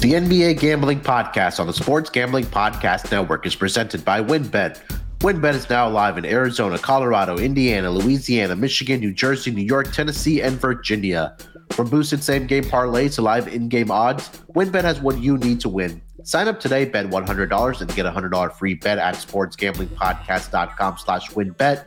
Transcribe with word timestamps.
The 0.00 0.14
NBA 0.14 0.58
Gambling 0.60 1.00
Podcast 1.00 1.60
on 1.60 1.66
the 1.66 1.74
Sports 1.74 2.08
Gambling 2.08 2.46
Podcast 2.46 3.12
Network 3.12 3.44
is 3.44 3.54
presented 3.54 4.02
by 4.02 4.22
WynnBET. 4.22 4.80
WynnBET 5.18 5.52
is 5.52 5.68
now 5.68 5.90
live 5.90 6.16
in 6.16 6.24
Arizona, 6.24 6.78
Colorado, 6.78 7.36
Indiana, 7.36 7.90
Louisiana, 7.90 8.56
Michigan, 8.56 9.00
New 9.00 9.12
Jersey, 9.12 9.50
New 9.50 9.60
York, 9.62 9.92
Tennessee, 9.92 10.40
and 10.40 10.58
Virginia. 10.58 11.36
From 11.72 11.90
boosted 11.90 12.24
same 12.24 12.46
game 12.46 12.64
parlays 12.64 13.16
to 13.16 13.22
live 13.22 13.46
in 13.48 13.68
game 13.68 13.90
odds, 13.90 14.30
WynnBET 14.54 14.84
has 14.84 15.02
what 15.02 15.18
you 15.18 15.36
need 15.36 15.60
to 15.60 15.68
win. 15.68 16.00
Sign 16.24 16.48
up 16.48 16.58
today, 16.60 16.86
bet 16.86 17.04
$100 17.04 17.80
and 17.82 17.94
get 17.94 18.06
a 18.06 18.10
$100 18.10 18.52
free 18.54 18.72
bet 18.72 18.96
at 18.96 19.16
sportsgamblingpodcast.com 19.16 20.96
slash 20.96 21.28
wynnbet. 21.32 21.84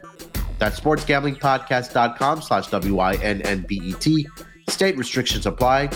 That's 0.60 0.80
sportsgamblingpodcast.com 0.80 2.42
slash 2.44 2.68
W-I-N-N-B-E-T. 2.68 4.28
State 4.74 4.98
restrictions 4.98 5.46
apply. 5.46 5.92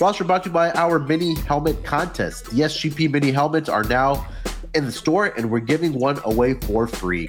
Also 0.00 0.24
brought 0.24 0.42
to 0.44 0.48
you 0.48 0.54
by 0.54 0.70
our 0.72 0.98
mini 0.98 1.34
helmet 1.34 1.84
contest. 1.84 2.46
The 2.46 2.62
SGP 2.62 3.10
mini 3.10 3.30
helmets 3.30 3.68
are 3.68 3.84
now 3.84 4.26
in 4.74 4.86
the 4.86 4.92
store, 4.92 5.26
and 5.36 5.50
we're 5.50 5.60
giving 5.60 5.92
one 5.92 6.18
away 6.24 6.54
for 6.54 6.86
free. 6.86 7.28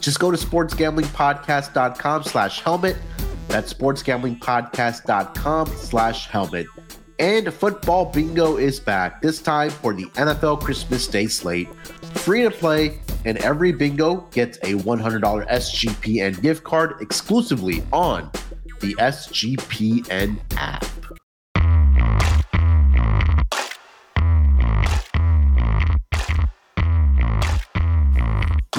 Just 0.00 0.18
go 0.18 0.32
to 0.32 0.36
sportsgamblingpodcast.com 0.36 2.24
slash 2.24 2.60
helmet. 2.60 2.96
That's 3.46 3.72
sportsgamblingpodcast.com 3.72 5.66
slash 5.68 6.26
helmet. 6.26 6.66
And 7.20 7.54
football 7.54 8.06
bingo 8.06 8.56
is 8.56 8.80
back, 8.80 9.22
this 9.22 9.40
time 9.40 9.70
for 9.70 9.94
the 9.94 10.06
NFL 10.06 10.60
Christmas 10.60 11.06
Day 11.06 11.28
slate. 11.28 11.72
Free 12.16 12.42
to 12.42 12.50
play, 12.50 12.98
and 13.24 13.38
every 13.38 13.70
bingo 13.70 14.22
gets 14.32 14.58
a 14.58 14.74
$100 14.74 15.48
SGPN 15.48 16.42
gift 16.42 16.64
card 16.64 16.96
exclusively 17.00 17.84
on 17.92 18.28
the 18.80 18.94
SGPN 18.96 20.38
app. 20.56 20.84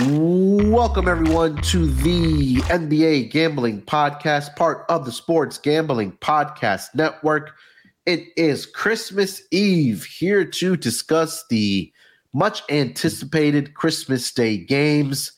Welcome, 0.08 1.08
everyone, 1.08 1.58
to 1.64 1.88
the 1.88 2.58
NBA 2.68 3.32
Gambling 3.32 3.82
Podcast, 3.82 4.56
part 4.56 4.86
of 4.90 5.06
the 5.06 5.12
Sports 5.12 5.58
Gambling 5.58 6.12
Podcast 6.22 6.94
Network. 6.94 7.56
It 8.06 8.28
is 8.38 8.66
Christmas 8.66 9.42
Eve 9.52 10.06
here 10.06 10.46
to 10.46 10.78
discuss 10.78 11.44
the 11.50 11.92
much 12.34 12.62
anticipated 12.70 13.74
Christmas 13.74 14.32
Day 14.32 14.58
games. 14.58 15.32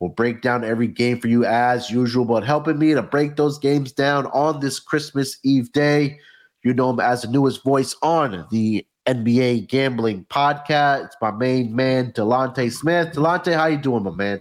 We'll 0.00 0.10
break 0.10 0.42
down 0.42 0.64
every 0.64 0.88
game 0.88 1.20
for 1.20 1.28
you 1.28 1.44
as 1.44 1.90
usual, 1.90 2.24
but 2.24 2.44
helping 2.44 2.78
me 2.78 2.94
to 2.94 3.02
break 3.02 3.36
those 3.36 3.58
games 3.58 3.92
down 3.92 4.26
on 4.26 4.60
this 4.60 4.78
Christmas 4.78 5.38
Eve 5.44 5.72
day, 5.72 6.18
you 6.62 6.74
know 6.74 6.90
him 6.90 7.00
as 7.00 7.22
the 7.22 7.28
newest 7.28 7.62
voice 7.62 7.94
on 8.02 8.46
the 8.50 8.86
NBA 9.06 9.68
Gambling 9.68 10.26
Podcast. 10.30 11.06
It's 11.06 11.16
my 11.20 11.30
main 11.30 11.74
man, 11.74 12.12
Delonte 12.12 12.72
Smith. 12.72 13.14
Delonte, 13.14 13.54
how 13.54 13.66
you 13.66 13.76
doing, 13.76 14.02
my 14.02 14.10
man? 14.10 14.40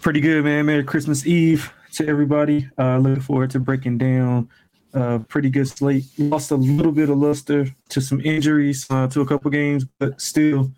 Pretty 0.00 0.20
good, 0.20 0.44
man. 0.44 0.66
Merry 0.66 0.84
Christmas 0.84 1.26
Eve 1.26 1.72
to 1.94 2.06
everybody. 2.06 2.68
Uh, 2.78 2.98
looking 2.98 3.22
forward 3.22 3.50
to 3.50 3.60
breaking 3.60 3.98
down 3.98 4.48
uh, 4.94 5.18
pretty 5.28 5.50
good 5.50 5.68
slate. 5.68 6.04
Lost 6.18 6.50
a 6.50 6.56
little 6.56 6.92
bit 6.92 7.08
of 7.08 7.18
luster 7.18 7.66
to 7.90 8.00
some 8.00 8.20
injuries 8.20 8.86
uh, 8.90 9.08
to 9.08 9.20
a 9.20 9.26
couple 9.26 9.50
games, 9.50 9.84
but 9.98 10.20
still 10.20 10.70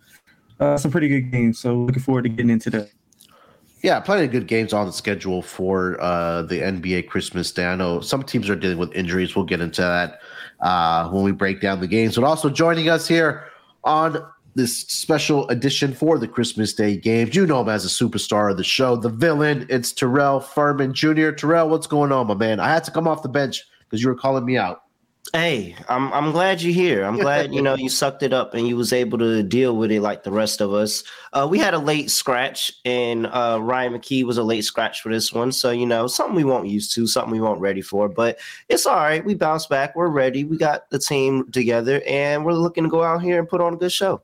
uh, 0.59 0.77
some 0.77 0.91
pretty 0.91 1.07
good 1.07 1.31
games. 1.31 1.59
So 1.59 1.75
looking 1.75 2.01
forward 2.01 2.23
to 2.23 2.29
getting 2.29 2.49
into 2.49 2.69
that. 2.71 2.89
Yeah, 3.85 3.99
plenty 3.99 4.25
of 4.25 4.31
good 4.31 4.47
games 4.47 4.73
on 4.73 4.87
the 4.87 4.91
schedule 4.91 5.43
for 5.43 6.01
uh, 6.01 6.41
the 6.41 6.59
NBA 6.59 7.07
Christmas 7.07 7.51
Day. 7.51 7.67
I 7.67 7.75
know 7.75 8.01
some 8.01 8.23
teams 8.23 8.49
are 8.49 8.55
dealing 8.55 8.79
with 8.79 8.91
injuries. 8.95 9.35
We'll 9.35 9.45
get 9.45 9.61
into 9.61 9.81
that 9.81 10.21
uh, 10.59 11.07
when 11.09 11.23
we 11.23 11.31
break 11.31 11.61
down 11.61 11.81
the 11.81 11.87
games. 11.87 12.15
But 12.15 12.23
also 12.23 12.49
joining 12.49 12.89
us 12.89 13.07
here 13.07 13.43
on 13.83 14.25
this 14.55 14.75
special 14.75 15.47
edition 15.49 15.93
for 15.93 16.17
the 16.17 16.27
Christmas 16.27 16.73
Day 16.73 16.97
games. 16.97 17.35
You 17.35 17.45
know 17.45 17.61
him 17.61 17.69
as 17.69 17.85
a 17.85 17.87
superstar 17.87 18.49
of 18.49 18.57
the 18.57 18.63
show, 18.63 18.95
the 18.95 19.09
villain. 19.09 19.67
It's 19.69 19.91
Terrell 19.91 20.39
Furman 20.39 20.91
Jr. 20.91 21.29
Terrell, 21.29 21.69
what's 21.69 21.85
going 21.85 22.11
on, 22.11 22.25
my 22.25 22.33
man? 22.33 22.59
I 22.59 22.69
had 22.69 22.83
to 22.85 22.91
come 22.91 23.07
off 23.07 23.21
the 23.21 23.29
bench 23.29 23.61
because 23.81 24.01
you 24.01 24.09
were 24.09 24.15
calling 24.15 24.45
me 24.45 24.57
out. 24.57 24.84
Hey, 25.33 25.75
I'm 25.89 26.13
I'm 26.13 26.31
glad 26.31 26.61
you're 26.61 26.73
here. 26.73 27.03
I'm 27.03 27.17
glad 27.17 27.53
you 27.53 27.61
know 27.61 27.75
you 27.75 27.89
sucked 27.89 28.23
it 28.23 28.31
up 28.31 28.53
and 28.53 28.67
you 28.67 28.77
was 28.77 28.93
able 28.93 29.17
to 29.17 29.43
deal 29.43 29.75
with 29.75 29.91
it 29.91 30.01
like 30.01 30.23
the 30.23 30.31
rest 30.31 30.61
of 30.61 30.73
us. 30.73 31.03
Uh, 31.33 31.47
we 31.49 31.57
had 31.57 31.73
a 31.73 31.79
late 31.79 32.11
scratch, 32.11 32.71
and 32.85 33.25
uh, 33.27 33.59
Ryan 33.61 33.93
McKee 33.93 34.23
was 34.23 34.37
a 34.37 34.43
late 34.43 34.63
scratch 34.63 35.01
for 35.01 35.11
this 35.11 35.33
one. 35.33 35.51
So 35.51 35.71
you 35.71 35.85
know 35.85 36.07
something 36.07 36.35
we 36.35 36.43
won't 36.43 36.67
used 36.67 36.93
to, 36.95 37.07
something 37.07 37.31
we 37.31 37.41
weren't 37.41 37.59
ready 37.59 37.81
for. 37.81 38.07
But 38.07 38.39
it's 38.69 38.85
all 38.85 38.97
right. 38.97 39.25
We 39.25 39.33
bounce 39.33 39.65
back. 39.65 39.95
We're 39.95 40.09
ready. 40.09 40.43
We 40.43 40.57
got 40.57 40.89
the 40.89 40.99
team 40.99 41.51
together, 41.51 42.01
and 42.07 42.45
we're 42.45 42.53
looking 42.53 42.83
to 42.83 42.89
go 42.89 43.03
out 43.03 43.21
here 43.21 43.39
and 43.39 43.49
put 43.49 43.61
on 43.61 43.73
a 43.73 43.77
good 43.77 43.91
show. 43.91 44.21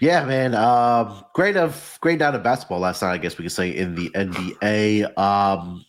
Yeah, 0.00 0.24
man. 0.24 0.54
Um, 0.54 1.24
great 1.34 1.56
of 1.56 1.98
great 2.00 2.18
night 2.18 2.34
of 2.34 2.42
basketball 2.42 2.80
last 2.80 3.02
night. 3.02 3.12
I 3.12 3.18
guess 3.18 3.38
we 3.38 3.44
could 3.44 3.52
say 3.52 3.70
in 3.70 3.94
the 3.94 4.10
NBA. 4.10 5.18
Um, 5.18 5.84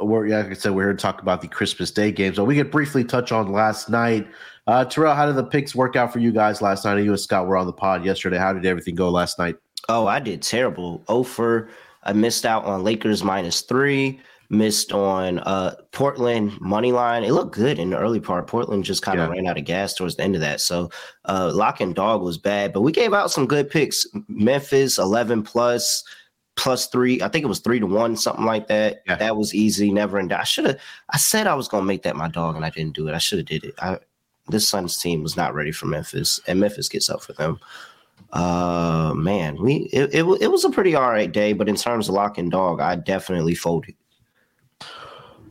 we're 0.00 0.26
yeah, 0.26 0.38
like 0.38 0.50
I 0.50 0.54
said, 0.54 0.72
we're 0.72 0.84
here 0.84 0.92
to 0.92 0.98
talk 0.98 1.22
about 1.22 1.40
the 1.40 1.48
Christmas 1.48 1.90
Day 1.90 2.10
games. 2.12 2.36
So 2.36 2.44
we 2.44 2.56
could 2.56 2.70
briefly 2.70 3.04
touch 3.04 3.32
on 3.32 3.52
last 3.52 3.88
night. 3.88 4.26
Uh, 4.66 4.84
Terrell, 4.84 5.14
how 5.14 5.26
did 5.26 5.36
the 5.36 5.44
picks 5.44 5.74
work 5.74 5.96
out 5.96 6.12
for 6.12 6.18
you 6.18 6.32
guys 6.32 6.62
last 6.62 6.84
night? 6.84 6.98
You 6.98 7.10
and 7.10 7.20
Scott 7.20 7.46
were 7.46 7.56
on 7.56 7.66
the 7.66 7.72
pod 7.72 8.04
yesterday. 8.04 8.38
How 8.38 8.52
did 8.52 8.66
everything 8.66 8.94
go 8.94 9.10
last 9.10 9.38
night? 9.38 9.56
Oh, 9.88 10.06
I 10.06 10.20
did 10.20 10.42
terrible. 10.42 11.02
Ofer, 11.08 11.70
I 12.04 12.12
missed 12.12 12.46
out 12.46 12.64
on 12.64 12.84
Lakers 12.84 13.24
minus 13.24 13.62
three. 13.62 14.20
Missed 14.52 14.92
on 14.92 15.38
uh, 15.40 15.76
Portland 15.92 16.60
money 16.60 16.90
line. 16.90 17.22
It 17.22 17.30
looked 17.30 17.54
good 17.54 17.78
in 17.78 17.90
the 17.90 17.98
early 17.98 18.18
part. 18.18 18.48
Portland 18.48 18.82
just 18.82 19.00
kind 19.00 19.20
of 19.20 19.28
yeah. 19.28 19.34
ran 19.34 19.46
out 19.46 19.56
of 19.56 19.64
gas 19.64 19.94
towards 19.94 20.16
the 20.16 20.24
end 20.24 20.34
of 20.34 20.40
that. 20.40 20.60
So 20.60 20.90
uh, 21.26 21.52
lock 21.54 21.80
and 21.80 21.94
dog 21.94 22.22
was 22.22 22.36
bad, 22.36 22.72
but 22.72 22.80
we 22.80 22.90
gave 22.90 23.14
out 23.14 23.30
some 23.30 23.46
good 23.46 23.70
picks. 23.70 24.04
Memphis 24.26 24.98
eleven 24.98 25.44
plus 25.44 26.02
plus 26.60 26.88
three. 26.88 27.22
I 27.22 27.28
think 27.28 27.42
it 27.42 27.48
was 27.48 27.60
three 27.60 27.80
to 27.80 27.86
one, 27.86 28.16
something 28.16 28.44
like 28.44 28.68
that. 28.68 29.02
Yeah. 29.06 29.16
That 29.16 29.36
was 29.36 29.54
easy. 29.54 29.90
Never 29.90 30.18
and 30.18 30.30
I 30.30 30.44
should 30.44 30.66
have. 30.66 30.78
I 31.08 31.16
said 31.16 31.46
I 31.46 31.54
was 31.54 31.68
gonna 31.68 31.86
make 31.86 32.02
that 32.02 32.16
my 32.16 32.28
dog, 32.28 32.54
and 32.54 32.64
I 32.64 32.70
didn't 32.70 32.94
do 32.94 33.08
it. 33.08 33.14
I 33.14 33.18
should 33.18 33.38
have 33.38 33.46
did 33.46 33.64
it. 33.64 33.74
I, 33.78 33.98
this 34.48 34.68
Suns 34.68 34.98
team 34.98 35.22
was 35.22 35.36
not 35.36 35.54
ready 35.54 35.72
for 35.72 35.86
Memphis, 35.86 36.38
and 36.46 36.60
Memphis 36.60 36.88
gets 36.88 37.08
up 37.08 37.22
for 37.22 37.32
them. 37.32 37.58
Uh, 38.32 39.14
man, 39.16 39.56
we 39.60 39.88
it, 39.92 40.14
it, 40.14 40.24
it 40.40 40.50
was 40.50 40.64
a 40.64 40.70
pretty 40.70 40.94
all 40.94 41.10
right 41.10 41.32
day, 41.32 41.54
but 41.54 41.68
in 41.68 41.76
terms 41.76 42.08
of 42.08 42.14
lock 42.14 42.36
and 42.36 42.50
dog, 42.50 42.80
I 42.80 42.94
definitely 42.94 43.54
folded. 43.54 43.94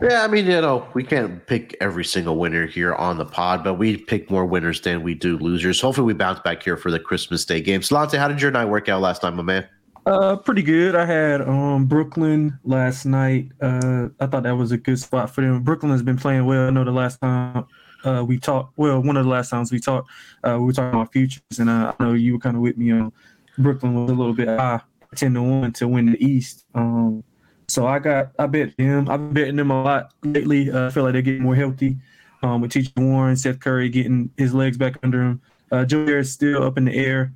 Yeah, 0.01 0.23
I 0.23 0.27
mean, 0.27 0.45
you 0.45 0.61
know, 0.61 0.87
we 0.93 1.03
can't 1.03 1.45
pick 1.45 1.75
every 1.81 2.05
single 2.05 2.37
winner 2.37 2.67
here 2.67 2.93
on 2.93 3.17
the 3.17 3.25
pod, 3.25 3.65
but 3.65 3.73
we 3.73 3.97
pick 3.97 4.31
more 4.31 4.45
winners 4.45 4.79
than 4.79 5.01
we 5.03 5.13
do 5.13 5.37
losers. 5.39 5.81
Hopefully, 5.81 6.05
we 6.05 6.13
bounce 6.13 6.39
back 6.39 6.63
here 6.63 6.77
for 6.77 6.89
the 6.91 6.99
Christmas 6.99 7.43
Day 7.43 7.59
game. 7.61 7.81
Delonte, 7.81 8.17
how 8.17 8.27
did 8.27 8.41
your 8.41 8.51
night 8.51 8.65
work 8.65 8.87
out 8.87 9.01
last 9.01 9.23
night, 9.23 9.33
my 9.33 9.41
man? 9.41 9.67
Uh, 10.05 10.35
pretty 10.37 10.63
good. 10.63 10.95
I 10.95 11.05
had 11.05 11.41
um 11.41 11.85
Brooklyn 11.85 12.57
last 12.63 13.05
night. 13.05 13.51
Uh, 13.61 14.09
I 14.19 14.27
thought 14.27 14.43
that 14.43 14.55
was 14.55 14.71
a 14.71 14.77
good 14.77 14.99
spot 14.99 15.29
for 15.29 15.41
them. 15.41 15.61
Brooklyn 15.61 15.91
has 15.91 16.01
been 16.01 16.17
playing 16.17 16.45
well. 16.45 16.67
I 16.67 16.69
know 16.71 16.83
the 16.83 16.91
last 16.91 17.19
time 17.21 17.65
uh 18.03 18.23
we 18.27 18.39
talked, 18.39 18.77
well, 18.77 19.01
one 19.01 19.17
of 19.17 19.25
the 19.25 19.29
last 19.29 19.49
times 19.49 19.71
we 19.71 19.79
talked, 19.79 20.09
uh, 20.43 20.57
we 20.59 20.65
were 20.65 20.73
talking 20.73 20.99
about 20.99 21.11
futures, 21.11 21.59
and 21.59 21.69
uh, 21.69 21.93
I 21.99 22.03
know 22.03 22.13
you 22.13 22.33
were 22.33 22.39
kind 22.39 22.55
of 22.55 22.61
with 22.61 22.77
me 22.77 22.91
on 22.91 23.11
Brooklyn 23.57 23.93
was 23.93 24.09
a 24.09 24.13
little 24.15 24.33
bit 24.33 24.47
high, 24.47 24.81
ten 25.15 25.33
to 25.33 25.43
one 25.43 25.73
to 25.73 25.87
win 25.87 26.07
the 26.11 26.25
East. 26.25 26.65
Um, 26.73 27.23
so 27.67 27.85
I 27.85 27.99
got 27.99 28.31
I 28.39 28.47
bet 28.47 28.75
them. 28.77 29.09
I've 29.09 29.19
been 29.19 29.33
betting 29.33 29.55
them 29.57 29.71
a 29.71 29.83
lot 29.83 30.13
lately. 30.23 30.71
Uh, 30.71 30.87
I 30.87 30.89
feel 30.89 31.03
like 31.03 31.13
they're 31.13 31.21
getting 31.21 31.43
more 31.43 31.55
healthy. 31.55 31.97
Um, 32.41 32.61
with 32.61 32.71
T.J. 32.71 32.93
Warren, 32.95 33.35
Seth 33.35 33.59
Curry 33.59 33.89
getting 33.89 34.31
his 34.37 34.53
legs 34.53 34.77
back 34.77 34.95
under 35.03 35.21
him. 35.21 35.41
Uh, 35.73 35.83
Joe 35.83 36.05
is 36.05 36.31
still 36.31 36.63
up 36.63 36.77
in 36.77 36.85
the 36.85 36.95
air. 36.95 37.33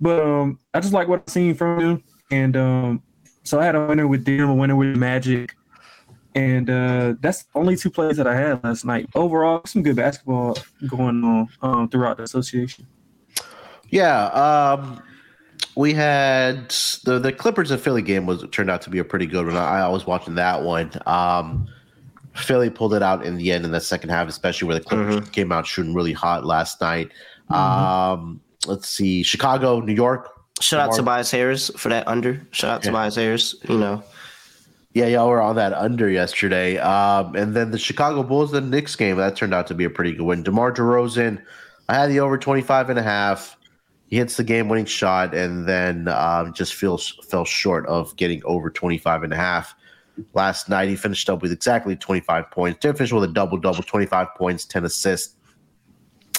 But 0.00 0.22
um, 0.22 0.58
I 0.72 0.80
just 0.80 0.92
like 0.92 1.08
what 1.08 1.22
I've 1.26 1.32
seen 1.32 1.54
from 1.54 1.80
him. 1.80 2.04
And 2.30 2.56
um, 2.56 3.02
so 3.42 3.60
I 3.60 3.64
had 3.64 3.74
a 3.74 3.86
winner 3.86 4.06
with 4.06 4.24
them, 4.24 4.48
a 4.50 4.54
winner 4.54 4.76
with 4.76 4.96
Magic. 4.96 5.54
And 6.34 6.68
uh, 6.68 7.14
that's 7.20 7.44
only 7.54 7.76
two 7.76 7.90
plays 7.90 8.16
that 8.16 8.26
I 8.26 8.34
had 8.34 8.64
last 8.64 8.84
night. 8.84 9.08
Overall, 9.14 9.62
some 9.66 9.82
good 9.82 9.96
basketball 9.96 10.58
going 10.88 11.22
on 11.22 11.48
um, 11.62 11.88
throughout 11.88 12.16
the 12.16 12.24
association. 12.24 12.86
Yeah. 13.90 14.26
Um, 14.26 15.00
we 15.76 15.92
had 15.92 16.70
the 17.04 17.18
the 17.18 17.32
Clippers 17.32 17.70
and 17.70 17.80
Philly 17.80 18.02
game 18.02 18.26
was 18.26 18.44
turned 18.50 18.70
out 18.70 18.82
to 18.82 18.90
be 18.90 18.98
a 18.98 19.04
pretty 19.04 19.26
good 19.26 19.46
one. 19.46 19.56
I, 19.56 19.82
I 19.82 19.88
was 19.88 20.06
watching 20.06 20.34
that 20.36 20.62
one. 20.62 20.90
Um, 21.06 21.68
Philly 22.34 22.70
pulled 22.70 22.94
it 22.94 23.02
out 23.02 23.24
in 23.24 23.36
the 23.36 23.52
end 23.52 23.64
in 23.64 23.70
the 23.70 23.80
second 23.80 24.10
half, 24.10 24.28
especially 24.28 24.66
where 24.66 24.78
the 24.78 24.84
Clippers 24.84 25.16
mm-hmm. 25.16 25.30
came 25.30 25.52
out 25.52 25.66
shooting 25.66 25.94
really 25.94 26.12
hot 26.12 26.44
last 26.44 26.80
night. 26.80 27.10
Mm-hmm. 27.50 27.54
Um, 27.54 28.40
let's 28.66 28.88
see, 28.88 29.22
Chicago, 29.22 29.80
New 29.80 29.94
York. 29.94 30.30
Shout 30.60 30.80
out 30.80 30.92
to 30.92 30.98
Tobias 30.98 31.30
Harris 31.30 31.70
for 31.76 31.88
that 31.88 32.06
under. 32.06 32.46
Shout 32.52 32.70
out 32.70 32.82
to 32.82 32.88
yeah. 32.88 32.92
Tobias 32.92 33.16
Harris. 33.16 33.54
You 33.68 33.78
know. 33.78 34.02
Yeah, 34.94 35.06
y'all 35.06 35.28
were 35.28 35.42
on 35.42 35.56
that 35.56 35.72
under 35.72 36.08
yesterday. 36.08 36.78
Um, 36.78 37.34
and 37.34 37.54
then 37.54 37.72
the 37.72 37.78
Chicago 37.78 38.22
Bulls 38.22 38.52
the 38.52 38.60
Knicks 38.60 38.94
game, 38.94 39.16
that 39.16 39.34
turned 39.34 39.52
out 39.52 39.66
to 39.66 39.74
be 39.74 39.84
a 39.84 39.90
pretty 39.90 40.12
good 40.12 40.22
win. 40.22 40.44
DeMar 40.44 40.72
DeRozan, 40.72 41.42
I 41.88 41.94
had 41.94 42.10
the 42.10 42.20
over 42.20 42.38
25 42.38 42.90
and 42.90 42.98
a 43.00 43.02
half. 43.02 43.56
He 44.06 44.16
hits 44.18 44.36
the 44.36 44.44
game 44.44 44.68
winning 44.68 44.84
shot 44.84 45.34
and 45.34 45.68
then 45.68 46.06
um, 46.06 46.54
just 46.54 46.74
feels 46.74 47.18
fell 47.28 47.44
short 47.44 47.86
of 47.86 48.14
getting 48.14 48.40
over 48.44 48.70
25 48.70 49.24
and 49.24 49.32
a 49.32 49.36
half. 49.36 49.74
Last 50.32 50.68
night, 50.68 50.88
he 50.88 50.94
finished 50.94 51.28
up 51.28 51.42
with 51.42 51.50
exactly 51.50 51.96
25 51.96 52.48
points. 52.52 52.78
Did 52.78 52.96
finish 52.96 53.12
with 53.12 53.24
a 53.24 53.32
double 53.32 53.58
double, 53.58 53.82
25 53.82 54.28
points, 54.36 54.64
10 54.64 54.84
assists. 54.84 55.34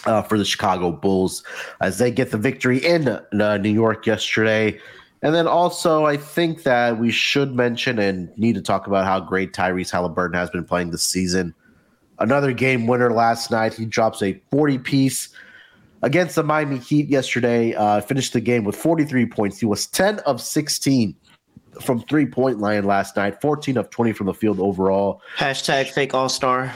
Uh, 0.06 0.22
for 0.22 0.38
the 0.38 0.46
Chicago 0.46 0.92
Bulls 0.92 1.44
as 1.82 1.98
they 1.98 2.12
get 2.12 2.32
the 2.32 2.38
victory 2.38 2.78
in 2.86 3.08
uh, 3.08 3.58
New 3.58 3.72
York 3.72 4.06
yesterday. 4.06 4.80
And 5.22 5.34
then 5.34 5.48
also, 5.48 6.06
I 6.06 6.18
think 6.18 6.64
that 6.64 7.00
we 7.00 7.12
should 7.12 7.56
mention 7.56 7.98
and 8.00 8.36
need 8.38 8.56
to 8.56 8.62
talk 8.62 8.86
about 8.86 9.06
how 9.06 9.20
great 9.20 9.54
Tyrese 9.54 9.90
Halliburton 9.90 10.36
has 10.36 10.50
been 10.50 10.66
playing 10.66 10.92
this 10.92 11.04
season. 11.04 11.54
Another 12.20 12.54
game 12.54 12.86
winner 12.88 13.12
last 13.12 13.50
night. 13.50 13.74
He 13.74 13.86
drops 13.86 14.22
a 14.22 14.40
40 14.52 14.78
piece 14.80 15.30
against 16.02 16.36
the 16.36 16.44
Miami 16.44 16.78
Heat 16.78 17.10
yesterday. 17.10 17.74
Uh, 17.74 18.02
finished 18.02 18.34
the 18.34 18.42
game 18.42 18.64
with 18.64 18.76
43 18.76 19.26
points. 19.26 19.60
He 19.60 19.66
was 19.66 19.88
10 19.88 20.20
of 20.20 20.40
16 20.40 21.16
from 21.82 22.02
three 22.02 22.26
point 22.26 22.60
line 22.60 22.86
last 22.86 23.16
night, 23.16 23.42
14 23.42 23.78
of 23.78 23.90
20 23.90 24.14
from 24.14 24.28
the 24.28 24.34
field 24.34 24.60
overall. 24.60 25.22
Hashtag 25.38 25.90
fake 25.90 26.14
all 26.14 26.30
star. 26.30 26.74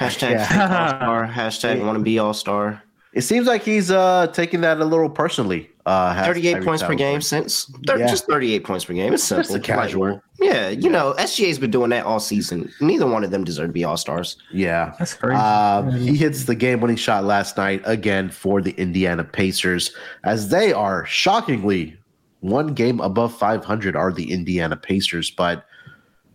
Hashtag 0.00 0.30
yeah. 0.30 0.40
all 0.40 0.88
star. 0.96 1.26
Hashtag 1.28 1.84
want 1.84 1.98
to 1.98 2.02
be 2.02 2.18
all 2.18 2.32
star. 2.34 2.82
It 3.12 3.22
seems 3.22 3.46
like 3.46 3.62
he's 3.62 3.90
uh, 3.90 4.28
taking 4.28 4.60
that 4.60 4.80
a 4.80 4.84
little 4.84 5.10
personally. 5.10 5.68
Uh, 5.84 6.24
38 6.24 6.62
points 6.62 6.82
per 6.82 6.94
game 6.94 7.20
since 7.20 7.64
thir- 7.84 7.98
yeah. 7.98 8.06
just 8.06 8.26
38 8.26 8.62
points 8.62 8.84
per 8.84 8.92
game. 8.92 9.12
It's 9.12 9.24
simple. 9.24 9.42
Just 9.42 9.54
a 9.56 9.60
casual. 9.60 10.22
Yeah, 10.38 10.68
you 10.68 10.82
yeah. 10.82 10.90
know, 10.90 11.14
SGA's 11.18 11.58
been 11.58 11.72
doing 11.72 11.90
that 11.90 12.04
all 12.06 12.20
season. 12.20 12.72
Neither 12.80 13.06
one 13.06 13.24
of 13.24 13.32
them 13.32 13.42
deserve 13.42 13.68
to 13.68 13.72
be 13.72 13.82
all 13.82 13.96
stars. 13.96 14.36
Yeah, 14.52 14.94
that's 14.98 15.14
crazy. 15.14 15.40
Um, 15.40 15.90
he 15.90 16.16
hits 16.16 16.44
the 16.44 16.54
game 16.54 16.80
winning 16.80 16.96
shot 16.96 17.24
last 17.24 17.56
night 17.56 17.82
again 17.84 18.30
for 18.30 18.60
the 18.60 18.70
Indiana 18.72 19.24
Pacers 19.24 19.92
as 20.22 20.48
they 20.48 20.72
are 20.72 21.04
shockingly 21.06 21.98
one 22.40 22.68
game 22.68 23.00
above 23.00 23.36
500 23.36 23.96
are 23.96 24.12
the 24.12 24.30
Indiana 24.30 24.76
Pacers. 24.76 25.30
But 25.30 25.66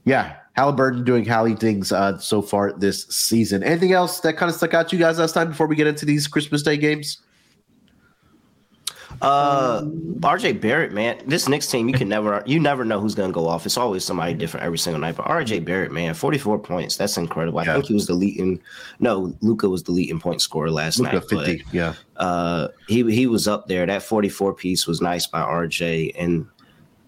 yeah, 0.03 0.35
Halliburton 0.55 1.03
doing 1.03 1.25
Hallie 1.25 1.55
things 1.55 1.91
uh, 1.91 2.17
so 2.17 2.41
far 2.41 2.71
this 2.73 3.05
season. 3.07 3.61
Anything 3.61 3.91
else 3.91 4.21
that 4.21 4.37
kind 4.37 4.49
of 4.49 4.55
stuck 4.55 4.73
out 4.73 4.89
to 4.89 4.95
you 4.95 5.01
guys 5.01 5.19
last 5.19 5.33
time 5.33 5.49
before 5.49 5.67
we 5.67 5.75
get 5.75 5.87
into 5.87 6.05
these 6.05 6.27
Christmas 6.27 6.63
Day 6.63 6.77
games? 6.77 7.21
Uh, 9.21 9.81
RJ 9.83 10.59
Barrett, 10.59 10.91
man, 10.91 11.21
this 11.25 11.47
next 11.47 11.71
team 11.71 11.87
you 11.87 11.93
can 11.93 12.09
never 12.09 12.43
you 12.45 12.59
never 12.59 12.83
know 12.83 12.99
who's 12.99 13.15
gonna 13.15 13.31
go 13.31 13.47
off. 13.47 13.65
It's 13.65 13.77
always 13.77 14.03
somebody 14.03 14.33
different 14.33 14.65
every 14.65 14.77
single 14.77 14.99
night. 14.99 15.15
But 15.15 15.25
RJ 15.25 15.63
Barrett, 15.63 15.91
man, 15.91 16.13
forty 16.13 16.37
four 16.37 16.59
points, 16.59 16.97
that's 16.97 17.17
incredible. 17.17 17.59
I 17.59 17.63
yeah. 17.63 17.73
think 17.73 17.85
he 17.85 17.93
was 17.93 18.07
the 18.07 18.13
leading. 18.13 18.61
No, 18.99 19.33
Luka 19.41 19.69
was 19.69 19.83
the 19.83 19.91
leading 19.91 20.19
point 20.19 20.41
scorer 20.41 20.69
last 20.69 20.99
Luka, 20.99 21.13
night. 21.13 21.29
50, 21.29 21.35
but, 21.63 21.73
yeah. 21.73 21.93
Uh, 22.17 22.67
he 22.87 23.09
he 23.13 23.27
was 23.27 23.47
up 23.47 23.67
there. 23.67 23.85
That 23.85 24.03
forty 24.03 24.29
four 24.29 24.53
piece 24.53 24.85
was 24.85 25.01
nice 25.01 25.27
by 25.27 25.41
RJ, 25.41 26.13
and 26.17 26.45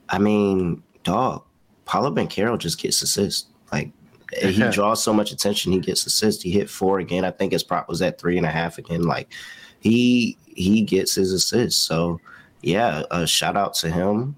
I 0.07 0.17
mean, 0.17 0.83
dog, 1.03 1.43
Paolo 1.87 2.11
Banchero 2.11 2.57
just 2.57 2.79
gets 2.79 3.01
assists. 3.01 3.47
Like 3.71 3.91
he 4.39 4.69
draws 4.69 5.01
so 5.01 5.13
much 5.13 5.31
attention, 5.31 5.71
he 5.71 5.79
gets 5.79 6.05
assists. 6.05 6.43
He 6.43 6.51
hit 6.51 6.69
four 6.69 6.99
again. 6.99 7.25
I 7.25 7.31
think 7.31 7.53
his 7.53 7.63
prop 7.63 7.89
was 7.89 8.01
at 8.01 8.19
three 8.19 8.37
and 8.37 8.45
a 8.45 8.51
half 8.51 8.77
again. 8.77 9.03
Like 9.03 9.31
he 9.79 10.37
he 10.45 10.81
gets 10.81 11.15
his 11.15 11.31
assists. 11.31 11.81
So 11.81 12.19
yeah, 12.61 13.03
a 13.11 13.25
shout 13.25 13.57
out 13.57 13.73
to 13.75 13.89
him. 13.89 14.35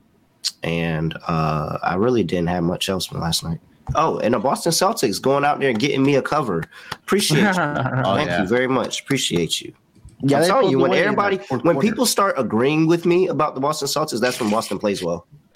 And 0.64 1.18
uh, 1.28 1.80
I 1.84 1.96
really 1.96 2.24
didn't 2.24 2.48
have 2.48 2.64
much 2.64 2.88
else 2.88 3.06
from 3.06 3.20
last 3.20 3.44
night. 3.44 3.60
Oh, 3.96 4.20
and 4.20 4.34
the 4.34 4.40
Boston 4.40 4.72
Celtics 4.72 5.22
going 5.22 5.44
out 5.44 5.60
there 5.60 5.70
and 5.70 5.80
getting 5.80 6.04
me 6.04 6.16
a 6.16 6.22
cover. 6.22 6.64
Appreciate 6.92 7.42
you. 7.42 7.48
oh, 7.48 8.16
Thank 8.16 8.30
yeah. 8.30 8.42
you 8.42 8.48
very 8.48 8.68
much. 8.68 9.02
Appreciate 9.02 9.62
you. 9.62 9.74
Yeah, 10.22 10.40
I'm 10.40 10.46
telling 10.46 10.70
you, 10.70 10.80
when 10.80 10.94
everybody, 10.94 11.38
when 11.62 11.80
people 11.80 12.06
start 12.06 12.36
agreeing 12.38 12.88
with 12.88 13.06
me 13.06 13.28
about 13.28 13.56
the 13.56 13.62
Boston 13.62 13.88
Celtics, 13.88 14.20
that's 14.20 14.40
when 14.40 14.50
Boston 14.50 14.78
plays 14.78 15.02
well. 15.02 15.26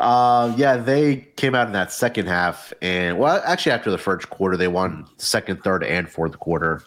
uh, 0.00 0.54
yeah, 0.56 0.76
they 0.76 1.28
came 1.36 1.54
out 1.54 1.66
in 1.66 1.72
that 1.72 1.92
second 1.92 2.26
half, 2.26 2.72
and 2.80 3.18
well, 3.18 3.42
actually, 3.44 3.72
after 3.72 3.90
the 3.90 3.98
first 3.98 4.30
quarter, 4.30 4.56
they 4.56 4.68
won 4.68 5.06
second, 5.16 5.62
third, 5.62 5.82
and 5.82 6.08
fourth 6.08 6.38
quarter 6.38 6.82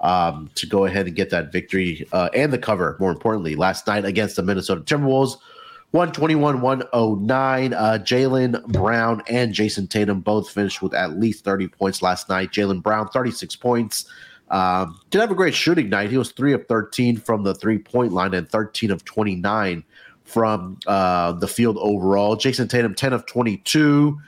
um, 0.00 0.50
to 0.54 0.66
go 0.66 0.84
ahead 0.84 1.06
and 1.06 1.16
get 1.16 1.30
that 1.30 1.50
victory 1.50 2.06
uh, 2.12 2.28
and 2.34 2.52
the 2.52 2.58
cover, 2.58 2.96
more 3.00 3.10
importantly, 3.10 3.56
last 3.56 3.86
night 3.86 4.04
against 4.04 4.36
the 4.36 4.42
Minnesota 4.42 4.82
Timberwolves. 4.82 5.38
121 5.92 6.62
109. 6.62 7.74
Uh, 7.74 7.98
Jaylen 8.02 8.66
Brown 8.68 9.22
and 9.28 9.52
Jayson 9.52 9.86
Tatum 9.86 10.20
both 10.20 10.48
finished 10.48 10.80
with 10.80 10.94
at 10.94 11.18
least 11.18 11.44
30 11.44 11.68
points 11.68 12.00
last 12.00 12.30
night. 12.30 12.50
Jaylen 12.50 12.82
Brown, 12.82 13.08
36 13.08 13.56
points. 13.56 14.06
Um, 14.50 14.98
did 15.10 15.20
have 15.20 15.30
a 15.30 15.34
great 15.34 15.54
shooting 15.54 15.90
night. 15.90 16.10
He 16.10 16.16
was 16.16 16.32
3 16.32 16.54
of 16.54 16.66
13 16.66 17.18
from 17.18 17.42
the 17.42 17.54
three 17.54 17.78
point 17.78 18.12
line 18.12 18.32
and 18.32 18.48
13 18.48 18.90
of 18.90 19.04
29 19.04 19.84
from 20.32 20.78
uh, 20.86 21.32
the 21.32 21.48
field 21.48 21.76
overall. 21.78 22.36
Jayson 22.36 22.68
Tatum, 22.68 22.94
10 22.94 23.12
of 23.12 23.26
22. 23.26 24.18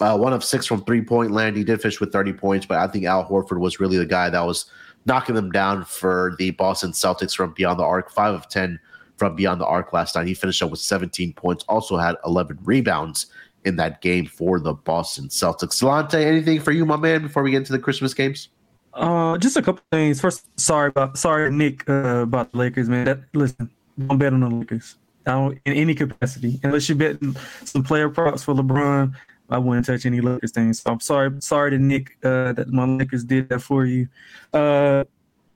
Uh, 0.00 0.16
one 0.16 0.32
of 0.32 0.42
six 0.42 0.66
from 0.66 0.82
three 0.84 1.02
point 1.02 1.30
land. 1.30 1.56
He 1.56 1.64
did 1.64 1.80
finish 1.80 2.00
with 2.00 2.12
30 2.12 2.32
points, 2.32 2.66
but 2.66 2.78
I 2.78 2.88
think 2.88 3.04
Al 3.04 3.28
Horford 3.28 3.60
was 3.60 3.78
really 3.78 3.98
the 3.98 4.06
guy 4.06 4.30
that 4.30 4.44
was 4.44 4.66
knocking 5.04 5.34
them 5.34 5.50
down 5.50 5.84
for 5.84 6.34
the 6.38 6.50
Boston 6.52 6.92
Celtics 6.92 7.36
from 7.36 7.52
beyond 7.52 7.78
the 7.78 7.84
arc. 7.84 8.10
Five 8.10 8.34
of 8.34 8.48
10 8.48 8.80
from 9.16 9.36
beyond 9.36 9.60
the 9.60 9.66
arc 9.66 9.92
last 9.92 10.16
night. 10.16 10.26
He 10.26 10.34
finished 10.34 10.62
up 10.62 10.70
with 10.70 10.80
17 10.80 11.34
points, 11.34 11.64
also 11.68 11.96
had 11.96 12.16
11 12.24 12.58
rebounds 12.64 13.26
in 13.64 13.76
that 13.76 14.00
game 14.00 14.26
for 14.26 14.58
the 14.58 14.72
Boston 14.72 15.28
Celtics. 15.28 15.80
Delonte, 15.80 16.14
anything 16.14 16.60
for 16.60 16.72
you, 16.72 16.84
my 16.84 16.96
man, 16.96 17.22
before 17.22 17.42
we 17.42 17.50
get 17.50 17.58
into 17.58 17.72
the 17.72 17.78
Christmas 17.78 18.14
games? 18.14 18.48
Uh, 18.94 19.38
just 19.38 19.56
a 19.56 19.62
couple 19.62 19.82
things. 19.90 20.20
First, 20.20 20.46
sorry 20.60 20.88
about 20.88 21.16
sorry 21.16 21.50
Nick 21.50 21.88
uh, 21.88 22.22
about 22.22 22.52
the 22.52 22.58
Lakers, 22.58 22.88
man. 22.88 23.06
That 23.06 23.20
listen, 23.32 23.70
don't 23.98 24.18
bet 24.18 24.32
on 24.32 24.40
the 24.40 24.50
Lakers. 24.50 24.96
In 25.26 25.60
any 25.66 25.94
capacity 25.94 26.58
unless 26.62 26.88
you 26.88 26.94
bet 26.94 27.16
some 27.64 27.82
player 27.82 28.08
props 28.08 28.42
for 28.42 28.54
LeBron. 28.54 29.14
I 29.50 29.58
wouldn't 29.58 29.84
touch 29.84 30.06
any 30.06 30.20
Lakers 30.20 30.52
things. 30.52 30.80
So 30.80 30.92
I'm 30.92 31.00
sorry, 31.00 31.30
sorry 31.40 31.72
to 31.72 31.78
Nick 31.78 32.16
uh, 32.24 32.54
that 32.54 32.68
my 32.68 32.84
Lakers 32.84 33.22
did 33.22 33.50
that 33.50 33.60
for 33.60 33.84
you. 33.84 34.08
Uh, 34.52 35.04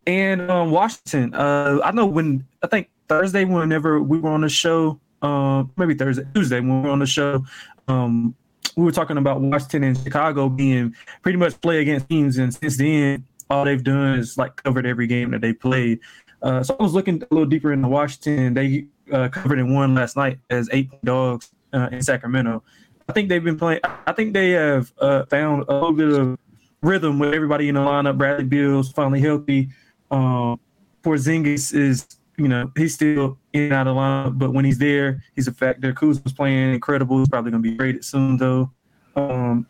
and 0.07 0.51
um, 0.51 0.71
Washington, 0.71 1.35
uh, 1.35 1.81
I 1.83 1.93
know 1.93 2.07
when 2.07 2.47
I 2.63 2.67
think 2.67 2.91
Thursday, 3.09 3.45
whenever 3.45 4.03
we 4.03 4.19
were 4.19 4.31
on 4.31 4.43
the 4.43 4.49
show, 4.49 5.01
uh, 5.23 5.65
maybe 5.77 5.95
Thursday, 5.95 6.25
Tuesday 6.35 6.61
when 6.61 6.83
we 6.83 6.89
were 6.89 6.93
on 6.93 6.99
the 6.99 7.07
show, 7.07 7.45
um, 7.89 8.35
we 8.77 8.85
were 8.85 8.93
talking 8.93 9.17
about 9.17 9.41
Washington 9.41 9.85
and 9.85 9.99
Chicago 9.99 10.49
being 10.49 10.95
pretty 11.23 11.39
much 11.39 11.59
play 11.61 11.81
against 11.81 12.09
teams, 12.09 12.37
and 12.37 12.53
since 12.53 12.77
then, 12.77 13.25
all 13.49 13.65
they've 13.65 13.83
done 13.83 14.19
is 14.19 14.37
like 14.37 14.57
covered 14.63 14.87
every 14.87 15.07
game 15.07 15.31
that 15.31 15.41
they 15.41 15.53
played. 15.53 16.01
Uh, 16.43 16.63
so 16.63 16.77
I 16.79 16.83
was 16.83 16.93
looking 16.93 17.23
a 17.23 17.35
little 17.35 17.47
deeper 17.47 17.73
into 17.73 17.89
Washington. 17.89 18.55
They 18.55 18.87
uh, 19.13 19.29
covered 19.29 19.59
in 19.59 19.75
one 19.75 19.95
last 19.95 20.17
night 20.17 20.39
as 20.51 20.69
eight 20.73 20.91
dogs 21.05 21.51
uh, 21.73 21.89
in 21.93 22.03
Sacramento. 22.03 22.63
I 23.09 23.13
think 23.13 23.29
they've 23.29 23.43
been 23.43 23.59
playing. 23.59 23.81
I 23.85 24.13
think 24.13 24.35
they 24.35 24.51
have 24.51 24.93
uh, 24.99 25.25
found 25.27 25.65
a 25.69 25.75
little 25.75 25.93
bit 25.93 26.09
of 26.09 26.39
rhythm 26.83 27.19
with 27.19 27.35
everybody 27.35 27.69
in 27.69 27.77
the 27.77 27.81
lineup. 27.81 28.19
Bradley 28.19 28.45
Beal's 28.45 28.91
finally 28.93 29.21
healthy. 29.21 29.69
Um, 30.11 30.61
Porzingis 31.03 31.75
is, 31.75 32.07
you 32.37 32.49
know, 32.49 32.71
he's 32.77 32.95
still 32.95 33.39
in 33.53 33.65
and 33.65 33.73
out 33.73 33.87
of 33.87 33.97
lineup, 33.97 34.39
but 34.39 34.53
when 34.53 34.65
he's 34.65 34.79
there, 34.79 35.23
he's 35.35 35.47
a 35.47 35.53
factor. 35.53 35.93
Kuzma's 35.93 36.33
playing 36.33 36.75
incredible. 36.75 37.19
He's 37.19 37.29
probably 37.29 37.53
going 37.53 37.63
to 37.63 37.71
be 37.71 37.77
traded 37.77 38.05
soon, 38.05 38.37
though. 38.37 38.73
Um, 39.15 39.67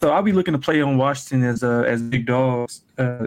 so 0.00 0.12
I'll 0.12 0.22
be 0.22 0.32
looking 0.32 0.52
to 0.52 0.58
play 0.58 0.80
on 0.80 0.96
Washington 0.96 1.48
as 1.48 1.62
uh, 1.62 1.82
as 1.86 2.02
big 2.02 2.26
dogs 2.26 2.82
uh, 2.98 3.26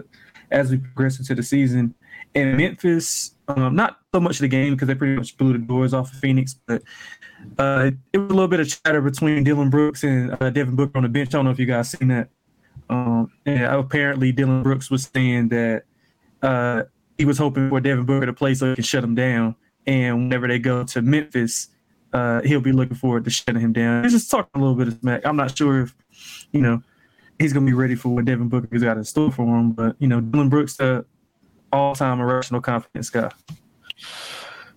as 0.50 0.70
we 0.70 0.78
progress 0.78 1.18
into 1.18 1.34
the 1.34 1.42
season. 1.42 1.94
And 2.36 2.56
Memphis, 2.56 3.34
um, 3.48 3.74
not 3.74 3.98
so 4.14 4.20
much 4.20 4.38
the 4.38 4.46
game 4.46 4.74
because 4.74 4.88
they 4.88 4.94
pretty 4.94 5.16
much 5.16 5.36
blew 5.38 5.54
the 5.54 5.58
doors 5.58 5.94
off 5.94 6.12
of 6.12 6.18
Phoenix, 6.18 6.54
but 6.66 6.82
uh, 7.58 7.90
it 8.12 8.18
was 8.18 8.30
a 8.30 8.34
little 8.34 8.46
bit 8.46 8.60
of 8.60 8.68
chatter 8.68 9.00
between 9.00 9.42
Dillon 9.42 9.70
Brooks 9.70 10.04
and 10.04 10.36
uh, 10.40 10.50
Devin 10.50 10.76
Booker 10.76 10.98
on 10.98 11.04
the 11.04 11.08
bench. 11.08 11.30
I 11.30 11.38
don't 11.38 11.46
know 11.46 11.50
if 11.50 11.58
you 11.58 11.66
guys 11.66 11.90
seen 11.90 12.08
that. 12.08 12.28
Um, 12.90 13.32
and 13.46 13.64
apparently, 13.64 14.32
Dillon 14.32 14.62
Brooks 14.62 14.90
was 14.90 15.10
saying 15.12 15.48
that 15.48 15.84
uh, 16.42 16.82
he 17.16 17.24
was 17.24 17.38
hoping 17.38 17.70
for 17.70 17.80
Devin 17.80 18.04
Booker 18.04 18.26
to 18.26 18.32
play 18.32 18.54
so 18.54 18.68
he 18.68 18.74
can 18.74 18.84
shut 18.84 19.02
him 19.02 19.14
down. 19.14 19.56
And 19.86 20.24
whenever 20.24 20.46
they 20.46 20.58
go 20.58 20.84
to 20.84 21.00
Memphis, 21.00 21.68
uh, 22.12 22.42
he'll 22.42 22.60
be 22.60 22.72
looking 22.72 22.96
forward 22.96 23.24
to 23.24 23.30
shutting 23.30 23.60
him 23.60 23.72
down. 23.72 24.02
He's 24.02 24.12
just 24.12 24.30
talking 24.30 24.50
a 24.54 24.58
little 24.58 24.76
bit 24.76 24.88
of 24.88 25.00
smack. 25.00 25.24
I'm 25.24 25.36
not 25.36 25.56
sure 25.56 25.82
if, 25.82 25.94
you 26.52 26.60
know, 26.60 26.82
he's 27.38 27.52
going 27.52 27.64
to 27.64 27.70
be 27.70 27.76
ready 27.76 27.94
for 27.94 28.10
what 28.10 28.24
Devin 28.24 28.48
Booker 28.48 28.68
has 28.72 28.82
got 28.82 28.98
in 28.98 29.04
store 29.04 29.32
for 29.32 29.46
him. 29.46 29.72
But, 29.72 29.96
you 29.98 30.08
know, 30.08 30.20
Dillon 30.20 30.48
Brooks, 30.48 30.76
the 30.76 31.06
all 31.78 31.94
time 31.94 32.20
irrational 32.20 32.60
confidence 32.60 33.10
guy. 33.10 33.30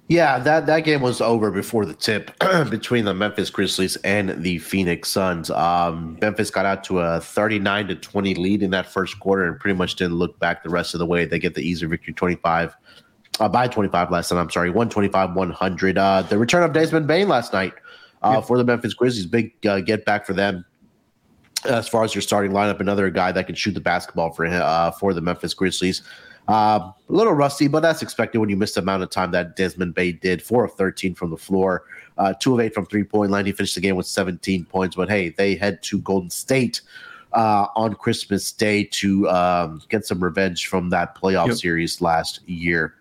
Yeah, 0.09 0.39
that, 0.39 0.65
that 0.65 0.79
game 0.85 1.01
was 1.01 1.21
over 1.21 1.51
before 1.51 1.85
the 1.85 1.93
tip 1.93 2.31
between 2.71 3.05
the 3.05 3.13
Memphis 3.13 3.51
Grizzlies 3.51 3.95
and 3.97 4.41
the 4.41 4.57
Phoenix 4.57 5.09
Suns. 5.09 5.51
Um, 5.51 6.17
Memphis 6.19 6.49
got 6.49 6.65
out 6.65 6.83
to 6.85 6.99
a 6.99 7.21
39 7.21 7.89
to 7.89 7.95
20 7.95 8.33
lead 8.33 8.63
in 8.63 8.71
that 8.71 8.87
first 8.87 9.19
quarter 9.19 9.43
and 9.43 9.59
pretty 9.59 9.77
much 9.77 9.95
didn't 9.95 10.15
look 10.15 10.39
back 10.39 10.63
the 10.63 10.69
rest 10.69 10.95
of 10.95 10.99
the 10.99 11.05
way. 11.05 11.25
They 11.25 11.37
get 11.37 11.53
the 11.53 11.61
easy 11.61 11.85
victory 11.85 12.15
25 12.15 12.75
uh, 13.39 13.49
by 13.49 13.67
25 13.67 14.09
last 14.09 14.31
night. 14.31 14.39
I'm 14.39 14.49
sorry, 14.49 14.71
125 14.71 15.35
100. 15.35 15.97
Uh, 15.99 16.21
the 16.23 16.39
return 16.39 16.63
of 16.63 16.73
Desmond 16.73 17.05
Bane 17.05 17.27
last 17.27 17.53
night 17.53 17.73
uh, 18.23 18.31
yeah. 18.35 18.41
for 18.41 18.57
the 18.57 18.63
Memphis 18.63 18.95
Grizzlies. 18.95 19.27
Big 19.27 19.53
uh, 19.67 19.79
get 19.79 20.05
back 20.05 20.25
for 20.25 20.33
them 20.33 20.65
as 21.65 21.87
far 21.87 22.03
as 22.03 22.15
your 22.15 22.23
starting 22.23 22.51
lineup. 22.51 22.79
Another 22.79 23.11
guy 23.11 23.31
that 23.31 23.45
can 23.45 23.53
shoot 23.53 23.73
the 23.73 23.79
basketball 23.79 24.31
for 24.31 24.47
uh, 24.47 24.89
for 24.91 25.13
the 25.13 25.21
Memphis 25.21 25.53
Grizzlies. 25.53 26.01
Uh, 26.49 26.91
a 27.09 27.13
little 27.13 27.33
rusty, 27.33 27.67
but 27.67 27.81
that's 27.81 28.01
expected 28.01 28.39
when 28.39 28.49
you 28.49 28.57
miss 28.57 28.73
the 28.73 28.81
amount 28.81 29.03
of 29.03 29.11
time 29.11 29.29
that 29.29 29.55
Desmond 29.55 29.93
Bane 29.93 30.17
did. 30.19 30.41
Four 30.41 30.65
of 30.65 30.73
13 30.73 31.13
from 31.13 31.29
the 31.29 31.37
floor, 31.37 31.83
uh, 32.17 32.33
two 32.33 32.55
of 32.55 32.59
eight 32.59 32.73
from 32.73 32.87
three 32.87 33.03
point 33.03 33.29
line. 33.29 33.45
He 33.45 33.51
finished 33.51 33.75
the 33.75 33.81
game 33.81 33.95
with 33.95 34.07
17 34.07 34.65
points. 34.65 34.95
But 34.95 35.09
hey, 35.09 35.29
they 35.29 35.53
head 35.53 35.83
to 35.83 35.99
Golden 35.99 36.31
State 36.31 36.81
uh, 37.33 37.67
on 37.75 37.93
Christmas 37.93 38.51
Day 38.51 38.83
to 38.85 39.29
um, 39.29 39.83
get 39.89 40.07
some 40.07 40.23
revenge 40.23 40.65
from 40.65 40.89
that 40.89 41.15
playoff 41.15 41.49
yep. 41.49 41.57
series 41.57 42.01
last 42.01 42.41
year. 42.49 42.95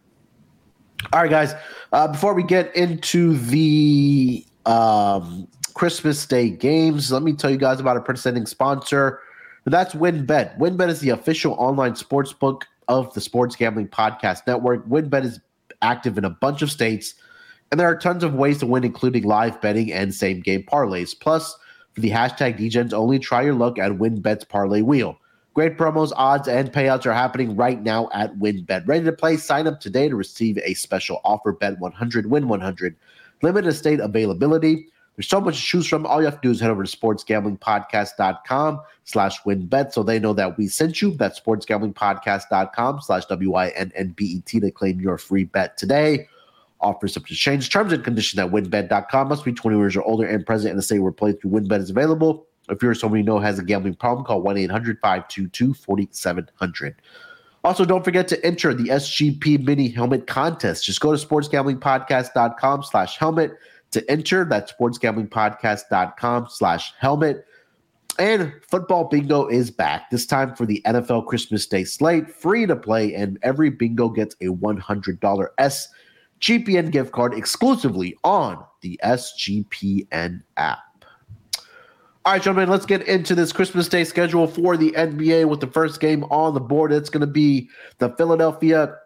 All 1.15 1.23
right, 1.23 1.31
guys. 1.31 1.55
Uh, 1.91 2.09
before 2.09 2.35
we 2.35 2.43
get 2.43 2.75
into 2.77 3.39
the 3.39 4.45
um, 4.67 5.49
Christmas 5.73 6.27
Day 6.27 6.51
games, 6.51 7.11
let 7.11 7.23
me 7.23 7.33
tell 7.33 7.51
you 7.51 7.57
guys 7.57 7.81
about 7.81 7.97
a 7.97 8.03
presenting 8.03 8.45
sponsor. 8.45 9.21
That's 9.65 9.95
WynnBET. 9.95 10.59
WynnBET 10.59 10.89
is 10.91 11.01
the 11.01 11.11
official 11.11 11.55
online 11.55 11.97
sports 11.97 12.35
book 12.35 12.67
of 12.89 13.13
the 13.15 13.21
Sports 13.21 13.55
Gambling 13.57 13.89
Podcast 13.89 14.47
Network. 14.47 14.87
WynnBET 14.89 15.25
is 15.25 15.41
active 15.83 16.19
in 16.19 16.25
a 16.25 16.31
bunch 16.31 16.63
of 16.63 16.71
states, 16.71 17.15
and 17.71 17.79
there 17.79 17.89
are 17.89 17.97
tons 17.97 18.25
of 18.25 18.35
ways 18.35 18.59
to 18.59 18.67
win, 18.67 18.85
including 18.85 19.25
live 19.25 19.61
betting 19.61 19.93
and 19.93 20.15
same 20.15 20.41
game 20.41 20.65
parlays. 20.65 21.19
Plus, 21.19 21.57
for 21.93 22.01
the 22.01 22.11
hashtag 22.11 22.59
DGens 22.59 22.93
only, 22.93 23.19
try 23.19 23.43
your 23.43 23.55
luck 23.55 23.79
at 23.79 23.93
WynnBET's 23.93 24.45
Parlay 24.45 24.83
Wheel. 24.83 25.19
Great 25.55 25.77
promos, 25.77 26.13
odds, 26.15 26.47
and 26.47 26.73
payouts 26.73 27.05
are 27.05 27.13
happening 27.13 27.57
right 27.57 27.83
now 27.83 28.09
at 28.13 28.33
WynnBET. 28.39 28.87
Ready 28.87 29.05
to 29.05 29.13
play? 29.13 29.37
Sign 29.37 29.67
up 29.67 29.81
today 29.81 30.09
to 30.09 30.15
receive 30.15 30.57
a 30.59 30.75
special 30.75 31.21
offer. 31.25 31.53
Bet 31.53 31.79
100, 31.81 32.31
win 32.31 32.47
100. 32.47 32.97
Limited 33.43 33.73
state 33.73 34.01
availability. 34.01 34.89
There's 35.19 35.29
so 35.29 35.41
much 35.41 35.57
to 35.57 35.63
choose 35.63 35.89
from. 35.89 36.07
All 36.07 36.21
you 36.21 36.27
have 36.27 36.41
to 36.41 36.47
do 36.47 36.53
is 36.53 36.61
head 36.61 36.71
over 36.71 36.85
to 36.85 36.97
sportsgamblingpodcast.com 36.97 38.81
slash 39.03 39.43
wynnbet 39.43 39.93
so 39.93 40.05
they 40.05 40.21
know 40.21 40.33
that 40.33 40.57
we 40.57 40.69
sent 40.69 41.03
you. 41.03 41.11
That's 41.11 41.41
sportsgamblingpodcast.com 41.41 43.01
slash 43.01 43.25
W-I-N-N-B-E-T 43.25 44.61
to 44.61 44.71
claim 44.71 45.01
your 45.01 45.19
free 45.19 45.43
bet 45.43 45.77
today. 45.77 46.29
Offers 46.81 47.17
up 47.17 47.27
to 47.27 47.35
change. 47.35 47.69
Terms 47.69 47.93
and 47.93 48.05
conditions 48.05 48.39
at 48.39 48.53
wynnbet.com. 48.53 49.29
Must 49.29 49.45
be 49.45 49.53
20 49.53 49.77
years 49.77 49.97
or 49.97 50.03
older 50.03 50.25
and 50.25 50.47
present 50.47 50.71
in 50.71 50.77
the 50.77 50.85
state 50.85 51.01
where 51.01 51.11
playthrough 51.11 51.47
WynnBET 51.47 51.81
is 51.81 51.91
available. 51.91 52.47
If 52.71 52.81
you're 52.81 52.95
someone 52.95 53.19
you 53.19 53.27
know 53.27 53.41
has 53.41 53.59
a 53.59 53.65
gambling 53.65 53.97
problem, 53.97 54.25
call 54.25 54.41
1 54.41 54.57
800 54.57 55.01
522 55.01 55.75
4700. 55.75 57.03
Also, 57.65 57.85
don't 57.85 58.05
forget 58.05 58.29
to 58.29 58.47
enter 58.47 58.73
the 58.73 58.85
SGP 58.85 59.65
mini 59.65 59.89
helmet 59.89 60.29
contest. 60.29 60.85
Just 60.85 61.01
go 61.01 61.11
to 61.13 61.27
sportsgamblingpodcast.com 61.27 62.85
slash 62.85 63.19
helmet 63.19 63.59
to 63.91 64.11
enter. 64.11 64.45
That's 64.45 64.73
sportsgamblingpodcast.com 64.73 66.49
slash 66.51 66.93
helmet. 66.99 67.45
And 68.19 68.53
football 68.69 69.05
bingo 69.05 69.47
is 69.47 69.71
back. 69.71 70.11
This 70.11 70.27
time 70.27 70.55
for 70.57 70.67
the 70.67 70.83
NFL 70.85 71.27
Christmas 71.27 71.67
Day 71.67 71.85
slate, 71.85 72.29
free 72.29 72.67
to 72.67 72.75
play, 72.75 73.15
and 73.15 73.39
every 73.43 73.71
bingo 73.71 74.09
gets 74.09 74.35
a 74.41 74.47
$100 74.47 75.49
SGPN 76.41 76.91
gift 76.91 77.13
card 77.13 77.33
exclusively 77.33 78.17
on 78.25 78.65
the 78.81 78.99
SGPN 79.05 80.43
app. 80.57 80.79
All 82.25 82.33
right, 82.33 82.43
gentlemen, 82.43 82.69
let's 82.69 82.85
get 82.85 83.07
into 83.07 83.37
this 83.37 83.53
Christmas 83.53 83.89
Day 83.89 84.03
schedule 84.03 84.49
for 84.49 84.77
the 84.77 84.91
NBA 84.93 85.49
with 85.49 85.61
the 85.61 85.69
first 85.69 86.01
game 86.01 86.25
on 86.25 86.55
the 86.55 86.61
board. 86.61 86.93
It's 86.93 87.09
going 87.09 87.23
to 87.23 87.27
be 87.27 87.71
the 87.99 88.11
Philadelphia 88.11 88.97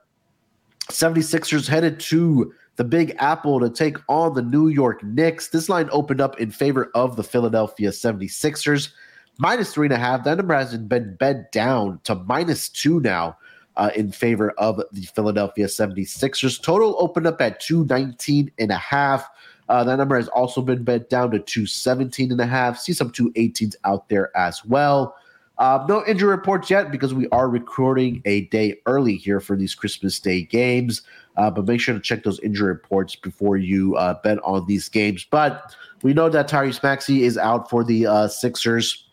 76ers 0.90 1.68
headed 1.68 2.00
to 2.00 2.52
the 2.76 2.84
Big 2.84 3.14
Apple 3.18 3.60
to 3.60 3.70
take 3.70 3.96
on 4.08 4.34
the 4.34 4.42
New 4.42 4.68
York 4.68 5.02
Knicks. 5.02 5.48
This 5.48 5.68
line 5.68 5.88
opened 5.92 6.20
up 6.20 6.40
in 6.40 6.50
favor 6.50 6.90
of 6.94 7.16
the 7.16 7.22
Philadelphia 7.22 7.90
76ers, 7.90 8.90
minus 9.38 9.72
three 9.72 9.86
and 9.86 9.94
a 9.94 9.98
half. 9.98 10.24
That 10.24 10.38
number 10.38 10.54
hasn't 10.54 10.88
been 10.88 11.14
bent 11.16 11.52
down 11.52 12.00
to 12.04 12.14
minus 12.14 12.68
two 12.68 13.00
now 13.00 13.36
uh, 13.76 13.90
in 13.94 14.12
favor 14.12 14.50
of 14.52 14.82
the 14.92 15.02
Philadelphia 15.02 15.66
76ers. 15.66 16.62
Total 16.62 16.96
opened 16.98 17.26
up 17.26 17.40
at 17.40 17.60
219 17.60 18.50
and 18.58 18.70
a 18.70 18.76
half. 18.76 19.28
Uh, 19.68 19.84
that 19.84 19.96
number 19.96 20.16
has 20.16 20.28
also 20.28 20.60
been 20.60 20.82
bent 20.82 21.08
down 21.08 21.30
to 21.30 21.38
217 21.38 22.32
and 22.32 22.40
a 22.40 22.46
half. 22.46 22.78
See 22.78 22.92
some 22.92 23.10
218s 23.10 23.74
out 23.84 24.08
there 24.08 24.36
as 24.36 24.64
well. 24.64 25.14
Uh, 25.62 25.86
no 25.88 26.04
injury 26.06 26.28
reports 26.28 26.68
yet 26.70 26.90
because 26.90 27.14
we 27.14 27.28
are 27.28 27.48
recording 27.48 28.20
a 28.24 28.46
day 28.46 28.76
early 28.86 29.14
here 29.14 29.38
for 29.38 29.54
these 29.54 29.76
Christmas 29.76 30.18
Day 30.18 30.42
games. 30.42 31.02
Uh, 31.36 31.52
but 31.52 31.64
make 31.68 31.80
sure 31.80 31.94
to 31.94 32.00
check 32.00 32.24
those 32.24 32.40
injury 32.40 32.66
reports 32.66 33.14
before 33.14 33.56
you 33.56 33.94
uh, 33.94 34.20
bet 34.24 34.38
on 34.42 34.66
these 34.66 34.88
games. 34.88 35.24
But 35.30 35.76
we 36.02 36.14
know 36.14 36.28
that 36.28 36.48
Tyrese 36.48 36.82
Maxey 36.82 37.22
is 37.22 37.38
out 37.38 37.70
for 37.70 37.84
the 37.84 38.08
uh, 38.08 38.26
Sixers. 38.26 39.04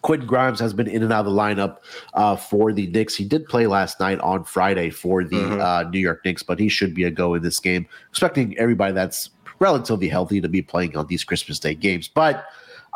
Quentin 0.00 0.26
Grimes 0.26 0.58
has 0.60 0.72
been 0.72 0.88
in 0.88 1.02
and 1.02 1.12
out 1.12 1.26
of 1.26 1.34
the 1.34 1.38
lineup 1.38 1.80
uh, 2.14 2.34
for 2.34 2.72
the 2.72 2.86
Knicks. 2.86 3.14
He 3.14 3.26
did 3.26 3.46
play 3.46 3.66
last 3.66 4.00
night 4.00 4.18
on 4.20 4.44
Friday 4.44 4.88
for 4.88 5.24
the 5.24 5.36
mm-hmm. 5.36 5.60
uh, 5.60 5.82
New 5.90 6.00
York 6.00 6.24
Knicks, 6.24 6.42
but 6.42 6.58
he 6.58 6.70
should 6.70 6.94
be 6.94 7.04
a 7.04 7.10
go 7.10 7.34
in 7.34 7.42
this 7.42 7.60
game. 7.60 7.86
Expecting 8.08 8.56
everybody 8.56 8.94
that's 8.94 9.28
relatively 9.58 10.08
healthy 10.08 10.40
to 10.40 10.48
be 10.48 10.62
playing 10.62 10.96
on 10.96 11.06
these 11.08 11.22
Christmas 11.22 11.58
Day 11.58 11.74
games. 11.74 12.08
But 12.08 12.46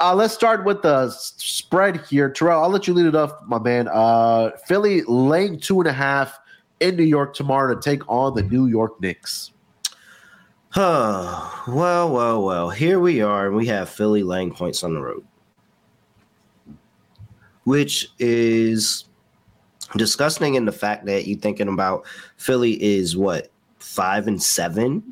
uh, 0.01 0.15
let's 0.15 0.35
start 0.35 0.65
with 0.65 0.83
the 0.83 1.11
spread 1.11 2.05
here. 2.09 2.31
Terrell, 2.31 2.63
I'll 2.63 2.71
let 2.71 2.87
you 2.87 2.95
lead 2.95 3.07
it 3.07 3.15
off, 3.15 3.33
my 3.47 3.59
man. 3.59 3.89
Uh, 3.89 4.51
Philly 4.67 5.03
laying 5.03 5.59
two 5.59 5.81
and 5.81 5.89
a 5.89 5.93
half 5.93 6.39
in 6.81 6.97
New 6.97 7.05
York 7.05 7.35
tomorrow 7.35 7.75
to 7.75 7.81
take 7.81 8.03
on 8.09 8.35
the 8.35 8.43
New 8.43 8.67
York 8.67 9.01
Knicks. 9.01 9.53
Huh. 10.71 11.49
Well, 11.69 12.13
well, 12.13 12.43
well. 12.45 12.71
Here 12.71 13.01
we 13.01 13.23
are, 13.23 13.47
and 13.47 13.57
we 13.57 13.67
have 13.67 13.89
Philly 13.89 14.23
laying 14.23 14.53
points 14.53 14.85
on 14.85 14.93
the 14.93 15.01
road 15.01 15.25
which 17.67 18.09
is 18.21 19.07
disgusting 19.97 20.55
in 20.55 20.65
the 20.65 20.73
fact 20.73 21.05
that 21.05 21.27
you're 21.27 21.39
thinking 21.39 21.69
about 21.69 22.07
Philly 22.37 22.81
is 22.83 23.17
what 23.17 23.51
five 23.81 24.29
and 24.29 24.41
seven 24.41 25.03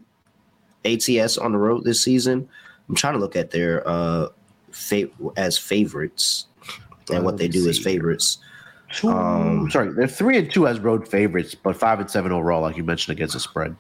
ATS 0.85 1.37
on 1.37 1.51
the 1.51 1.59
road 1.59 1.83
this 1.83 2.01
season. 2.01 2.49
I'm 2.89 2.95
trying 2.95 3.15
to 3.15 3.19
look 3.19 3.35
at 3.35 3.51
their 3.51 3.87
uh 3.87 4.29
fa- 4.75 5.09
as 5.37 5.57
favorites 5.57 6.47
and 7.11 7.25
what 7.25 7.39
they 7.39 7.49
do 7.49 7.69
as 7.69 7.79
favorites. 7.79 8.39
Um, 9.03 9.71
Sorry, 9.71 9.93
they're 9.93 10.07
three 10.07 10.39
and 10.39 10.51
two 10.53 10.69
as 10.69 10.79
road 10.79 11.09
favorites, 11.09 11.55
but 11.55 11.77
five 11.77 12.01
and 12.01 12.11
seven 12.11 12.33
overall, 12.33 12.63
like 12.63 12.77
you 12.77 12.85
mentioned, 12.85 13.17
against 13.17 13.35
the 13.35 13.41
spread. 13.41 13.77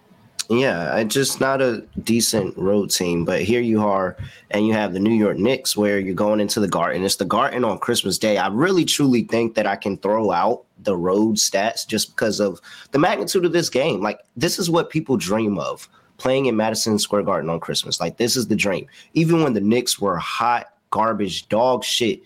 Yeah, 0.50 0.96
it's 0.98 1.14
just 1.14 1.40
not 1.40 1.62
a 1.62 1.82
decent 2.02 2.56
road 2.58 2.90
team. 2.90 3.24
But 3.24 3.42
here 3.42 3.62
you 3.62 3.82
are, 3.82 4.16
and 4.50 4.66
you 4.66 4.74
have 4.74 4.92
the 4.92 5.00
New 5.00 5.14
York 5.14 5.38
Knicks 5.38 5.76
where 5.76 5.98
you're 5.98 6.14
going 6.14 6.40
into 6.40 6.60
the 6.60 6.68
Garden. 6.68 7.02
It's 7.02 7.16
the 7.16 7.24
Garden 7.24 7.64
on 7.64 7.78
Christmas 7.78 8.18
Day. 8.18 8.36
I 8.36 8.48
really 8.48 8.84
truly 8.84 9.22
think 9.22 9.54
that 9.54 9.66
I 9.66 9.76
can 9.76 9.96
throw 9.96 10.32
out 10.32 10.64
the 10.82 10.96
road 10.96 11.36
stats 11.36 11.86
just 11.86 12.14
because 12.14 12.40
of 12.40 12.60
the 12.90 12.98
magnitude 12.98 13.46
of 13.46 13.52
this 13.52 13.70
game. 13.70 14.02
Like, 14.02 14.20
this 14.36 14.58
is 14.58 14.68
what 14.68 14.90
people 14.90 15.16
dream 15.16 15.58
of 15.58 15.88
playing 16.18 16.46
in 16.46 16.56
Madison 16.56 16.98
Square 16.98 17.22
Garden 17.22 17.48
on 17.48 17.58
Christmas. 17.58 17.98
Like, 17.98 18.18
this 18.18 18.36
is 18.36 18.48
the 18.48 18.56
dream. 18.56 18.86
Even 19.14 19.42
when 19.42 19.54
the 19.54 19.60
Knicks 19.60 19.98
were 19.98 20.16
hot, 20.16 20.73
garbage, 20.94 21.48
dog 21.48 21.82
shit, 21.82 22.22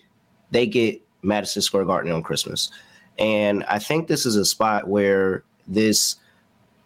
they 0.51 0.67
get 0.67 1.01
Madison 1.23 1.63
Square 1.63 1.85
Garden 1.85 2.11
on 2.11 2.21
Christmas. 2.21 2.69
And 3.17 3.63
I 3.63 3.79
think 3.79 4.07
this 4.07 4.27
is 4.27 4.35
a 4.35 4.45
spot 4.45 4.87
where 4.87 5.43
this 5.67 6.17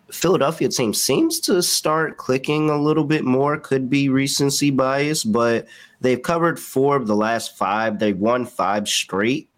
Philadelphia 0.10 0.70
team 0.70 0.94
seems 0.94 1.42
to 1.42 1.62
start 1.62 2.16
clicking 2.16 2.70
a 2.70 2.82
little 2.82 3.04
bit 3.04 3.25
more. 3.25 3.58
Could 3.58 3.90
be 3.90 4.08
recency 4.08 4.72
bias, 4.72 5.25
but 5.25 5.68
they've 6.00 6.22
covered 6.22 6.58
four 6.58 6.96
of 6.96 7.06
the 7.06 7.18
last 7.18 7.58
five. 7.58 8.00
They've 8.00 8.18
won 8.18 8.46
five 8.46 8.88
straight. 8.88 9.50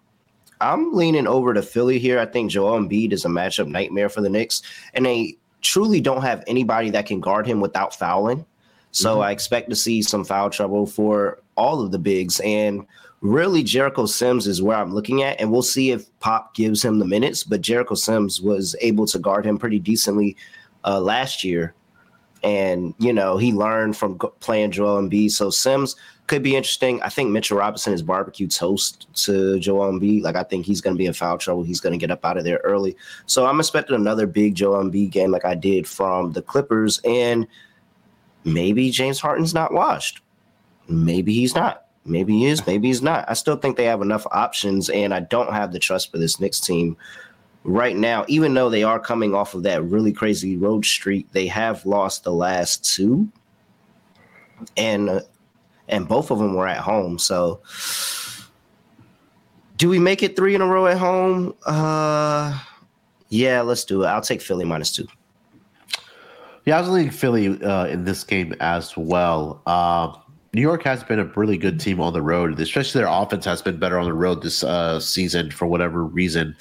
I'm 0.60 0.94
leaning 0.94 1.28
over 1.28 1.54
to 1.54 1.62
Philly 1.62 2.00
here. 2.00 2.20
I 2.20 2.26
think 2.26 2.50
Joel 2.50 2.80
Embiid 2.80 3.14
is 3.14 3.26
a 3.26 3.30
matchup 3.30 3.68
nightmare 3.68 4.10
for 4.10 4.22
the 4.22 4.30
Knicks, 4.30 4.64
and 4.96 5.06
they 5.06 5.38
truly 5.62 6.02
don't 6.02 6.24
have 6.24 6.44
anybody 6.48 6.90
that 6.90 7.06
can 7.06 7.20
guard 7.20 7.46
him 7.46 7.62
without 7.62 7.94
fouling. 7.94 8.46
So 8.92 9.16
mm-hmm. 9.16 9.24
I 9.24 9.32
expect 9.32 9.70
to 9.70 9.76
see 9.76 10.02
some 10.02 10.26
foul 10.26 10.50
trouble 10.50 10.88
for 10.88 11.40
all 11.56 11.82
of 11.82 11.92
the 11.92 12.00
bigs. 12.00 12.40
And 12.42 12.86
really 13.22 13.64
Jericho 13.64 14.06
Sims 14.06 14.48
is 14.48 14.62
where 14.62 14.78
I'm 14.78 14.94
looking 14.94 15.24
at, 15.24 15.40
and 15.40 15.52
we'll 15.52 15.62
see 15.62 15.92
if 15.92 16.08
Pop 16.20 16.54
gives 16.54 16.84
him 16.84 17.00
the 17.00 17.06
minutes. 17.06 17.44
But 17.44 17.62
Jericho 17.62 17.96
Sims 17.96 18.42
was 18.42 18.76
able 18.82 19.08
to 19.08 19.20
guard 19.20 19.46
him 19.46 19.58
pretty 19.58 19.80
decently 19.80 20.36
uh, 20.84 21.00
last 21.00 21.44
year, 21.44 21.74
and 22.44 22.94
you 23.00 23.14
know 23.14 23.38
he 23.38 23.54
learned 23.54 23.98
from 23.98 24.18
playing 24.40 24.72
Joel 24.72 25.02
Embiid. 25.02 25.32
So 25.32 25.50
Sims 25.50 25.96
could 26.28 26.44
be 26.44 26.56
interesting. 26.56 27.02
I 27.02 27.10
think 27.10 27.32
Mitchell 27.32 27.58
Robinson 27.58 27.94
is 27.94 28.02
barbecue 28.02 28.48
toast 28.48 29.08
to 29.26 29.60
Joel 29.60 29.92
Embiid. 29.92 30.24
Like 30.24 30.36
I 30.36 30.44
think 30.44 30.66
he's 30.66 30.82
going 30.82 30.96
to 30.96 30.98
be 30.98 31.06
in 31.06 31.14
foul 31.14 31.38
trouble. 31.38 31.64
He's 31.64 31.80
going 31.80 31.94
to 31.94 32.04
get 32.04 32.12
up 32.12 32.26
out 32.26 32.38
of 32.38 32.44
there 32.44 32.62
early. 32.64 32.96
So 33.26 33.46
I'm 33.46 33.60
expecting 33.60 33.96
another 33.96 34.28
big 34.28 34.56
Joel 34.56 34.84
Embiid 34.84 35.12
game 35.12 35.32
like 35.32 35.46
I 35.46 35.56
did 35.56 35.88
from 35.88 36.34
the 36.34 36.42
Clippers, 36.42 37.00
and 37.06 37.48
maybe 38.44 38.92
James 38.92 39.20
Harden's 39.20 39.54
not 39.54 39.74
washed. 39.74 40.22
Maybe 40.88 41.34
he's 41.34 41.56
not. 41.56 41.86
Maybe 42.06 42.38
he 42.38 42.46
is, 42.46 42.66
maybe 42.68 42.88
he's 42.88 43.02
not. 43.02 43.26
I 43.28 43.34
still 43.34 43.56
think 43.56 43.78
they 43.78 43.86
have 43.86 44.02
enough 44.02 44.28
options, 44.32 44.90
and 44.90 45.14
I 45.14 45.22
don't 45.22 45.52
have 45.52 45.72
the 45.72 45.80
trust 45.80 46.12
for 46.12 46.20
this 46.20 46.40
Knicks 46.40 46.60
team 46.60 46.96
right 47.64 47.96
now. 47.96 48.26
Even 48.28 48.54
though 48.54 48.70
they 48.70 48.84
are 48.84 49.00
coming 49.00 49.34
off 49.34 49.56
of 49.56 49.64
that 49.64 49.84
really 49.84 50.14
crazy 50.14 50.56
road 50.56 50.86
streak, 50.86 51.32
they 51.32 51.48
have 51.48 51.84
lost 51.84 52.24
the 52.24 52.32
last 52.32 52.86
two, 52.86 53.28
and 54.78 55.10
uh, 55.10 55.22
and 55.88 56.08
both 56.08 56.30
of 56.30 56.38
them 56.38 56.54
were 56.54 56.68
at 56.68 56.78
home. 56.78 57.18
So, 57.18 57.62
do 59.78 59.90
we 59.90 59.98
make 59.98 60.22
it 60.22 60.36
three 60.36 60.54
in 60.54 60.62
a 60.62 60.68
row 60.68 60.86
at 60.86 61.00
home? 61.00 61.56
Uh, 61.66 62.60
yeah, 63.30 63.62
let's 63.62 63.84
do 63.84 64.04
it. 64.04 64.08
I'll 64.08 64.22
take 64.22 64.42
Philly 64.42 64.66
minus 64.66 64.92
two. 64.92 65.08
Yeah, 66.66 66.78
I 66.78 66.82
was 66.82 66.90
leaning 66.90 67.12
Philly 67.12 67.62
uh, 67.64 67.86
in 67.86 68.06
this 68.06 68.24
game 68.24 68.54
as 68.60 68.96
well. 68.98 69.62
Uh, 69.66 70.14
New 70.56 70.62
York 70.62 70.84
has 70.84 71.04
been 71.04 71.20
a 71.20 71.26
really 71.26 71.58
good 71.58 71.82
team 71.82 72.00
on 72.00 72.14
the 72.14 72.22
road, 72.22 72.58
especially 72.62 73.02
their 73.02 73.10
offense 73.12 73.44
has 73.44 73.62
been 73.62 73.78
better 73.78 74.00
on 74.00 74.06
the 74.06 74.14
road 74.14 74.42
this 74.42 74.64
uh, 74.64 75.02
season 75.02 75.52
for 75.52 75.68
whatever 75.68 76.06
reason. 76.06 76.56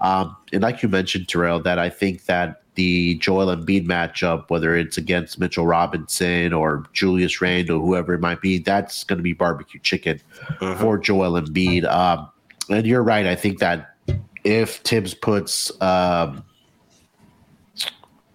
Um, 0.00 0.36
and 0.52 0.62
like 0.62 0.84
you 0.84 0.88
mentioned, 0.88 1.28
Terrell, 1.28 1.60
that 1.62 1.76
I 1.76 1.90
think 1.90 2.26
that 2.26 2.62
the 2.76 3.16
Joel 3.16 3.46
Embiid 3.46 3.88
matchup, 3.88 4.50
whether 4.50 4.76
it's 4.76 4.98
against 4.98 5.40
Mitchell 5.40 5.66
Robinson 5.66 6.52
or 6.52 6.86
Julius 6.92 7.40
Randle, 7.40 7.80
whoever 7.80 8.14
it 8.14 8.20
might 8.20 8.40
be, 8.40 8.60
that's 8.60 9.02
going 9.02 9.16
to 9.16 9.22
be 9.24 9.32
barbecue 9.32 9.80
chicken 9.80 10.20
uh-huh. 10.60 10.76
for 10.76 10.96
Joel 10.96 11.32
Embiid. 11.32 11.84
Um, 11.92 12.30
and 12.68 12.86
you're 12.86 13.02
right. 13.02 13.26
I 13.26 13.34
think 13.34 13.58
that 13.58 13.96
if 14.44 14.76
Thibs 14.76 15.12
puts 15.12 15.72
um, 15.82 16.44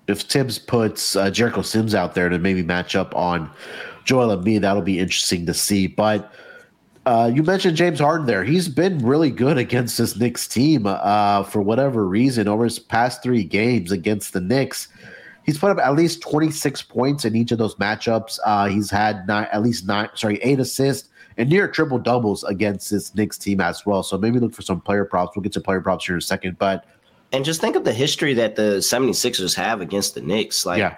if 0.07 0.22
Thibs 0.24 0.60
puts 0.60 1.15
uh, 1.15 1.31
Jericho 1.31 1.62
Sims 1.62 1.95
out 1.95 2.15
there 2.15 2.27
to 2.27 2.38
maybe 2.38 2.63
match 2.63 2.98
up 2.98 3.15
on 3.15 3.50
Joel 4.06 4.36
Embiid, 4.38 4.62
that'll 4.62 4.82
be 4.82 5.00
interesting 5.00 5.46
to 5.48 5.54
see. 5.54 5.88
But 5.88 6.32
uh, 7.06 7.30
you 7.34 7.44
mentioned 7.44 7.76
James 7.76 8.00
Harden 8.00 8.26
there. 8.26 8.44
He's 8.44 8.68
been 8.70 9.00
really 9.00 9.30
good 9.30 9.58
against 9.58 9.98
this 9.98 10.16
Knicks 10.16 10.48
team 10.48 10.86
uh, 10.88 11.44
for 11.44 11.62
whatever 11.62 12.08
reason 12.08 12.48
over 12.48 12.64
his 12.64 12.80
past 12.80 13.22
three 13.22 13.44
games 13.44 13.92
against 13.92 14.34
the 14.34 14.42
Knicks. 14.42 14.88
He's 15.44 15.60
put 15.60 15.70
up 15.70 15.78
at 15.78 15.94
least 15.96 16.22
26 16.22 16.82
points 16.84 17.26
in 17.26 17.36
each 17.36 17.52
of 17.52 17.60
those 17.60 17.76
matchups. 17.76 18.40
Uh, 18.46 18.68
he's 18.68 18.90
had 18.90 19.28
nine, 19.28 19.48
at 19.52 19.62
least 19.62 19.86
nine, 19.86 20.10
sorry, 20.16 20.38
eight 20.38 20.60
assists 20.60 21.10
and 21.38 21.50
near 21.50 21.68
triple 21.68 22.00
doubles 22.00 22.44
against 22.46 22.90
this 22.90 23.14
Knicks 23.14 23.38
team 23.38 23.62
as 23.62 23.86
well. 23.86 24.02
So 24.02 24.18
maybe 24.18 24.40
look 24.40 24.54
for 24.54 24.64
some 24.64 24.82
player 24.82 25.06
props. 25.06 25.36
We'll 25.36 25.44
get 25.44 25.52
to 25.54 25.62
player 25.62 25.82
props 25.82 26.06
here 26.06 26.16
in 26.16 26.20
a 26.20 26.22
second. 26.22 26.58
But 26.58 26.86
and 27.32 27.44
just 27.44 27.62
think 27.62 27.76
of 27.76 27.84
the 27.84 27.94
history 27.94 28.34
that 28.36 28.56
the 28.56 28.78
76ers 28.78 29.54
have 29.56 29.82
against 29.82 30.16
the 30.16 30.22
Knicks. 30.22 30.66
Like, 30.66 30.80
yeah. 30.80 30.98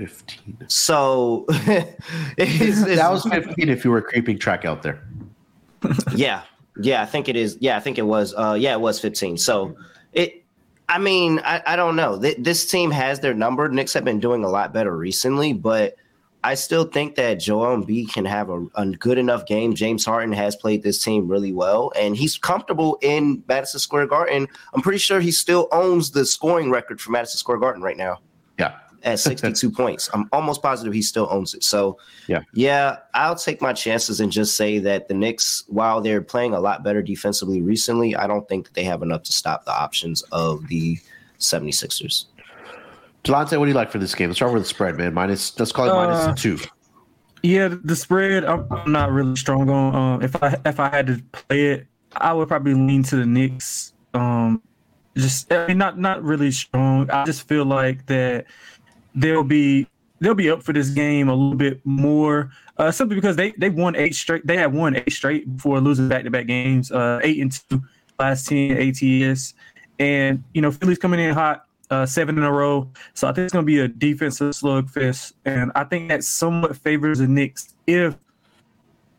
15. 0.00 0.64
So 0.68 1.44
it's, 1.50 2.80
it's, 2.80 2.84
that 2.84 3.10
was 3.10 3.22
15 3.24 3.68
if 3.68 3.84
you 3.84 3.90
were 3.90 4.00
creeping 4.00 4.38
track 4.38 4.64
out 4.64 4.82
there. 4.82 5.06
yeah. 6.14 6.42
Yeah, 6.80 7.02
I 7.02 7.06
think 7.06 7.28
it 7.28 7.36
is. 7.36 7.58
Yeah, 7.60 7.76
I 7.76 7.80
think 7.80 7.98
it 7.98 8.06
was. 8.06 8.32
Uh, 8.34 8.56
yeah, 8.58 8.72
it 8.72 8.80
was 8.80 8.98
15. 8.98 9.36
So 9.36 9.76
it, 10.14 10.42
I 10.88 10.98
mean, 10.98 11.40
I, 11.44 11.62
I 11.66 11.76
don't 11.76 11.96
know. 11.96 12.16
This 12.16 12.70
team 12.70 12.90
has 12.90 13.20
their 13.20 13.34
number. 13.34 13.68
Knicks 13.68 13.92
have 13.92 14.04
been 14.04 14.20
doing 14.20 14.42
a 14.42 14.48
lot 14.48 14.72
better 14.72 14.96
recently, 14.96 15.52
but 15.52 15.96
I 16.42 16.54
still 16.54 16.84
think 16.84 17.16
that 17.16 17.34
Joel 17.34 17.76
Embiid 17.76 18.10
can 18.14 18.24
have 18.24 18.48
a, 18.48 18.66
a, 18.74 18.86
good 18.86 19.18
enough 19.18 19.44
game. 19.44 19.74
James 19.74 20.06
Harden 20.06 20.32
has 20.32 20.56
played 20.56 20.82
this 20.82 21.02
team 21.02 21.28
really 21.28 21.52
well, 21.52 21.92
and 21.94 22.16
he's 22.16 22.38
comfortable 22.38 22.98
in 23.02 23.44
Madison 23.46 23.80
Square 23.80 24.06
Garden. 24.06 24.48
I'm 24.72 24.80
pretty 24.80 24.98
sure 24.98 25.20
he 25.20 25.32
still 25.32 25.68
owns 25.70 26.12
the 26.12 26.24
scoring 26.24 26.70
record 26.70 27.02
for 27.02 27.10
Madison 27.10 27.36
Square 27.36 27.58
Garden 27.58 27.82
right 27.82 27.98
now. 27.98 28.20
Yeah. 29.02 29.10
At 29.12 29.20
62 29.20 29.70
points. 29.82 30.10
I'm 30.12 30.28
almost 30.32 30.62
positive 30.62 30.92
he 30.92 31.02
still 31.02 31.28
owns 31.30 31.54
it. 31.54 31.64
So, 31.64 31.98
yeah. 32.26 32.40
Yeah, 32.52 32.98
I'll 33.14 33.36
take 33.36 33.60
my 33.60 33.72
chances 33.72 34.20
and 34.20 34.30
just 34.30 34.56
say 34.56 34.78
that 34.80 35.08
the 35.08 35.14
Knicks, 35.14 35.64
while 35.68 36.00
they're 36.00 36.22
playing 36.22 36.54
a 36.54 36.60
lot 36.60 36.84
better 36.84 37.02
defensively 37.02 37.62
recently, 37.62 38.14
I 38.14 38.26
don't 38.26 38.48
think 38.48 38.66
that 38.66 38.74
they 38.74 38.84
have 38.84 39.02
enough 39.02 39.22
to 39.24 39.32
stop 39.32 39.64
the 39.64 39.72
options 39.72 40.22
of 40.32 40.66
the 40.68 40.98
76ers. 41.38 42.26
Delonte, 43.24 43.58
what 43.58 43.66
do 43.66 43.70
you 43.70 43.74
like 43.74 43.90
for 43.90 43.98
this 43.98 44.14
game? 44.14 44.30
Let's 44.30 44.38
start 44.38 44.52
with 44.52 44.62
the 44.62 44.68
spread, 44.68 44.96
man. 44.96 45.12
Minus, 45.12 45.58
let's 45.58 45.72
call 45.72 45.86
it 45.86 45.90
uh, 45.90 46.06
minus 46.06 46.40
two. 46.40 46.58
Yeah, 47.42 47.68
the 47.82 47.96
spread 47.96 48.44
I'm, 48.44 48.66
I'm 48.70 48.92
not 48.92 49.10
really 49.12 49.36
strong 49.36 49.68
on. 49.70 49.94
Um, 49.94 50.22
if 50.22 50.42
I 50.42 50.58
if 50.64 50.78
I 50.78 50.88
had 50.88 51.06
to 51.06 51.22
play 51.32 51.66
it, 51.68 51.86
I 52.12 52.32
would 52.32 52.48
probably 52.48 52.74
lean 52.74 53.02
to 53.04 53.16
the 53.16 53.26
Knicks. 53.26 53.92
Um, 54.14 54.62
just 55.16 55.52
I 55.52 55.66
mean, 55.68 55.78
not 55.78 55.98
not 55.98 56.22
really 56.22 56.50
strong. 56.50 57.10
I 57.10 57.24
just 57.24 57.48
feel 57.48 57.64
like 57.64 58.06
that 58.06 58.46
they'll 59.14 59.44
be 59.44 59.86
they'll 60.20 60.34
be 60.34 60.50
up 60.50 60.62
for 60.62 60.72
this 60.72 60.90
game 60.90 61.28
a 61.28 61.34
little 61.34 61.56
bit 61.56 61.80
more, 61.84 62.50
uh, 62.76 62.90
simply 62.90 63.16
because 63.16 63.36
they 63.36 63.52
they 63.52 63.70
won 63.70 63.96
eight 63.96 64.14
straight. 64.14 64.46
They 64.46 64.56
had 64.56 64.72
won 64.72 64.96
eight 64.96 65.12
straight 65.12 65.56
before 65.56 65.80
losing 65.80 66.08
back 66.08 66.24
to 66.24 66.30
back 66.30 66.46
games, 66.46 66.92
uh, 66.92 67.20
eight 67.22 67.40
and 67.40 67.52
two 67.52 67.82
last 68.18 68.46
ten 68.46 68.72
ATS, 68.72 69.54
and 69.98 70.44
you 70.54 70.62
know 70.62 70.70
Philly's 70.70 70.98
coming 70.98 71.20
in 71.20 71.34
hot. 71.34 71.66
Uh, 71.90 72.06
seven 72.06 72.38
in 72.38 72.44
a 72.44 72.52
row, 72.52 72.88
so 73.14 73.26
I 73.26 73.32
think 73.32 73.46
it's 73.46 73.52
going 73.52 73.64
to 73.64 73.66
be 73.66 73.80
a 73.80 73.88
defensive 73.88 74.52
slugfest, 74.52 75.32
and 75.44 75.72
I 75.74 75.82
think 75.82 76.08
that 76.10 76.22
somewhat 76.22 76.76
favors 76.76 77.18
the 77.18 77.26
Knicks 77.26 77.74
if 77.84 78.16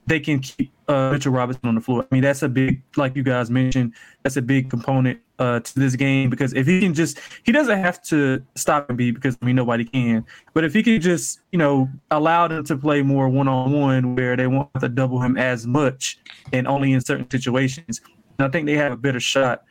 they 0.07 0.21
can 0.21 0.39
keep 0.39 0.71
uh, 0.87 1.11
Mitchell 1.11 1.33
Robinson 1.33 1.67
on 1.67 1.75
the 1.75 1.81
floor. 1.81 2.07
I 2.09 2.15
mean, 2.15 2.23
that's 2.23 2.43
a 2.43 2.49
big, 2.49 2.81
like 2.95 3.15
you 3.15 3.23
guys 3.23 3.49
mentioned, 3.49 3.93
that's 4.23 4.37
a 4.37 4.41
big 4.41 4.69
component 4.69 5.19
uh, 5.41 5.59
to 5.59 5.79
this 5.79 5.95
game 5.95 6.29
because 6.29 6.53
if 6.53 6.67
he 6.67 6.79
can 6.79 6.93
just, 6.93 7.19
he 7.43 7.51
doesn't 7.51 7.79
have 7.79 8.01
to 8.03 8.43
stop 8.55 8.87
and 8.89 8.97
be 8.97 9.09
because 9.09 9.35
I 9.41 9.45
mean 9.45 9.55
nobody 9.55 9.83
can, 9.83 10.23
but 10.53 10.63
if 10.63 10.73
he 10.73 10.83
can 10.83 11.01
just, 11.01 11.39
you 11.51 11.57
know, 11.57 11.89
allow 12.11 12.47
them 12.47 12.63
to 12.65 12.77
play 12.77 13.01
more 13.01 13.27
one 13.27 13.47
on 13.47 13.71
one 13.71 14.15
where 14.15 14.37
they 14.37 14.45
won't 14.45 14.69
have 14.75 14.83
to 14.83 14.89
double 14.89 15.19
him 15.19 15.37
as 15.37 15.65
much 15.65 16.19
and 16.53 16.67
only 16.67 16.93
in 16.93 17.01
certain 17.01 17.29
situations, 17.29 18.01
I 18.37 18.49
think 18.49 18.67
they 18.67 18.77
have 18.77 18.91
a 18.91 18.97
better 18.97 19.19
shot 19.19 19.63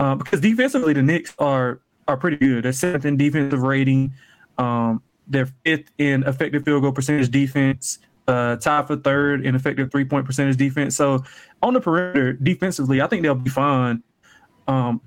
uh, 0.00 0.16
because 0.16 0.40
defensively 0.40 0.92
the 0.92 1.02
Knicks 1.02 1.34
are 1.38 1.80
are 2.08 2.16
pretty 2.16 2.36
good. 2.36 2.64
They're 2.64 2.72
seventh 2.72 3.04
in 3.04 3.16
defensive 3.16 3.62
rating. 3.62 4.12
Um, 4.58 5.02
they're 5.28 5.50
fifth 5.64 5.92
in 5.98 6.24
effective 6.24 6.64
field 6.64 6.82
goal 6.82 6.90
percentage 6.90 7.30
defense 7.30 8.00
uh, 8.26 8.56
tied 8.56 8.88
for 8.88 8.96
third 8.96 9.46
in 9.46 9.54
effective 9.54 9.92
three 9.92 10.04
point 10.04 10.26
percentage 10.26 10.56
defense. 10.56 10.96
So 10.96 11.22
on 11.62 11.74
the 11.74 11.80
perimeter, 11.80 12.32
defensively, 12.32 13.00
I 13.00 13.06
think 13.06 13.22
they'll 13.22 13.34
be 13.34 13.50
fine. 13.50 14.02
Um, 14.66 15.00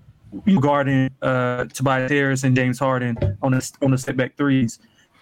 guarding 0.60 1.10
uh, 1.21 1.65
Tobias 1.65 2.12
Harris 2.12 2.43
and 2.43 2.56
James 2.56 2.80
Harden 2.80 3.17
on 3.41 3.52
the 3.52 3.71
on 3.82 3.91
the 3.91 3.98
step 3.98 4.15
back 4.15 4.36
threes, 4.38 4.80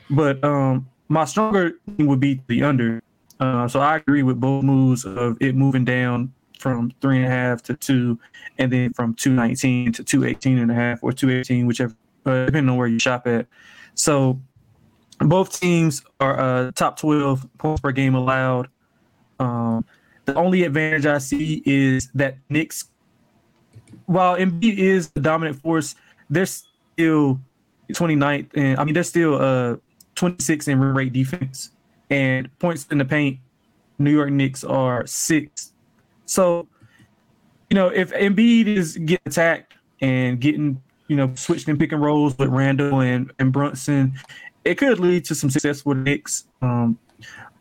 but 0.10 0.44
um, 0.44 0.88
my 1.10 1.26
stronger 1.26 1.74
would 2.00 2.20
be 2.20 2.42
the 2.48 2.64
under. 2.64 3.02
Uh, 3.40 3.68
so 3.68 3.80
I 3.80 3.98
agree 3.98 4.24
with 4.24 4.40
both 4.40 4.64
moves 4.64 5.06
of 5.06 5.38
it 5.42 5.56
moving 5.56 5.86
down 5.86 6.34
from 6.60 6.92
three 7.02 7.18
and 7.18 7.26
a 7.26 7.30
half 7.30 7.62
to 7.64 7.76
two, 7.76 8.20
and 8.58 8.72
then 8.72 8.94
from 8.94 9.14
two 9.14 9.34
nineteen 9.34 9.92
to 9.94 10.04
two 10.04 10.24
eighteen 10.24 10.58
and 10.60 10.72
a 10.72 10.76
half 10.76 11.04
or 11.04 11.12
two 11.12 11.30
eighteen, 11.30 11.66
whichever, 11.68 11.96
uh, 12.26 12.46
depending 12.46 12.70
on 12.70 12.78
where 12.78 12.88
you 12.88 13.00
shop 13.00 13.28
at. 13.28 13.48
So 13.96 14.40
both 15.20 15.60
teams 15.60 16.04
are 16.20 16.40
uh, 16.40 16.72
top 16.72 17.00
12 17.00 17.48
points 17.58 17.82
per 17.82 17.92
game 17.92 18.16
allowed. 18.16 18.68
Um, 19.40 19.86
the 20.26 20.36
only 20.36 20.64
advantage 20.64 21.06
I 21.06 21.18
see 21.18 21.62
is 21.66 22.10
that 22.14 22.38
Knicks, 22.50 22.86
while 24.06 24.38
Embiid 24.38 24.78
is 24.78 25.10
the 25.10 25.22
dominant 25.22 25.62
force, 25.62 25.96
they're 26.30 26.46
still 26.46 27.40
29th, 27.92 28.50
and 28.56 28.80
I 28.80 28.84
mean 28.84 28.94
they're 28.94 29.04
still 29.04 29.42
uh 29.42 29.78
26 30.16 30.68
in 30.68 30.80
rim 30.80 30.96
rate 30.96 31.14
defense 31.14 31.72
and 32.10 32.50
points 32.60 32.88
in 32.92 32.98
the 32.98 33.06
paint. 33.06 33.40
New 34.00 34.12
York 34.12 34.32
Knicks 34.32 34.64
are 34.64 35.06
six. 35.06 35.72
So, 36.26 36.68
you 37.70 37.76
know, 37.76 37.88
if 37.88 38.12
Embiid 38.12 38.68
is 38.68 38.98
getting 38.98 39.24
attacked 39.26 39.74
and 40.02 40.40
getting 40.40 40.82
you 41.08 41.16
know 41.16 41.32
switched 41.36 41.68
in 41.68 41.78
pick 41.78 41.92
and 41.92 42.02
rolls 42.02 42.38
with 42.38 42.50
Randle 42.50 43.02
and 43.02 43.32
and 43.40 43.52
Brunson, 43.52 44.14
it 44.64 44.76
could 44.76 45.00
lead 45.00 45.26
to 45.26 45.36
some 45.36 45.50
success 45.50 45.86
with 45.86 45.98
Knicks. 45.98 46.46
Um, 46.62 46.98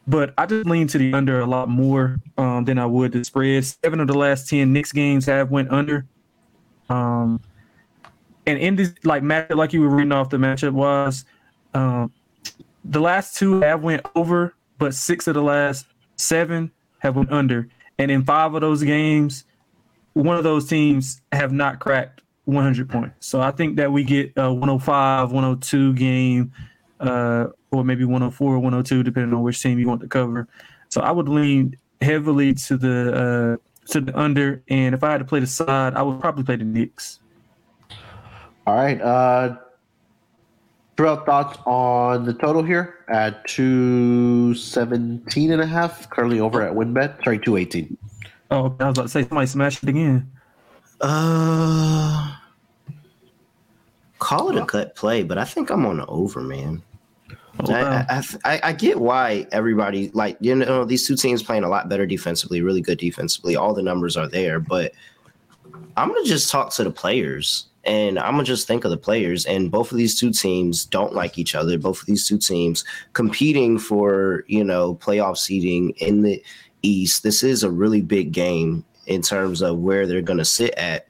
but 0.07 0.35
I 0.37 0.47
just 0.47 0.67
lean 0.67 0.89
to 0.89 0.99
the 0.99 1.13
under 1.13 1.41
a 1.41 1.47
lot 1.47 1.69
more 1.69 2.19
um, 2.37 2.65
than 2.65 2.79
I 2.79 2.87
would 2.87 3.13
the 3.13 3.25
spread. 3.25 3.65
Seven 3.65 4.01
of 4.01 4.09
the 4.09 4.19
last 4.19 4.49
ten 4.49 4.73
Knicks 4.73 4.93
games 4.93 5.27
have 5.27 5.51
went 5.51 5.71
under. 5.71 6.07
Um, 6.93 7.41
and 8.47 8.59
in 8.59 8.77
this 8.77 8.93
like 9.05 9.23
match, 9.23 9.51
like 9.51 9.73
you 9.73 9.81
were 9.81 9.89
reading 9.89 10.13
off 10.13 10.31
the 10.31 10.37
matchup 10.37 10.73
was, 10.73 11.25
um, 11.75 12.13
the 12.85 13.01
last 13.01 13.37
two 13.37 13.61
have 13.61 13.83
went 13.83 14.05
over, 14.15 14.55
but 14.79 14.95
six 14.95 15.27
of 15.27 15.35
the 15.35 15.43
last 15.43 15.87
seven 16.17 16.71
have 16.99 17.17
went 17.17 17.31
under. 17.31 17.69
And 17.99 18.11
in 18.11 18.25
five 18.25 18.55
of 18.55 18.61
those 18.61 18.83
games, 18.83 19.45
one 20.15 20.37
of 20.37 20.45
those 20.45 20.69
teams 20.69 21.23
have 21.31 21.53
not 21.53 21.79
cracked 21.79 22.21
100 22.45 22.91
points. 22.91 23.27
So 23.27 23.41
I 23.41 23.53
think 23.53 23.77
that 23.77 23.93
we 23.93 24.05
get 24.05 24.33
a 24.37 24.53
105, 24.53 25.33
102 25.33 25.95
game 25.95 26.53
uh, 27.01 27.47
or 27.71 27.85
maybe 27.85 28.05
104 28.05 28.55
or 28.55 28.59
102, 28.59 29.03
depending 29.03 29.35
on 29.35 29.43
which 29.43 29.63
team 29.63 29.79
you 29.79 29.89
want 29.89 30.01
to 30.03 30.09
cover. 30.09 30.49
So 30.89 31.01
I 31.01 31.11
would 31.11 31.29
lean 31.29 31.77
heavily 32.01 32.55
to 32.55 32.77
the 32.77 33.59
uh, 33.63 33.72
to 33.87 34.01
the 34.01 34.19
under, 34.19 34.63
and 34.69 34.95
if 34.95 35.03
I 35.03 35.13
had 35.13 35.19
to 35.19 35.25
play 35.25 35.41
the 35.41 35.47
side, 35.47 35.95
I 35.95 36.03
would 36.03 36.21
probably 36.21 36.45
play 36.45 36.57
the 36.57 36.65
Knicks. 36.65 37.21
All 38.67 38.77
right. 38.77 39.01
Uh, 39.01 39.57
Terrell, 40.97 41.17
thoughts 41.17 41.59
on 41.67 42.25
the 42.27 42.35
total 42.35 42.63
here 42.63 43.05
at 43.09 43.47
217 43.49 45.53
and 45.53 45.63
a 45.63 45.67
half, 45.67 46.09
currently 46.11 46.39
over 46.39 46.63
at 46.63 46.75
WynnBET. 46.75 47.25
Sorry, 47.25 47.39
218. 47.39 47.97
Oh, 48.51 48.77
I 48.79 48.89
was 48.89 48.89
about 48.93 48.95
to 48.95 49.09
say 49.09 49.23
somebody 49.23 49.47
smashed 49.47 49.83
it 49.83 49.89
again. 49.89 50.31
Uh, 51.01 52.37
call 54.19 54.51
it 54.51 54.61
a 54.61 54.67
cut 54.67 54.95
play, 54.95 55.23
but 55.23 55.39
I 55.39 55.45
think 55.45 55.71
I'm 55.71 55.87
on 55.87 55.97
the 55.97 56.07
over, 56.07 56.41
man. 56.41 56.83
Oh. 57.69 57.73
I, 57.73 58.07
I, 58.09 58.25
I, 58.45 58.61
I 58.65 58.73
get 58.73 59.01
why 59.01 59.47
everybody 59.53 60.11
like 60.15 60.37
you 60.41 60.55
know 60.55 60.85
these 60.85 61.07
two 61.07 61.17
teams 61.17 61.43
playing 61.43 61.65
a 61.65 61.69
lot 61.69 61.89
better 61.89 62.07
defensively, 62.07 62.61
really 62.63 62.81
good 62.81 62.99
defensively. 62.99 63.57
All 63.57 63.75
the 63.75 63.83
numbers 63.83 64.17
are 64.17 64.29
there, 64.29 64.61
but 64.61 64.93
I'm 65.97 66.09
gonna 66.09 66.25
just 66.25 66.51
talk 66.51 66.73
to 66.75 66.85
the 66.85 66.91
players 66.91 67.67
and 67.85 68.19
I'm 68.19 68.33
gonna 68.33 68.45
just 68.45 68.67
think 68.67 68.85
of 68.85 68.91
the 68.91 68.97
players. 68.97 69.45
And 69.47 69.71
both 69.71 69.91
of 69.91 69.99
these 69.99 70.19
two 70.19 70.31
teams 70.31 70.85
don't 70.85 71.15
like 71.15 71.39
each 71.39 71.55
other. 71.55 71.79
Both 71.79 72.01
of 72.01 72.07
these 72.07 72.27
two 72.27 72.39
teams 72.39 72.85
competing 73.13 73.79
for 73.79 74.45
you 74.47 74.65
know 74.65 74.95
playoff 74.97 75.39
seeding 75.39 75.91
in 75.99 76.23
the 76.23 76.43
East. 76.83 77.23
This 77.23 77.43
is 77.43 77.63
a 77.63 77.71
really 77.71 78.01
big 78.01 78.33
game 78.33 78.85
in 79.07 79.23
terms 79.23 79.63
of 79.63 79.79
where 79.79 80.07
they're 80.07 80.23
gonna 80.23 80.45
sit 80.45 80.75
at. 80.75 81.07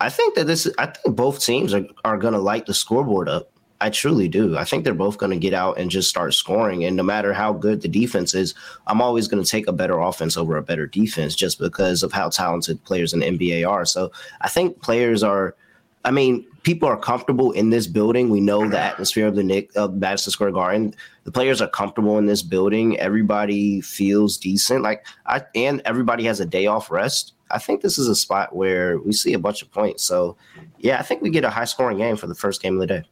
I 0.00 0.08
think 0.10 0.34
that 0.34 0.46
this. 0.46 0.68
I 0.78 0.86
think 0.86 1.16
both 1.16 1.40
teams 1.40 1.74
are 1.74 1.86
are 2.04 2.18
gonna 2.18 2.38
light 2.38 2.66
the 2.66 2.74
scoreboard 2.74 3.28
up. 3.28 3.50
I 3.84 3.90
truly 3.90 4.28
do. 4.28 4.56
I 4.56 4.64
think 4.64 4.82
they're 4.82 4.94
both 4.94 5.18
going 5.18 5.32
to 5.32 5.36
get 5.38 5.52
out 5.52 5.76
and 5.76 5.90
just 5.90 6.08
start 6.08 6.32
scoring. 6.32 6.86
And 6.86 6.96
no 6.96 7.02
matter 7.02 7.34
how 7.34 7.52
good 7.52 7.82
the 7.82 7.88
defense 7.88 8.32
is, 8.32 8.54
I'm 8.86 9.02
always 9.02 9.28
going 9.28 9.44
to 9.44 9.48
take 9.48 9.66
a 9.66 9.74
better 9.74 10.00
offense 10.00 10.38
over 10.38 10.56
a 10.56 10.62
better 10.62 10.86
defense 10.86 11.34
just 11.34 11.58
because 11.58 12.02
of 12.02 12.10
how 12.10 12.30
talented 12.30 12.82
players 12.84 13.12
in 13.12 13.20
NBA 13.20 13.68
are. 13.68 13.84
So 13.84 14.10
I 14.40 14.48
think 14.48 14.80
players 14.80 15.22
are, 15.22 15.54
I 16.02 16.12
mean, 16.12 16.46
people 16.62 16.88
are 16.88 16.96
comfortable 16.96 17.52
in 17.52 17.68
this 17.68 17.86
building. 17.86 18.30
We 18.30 18.40
know 18.40 18.66
the 18.66 18.80
atmosphere 18.80 19.26
of 19.26 19.34
the 19.34 19.44
Nick 19.44 19.70
of 19.76 19.92
Madison 19.96 20.30
Square 20.30 20.52
Garden. 20.52 20.94
The 21.24 21.32
players 21.32 21.60
are 21.60 21.68
comfortable 21.68 22.16
in 22.16 22.24
this 22.24 22.40
building. 22.40 22.98
Everybody 22.98 23.82
feels 23.82 24.38
decent. 24.38 24.82
Like 24.82 25.06
I 25.26 25.42
and 25.54 25.82
everybody 25.84 26.24
has 26.24 26.40
a 26.40 26.46
day 26.46 26.66
off 26.66 26.90
rest. 26.90 27.34
I 27.50 27.58
think 27.58 27.82
this 27.82 27.98
is 27.98 28.08
a 28.08 28.16
spot 28.16 28.56
where 28.56 28.98
we 28.98 29.12
see 29.12 29.34
a 29.34 29.38
bunch 29.38 29.60
of 29.60 29.70
points. 29.70 30.04
So 30.04 30.38
yeah, 30.78 30.98
I 30.98 31.02
think 31.02 31.20
we 31.20 31.28
get 31.28 31.44
a 31.44 31.50
high 31.50 31.66
scoring 31.66 31.98
game 31.98 32.16
for 32.16 32.26
the 32.26 32.34
first 32.34 32.62
game 32.62 32.76
of 32.76 32.80
the 32.80 32.86
day. 32.86 33.04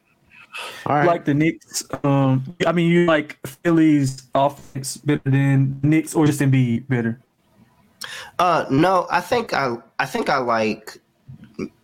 All 0.87 0.97
right. 0.97 1.07
Like 1.07 1.25
the 1.25 1.35
Knicks. 1.35 1.85
Um, 2.05 2.55
I 2.67 2.73
mean, 2.73 2.91
you 2.91 3.07
like 3.07 3.39
Philly's 3.47 4.23
offense 4.35 4.97
better 4.99 5.23
than 5.25 5.81
Knicks, 5.83 6.15
or 6.15 6.27
just 6.27 6.41
Embiid 6.41 6.89
better? 6.89 7.21
Uh, 8.39 8.67
no, 8.71 9.07
I 9.11 9.21
think 9.21 9.53
I 9.53 9.77
I 9.99 10.07
think 10.07 10.29
I 10.29 10.39
like 10.39 10.99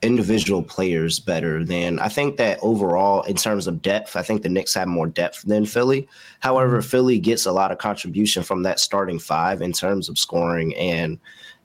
individual 0.03 0.63
players 0.63 1.21
better 1.21 1.65
than 1.65 1.99
I 1.99 2.09
think 2.09 2.37
that 2.37 2.59
overall 2.63 3.23
in 3.23 3.37
terms 3.37 3.67
of 3.67 3.83
depth, 3.83 4.17
I 4.17 4.23
think 4.23 4.43
the 4.43 4.49
Knicks 4.49 4.75
have 4.75 4.89
more 4.89 5.07
depth 5.07 5.43
than 5.43 5.67
Philly. 5.67 6.09
However, 6.41 6.83
Philly 6.83 7.19
gets 7.19 7.47
a 7.47 7.53
lot 7.53 7.71
of 7.71 7.79
contribution 7.79 8.43
from 8.43 8.63
that 8.63 8.81
starting 8.81 9.19
five 9.19 9.63
in 9.63 9.73
terms 9.73 10.09
of 10.09 10.19
scoring, 10.19 10.75
and 10.77 11.19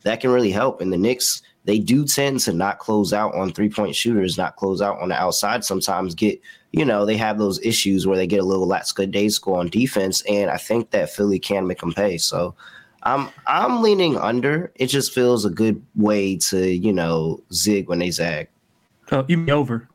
that 0.03 0.19
can 0.21 0.31
really 0.31 0.51
help. 0.51 0.81
And 0.81 0.91
the 0.91 0.97
Knicks, 0.97 1.41
they 1.65 1.79
do 1.79 2.05
tend 2.05 2.39
to 2.41 2.53
not 2.53 2.79
close 2.79 3.13
out 3.13 3.33
on 3.35 3.51
three 3.51 3.69
point 3.69 3.95
shooters, 3.95 4.37
not 4.37 4.55
close 4.55 4.81
out 4.81 4.99
on 4.99 5.09
the 5.09 5.15
outside. 5.15 5.63
Sometimes 5.63 6.15
get 6.15 6.41
you 6.71 6.85
know 6.85 7.05
they 7.05 7.17
have 7.17 7.37
those 7.37 7.59
issues 7.63 8.05
where 8.05 8.17
they 8.17 8.27
get 8.27 8.41
a 8.41 8.45
little 8.45 8.71
good 8.95 9.11
day 9.11 9.29
score 9.29 9.59
on 9.59 9.67
defense, 9.69 10.21
and 10.23 10.49
I 10.49 10.57
think 10.57 10.91
that 10.91 11.09
Philly 11.09 11.39
can 11.39 11.67
make 11.67 11.79
them 11.79 11.93
pay. 11.93 12.17
So. 12.17 12.55
I'm 13.05 13.27
I'm 13.47 13.81
leaning 13.81 14.15
under. 14.15 14.71
It 14.75 14.87
just 14.87 15.13
feels 15.13 15.43
a 15.43 15.49
good 15.49 15.85
way 15.93 16.37
to 16.37 16.65
you 16.65 16.93
know 16.93 17.43
zig 17.51 17.89
when 17.89 17.99
they 17.99 18.11
zag. 18.11 18.47
Uh, 19.11 19.23
you 19.27 19.37
mean 19.37 19.49
over? 19.49 19.89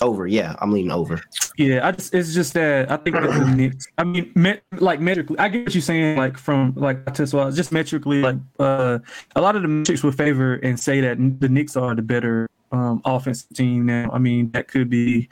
Over, 0.00 0.26
yeah, 0.26 0.56
I'm 0.60 0.72
leaning 0.72 0.90
over. 0.90 1.20
Yeah, 1.56 1.86
I 1.86 1.92
just 1.92 2.12
it's 2.14 2.34
just 2.34 2.54
that 2.54 2.90
I 2.90 2.96
think 2.96 3.14
that 3.16 3.22
the 3.30 3.54
Knicks. 3.54 3.86
I 3.96 4.04
mean, 4.04 4.32
met, 4.34 4.62
like 4.78 5.00
metrically, 5.00 5.38
I 5.38 5.48
get 5.48 5.64
what 5.64 5.74
you're 5.74 5.82
saying. 5.82 6.16
Like 6.18 6.36
from 6.36 6.74
like 6.76 7.14
Tesla, 7.14 7.52
just 7.52 7.70
metrically, 7.70 8.20
like 8.20 8.36
uh, 8.58 8.98
a 9.36 9.40
lot 9.40 9.54
of 9.54 9.62
the 9.62 9.68
metrics 9.68 10.02
would 10.02 10.16
favor 10.16 10.54
and 10.56 10.78
say 10.78 11.00
that 11.00 11.16
the 11.40 11.48
Knicks 11.48 11.76
are 11.76 11.94
the 11.94 12.02
better 12.02 12.48
um, 12.72 13.00
offensive 13.04 13.48
team 13.54 13.86
now. 13.86 14.10
I 14.12 14.18
mean, 14.18 14.50
that 14.50 14.66
could 14.66 14.90
be, 14.90 15.28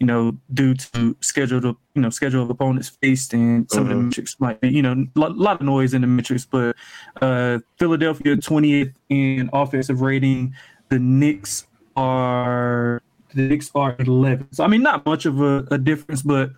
you 0.00 0.06
know, 0.06 0.34
due 0.54 0.72
to 0.72 1.14
scheduled, 1.20 1.64
you 1.64 2.00
know, 2.00 2.08
scheduled 2.08 2.50
opponents 2.50 2.88
faced, 3.02 3.34
and 3.34 3.70
some 3.70 3.82
of 3.82 3.88
the 3.88 3.94
Mhm. 3.96 4.04
metrics 4.04 4.36
might 4.40 4.60
be, 4.62 4.70
you 4.70 4.80
know, 4.80 4.92
a 5.14 5.18
lot, 5.20 5.36
lot 5.36 5.60
of 5.60 5.66
noise 5.66 5.92
in 5.92 6.00
the 6.00 6.06
metrics. 6.06 6.46
But 6.46 6.74
uh, 7.20 7.58
Philadelphia 7.78 8.36
20th 8.36 8.94
in 9.10 9.50
offensive 9.52 10.00
rating. 10.00 10.54
The 10.88 10.98
Knicks 10.98 11.66
are 11.96 13.02
the 13.34 13.70
are 13.74 13.96
11. 13.98 14.52
So 14.52 14.64
I 14.64 14.68
mean, 14.68 14.82
not 14.82 15.04
much 15.06 15.26
of 15.26 15.40
a, 15.40 15.66
a 15.70 15.78
difference, 15.78 16.22
but 16.22 16.50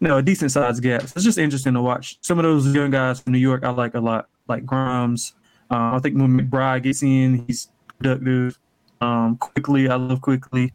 you 0.00 0.08
know, 0.08 0.18
a 0.18 0.22
decent 0.22 0.50
size 0.50 0.80
gap. 0.80 1.02
So 1.02 1.12
it's 1.16 1.24
just 1.24 1.38
interesting 1.38 1.74
to 1.74 1.82
watch. 1.82 2.18
Some 2.20 2.38
of 2.38 2.42
those 2.42 2.72
young 2.74 2.90
guys 2.90 3.20
from 3.20 3.32
New 3.32 3.38
York, 3.38 3.64
I 3.64 3.70
like 3.70 3.94
a 3.94 4.00
lot, 4.00 4.28
like 4.48 4.66
Grimes. 4.66 5.34
Uh, 5.70 5.94
I 5.94 5.98
think 6.00 6.16
when 6.16 6.38
McBride 6.38 6.82
gets 6.82 7.02
in, 7.02 7.44
he's 7.46 7.68
productive. 7.98 8.58
Um, 9.00 9.36
Quickley, 9.36 9.88
I 9.88 9.96
love 9.96 10.20
Quickley. 10.20 10.72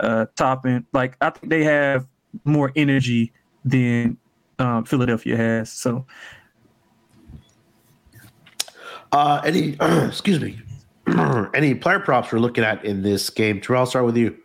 Uh, 0.00 0.26
Toppin, 0.36 0.86
like 0.92 1.16
I 1.20 1.30
think 1.30 1.50
they 1.50 1.64
have 1.64 2.06
more 2.44 2.72
energy 2.74 3.32
than 3.64 4.18
um, 4.58 4.84
Philadelphia 4.84 5.36
has. 5.36 5.72
So 5.72 6.04
Uh, 9.14 9.40
any, 9.44 9.76
excuse 9.80 10.40
me, 10.40 10.60
any 11.54 11.72
player 11.72 12.00
props 12.00 12.32
we're 12.32 12.40
looking 12.40 12.64
at 12.64 12.84
in 12.84 13.00
this 13.02 13.30
game? 13.30 13.60
Terrell, 13.60 13.80
I'll 13.80 13.86
start 13.86 14.04
with 14.04 14.16
you. 14.16 14.36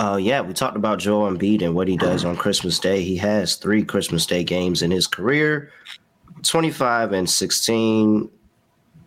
Uh, 0.00 0.16
yeah, 0.16 0.40
we 0.40 0.54
talked 0.54 0.78
about 0.78 0.98
Joel 0.98 1.30
Embiid 1.30 1.60
and 1.60 1.74
what 1.74 1.86
he 1.86 1.98
does 1.98 2.24
on 2.24 2.34
Christmas 2.34 2.78
Day. 2.78 3.02
He 3.02 3.18
has 3.18 3.56
three 3.56 3.84
Christmas 3.84 4.24
Day 4.24 4.42
games 4.42 4.80
in 4.80 4.90
his 4.90 5.06
career, 5.06 5.72
25 6.42 7.12
and 7.12 7.28
16, 7.28 8.30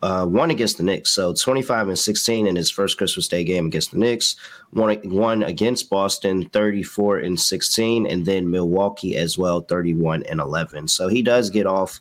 uh, 0.03 0.27
one 0.27 0.51
against 0.51 0.77
the 0.77 0.83
Knicks. 0.83 1.09
So 1.09 1.33
25 1.33 1.87
and 1.87 1.97
16 1.97 2.45
in 2.45 2.55
his 2.55 2.69
first 2.69 2.99
Christmas 2.99 3.27
Day 3.27 3.43
game 3.43 3.65
against 3.65 3.89
the 3.89 3.97
Knicks, 3.97 4.35
one, 4.69 4.95
one 5.09 5.41
against 5.41 5.89
Boston, 5.89 6.47
34 6.49 7.17
and 7.21 7.39
16, 7.39 8.05
and 8.05 8.23
then 8.23 8.51
Milwaukee 8.51 9.17
as 9.17 9.35
well, 9.35 9.61
31 9.61 10.21
and 10.29 10.39
11. 10.39 10.89
So 10.89 11.07
he 11.07 11.23
does 11.23 11.49
get 11.49 11.65
off 11.65 11.99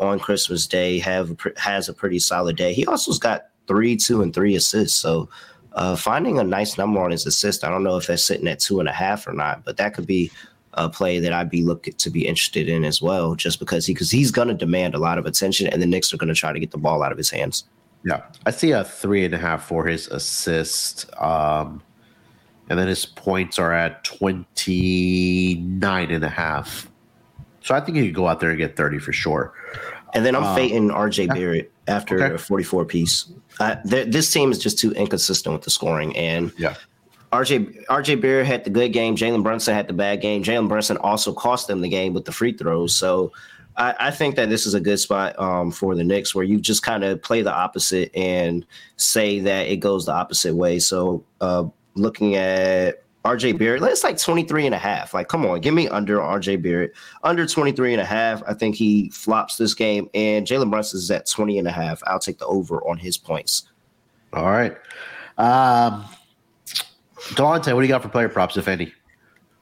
on 0.00 0.18
Christmas 0.18 0.66
Day, 0.66 0.98
have 0.98 1.36
has 1.58 1.88
a 1.88 1.94
pretty 1.94 2.18
solid 2.18 2.56
day. 2.56 2.74
He 2.74 2.86
also's 2.86 3.20
got 3.20 3.50
three, 3.68 3.96
two, 3.96 4.20
and 4.20 4.34
three 4.34 4.56
assists. 4.56 4.98
So 4.98 5.28
uh, 5.74 5.96
finding 5.96 6.38
a 6.38 6.44
nice 6.44 6.78
number 6.78 7.00
on 7.00 7.10
his 7.10 7.26
assist. 7.26 7.64
I 7.64 7.70
don't 7.70 7.82
know 7.84 7.96
if 7.96 8.06
that's 8.06 8.24
sitting 8.24 8.48
at 8.48 8.60
two 8.60 8.80
and 8.80 8.88
a 8.88 8.92
half 8.92 9.26
or 9.26 9.32
not, 9.32 9.64
but 9.64 9.76
that 9.78 9.94
could 9.94 10.06
be 10.06 10.30
a 10.74 10.88
play 10.88 11.18
that 11.18 11.32
I'd 11.32 11.50
be 11.50 11.62
looking 11.62 11.94
to 11.94 12.10
be 12.10 12.26
interested 12.26 12.68
in 12.68 12.84
as 12.84 13.02
well, 13.02 13.34
just 13.34 13.58
because 13.58 13.86
he 13.86 13.94
because 13.94 14.10
he's 14.10 14.30
going 14.30 14.48
to 14.48 14.54
demand 14.54 14.94
a 14.94 14.98
lot 14.98 15.18
of 15.18 15.26
attention, 15.26 15.66
and 15.68 15.82
the 15.82 15.86
Knicks 15.86 16.12
are 16.12 16.16
going 16.16 16.28
to 16.28 16.34
try 16.34 16.52
to 16.52 16.60
get 16.60 16.70
the 16.70 16.78
ball 16.78 17.02
out 17.02 17.12
of 17.12 17.18
his 17.18 17.30
hands. 17.30 17.64
Yeah, 18.04 18.22
I 18.46 18.50
see 18.50 18.72
a 18.72 18.84
three 18.84 19.24
and 19.24 19.34
a 19.34 19.38
half 19.38 19.64
for 19.64 19.86
his 19.86 20.08
assist. 20.08 21.10
Um, 21.20 21.82
and 22.68 22.78
then 22.78 22.88
his 22.88 23.04
points 23.04 23.58
are 23.58 23.72
at 23.72 24.02
29 24.04 26.10
and 26.10 26.24
a 26.24 26.28
half. 26.28 26.88
So 27.60 27.74
I 27.74 27.80
think 27.80 27.98
he 27.98 28.06
could 28.06 28.14
go 28.14 28.28
out 28.28 28.40
there 28.40 28.50
and 28.50 28.58
get 28.58 28.76
30 28.76 28.98
for 28.98 29.12
sure. 29.12 29.52
And 30.14 30.24
then 30.24 30.34
I'm 30.34 30.44
Uh, 30.44 30.54
fading 30.54 30.88
RJ 30.90 31.28
Barrett 31.28 31.70
after 31.86 32.22
Okay. 32.22 32.34
a 32.34 32.38
44 32.38 32.84
piece. 32.84 33.30
Uh, 33.60 33.76
th- 33.88 34.08
this 34.12 34.32
team 34.32 34.50
is 34.50 34.58
just 34.58 34.78
too 34.78 34.92
inconsistent 34.92 35.52
with 35.52 35.62
the 35.62 35.70
scoring, 35.70 36.16
and 36.16 36.52
Yeah. 36.58 36.74
RJ 37.32 37.86
RJ 37.86 38.20
Barrett 38.20 38.46
had 38.46 38.64
the 38.64 38.70
good 38.70 38.92
game. 38.92 39.16
Jalen 39.16 39.42
Brunson 39.42 39.74
had 39.74 39.88
the 39.88 39.94
bad 39.94 40.20
game. 40.20 40.42
Jalen 40.42 40.68
Brunson 40.68 40.98
also 40.98 41.32
cost 41.32 41.66
them 41.66 41.80
the 41.80 41.88
game 41.88 42.12
with 42.12 42.26
the 42.26 42.32
free 42.32 42.52
throws. 42.52 42.94
So 42.94 43.32
I, 43.78 43.94
I 43.98 44.10
think 44.10 44.36
that 44.36 44.50
this 44.50 44.66
is 44.66 44.74
a 44.74 44.80
good 44.80 44.98
spot 44.98 45.38
um, 45.38 45.70
for 45.70 45.94
the 45.94 46.04
Knicks 46.04 46.34
where 46.34 46.44
you 46.44 46.60
just 46.60 46.82
kind 46.82 47.02
of 47.04 47.22
play 47.22 47.40
the 47.40 47.52
opposite 47.52 48.14
and 48.14 48.66
say 48.96 49.40
that 49.40 49.68
it 49.68 49.78
goes 49.78 50.04
the 50.04 50.12
opposite 50.12 50.54
way. 50.54 50.78
So 50.78 51.24
uh, 51.40 51.64
looking 51.94 52.36
at 52.36 53.02
RJ 53.24 53.56
Barrett, 53.58 53.82
it's 53.84 54.02
like 54.02 54.18
23 54.18 54.66
and 54.66 54.74
a 54.74 54.78
half. 54.78 55.14
Like, 55.14 55.28
come 55.28 55.46
on, 55.46 55.60
give 55.60 55.74
me 55.74 55.88
under 55.88 56.18
RJ 56.18 56.60
Barrett. 56.62 56.92
Under 57.22 57.46
23 57.46 57.92
and 57.92 58.00
a 58.00 58.04
half. 58.04 58.42
I 58.46 58.54
think 58.54 58.74
he 58.74 59.10
flops 59.10 59.56
this 59.56 59.74
game. 59.74 60.10
And 60.12 60.46
Jalen 60.46 60.70
Brunson 60.70 60.98
is 60.98 61.10
at 61.10 61.28
20 61.28 61.58
and 61.58 61.68
a 61.68 61.70
half. 61.70 62.02
I'll 62.06 62.18
take 62.18 62.38
the 62.38 62.46
over 62.46 62.86
on 62.88 62.98
his 62.98 63.16
points. 63.16 63.68
All 64.32 64.50
right. 64.50 64.76
Um, 65.38 66.04
Delonte, 67.34 67.72
what 67.72 67.80
do 67.80 67.82
you 67.82 67.88
got 67.88 68.02
for 68.02 68.08
player 68.08 68.28
props, 68.28 68.56
if 68.56 68.66
any? 68.66 68.92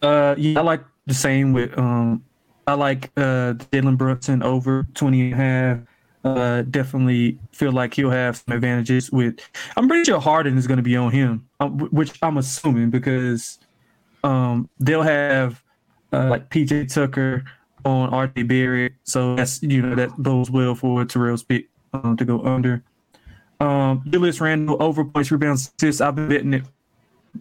Uh, 0.00 0.34
yeah, 0.38 0.58
I 0.58 0.62
like 0.62 0.82
the 1.06 1.14
same 1.14 1.52
with 1.52 1.76
um, 1.78 2.24
I 2.66 2.74
like 2.74 3.10
uh 3.16 3.54
Jalen 3.72 3.98
Brunson 3.98 4.42
over 4.42 4.86
20 4.94 5.20
and 5.20 5.32
a 5.32 5.36
half. 5.36 5.78
Uh, 6.22 6.62
definitely 6.62 7.38
feel 7.52 7.72
like 7.72 7.94
he'll 7.94 8.10
have 8.10 8.36
some 8.36 8.54
advantages 8.54 9.10
with. 9.10 9.40
I'm 9.76 9.88
pretty 9.88 10.04
sure 10.04 10.20
Harden 10.20 10.58
is 10.58 10.66
going 10.66 10.76
to 10.76 10.82
be 10.82 10.94
on 10.96 11.10
him, 11.10 11.48
um, 11.60 11.78
which 11.90 12.18
I'm 12.22 12.36
assuming 12.36 12.90
because 12.90 13.58
um 14.22 14.68
they'll 14.78 15.02
have 15.02 15.62
uh, 16.12 16.28
like 16.28 16.50
PJ 16.50 16.92
Tucker 16.92 17.44
on 17.84 18.10
RJ 18.10 18.46
Barrett, 18.48 18.92
so 19.04 19.34
that's 19.34 19.62
you 19.62 19.80
know 19.80 19.94
that 19.94 20.14
bodes 20.18 20.50
well 20.50 20.74
for 20.74 21.04
Terrell's 21.04 21.42
pick 21.42 21.68
um, 21.94 22.16
to 22.16 22.24
go 22.24 22.42
under. 22.42 22.82
Um, 23.60 24.02
Julius 24.08 24.40
Randle 24.40 24.82
over 24.82 25.04
points, 25.04 25.30
rebounds, 25.30 25.72
assists. 25.78 26.00
I've 26.00 26.16
been 26.16 26.28
betting 26.28 26.54
it 26.54 26.64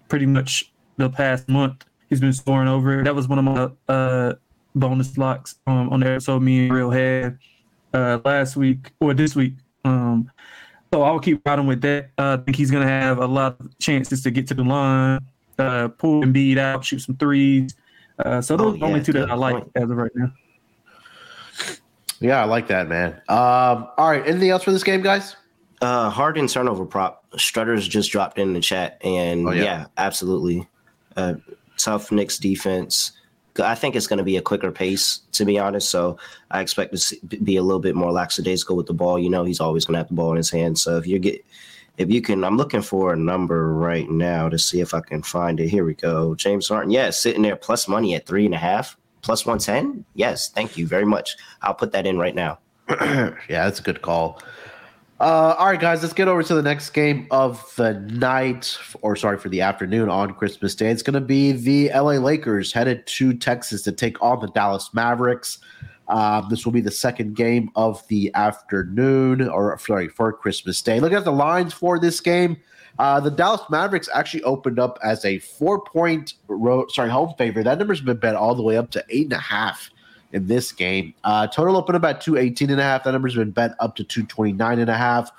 pretty 0.08 0.26
much 0.26 0.72
the 0.98 1.10
past 1.10 1.48
month. 1.48 1.86
He's 2.10 2.20
been 2.20 2.34
scoring 2.34 2.68
over. 2.68 3.04
That 3.04 3.16
was 3.16 3.28
one 3.28 3.40
of 3.40 3.46
my 3.46 3.94
uh, 3.94 4.34
bonus 4.76 5.18
locks 5.18 5.56
um, 5.68 5.90
on 5.90 6.00
the 6.00 6.08
episode 6.08 6.42
me 6.42 6.66
and 6.66 6.74
Real 6.74 6.90
had 6.90 7.38
uh, 7.94 8.20
last 8.24 8.56
week 8.56 8.92
or 9.00 9.14
this 9.14 9.36
week. 9.36 9.54
Um, 9.86 10.32
So 10.92 11.04
I 11.04 11.12
will 11.12 11.20
keep 11.20 11.46
riding 11.46 11.68
with 11.68 11.82
that. 11.82 12.10
Uh, 12.18 12.38
I 12.40 12.44
think 12.44 12.58
he's 12.58 12.72
going 12.72 12.86
to 12.86 12.92
have 12.92 13.20
a 13.20 13.28
lot 13.28 13.60
of 13.60 13.78
chances 13.78 14.24
to 14.24 14.32
get 14.32 14.48
to 14.48 14.56
the 14.56 14.64
line, 14.64 15.20
uh, 15.60 15.90
pull 15.90 16.24
and 16.24 16.34
beat 16.34 16.58
out, 16.58 16.84
shoot 16.84 17.00
some 17.00 17.16
threes. 17.16 17.76
Uh, 18.18 18.42
so 18.42 18.58
those 18.58 18.74
oh, 18.74 18.78
yeah, 18.78 18.86
only 18.86 19.04
two 19.04 19.14
that 19.14 19.30
I 19.30 19.36
like 19.36 19.54
point. 19.54 19.72
as 19.76 19.84
of 19.84 19.98
right 19.98 20.12
now. 20.16 20.32
Yeah, 22.20 22.42
I 22.42 22.46
like 22.46 22.68
that, 22.68 22.90
man. 22.90 23.14
Um, 23.30 23.88
all 23.98 24.10
right, 24.10 24.26
anything 24.28 24.50
else 24.50 24.64
for 24.64 24.72
this 24.72 24.84
game, 24.84 25.02
guys? 25.02 25.36
Uh, 25.82 26.10
Harden 26.10 26.48
turnover 26.48 26.86
prop. 26.86 27.24
Strutters 27.38 27.88
just 27.88 28.12
dropped 28.12 28.40
in 28.40 28.54
the 28.54 28.60
chat, 28.60 29.00
and 29.04 29.48
oh, 29.48 29.52
yeah. 29.52 29.64
yeah. 29.64 29.86
absolutely. 29.98 30.68
Uh, 31.16 31.36
tough 31.78 32.12
Knicks 32.12 32.38
defense. 32.40 33.14
I 33.64 33.76
think 33.76 33.96
it's 33.96 34.08
going 34.08 34.18
to 34.18 34.24
be 34.24 34.38
a 34.38 34.42
quicker 34.42 34.72
pace, 34.72 35.22
to 35.34 35.46
be 35.46 35.60
honest. 35.60 35.90
So 35.90 36.18
I 36.52 36.62
expect 36.62 36.96
to 36.96 37.18
be 37.44 37.58
a 37.58 37.64
little 37.64 37.80
bit 37.80 37.96
more 37.96 38.12
lackadaisical 38.12 38.76
with 38.76 38.88
the 38.88 38.94
ball. 38.94 39.20
You 39.20 39.30
know, 39.30 39.44
he's 39.44 39.60
always 39.60 39.86
going 39.86 39.94
to 39.94 40.00
have 40.00 40.08
the 40.08 40.14
ball 40.14 40.32
in 40.32 40.38
his 40.38 40.50
hand. 40.50 40.78
So 40.78 40.98
if 40.98 41.08
you 41.08 41.20
get, 41.20 41.44
if 41.98 42.10
you 42.10 42.22
can, 42.22 42.44
I'm 42.44 42.58
looking 42.58 42.82
for 42.82 43.14
a 43.14 43.18
number 43.18 43.74
right 43.74 44.10
now 44.10 44.50
to 44.50 44.58
see 44.58 44.80
if 44.80 44.94
I 44.94 45.02
can 45.02 45.22
find 45.22 45.60
it. 45.60 45.68
Here 45.68 45.86
we 45.86 45.94
go. 45.94 46.36
James 46.36 46.68
Harden, 46.70 46.92
yeah, 46.92 47.10
sitting 47.10 47.42
there 47.42 47.56
plus 47.56 47.88
money 47.88 48.16
at 48.16 48.26
three 48.26 48.46
and 48.46 48.56
a 48.56 48.60
half, 48.60 48.98
plus 49.22 49.46
110. 49.46 50.06
Yes, 50.16 50.50
thank 50.50 50.78
you 50.78 50.88
very 50.88 51.06
much. 51.06 51.36
I'll 51.62 51.74
put 51.74 51.92
that 51.92 52.08
in 52.08 52.18
right 52.18 52.36
now. 52.36 52.60
yeah, 52.90 53.36
that's 53.48 53.80
a 53.80 53.84
good 53.84 54.02
call. 54.02 54.42
Uh, 55.20 55.54
all 55.60 55.68
right, 55.68 55.82
guys, 55.82 56.02
let's 56.02 56.14
get 56.14 56.30
over 56.30 56.42
to 56.42 56.56
the 56.56 56.62
next 56.62 56.92
game 56.92 57.28
of 57.30 57.74
the 57.76 57.96
night, 58.12 58.78
or 59.02 59.18
sorry, 59.18 59.38
for 59.38 59.50
the 59.50 59.60
afternoon 59.60 60.08
on 60.08 60.34
Christmas 60.34 60.76
Day. 60.76 60.90
It's 60.92 61.04
going 61.04 61.16
to 61.16 61.20
be 61.20 61.52
the 61.52 61.90
LA 61.90 62.14
Lakers 62.14 62.72
headed 62.72 63.06
to 63.06 63.34
Texas 63.34 63.82
to 63.82 63.92
take 63.92 64.22
on 64.24 64.40
the 64.40 64.48
Dallas 64.48 64.94
Mavericks. 64.94 65.60
Um, 66.08 66.48
this 66.50 66.64
will 66.64 66.72
be 66.72 66.80
the 66.80 66.90
second 66.90 67.36
game 67.36 67.70
of 67.76 68.08
the 68.08 68.34
afternoon, 68.34 69.50
or 69.50 69.78
sorry, 69.80 70.08
for 70.08 70.32
Christmas 70.32 70.82
Day. 70.82 71.02
Look 71.02 71.12
at 71.12 71.26
the 71.26 71.34
lines 71.34 71.74
for 71.74 72.00
this 72.00 72.22
game. 72.22 72.56
Uh, 72.98 73.20
the 73.20 73.30
Dallas 73.30 73.62
Mavericks 73.70 74.08
actually 74.14 74.44
opened 74.44 74.80
up 74.80 74.98
as 75.04 75.26
a 75.26 75.40
four-point 75.40 76.36
road, 76.48 76.92
sorry, 76.92 77.10
home 77.10 77.34
favorite. 77.38 77.66
That 77.66 77.78
number's 77.78 78.00
been 78.00 78.18
bet 78.18 78.36
all 78.36 78.56
the 78.56 78.64
way 78.64 78.78
up 78.78 78.90
to 78.92 79.04
eight 79.10 79.26
and 79.26 79.34
a 79.34 79.38
half 79.38 79.90
in 80.34 80.48
this 80.48 80.72
game. 80.72 81.14
Uh, 81.24 81.48
total 81.48 81.78
open 81.78 81.96
about 81.96 82.22
218 82.22 82.70
and 82.70 82.80
a 82.80 82.84
half. 82.84 83.04
That 83.04 83.12
number's 83.12 83.36
been 83.36 83.52
bet 83.52 83.76
up 83.80 83.96
to 83.96 84.04
229 84.04 84.80
and 84.80 84.90
a 84.90 84.98
half. 84.98 85.32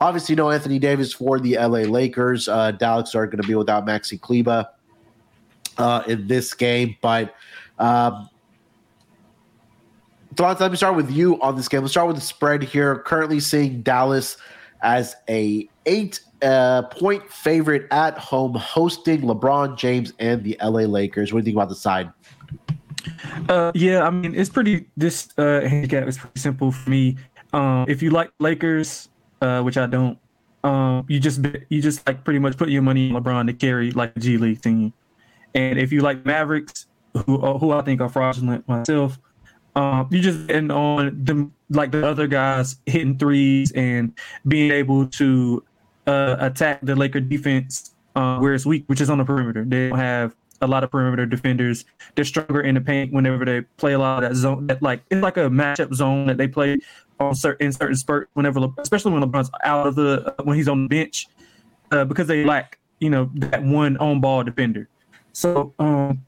Obviously, 0.00 0.34
no 0.34 0.50
Anthony 0.50 0.78
Davis 0.78 1.12
for 1.12 1.40
the 1.40 1.56
LA 1.56 1.80
Lakers. 1.80 2.48
Uh, 2.48 2.70
Dallas 2.70 3.14
aren't 3.14 3.32
going 3.32 3.42
to 3.42 3.48
be 3.48 3.54
without 3.54 3.84
Maxi 3.84 4.20
Kleber 4.20 4.68
uh, 5.76 6.02
in 6.06 6.26
this 6.26 6.54
game. 6.54 6.96
But 7.00 7.34
um, 7.78 8.28
let 10.38 10.70
me 10.70 10.76
start 10.76 10.94
with 10.94 11.10
you 11.10 11.40
on 11.42 11.56
this 11.56 11.68
game. 11.68 11.80
Let's 11.80 11.92
start 11.92 12.06
with 12.06 12.16
the 12.16 12.22
spread 12.22 12.62
here. 12.62 13.00
Currently 13.00 13.40
seeing 13.40 13.82
Dallas 13.82 14.36
as 14.82 15.16
a 15.28 15.68
eight 15.86 16.20
uh, 16.42 16.82
point 16.82 17.28
favorite 17.30 17.88
at 17.90 18.16
home, 18.18 18.54
hosting 18.54 19.22
LeBron 19.22 19.76
James 19.76 20.12
and 20.20 20.44
the 20.44 20.56
LA 20.62 20.82
Lakers. 20.82 21.32
What 21.32 21.38
do 21.38 21.42
you 21.42 21.44
think 21.46 21.56
about 21.56 21.68
the 21.70 21.74
side? 21.74 22.12
Uh, 23.48 23.72
yeah, 23.74 24.06
I 24.06 24.10
mean, 24.10 24.34
it's 24.34 24.50
pretty. 24.50 24.86
This 24.96 25.28
uh, 25.38 25.60
handicap 25.60 26.06
is 26.06 26.18
pretty 26.18 26.40
simple 26.40 26.72
for 26.72 26.90
me. 26.90 27.16
Um, 27.52 27.86
if 27.88 28.02
you 28.02 28.10
like 28.10 28.30
Lakers, 28.40 29.08
uh, 29.40 29.62
which 29.62 29.76
I 29.76 29.86
don't, 29.86 30.18
um, 30.64 31.04
you 31.08 31.20
just 31.20 31.40
you 31.68 31.80
just 31.80 32.06
like 32.06 32.24
pretty 32.24 32.38
much 32.38 32.56
put 32.56 32.68
your 32.68 32.82
money 32.82 33.12
on 33.12 33.22
LeBron 33.22 33.46
to 33.46 33.52
carry 33.52 33.90
like 33.92 34.16
a 34.16 34.20
G 34.20 34.36
League 34.36 34.60
team. 34.60 34.92
And 35.54 35.78
if 35.78 35.92
you 35.92 36.00
like 36.00 36.26
Mavericks, 36.26 36.86
who 37.26 37.40
uh, 37.40 37.58
who 37.58 37.72
I 37.72 37.82
think 37.82 38.00
are 38.00 38.08
fraudulent 38.08 38.68
myself, 38.68 39.18
um, 39.76 40.08
you 40.10 40.20
just 40.20 40.50
end 40.50 40.72
on 40.72 41.24
them 41.24 41.54
like 41.70 41.90
the 41.92 42.06
other 42.06 42.26
guys 42.26 42.76
hitting 42.86 43.18
threes 43.18 43.72
and 43.72 44.12
being 44.46 44.72
able 44.72 45.06
to 45.06 45.64
uh, 46.06 46.36
attack 46.40 46.80
the 46.82 46.96
Laker 46.96 47.20
defense 47.20 47.94
uh, 48.16 48.38
where 48.38 48.54
it's 48.54 48.66
weak, 48.66 48.84
which 48.86 49.00
is 49.00 49.10
on 49.10 49.18
the 49.18 49.24
perimeter. 49.24 49.64
They 49.64 49.88
don't 49.88 49.98
have 49.98 50.34
a 50.60 50.66
lot 50.66 50.84
of 50.84 50.90
perimeter 50.90 51.26
defenders. 51.26 51.84
They're 52.14 52.24
stronger 52.24 52.60
in 52.60 52.74
the 52.74 52.80
paint 52.80 53.12
whenever 53.12 53.44
they 53.44 53.62
play 53.76 53.92
a 53.92 53.98
lot 53.98 54.22
of 54.22 54.28
that 54.28 54.36
zone. 54.36 54.66
That 54.66 54.82
like 54.82 55.02
it's 55.10 55.22
like 55.22 55.36
a 55.36 55.48
matchup 55.48 55.94
zone 55.94 56.26
that 56.26 56.36
they 56.36 56.48
play 56.48 56.78
on 57.20 57.34
certain 57.34 57.66
in 57.66 57.72
certain 57.72 57.96
spurts. 57.96 58.30
Whenever, 58.34 58.66
especially 58.78 59.12
when 59.12 59.22
LeBron's 59.22 59.50
out 59.64 59.86
of 59.86 59.94
the 59.94 60.34
when 60.44 60.56
he's 60.56 60.68
on 60.68 60.84
the 60.84 60.88
bench, 60.88 61.26
uh, 61.90 62.04
because 62.04 62.26
they 62.26 62.44
lack 62.44 62.78
you 63.00 63.10
know 63.10 63.30
that 63.34 63.62
one 63.62 63.96
on 63.98 64.20
ball 64.20 64.44
defender. 64.44 64.88
So 65.32 65.74
um, 65.78 66.24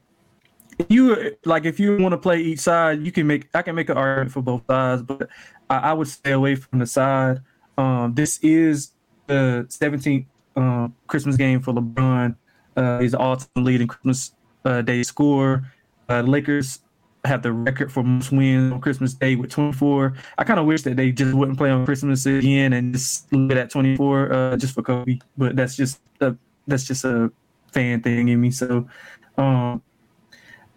you 0.89 1.35
like 1.45 1.65
if 1.65 1.79
you 1.79 1.97
want 1.97 2.13
to 2.13 2.17
play 2.17 2.39
each 2.39 2.59
side, 2.59 3.05
you 3.05 3.11
can 3.11 3.27
make 3.27 3.47
I 3.53 3.61
can 3.61 3.75
make 3.75 3.89
an 3.89 3.97
argument 3.97 4.31
for 4.31 4.41
both 4.41 4.63
sides, 4.67 5.01
but 5.01 5.29
I, 5.69 5.77
I 5.77 5.93
would 5.93 6.07
stay 6.07 6.31
away 6.31 6.55
from 6.55 6.79
the 6.79 6.85
side. 6.85 7.39
Um, 7.77 8.13
this 8.13 8.39
is 8.39 8.91
the 9.27 9.65
17th 9.69 10.25
um, 10.55 10.95
Christmas 11.07 11.37
game 11.37 11.61
for 11.61 11.73
LeBron. 11.73 12.35
Uh, 12.75 12.99
he's 12.99 13.13
all-time 13.13 13.63
leading 13.63 13.87
Christmas 13.87 14.33
uh, 14.65 14.81
Day 14.81 15.03
scorer. 15.03 15.63
Uh, 16.09 16.21
Lakers 16.21 16.79
have 17.25 17.43
the 17.43 17.51
record 17.51 17.91
for 17.91 18.03
most 18.03 18.31
wins 18.31 18.71
on 18.73 18.81
Christmas 18.81 19.13
Day 19.13 19.35
with 19.35 19.51
24. 19.51 20.13
I 20.37 20.43
kind 20.43 20.59
of 20.59 20.65
wish 20.65 20.81
that 20.83 20.95
they 20.95 21.11
just 21.11 21.33
wouldn't 21.33 21.57
play 21.57 21.69
on 21.69 21.85
Christmas 21.85 22.25
again 22.25 22.73
and 22.73 22.93
just 22.93 23.31
leave 23.31 23.51
it 23.51 23.57
at 23.57 23.69
24 23.69 24.33
uh, 24.33 24.57
just 24.57 24.73
for 24.73 24.81
Kobe. 24.81 25.19
But 25.37 25.55
that's 25.55 25.75
just 25.75 26.01
a 26.19 26.35
that's 26.67 26.85
just 26.85 27.05
a 27.05 27.31
fan 27.71 28.01
thing 28.01 28.29
in 28.29 28.41
me. 28.41 28.51
So 28.51 28.87
um, 29.37 29.81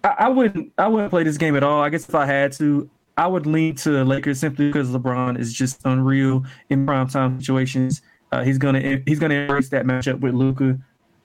I, 0.02 0.14
I, 0.18 0.28
wouldn't 0.28 0.72
I 0.78 0.88
wouldn't 0.88 1.10
play 1.10 1.24
this 1.24 1.38
game 1.38 1.56
at 1.56 1.62
all. 1.62 1.82
I 1.82 1.88
guess 1.88 2.08
if 2.08 2.14
I 2.14 2.26
had 2.26 2.52
to, 2.52 2.88
I 3.16 3.26
would 3.26 3.46
lean 3.46 3.74
to 3.76 4.04
Lakers 4.04 4.40
simply 4.40 4.66
because 4.66 4.90
LeBron 4.90 5.38
is 5.38 5.52
just 5.52 5.80
unreal 5.84 6.44
in 6.68 6.86
prime 6.86 7.08
time 7.08 7.40
situations. 7.40 8.02
Uh, 8.32 8.42
he's 8.42 8.58
gonna 8.58 9.00
he's 9.06 9.18
gonna 9.18 9.34
embrace 9.34 9.68
that 9.70 9.86
matchup 9.86 10.20
with 10.20 10.34
Luka. 10.34 10.78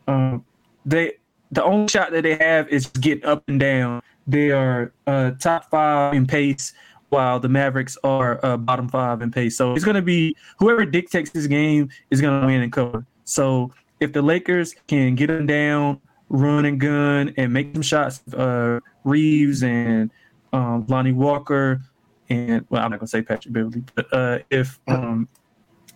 Um, 0.08 0.46
they 0.86 1.14
the 1.52 1.64
only 1.64 1.88
shot 1.88 2.12
that 2.12 2.24
they 2.24 2.36
have 2.36 2.70
is 2.70 2.88
get 2.88 3.24
up 3.26 3.44
and 3.48 3.60
down. 3.60 4.02
They 4.28 4.52
are 4.52 4.94
uh, 5.08 5.32
top 5.40 5.70
five 5.72 6.14
in 6.14 6.28
pace, 6.28 6.74
while 7.10 7.40
the 7.40 7.50
Mavericks 7.50 7.98
are 8.04 8.44
uh, 8.46 8.58
bottom 8.58 8.88
five 8.88 9.22
in 9.22 9.32
pace. 9.32 9.58
So 9.58 9.74
it's 9.74 9.84
going 9.84 9.96
to 9.96 10.02
be 10.02 10.36
whoever 10.58 10.86
dictates 10.86 11.32
this 11.32 11.48
game 11.48 11.90
is 12.12 12.22
going 12.22 12.40
to 12.40 12.48
win 12.48 12.62
and 12.62 12.72
cover. 12.72 13.06
So 13.26 13.72
if 14.00 14.14
the 14.14 14.22
Lakers 14.22 14.76
can 14.88 15.16
get 15.16 15.28
them 15.28 15.46
down, 15.46 16.00
run 16.30 16.66
and 16.66 16.80
gun, 16.80 17.34
and 17.38 17.52
make 17.52 17.74
some 17.74 17.82
shots, 17.82 18.22
uh, 18.34 18.80
Reaves 19.04 19.64
and 19.64 20.12
um, 20.54 20.86
Lonnie 20.88 21.12
Walker, 21.12 21.82
and 22.30 22.66
well, 22.70 22.84
I'm 22.84 22.92
not 22.92 23.00
going 23.00 23.08
to 23.08 23.08
say 23.08 23.22
Patrick 23.24 23.54
Beverley, 23.54 23.84
but 23.96 24.14
uh, 24.14 24.40
if 24.52 24.80
um, 24.88 25.28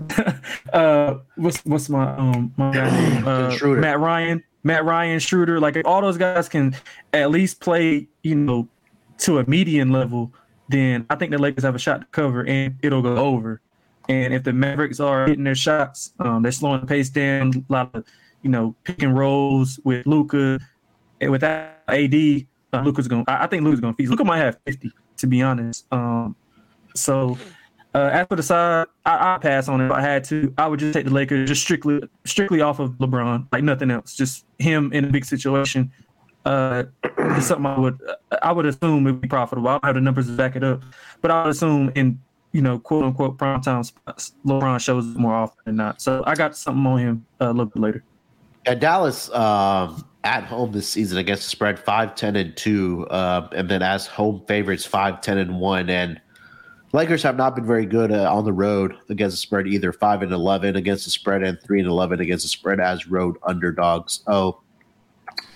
uh, 0.73 1.15
what's 1.35 1.63
what's 1.65 1.89
my 1.89 2.15
um 2.15 2.53
my 2.57 2.73
guy? 2.73 3.21
Uh, 3.21 3.75
Matt 3.75 3.99
Ryan 3.99 4.43
Matt 4.63 4.85
Ryan, 4.85 5.19
Schroeder, 5.19 5.59
like 5.59 5.77
all 5.85 6.01
those 6.01 6.17
guys 6.17 6.47
can 6.47 6.75
at 7.11 7.31
least 7.31 7.59
play, 7.59 8.07
you 8.21 8.35
know, 8.35 8.67
to 9.19 9.39
a 9.39 9.45
median 9.49 9.91
level, 9.91 10.33
then 10.69 11.05
I 11.09 11.15
think 11.15 11.31
the 11.31 11.37
Lakers 11.37 11.63
have 11.63 11.75
a 11.75 11.79
shot 11.79 12.01
to 12.01 12.07
cover 12.07 12.45
and 12.45 12.77
it'll 12.81 13.01
go 13.01 13.17
over. 13.17 13.61
And 14.09 14.33
if 14.33 14.43
the 14.43 14.53
Mavericks 14.53 14.99
are 14.99 15.27
hitting 15.27 15.43
their 15.43 15.55
shots, 15.55 16.13
um, 16.19 16.41
they're 16.43 16.51
slowing 16.51 16.81
the 16.81 16.87
pace 16.87 17.09
down, 17.09 17.65
a 17.69 17.71
lot 17.71 17.91
of, 17.93 18.05
you 18.41 18.49
know, 18.49 18.75
pick 18.83 19.01
and 19.01 19.17
rolls 19.17 19.79
with 19.83 20.05
Luka, 20.05 20.59
And 21.21 21.31
without 21.31 21.71
AD, 21.87 22.13
uh, 22.73 22.81
Luka's 22.81 23.07
going 23.07 23.25
to, 23.25 23.31
I 23.31 23.47
think 23.47 23.63
Luka's 23.63 23.79
going 23.79 23.93
to 23.93 23.97
feast. 23.97 24.11
Luka 24.11 24.25
might 24.25 24.39
have 24.39 24.57
50, 24.65 24.91
to 25.17 25.27
be 25.27 25.41
honest. 25.41 25.85
Um, 25.91 26.35
so 26.95 27.37
uh, 27.93 28.09
as 28.11 28.27
for 28.27 28.35
the 28.35 28.43
side, 28.43 28.87
I, 29.05 29.35
I 29.35 29.37
pass 29.37 29.67
on 29.67 29.81
it. 29.81 29.85
If 29.85 29.91
I 29.91 30.01
had 30.01 30.23
to, 30.25 30.53
I 30.57 30.67
would 30.67 30.79
just 30.79 30.93
take 30.93 31.05
the 31.05 31.11
Lakers, 31.11 31.47
just 31.47 31.61
strictly, 31.61 32.01
strictly 32.25 32.61
off 32.61 32.79
of 32.79 32.91
LeBron, 32.93 33.47
like 33.51 33.63
nothing 33.63 33.91
else. 33.91 34.15
Just 34.15 34.45
him 34.57 34.91
in 34.93 35.05
a 35.05 35.07
big 35.07 35.25
situation. 35.25 35.91
Uh, 36.45 36.83
it's 37.03 37.47
something 37.47 37.65
I 37.65 37.79
would, 37.79 38.01
I 38.41 38.51
would 38.51 38.65
assume 38.65 39.03
would 39.03 39.21
be 39.21 39.27
profitable. 39.27 39.69
I 39.69 39.73
don't 39.73 39.85
have 39.85 39.95
the 39.95 40.01
numbers 40.01 40.27
to 40.27 40.33
back 40.33 40.55
it 40.55 40.63
up, 40.63 40.81
but 41.21 41.31
I 41.31 41.43
would 41.43 41.51
assume 41.51 41.91
in 41.95 42.19
you 42.51 42.61
know 42.61 42.79
quote 42.79 43.03
unquote 43.03 43.37
prime 43.37 43.61
time 43.61 43.83
spots, 43.83 44.33
LeBron 44.45 44.79
shows 44.79 45.05
more 45.15 45.33
often 45.33 45.57
than 45.65 45.75
not. 45.77 46.01
So 46.01 46.23
I 46.25 46.35
got 46.35 46.57
something 46.57 46.85
on 46.85 46.99
him 46.99 47.25
uh, 47.39 47.45
a 47.45 47.53
little 47.53 47.65
bit 47.65 47.79
later. 47.79 48.03
Yeah, 48.65 48.75
Dallas 48.75 49.29
um, 49.31 50.03
at 50.23 50.43
home 50.43 50.71
this 50.71 50.89
season 50.89 51.17
against 51.17 51.43
the 51.43 51.49
spread 51.49 51.77
5 51.77 52.15
10 52.15 52.35
and 52.35 52.55
2 52.55 53.07
uh, 53.07 53.49
and 53.51 53.69
then 53.69 53.81
as 53.81 54.07
home 54.07 54.41
favorites 54.47 54.85
5 54.85 55.21
10 55.21 55.37
and 55.37 55.59
1 55.59 55.89
and 55.89 56.21
Lakers 56.93 57.23
have 57.23 57.35
not 57.35 57.55
been 57.55 57.65
very 57.65 57.87
good 57.87 58.11
uh, 58.11 58.31
on 58.31 58.45
the 58.45 58.53
road 58.53 58.95
against 59.09 59.35
the 59.35 59.41
spread 59.41 59.65
either. 59.65 59.91
Five 59.91 60.21
and 60.21 60.31
eleven 60.31 60.75
against 60.75 61.05
the 61.05 61.11
spread, 61.11 61.41
and 61.41 61.59
three 61.61 61.79
and 61.79 61.89
eleven 61.89 62.19
against 62.19 62.45
the 62.45 62.49
spread 62.49 62.79
as 62.79 63.07
road 63.07 63.35
underdogs. 63.43 64.21
Oh, 64.27 64.61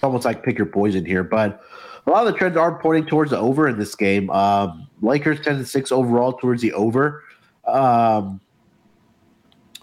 almost 0.01 0.25
like 0.25 0.43
pick 0.43 0.57
your 0.57 0.65
poison 0.65 1.05
here, 1.05 1.23
but 1.23 1.61
a 2.07 2.09
lot 2.09 2.25
of 2.25 2.33
the 2.33 2.39
trends 2.39 2.57
are 2.57 2.79
pointing 2.79 3.05
towards 3.05 3.31
the 3.31 3.37
over 3.37 3.67
in 3.67 3.77
this 3.77 3.93
game. 3.93 4.31
Um, 4.31 4.87
Lakers 5.03 5.39
ten 5.41 5.57
and 5.57 5.67
six 5.67 5.91
overall 5.91 6.33
towards 6.33 6.63
the 6.63 6.73
over. 6.73 7.23
Um, 7.65 8.41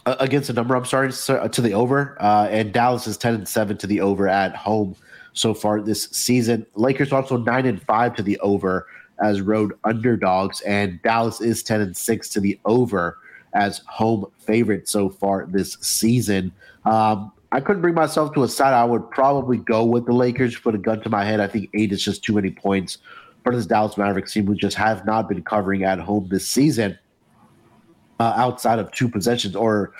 against 0.06 0.48
the 0.48 0.54
number, 0.54 0.74
I'm 0.74 0.84
sorry 0.84 1.12
to 1.12 1.60
the 1.62 1.72
over, 1.72 2.20
uh, 2.20 2.48
and 2.50 2.72
Dallas 2.72 3.06
is 3.06 3.16
ten 3.16 3.34
and 3.34 3.48
seven 3.48 3.76
to 3.78 3.86
the 3.86 4.00
over 4.00 4.28
at 4.28 4.56
home 4.56 4.96
so 5.34 5.54
far 5.54 5.80
this 5.80 6.04
season. 6.10 6.66
Lakers 6.74 7.12
also 7.12 7.36
nine 7.36 7.64
and 7.64 7.80
five 7.80 8.16
to 8.16 8.22
the 8.24 8.40
over 8.40 8.88
as 9.22 9.40
road 9.40 9.72
underdogs, 9.85 10.61
and 10.62 11.00
Dallas 11.03 11.40
is 11.40 11.62
ten 11.62 11.81
and 11.81 11.96
six 11.96 12.29
to 12.31 12.40
the 12.40 12.59
over 12.64 13.18
as 13.53 13.83
home 13.87 14.27
favorite 14.38 14.88
so 14.88 15.09
far 15.09 15.46
this 15.46 15.79
season. 15.81 16.53
Um, 16.85 17.31
I 17.53 17.61
couldn't 17.61 17.83
bring 17.83 17.94
myself 17.94 18.35
to 18.35 18.42
a 18.42 18.48
side. 18.48 18.74
I 18.74 18.85
would 18.85 19.09
probably 19.11 19.59
go 19.59 19.85
with 19.85 20.07
the 20.07 20.12
Lakers. 20.12 20.59
Put 20.59 20.74
a 20.74 20.79
gun 20.79 21.00
to 21.03 21.09
my 21.09 21.24
head. 21.24 21.38
I 21.38 21.46
think 21.46 21.70
eight 21.72 21.92
is 21.92 22.03
just 22.03 22.24
too 22.24 22.33
many 22.33 22.50
points 22.50 22.98
for 23.44 23.55
this 23.55 23.66
Dallas 23.66 23.96
Mavericks 23.96 24.33
team, 24.33 24.46
who 24.46 24.57
just 24.57 24.77
have 24.77 25.07
not 25.07 25.29
been 25.29 25.42
covering 25.42 25.85
at 25.85 26.00
home 26.00 26.27
this 26.29 26.48
season, 26.48 26.98
uh, 28.18 28.33
outside 28.37 28.81
of 28.81 28.90
two 28.90 29.09
possessions 29.09 29.55
or 29.55 29.92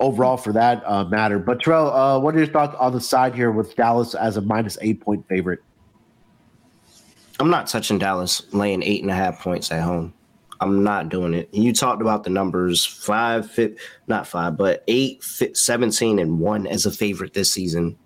overall 0.00 0.36
for 0.36 0.52
that 0.52 0.82
uh, 0.86 1.04
matter. 1.04 1.38
But 1.38 1.60
Terrell, 1.60 1.92
uh, 1.92 2.18
what 2.18 2.34
are 2.34 2.38
your 2.38 2.48
thoughts 2.48 2.74
on 2.80 2.92
the 2.92 3.00
side 3.00 3.34
here 3.34 3.52
with 3.52 3.76
Dallas 3.76 4.14
as 4.14 4.36
a 4.36 4.40
minus 4.40 4.76
eight 4.80 5.00
point 5.00 5.24
favorite? 5.28 5.62
I'm 7.40 7.50
not 7.50 7.68
touching 7.68 7.98
Dallas 7.98 8.42
laying 8.52 8.82
eight 8.82 9.02
and 9.02 9.10
a 9.10 9.14
half 9.14 9.40
points 9.40 9.70
at 9.70 9.82
home. 9.82 10.12
I'm 10.60 10.82
not 10.82 11.08
doing 11.08 11.34
it. 11.34 11.48
You 11.52 11.72
talked 11.72 12.02
about 12.02 12.24
the 12.24 12.30
numbers 12.30 12.84
five, 12.84 13.48
fit, 13.50 13.78
not 14.08 14.26
five, 14.26 14.56
but 14.56 14.82
eight, 14.88 15.22
fit, 15.22 15.56
17, 15.56 16.18
and 16.18 16.40
one 16.40 16.66
as 16.66 16.84
a 16.84 16.90
favorite 16.90 17.32
this 17.32 17.52
season. 17.52 17.96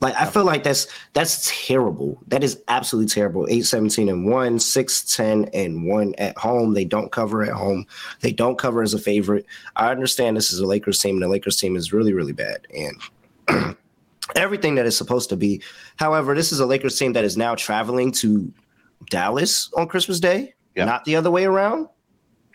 Like 0.00 0.14
I 0.14 0.26
feel 0.26 0.44
like 0.44 0.62
that's 0.62 0.86
that's 1.14 1.50
terrible. 1.66 2.22
That 2.28 2.44
is 2.44 2.62
absolutely 2.68 3.08
terrible. 3.08 3.46
8 3.48 3.62
17 3.62 4.08
and 4.10 4.30
1, 4.30 4.58
6 4.58 5.16
10 5.16 5.44
and 5.54 5.86
1 5.86 6.14
at 6.18 6.36
home. 6.36 6.74
They 6.74 6.84
don't 6.84 7.10
cover 7.10 7.42
at 7.42 7.54
home. 7.54 7.86
They 8.20 8.30
don't 8.30 8.58
cover 8.58 8.82
as 8.82 8.92
a 8.92 8.98
favorite. 8.98 9.46
I 9.74 9.90
understand 9.90 10.36
this 10.36 10.52
is 10.52 10.60
a 10.60 10.66
Lakers 10.66 10.98
team 10.98 11.16
and 11.16 11.22
the 11.22 11.28
Lakers 11.28 11.56
team 11.56 11.76
is 11.76 11.94
really 11.94 12.12
really 12.12 12.34
bad 12.34 12.66
and 13.48 13.76
everything 14.34 14.74
that 14.74 14.86
is 14.86 14.96
supposed 14.96 15.28
to 15.30 15.36
be. 15.36 15.62
However, 15.96 16.34
this 16.34 16.52
is 16.52 16.60
a 16.60 16.66
Lakers 16.66 16.98
team 16.98 17.12
that 17.12 17.24
is 17.24 17.36
now 17.36 17.54
traveling 17.54 18.10
to 18.12 18.52
Dallas 19.10 19.70
on 19.76 19.86
Christmas 19.86 20.20
Day, 20.20 20.54
yep. 20.74 20.86
not 20.86 21.04
the 21.04 21.16
other 21.16 21.30
way 21.30 21.44
around. 21.44 21.88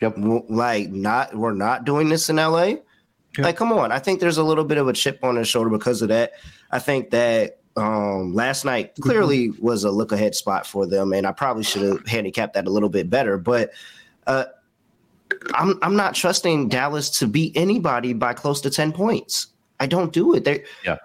Yep. 0.02 0.16
Like 0.50 0.90
not 0.90 1.36
we're 1.36 1.54
not 1.54 1.86
doing 1.86 2.10
this 2.10 2.30
in 2.30 2.38
LA. 2.38 2.64
Yep. 3.38 3.46
Like, 3.46 3.56
come 3.56 3.72
on. 3.72 3.92
I 3.92 4.00
think 4.00 4.20
there's 4.20 4.38
a 4.38 4.44
little 4.44 4.66
bit 4.66 4.78
of 4.78 4.88
a 4.88 4.94
chip 4.94 5.24
on 5.24 5.38
his 5.38 5.48
shoulder 5.48 5.70
because 5.70 6.02
of 6.02 6.10
that. 6.10 6.34
I 6.72 6.80
think 6.80 7.12
that 7.12 7.60
um, 7.78 8.34
last 8.34 8.66
night 8.66 8.94
mm-hmm. 8.94 9.04
clearly 9.04 9.50
was 9.60 9.84
a 9.84 9.92
look 9.92 10.12
ahead 10.12 10.36
spot 10.36 10.66
for 10.68 10.86
them, 10.86 11.14
and 11.14 11.26
I 11.26 11.32
probably 11.32 11.64
should 11.64 11.84
have 11.84 12.06
handicapped 12.06 12.56
that 12.56 12.68
a 12.68 12.70
little 12.70 12.90
bit 12.90 13.10
better. 13.10 13.38
But 13.38 13.72
uh, 14.28 14.46
I'm 15.54 15.80
I'm 15.82 15.96
not 15.96 16.16
trusting 16.16 16.70
Dallas 16.70 17.10
to 17.20 17.28
beat 17.28 17.56
anybody 17.56 18.14
by 18.14 18.34
close 18.34 18.60
to 18.62 18.70
ten 18.70 18.92
points. 18.92 19.48
I 19.80 19.88
don't 19.88 20.12
do 20.12 20.36
it. 20.36 20.44
They 20.44 20.66
yeah. 20.84 20.98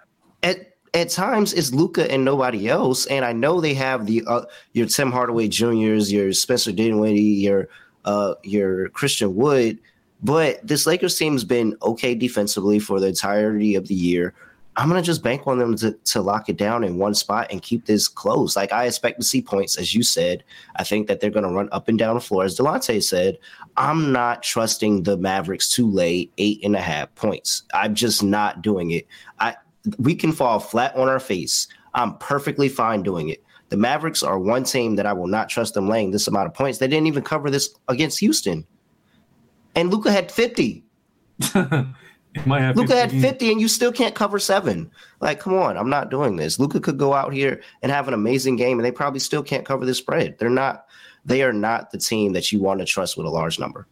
At 0.42 0.72
at 0.94 1.10
times 1.10 1.52
it's 1.52 1.72
Luka 1.72 2.10
and 2.10 2.24
nobody 2.24 2.68
else, 2.68 3.06
and 3.06 3.24
I 3.24 3.32
know 3.32 3.60
they 3.60 3.74
have 3.74 4.06
the 4.06 4.22
uh, 4.26 4.44
your 4.72 4.86
Tim 4.86 5.12
Hardaway 5.12 5.48
Juniors, 5.48 6.12
your 6.12 6.32
Spencer 6.32 6.72
Dinwiddie, 6.72 7.20
your 7.20 7.68
uh, 8.04 8.34
your 8.42 8.88
Christian 8.90 9.34
Wood 9.34 9.78
but 10.22 10.66
this 10.66 10.86
Lakers 10.86 11.18
team 11.18 11.34
has 11.34 11.44
been 11.44 11.76
okay 11.82 12.14
defensively 12.14 12.78
for 12.78 13.00
the 13.00 13.08
entirety 13.08 13.74
of 13.74 13.88
the 13.88 13.94
year. 13.94 14.34
I'm 14.78 14.88
gonna 14.88 15.00
just 15.00 15.22
bank 15.22 15.46
on 15.46 15.58
them 15.58 15.74
to, 15.76 15.92
to 15.92 16.20
lock 16.20 16.50
it 16.50 16.58
down 16.58 16.84
in 16.84 16.98
one 16.98 17.14
spot 17.14 17.46
and 17.50 17.62
keep 17.62 17.86
this 17.86 18.08
close. 18.08 18.56
Like 18.56 18.72
I 18.72 18.84
expect 18.84 19.18
to 19.20 19.26
see 19.26 19.40
points, 19.40 19.76
as 19.78 19.94
you 19.94 20.02
said. 20.02 20.44
I 20.76 20.84
think 20.84 21.06
that 21.06 21.20
they're 21.20 21.30
gonna 21.30 21.52
run 21.52 21.70
up 21.72 21.88
and 21.88 21.98
down 21.98 22.14
the 22.14 22.20
floor, 22.20 22.44
as 22.44 22.58
Delonte 22.58 23.02
said. 23.02 23.38
I'm 23.78 24.12
not 24.12 24.42
trusting 24.42 25.04
the 25.04 25.16
Mavericks 25.16 25.70
to 25.70 25.88
lay 25.90 26.30
eight 26.36 26.62
and 26.62 26.76
a 26.76 26.80
half 26.80 27.14
points. 27.14 27.62
I'm 27.72 27.94
just 27.94 28.22
not 28.22 28.60
doing 28.60 28.90
it. 28.90 29.06
I 29.38 29.56
we 29.98 30.14
can 30.14 30.32
fall 30.32 30.58
flat 30.58 30.94
on 30.96 31.08
our 31.08 31.20
face. 31.20 31.68
I'm 31.94 32.16
perfectly 32.18 32.68
fine 32.68 33.02
doing 33.02 33.28
it. 33.28 33.42
The 33.68 33.76
Mavericks 33.76 34.22
are 34.22 34.38
one 34.38 34.64
team 34.64 34.96
that 34.96 35.06
I 35.06 35.12
will 35.12 35.26
not 35.26 35.48
trust 35.48 35.74
them 35.74 35.88
laying 35.88 36.10
this 36.10 36.28
amount 36.28 36.46
of 36.46 36.54
points. 36.54 36.78
They 36.78 36.86
didn't 36.86 37.08
even 37.08 37.24
cover 37.24 37.50
this 37.50 37.74
against 37.88 38.20
Houston 38.20 38.66
and 39.76 39.92
Luka 39.92 40.10
had 40.10 40.32
50. 40.32 40.82
Luka 41.54 42.96
had 42.96 43.10
50 43.10 43.52
and 43.52 43.60
you 43.60 43.68
still 43.68 43.92
can't 43.92 44.14
cover 44.14 44.38
seven. 44.38 44.90
Like, 45.20 45.38
come 45.38 45.54
on, 45.54 45.76
I'm 45.76 45.90
not 45.90 46.10
doing 46.10 46.36
this. 46.36 46.58
Luka 46.58 46.80
could 46.80 46.98
go 46.98 47.12
out 47.14 47.32
here 47.32 47.62
and 47.82 47.92
have 47.92 48.08
an 48.08 48.14
amazing 48.14 48.56
game, 48.56 48.78
and 48.78 48.84
they 48.84 48.90
probably 48.90 49.20
still 49.20 49.42
can't 49.42 49.64
cover 49.64 49.86
the 49.86 49.94
spread. 49.94 50.36
They're 50.38 50.50
not, 50.50 50.86
they 51.24 51.42
are 51.42 51.52
not 51.52 51.90
the 51.90 51.98
team 51.98 52.32
that 52.32 52.50
you 52.50 52.60
want 52.60 52.80
to 52.80 52.86
trust 52.86 53.16
with 53.16 53.26
a 53.26 53.30
large 53.30 53.58
number. 53.58 53.86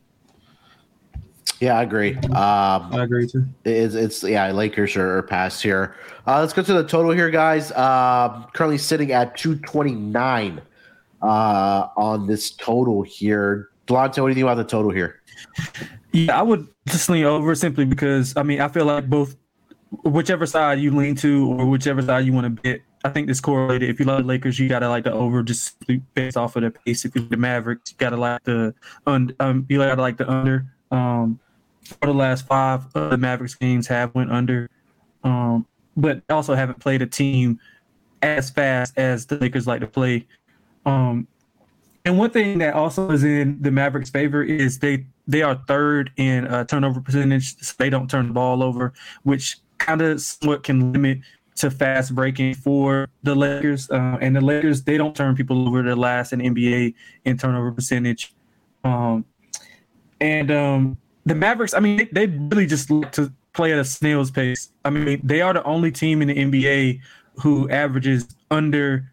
Yeah, 1.60 1.78
I 1.78 1.82
agree. 1.82 2.16
Um, 2.16 2.92
I 2.92 3.04
agree 3.04 3.28
too. 3.28 3.46
It's, 3.64 3.94
it's 3.94 4.22
yeah, 4.22 4.50
Lakers 4.50 4.96
are, 4.96 5.18
are 5.18 5.22
past 5.22 5.62
here. 5.62 5.96
Uh, 6.26 6.40
let's 6.40 6.52
go 6.52 6.62
to 6.62 6.72
the 6.72 6.84
total 6.84 7.12
here, 7.12 7.30
guys. 7.30 7.70
Uh, 7.72 8.44
currently 8.52 8.78
sitting 8.78 9.12
at 9.12 9.36
229 9.36 10.60
uh, 11.22 11.88
on 11.96 12.26
this 12.26 12.50
total 12.52 13.02
here. 13.02 13.70
Delonte, 13.86 14.20
what 14.20 14.28
do 14.28 14.28
you 14.28 14.34
think 14.34 14.44
about 14.44 14.56
the 14.56 14.64
total 14.64 14.90
here? 14.90 15.20
Yeah, 16.12 16.38
I 16.38 16.42
would 16.42 16.68
just 16.86 17.08
lean 17.08 17.24
over 17.24 17.54
simply 17.54 17.84
because 17.84 18.36
I 18.36 18.44
mean 18.44 18.60
I 18.60 18.68
feel 18.68 18.84
like 18.84 19.10
both 19.10 19.36
whichever 20.02 20.46
side 20.46 20.78
you 20.78 20.94
lean 20.94 21.16
to 21.16 21.52
or 21.58 21.66
whichever 21.66 22.02
side 22.02 22.24
you 22.24 22.32
want 22.32 22.44
to 22.44 22.62
bet, 22.62 22.80
I 23.04 23.08
think 23.10 23.26
this 23.26 23.40
correlated. 23.40 23.90
If 23.90 23.98
you 23.98 24.06
like 24.06 24.18
the 24.18 24.24
Lakers, 24.24 24.58
you 24.58 24.68
gotta 24.68 24.88
like 24.88 25.04
the 25.04 25.12
over 25.12 25.42
just 25.42 25.76
based 26.14 26.36
off 26.36 26.56
of 26.56 26.62
the 26.62 26.70
pace. 26.70 27.04
If 27.04 27.16
you 27.16 27.22
the 27.22 27.36
Mavericks, 27.36 27.90
you 27.90 27.96
gotta 27.98 28.16
like 28.16 28.44
the 28.44 28.74
un, 29.06 29.34
um 29.40 29.66
you 29.68 29.78
gotta 29.78 30.00
like 30.00 30.16
the 30.16 30.30
under. 30.30 30.66
Um 30.90 31.40
for 31.84 32.06
the 32.06 32.14
last 32.14 32.46
five 32.46 32.84
of 32.94 33.10
the 33.10 33.18
Mavericks 33.18 33.54
games 33.54 33.86
have 33.86 34.14
went 34.14 34.30
under. 34.30 34.68
Um 35.22 35.66
but 35.96 36.22
also 36.28 36.54
haven't 36.54 36.80
played 36.80 37.02
a 37.02 37.06
team 37.06 37.60
as 38.22 38.50
fast 38.50 38.98
as 38.98 39.26
the 39.26 39.36
Lakers 39.36 39.66
like 39.66 39.80
to 39.80 39.86
play. 39.86 40.26
Um 40.86 41.28
and 42.04 42.18
one 42.18 42.30
thing 42.30 42.58
that 42.58 42.74
also 42.74 43.10
is 43.10 43.24
in 43.24 43.62
the 43.62 43.70
Mavericks' 43.70 44.10
favor 44.10 44.42
is 44.42 44.78
they 44.78 45.06
they 45.26 45.42
are 45.42 45.54
third 45.66 46.12
in 46.16 46.46
uh, 46.46 46.64
turnover 46.64 47.00
percentage. 47.00 47.56
So 47.58 47.74
they 47.78 47.88
don't 47.88 48.10
turn 48.10 48.28
the 48.28 48.34
ball 48.34 48.62
over, 48.62 48.92
which 49.22 49.58
kind 49.78 50.02
of 50.02 50.20
somewhat 50.20 50.64
can 50.64 50.92
limit 50.92 51.20
to 51.56 51.70
fast 51.70 52.14
breaking 52.14 52.54
for 52.54 53.08
the 53.22 53.34
Lakers. 53.34 53.88
Uh, 53.90 54.18
and 54.20 54.36
the 54.36 54.40
Lakers 54.42 54.82
they 54.82 54.98
don't 54.98 55.16
turn 55.16 55.34
people 55.34 55.66
over. 55.66 55.82
They're 55.82 55.96
last 55.96 56.34
in 56.34 56.40
NBA 56.40 56.94
in 57.24 57.38
turnover 57.38 57.72
percentage. 57.72 58.34
Um, 58.82 59.24
and 60.20 60.50
um, 60.50 60.98
the 61.26 61.34
Mavericks, 61.34 61.74
I 61.74 61.80
mean, 61.80 62.08
they, 62.12 62.26
really 62.26 62.66
just 62.66 62.90
like 62.90 63.12
to 63.12 63.32
play 63.52 63.72
at 63.72 63.78
a 63.78 63.84
snail's 63.84 64.30
pace. 64.30 64.70
I 64.84 64.90
mean, 64.90 65.20
they 65.24 65.40
are 65.40 65.54
the 65.54 65.64
only 65.64 65.90
team 65.90 66.22
in 66.22 66.28
the 66.28 66.34
NBA 66.34 67.00
who 67.40 67.68
averages 67.70 68.26
under 68.50 69.10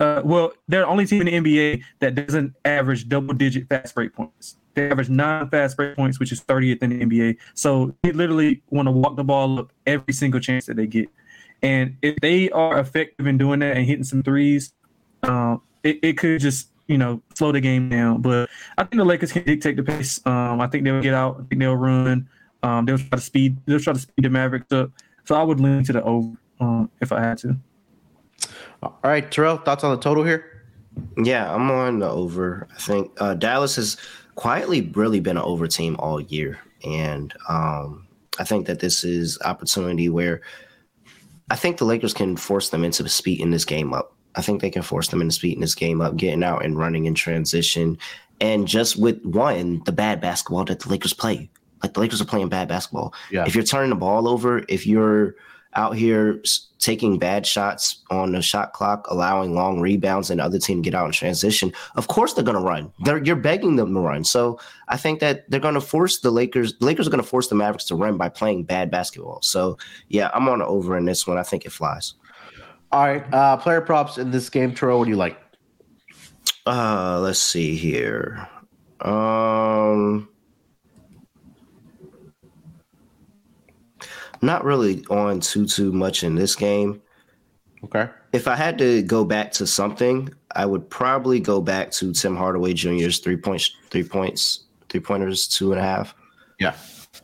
uh, 0.00 0.22
well, 0.24 0.50
they're 0.66 0.80
the 0.80 0.86
only 0.86 1.04
team 1.04 1.26
in 1.26 1.44
the 1.44 1.50
NBA 1.52 1.82
that 1.98 2.14
doesn't 2.14 2.56
average 2.64 3.06
double 3.06 3.34
digit 3.34 3.68
fast 3.68 3.94
break 3.94 4.14
points. 4.14 4.56
They 4.74 4.90
average 4.90 5.10
nine 5.10 5.50
fast 5.50 5.76
break 5.76 5.94
points, 5.94 6.18
which 6.18 6.32
is 6.32 6.40
30th 6.40 6.82
in 6.82 6.90
the 6.90 7.04
NBA. 7.04 7.36
So 7.52 7.94
they 8.02 8.12
literally 8.12 8.62
want 8.70 8.86
to 8.86 8.92
walk 8.92 9.16
the 9.16 9.24
ball 9.24 9.58
up 9.58 9.72
every 9.86 10.14
single 10.14 10.40
chance 10.40 10.66
that 10.66 10.76
they 10.76 10.86
get. 10.86 11.10
And 11.62 11.98
if 12.00 12.16
they 12.22 12.48
are 12.50 12.78
effective 12.78 13.26
in 13.26 13.36
doing 13.36 13.60
that 13.60 13.76
and 13.76 13.84
hitting 13.84 14.04
some 14.04 14.22
threes, 14.22 14.72
uh, 15.22 15.58
it, 15.82 15.98
it 16.02 16.16
could 16.16 16.40
just 16.40 16.68
you 16.90 16.98
know 16.98 17.22
slow 17.34 17.52
the 17.52 17.60
game 17.60 17.88
down. 17.88 18.20
But 18.20 18.50
I 18.76 18.82
think 18.82 18.96
the 18.96 19.04
Lakers 19.04 19.32
can 19.32 19.44
dictate 19.44 19.76
the 19.76 19.82
pace. 19.82 20.20
Um, 20.26 20.60
I 20.60 20.66
think 20.66 20.84
they'll 20.84 21.00
get 21.00 21.14
out. 21.14 21.36
I 21.36 21.44
think 21.44 21.60
they'll 21.60 21.76
run. 21.76 22.28
Um, 22.62 22.84
they'll 22.84 22.98
try 22.98 23.08
to 23.10 23.20
speed. 23.20 23.56
They'll 23.64 23.80
try 23.80 23.92
to 23.92 23.98
speed 23.98 24.24
the 24.24 24.28
Mavericks 24.28 24.72
up. 24.72 24.90
So 25.24 25.36
I 25.36 25.42
would 25.42 25.60
lean 25.60 25.84
to 25.84 25.92
the 25.92 26.02
over 26.02 26.36
um, 26.58 26.90
if 27.00 27.12
I 27.12 27.20
had 27.20 27.38
to. 27.38 27.56
All 28.82 28.98
right, 29.04 29.30
Terrell, 29.30 29.58
thoughts 29.58 29.84
on 29.84 29.94
the 29.94 30.02
total 30.02 30.24
here? 30.24 30.66
Yeah, 31.16 31.54
I'm 31.54 31.70
on 31.70 32.00
the 32.00 32.10
over. 32.10 32.66
I 32.74 32.80
think 32.80 33.12
uh, 33.20 33.34
Dallas 33.34 33.76
has 33.76 33.96
quietly 34.34 34.90
really 34.94 35.20
been 35.20 35.36
an 35.36 35.42
over 35.42 35.66
team 35.68 35.96
all 35.98 36.20
year, 36.20 36.58
and 36.84 37.32
um, 37.48 38.08
I 38.38 38.44
think 38.44 38.66
that 38.66 38.80
this 38.80 39.04
is 39.04 39.38
opportunity 39.44 40.08
where 40.08 40.40
I 41.50 41.56
think 41.56 41.76
the 41.78 41.84
Lakers 41.84 42.14
can 42.14 42.36
force 42.36 42.70
them 42.70 42.84
into 42.84 43.06
speeding 43.08 43.50
this 43.50 43.64
game 43.64 43.92
up. 43.92 44.16
I 44.36 44.42
think 44.42 44.60
they 44.60 44.70
can 44.70 44.82
force 44.82 45.08
them 45.08 45.20
into 45.20 45.34
speeding 45.34 45.60
this 45.60 45.74
game 45.74 46.00
up, 46.00 46.16
getting 46.16 46.44
out 46.44 46.64
and 46.64 46.78
running 46.78 47.06
in 47.06 47.14
transition, 47.14 47.98
and 48.40 48.66
just 48.66 48.96
with 48.96 49.22
one 49.24 49.82
the 49.84 49.92
bad 49.92 50.20
basketball 50.20 50.64
that 50.66 50.80
the 50.80 50.88
Lakers 50.88 51.12
play. 51.12 51.50
Like 51.82 51.94
the 51.94 52.00
Lakers 52.00 52.20
are 52.20 52.26
playing 52.26 52.48
bad 52.48 52.68
basketball. 52.68 53.14
Yeah. 53.30 53.44
If 53.46 53.54
you're 53.54 53.64
turning 53.64 53.90
the 53.90 53.96
ball 53.96 54.28
over, 54.28 54.64
if 54.68 54.86
you're 54.86 55.34
out 55.74 55.96
here 55.96 56.42
taking 56.78 57.18
bad 57.18 57.46
shots 57.46 58.02
on 58.10 58.32
the 58.32 58.42
shot 58.42 58.72
clock, 58.72 59.06
allowing 59.08 59.54
long 59.54 59.80
rebounds 59.80 60.30
and 60.30 60.40
other 60.40 60.58
team 60.58 60.82
get 60.82 60.94
out 60.94 61.06
in 61.06 61.12
transition, 61.12 61.72
of 61.94 62.08
course 62.08 62.32
they're 62.32 62.44
going 62.44 62.56
to 62.56 62.62
run. 62.62 62.92
They're, 63.04 63.22
you're 63.22 63.36
begging 63.36 63.76
them 63.76 63.94
to 63.94 64.00
run. 64.00 64.24
So 64.24 64.58
I 64.88 64.96
think 64.96 65.20
that 65.20 65.48
they're 65.50 65.60
going 65.60 65.74
to 65.74 65.80
force 65.80 66.18
the 66.20 66.30
Lakers. 66.30 66.76
The 66.78 66.86
Lakers 66.86 67.06
are 67.06 67.10
going 67.10 67.22
to 67.22 67.28
force 67.28 67.48
the 67.48 67.54
Mavericks 67.54 67.84
to 67.84 67.94
run 67.94 68.16
by 68.16 68.28
playing 68.28 68.64
bad 68.64 68.90
basketball. 68.90 69.40
So 69.42 69.78
yeah, 70.08 70.30
I'm 70.34 70.48
on 70.48 70.58
the 70.58 70.66
over 70.66 70.96
in 70.96 71.04
this 71.04 71.26
one. 71.26 71.38
I 71.38 71.42
think 71.42 71.64
it 71.64 71.72
flies. 71.72 72.14
All 72.92 73.06
right, 73.06 73.24
uh, 73.32 73.56
player 73.56 73.80
props 73.80 74.18
in 74.18 74.30
this 74.30 74.50
game, 74.50 74.74
Terrell. 74.74 74.98
What 74.98 75.04
do 75.04 75.10
you 75.10 75.16
like? 75.16 75.38
Uh, 76.66 77.20
let's 77.20 77.38
see 77.38 77.76
here. 77.76 78.48
Um, 79.00 80.28
not 84.42 84.64
really 84.64 85.04
on 85.08 85.40
too 85.40 85.66
too 85.66 85.92
much 85.92 86.24
in 86.24 86.34
this 86.34 86.56
game. 86.56 87.00
Okay. 87.84 88.08
If 88.32 88.48
I 88.48 88.56
had 88.56 88.76
to 88.78 89.02
go 89.02 89.24
back 89.24 89.52
to 89.52 89.66
something, 89.66 90.28
I 90.54 90.66
would 90.66 90.90
probably 90.90 91.38
go 91.38 91.60
back 91.60 91.92
to 91.92 92.12
Tim 92.12 92.36
Hardaway 92.36 92.74
Jr.'s 92.74 93.20
three 93.20 93.36
points, 93.36 93.74
three 93.90 94.04
points, 94.04 94.64
three 94.88 95.00
pointers, 95.00 95.46
two 95.46 95.72
and 95.72 95.80
a 95.80 95.84
half. 95.84 96.14
Yeah 96.58 96.74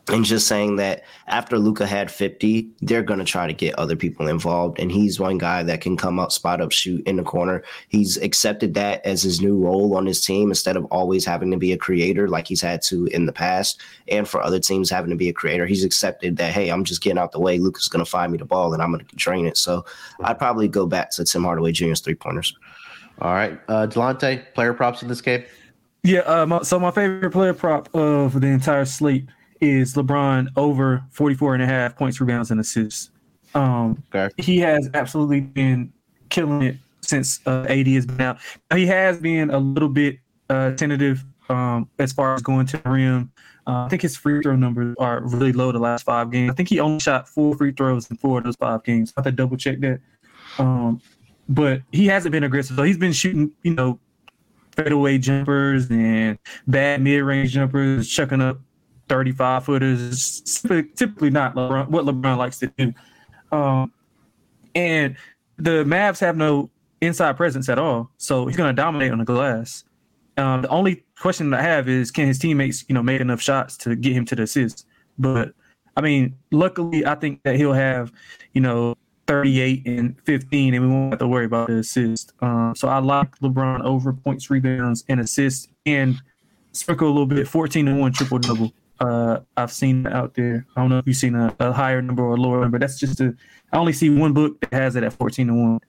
and 0.08 0.24
just 0.24 0.46
saying 0.46 0.76
that 0.76 1.02
after 1.26 1.58
Luka 1.58 1.84
had 1.84 2.12
50, 2.12 2.70
they're 2.80 3.02
going 3.02 3.18
to 3.18 3.24
try 3.24 3.48
to 3.48 3.52
get 3.52 3.76
other 3.76 3.96
people 3.96 4.28
involved. 4.28 4.78
And 4.78 4.92
he's 4.92 5.18
one 5.18 5.36
guy 5.36 5.64
that 5.64 5.80
can 5.80 5.96
come 5.96 6.20
up, 6.20 6.30
spot 6.30 6.60
up, 6.60 6.70
shoot 6.70 7.04
in 7.08 7.16
the 7.16 7.24
corner. 7.24 7.64
He's 7.88 8.16
accepted 8.18 8.74
that 8.74 9.04
as 9.04 9.22
his 9.22 9.40
new 9.40 9.58
role 9.58 9.96
on 9.96 10.06
his 10.06 10.24
team 10.24 10.50
instead 10.50 10.76
of 10.76 10.84
always 10.86 11.24
having 11.24 11.50
to 11.50 11.56
be 11.56 11.72
a 11.72 11.76
creator 11.76 12.28
like 12.28 12.46
he's 12.46 12.60
had 12.60 12.82
to 12.82 13.06
in 13.06 13.26
the 13.26 13.32
past. 13.32 13.80
And 14.06 14.28
for 14.28 14.40
other 14.40 14.60
teams 14.60 14.90
having 14.90 15.10
to 15.10 15.16
be 15.16 15.28
a 15.28 15.32
creator, 15.32 15.66
he's 15.66 15.82
accepted 15.82 16.36
that, 16.36 16.52
hey, 16.52 16.68
I'm 16.68 16.84
just 16.84 17.02
getting 17.02 17.18
out 17.18 17.32
the 17.32 17.40
way. 17.40 17.58
Luka's 17.58 17.88
going 17.88 18.04
to 18.04 18.10
find 18.10 18.30
me 18.30 18.38
the 18.38 18.44
ball 18.44 18.72
and 18.72 18.82
I'm 18.82 18.92
going 18.92 19.04
to 19.04 19.16
drain 19.16 19.44
it. 19.44 19.56
So 19.56 19.84
I'd 20.20 20.38
probably 20.38 20.68
go 20.68 20.86
back 20.86 21.10
to 21.12 21.24
Tim 21.24 21.42
Hardaway 21.42 21.72
Jr.'s 21.72 22.00
three 22.00 22.14
pointers. 22.14 22.56
All 23.20 23.32
right. 23.32 23.58
Uh, 23.66 23.88
Delonte, 23.88 24.54
player 24.54 24.72
props 24.72 25.02
in 25.02 25.08
this 25.08 25.20
game? 25.20 25.42
Yeah. 26.04 26.20
Uh, 26.20 26.46
my, 26.46 26.62
so 26.62 26.78
my 26.78 26.92
favorite 26.92 27.32
player 27.32 27.54
prop 27.54 27.92
of 27.92 28.40
the 28.40 28.46
entire 28.46 28.84
slate 28.84 29.26
is 29.60 29.94
LeBron 29.94 30.48
over 30.56 31.04
44 31.10 31.54
and 31.54 31.62
a 31.62 31.66
half 31.66 31.96
points, 31.96 32.20
rebounds, 32.20 32.50
and 32.50 32.60
assists. 32.60 33.10
Um, 33.54 34.02
okay. 34.14 34.32
He 34.36 34.58
has 34.58 34.90
absolutely 34.94 35.40
been 35.40 35.92
killing 36.28 36.62
it 36.62 36.76
since 37.00 37.40
uh, 37.46 37.66
AD 37.68 37.86
has 37.88 38.06
been 38.06 38.20
out. 38.20 38.38
He 38.74 38.86
has 38.86 39.18
been 39.18 39.50
a 39.50 39.58
little 39.58 39.88
bit 39.88 40.18
uh, 40.50 40.72
tentative 40.72 41.24
um, 41.48 41.88
as 41.98 42.12
far 42.12 42.34
as 42.34 42.42
going 42.42 42.66
to 42.66 42.78
the 42.78 42.90
rim. 42.90 43.32
Uh, 43.66 43.84
I 43.84 43.88
think 43.88 44.02
his 44.02 44.16
free 44.16 44.40
throw 44.42 44.54
numbers 44.54 44.94
are 44.98 45.22
really 45.24 45.52
low 45.52 45.72
the 45.72 45.78
last 45.78 46.04
five 46.04 46.30
games. 46.30 46.50
I 46.50 46.54
think 46.54 46.68
he 46.68 46.78
only 46.78 47.00
shot 47.00 47.28
four 47.28 47.56
free 47.56 47.72
throws 47.72 48.08
in 48.10 48.16
four 48.16 48.38
of 48.38 48.44
those 48.44 48.56
five 48.56 48.84
games. 48.84 49.12
I 49.16 49.20
have 49.20 49.24
to 49.24 49.32
double 49.32 49.56
check 49.56 49.80
that. 49.80 50.00
Um, 50.58 51.00
but 51.48 51.82
he 51.92 52.06
hasn't 52.06 52.32
been 52.32 52.44
aggressive. 52.44 52.76
So 52.76 52.82
he's 52.84 52.98
been 52.98 53.12
shooting, 53.12 53.52
you 53.62 53.74
know, 53.74 53.98
fadeaway 54.76 55.18
jumpers 55.18 55.90
and 55.90 56.38
bad 56.66 57.00
mid 57.02 57.22
range 57.22 57.52
jumpers, 57.52 58.08
chucking 58.08 58.40
up 58.40 58.60
35 59.08 59.64
footers. 59.64 60.40
Typically 60.96 61.30
not 61.30 61.54
LeBron, 61.54 61.88
what 61.88 62.04
LeBron 62.04 62.36
likes 62.36 62.58
to 62.60 62.72
do. 62.76 62.92
Um, 63.52 63.92
and 64.74 65.16
the 65.58 65.84
Mavs 65.84 66.20
have 66.20 66.36
no 66.36 66.70
inside 67.00 67.36
presence 67.36 67.68
at 67.68 67.78
all, 67.78 68.10
so 68.18 68.46
he's 68.46 68.56
going 68.56 68.74
to 68.74 68.80
dominate 68.80 69.12
on 69.12 69.18
the 69.18 69.24
glass. 69.24 69.84
Um, 70.36 70.62
the 70.62 70.68
only 70.68 71.04
question 71.18 71.52
I 71.54 71.62
have 71.62 71.88
is, 71.88 72.10
can 72.10 72.26
his 72.26 72.38
teammates, 72.38 72.84
you 72.88 72.94
know, 72.94 73.02
make 73.02 73.20
enough 73.20 73.40
shots 73.40 73.76
to 73.78 73.96
get 73.96 74.12
him 74.12 74.24
to 74.26 74.36
the 74.36 74.42
assist? 74.42 74.86
But 75.18 75.54
I 75.96 76.02
mean, 76.02 76.36
luckily, 76.50 77.06
I 77.06 77.14
think 77.14 77.42
that 77.44 77.56
he'll 77.56 77.72
have, 77.72 78.12
you 78.52 78.60
know, 78.60 78.96
38 79.26 79.86
and 79.86 80.20
15, 80.24 80.74
and 80.74 80.84
we 80.84 80.92
won't 80.92 81.12
have 81.12 81.20
to 81.20 81.26
worry 81.26 81.46
about 81.46 81.68
the 81.68 81.78
assist. 81.78 82.32
Um, 82.42 82.74
so 82.76 82.88
I 82.88 82.98
like 82.98 83.38
LeBron 83.38 83.82
over 83.82 84.12
points, 84.12 84.50
rebounds, 84.50 85.04
and 85.08 85.20
assists, 85.20 85.68
and 85.86 86.16
sprinkle 86.72 87.08
a 87.08 87.10
little 87.10 87.26
bit 87.26 87.48
14 87.48 87.88
and 87.88 87.98
one 87.98 88.12
triple 88.12 88.38
double 88.38 88.72
uh, 89.00 89.40
I've 89.56 89.72
seen 89.72 90.06
out 90.06 90.34
there. 90.34 90.66
I 90.74 90.80
don't 90.80 90.90
know 90.90 90.98
if 90.98 91.06
you've 91.06 91.16
seen 91.16 91.34
a, 91.34 91.54
a, 91.60 91.72
higher 91.72 92.00
number 92.00 92.22
or 92.22 92.34
a 92.34 92.36
lower 92.36 92.60
number. 92.60 92.78
That's 92.78 92.98
just 92.98 93.20
a. 93.20 93.34
I 93.72 93.78
only 93.78 93.92
see 93.92 94.10
one 94.10 94.32
book 94.32 94.60
that 94.60 94.72
has 94.72 94.96
it 94.96 95.04
at 95.04 95.12
fourteen 95.12 95.48
to 95.48 95.54
one. 95.54 95.80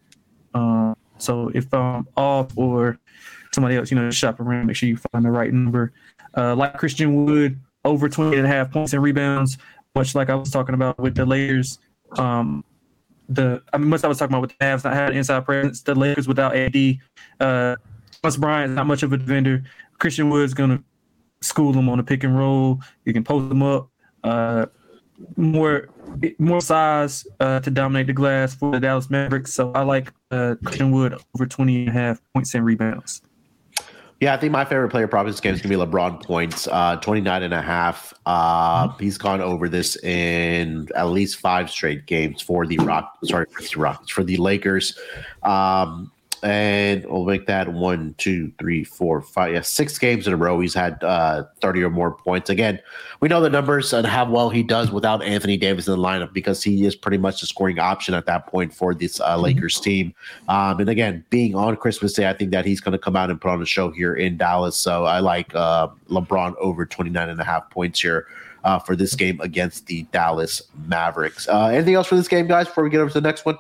Uh, 0.54 0.94
so 1.18 1.50
if 1.54 1.74
I'm 1.74 2.08
off 2.18 2.58
or 2.58 3.00
somebody 3.54 3.76
else, 3.76 3.92
you 3.92 3.98
know, 3.98 4.10
shop 4.12 4.40
around, 4.40 4.68
make 4.68 4.76
sure 4.76 4.90
you 4.90 4.98
find 5.12 5.24
the 5.24 5.32
right 5.32 5.52
number. 5.52 5.94
Uh, 6.36 6.56
like 6.56 6.78
Christian 6.78 7.26
Wood, 7.26 7.60
over 7.86 8.10
20 8.10 8.38
and 8.38 8.46
a 8.46 8.50
half 8.50 8.72
points 8.72 8.94
and 8.94 9.02
rebounds, 9.02 9.58
much 9.96 10.14
like 10.14 10.30
I 10.30 10.36
was 10.36 10.52
talking 10.52 10.76
about 10.76 11.00
with 11.00 11.16
the 11.16 11.26
Lakers. 11.26 11.80
Um, 12.18 12.64
the 13.30 13.62
I 13.74 13.78
mean, 13.78 13.90
much 13.90 14.04
I 14.04 14.08
was 14.08 14.18
talking 14.18 14.34
about 14.34 14.42
with 14.42 14.52
the 14.58 14.66
Mavs 14.66 14.84
not 14.84 14.94
having 14.94 15.18
inside 15.18 15.46
presence, 15.46 15.82
the 15.82 15.96
Lakers 15.96 16.28
without 16.28 16.56
AD. 16.56 16.76
Uh, 17.40 17.76
Thomas 18.22 18.38
Bryant 18.38 18.74
not 18.74 18.88
much 18.88 19.04
of 19.04 19.14
a 19.14 19.18
defender. 19.18 19.64
Christian 20.00 20.30
Wood's 20.30 20.54
gonna 20.54 20.84
school 21.42 21.74
them 21.74 21.90
on 21.90 22.00
a 22.00 22.04
pick 22.04 22.24
and 22.24 22.38
roll. 22.38 22.80
You 23.06 23.14
can 23.14 23.24
post 23.24 23.50
them 23.50 23.64
up. 23.64 23.90
Uh, 24.24 24.66
more 25.36 25.90
more 26.38 26.62
size 26.62 27.26
uh, 27.40 27.60
to 27.62 27.72
dominate 27.72 28.08
the 28.08 28.14
glass 28.14 28.56
for 28.56 28.72
the 28.72 28.80
Dallas 28.80 29.10
Mavericks. 29.10 29.54
So 29.54 29.72
I 29.72 29.84
like 29.84 30.14
uh, 30.32 30.56
Christian 30.64 30.92
Wood 30.92 31.18
over 31.36 31.46
20 31.46 31.82
and 31.82 31.90
a 31.90 31.92
half 31.92 32.22
points 32.34 32.54
and 32.54 32.64
rebounds. 32.64 33.22
Yeah, 34.20 34.34
I 34.34 34.38
think 34.38 34.52
my 34.52 34.66
favorite 34.66 34.90
player 34.90 35.08
prop 35.08 35.28
this 35.28 35.40
game 35.40 35.54
is 35.54 35.62
going 35.62 35.72
to 35.72 35.78
be 35.78 35.92
LeBron 35.92 36.24
points, 36.24 36.68
uh, 36.72 36.96
29 36.98 37.44
and 37.44 37.54
a 37.54 37.62
half. 37.62 38.16
Uh, 38.26 38.88
mm-hmm. 38.88 39.04
He's 39.04 39.18
gone 39.18 39.42
over 39.42 39.70
this 39.70 39.96
in 40.04 40.88
at 40.96 41.04
least 41.04 41.38
five 41.38 41.70
straight 41.70 42.08
games 42.08 42.42
for 42.42 42.66
the 42.66 42.78
Rock. 42.80 43.16
Sorry, 43.26 43.46
for 43.52 43.62
the 43.62 43.80
Rockets, 43.80 44.10
for 44.10 44.24
the 44.24 44.38
Lakers. 44.38 44.98
Um, 45.44 46.12
and 46.44 47.06
we'll 47.06 47.26
make 47.26 47.48
that 47.48 47.72
one, 47.72 48.16
two, 48.18 48.52
three, 48.60 48.84
four, 48.84 49.22
five, 49.22 49.54
yeah, 49.54 49.62
six 49.62 49.98
games 49.98 50.28
in 50.28 50.34
a 50.34 50.38
row. 50.38 50.60
He's 50.60 50.74
had 50.74 51.04
uh, 51.04 51.44
30 51.62 51.84
or 51.84 51.90
more 51.90 52.12
points. 52.12 52.50
Again, 52.50 52.80
we 53.20 53.28
know 53.28 53.42
the 53.42 53.50
numbers 53.50 53.92
and 53.94 54.06
how 54.06 54.30
well 54.30 54.50
he 54.50 54.64
does 54.64 54.92
without 54.92 55.24
Anthony 55.24 55.58
Davis 55.58 55.88
in 55.88 55.94
the 55.94 56.00
lineup 56.00 56.34
because 56.34 56.64
he 56.64 56.86
is 56.86 56.96
pretty 56.96 57.18
much 57.18 57.42
the 57.42 57.48
scoring 57.48 57.80
option 57.80 58.14
at 58.14 58.26
that 58.26 58.48
point 58.48 58.74
for 58.74 58.94
this 58.94 59.20
uh, 59.20 59.30
mm-hmm. 59.30 59.44
Lakers 59.44 59.80
team. 59.80 60.14
Um, 60.48 60.80
and 60.80 60.90
again, 60.90 61.26
being 61.30 61.56
on 61.56 61.76
Christmas 61.76 62.14
Day, 62.14 62.30
I 62.30 62.34
think 62.34 62.52
that 62.52 62.66
he's 62.66 62.80
going 62.80 62.94
to 62.94 63.00
come 63.00 63.16
out 63.16 63.30
and 63.30 63.40
put 63.40 63.52
on 63.52 63.62
a 63.62 63.66
show 63.66 63.92
here 63.92 64.14
in 64.14 64.38
Dallas. 64.38 64.78
So 64.78 65.06
I 65.06 65.20
like 65.20 65.54
uh, 65.56 65.90
LeBron 66.10 66.56
over 66.58 66.86
29 66.86 67.30
and 67.30 67.40
a 67.40 67.44
half 67.44 67.70
points 67.70 68.02
here. 68.02 68.28
Uh, 68.64 68.78
for 68.78 68.98
this 68.98 69.16
game 69.16 69.40
against 69.40 69.86
the 69.86 70.04
Dallas 70.12 70.62
Mavericks. 70.88 71.48
Uh, 71.48 71.68
anything 71.68 71.94
else 71.94 72.08
for 72.08 72.18
this 72.18 72.28
game, 72.28 72.48
guys, 72.48 72.68
before 72.68 72.84
we 72.84 72.90
get 72.90 73.00
over 73.00 73.10
to 73.10 73.14
the 73.14 73.22
next 73.22 73.46
one? 73.46 73.58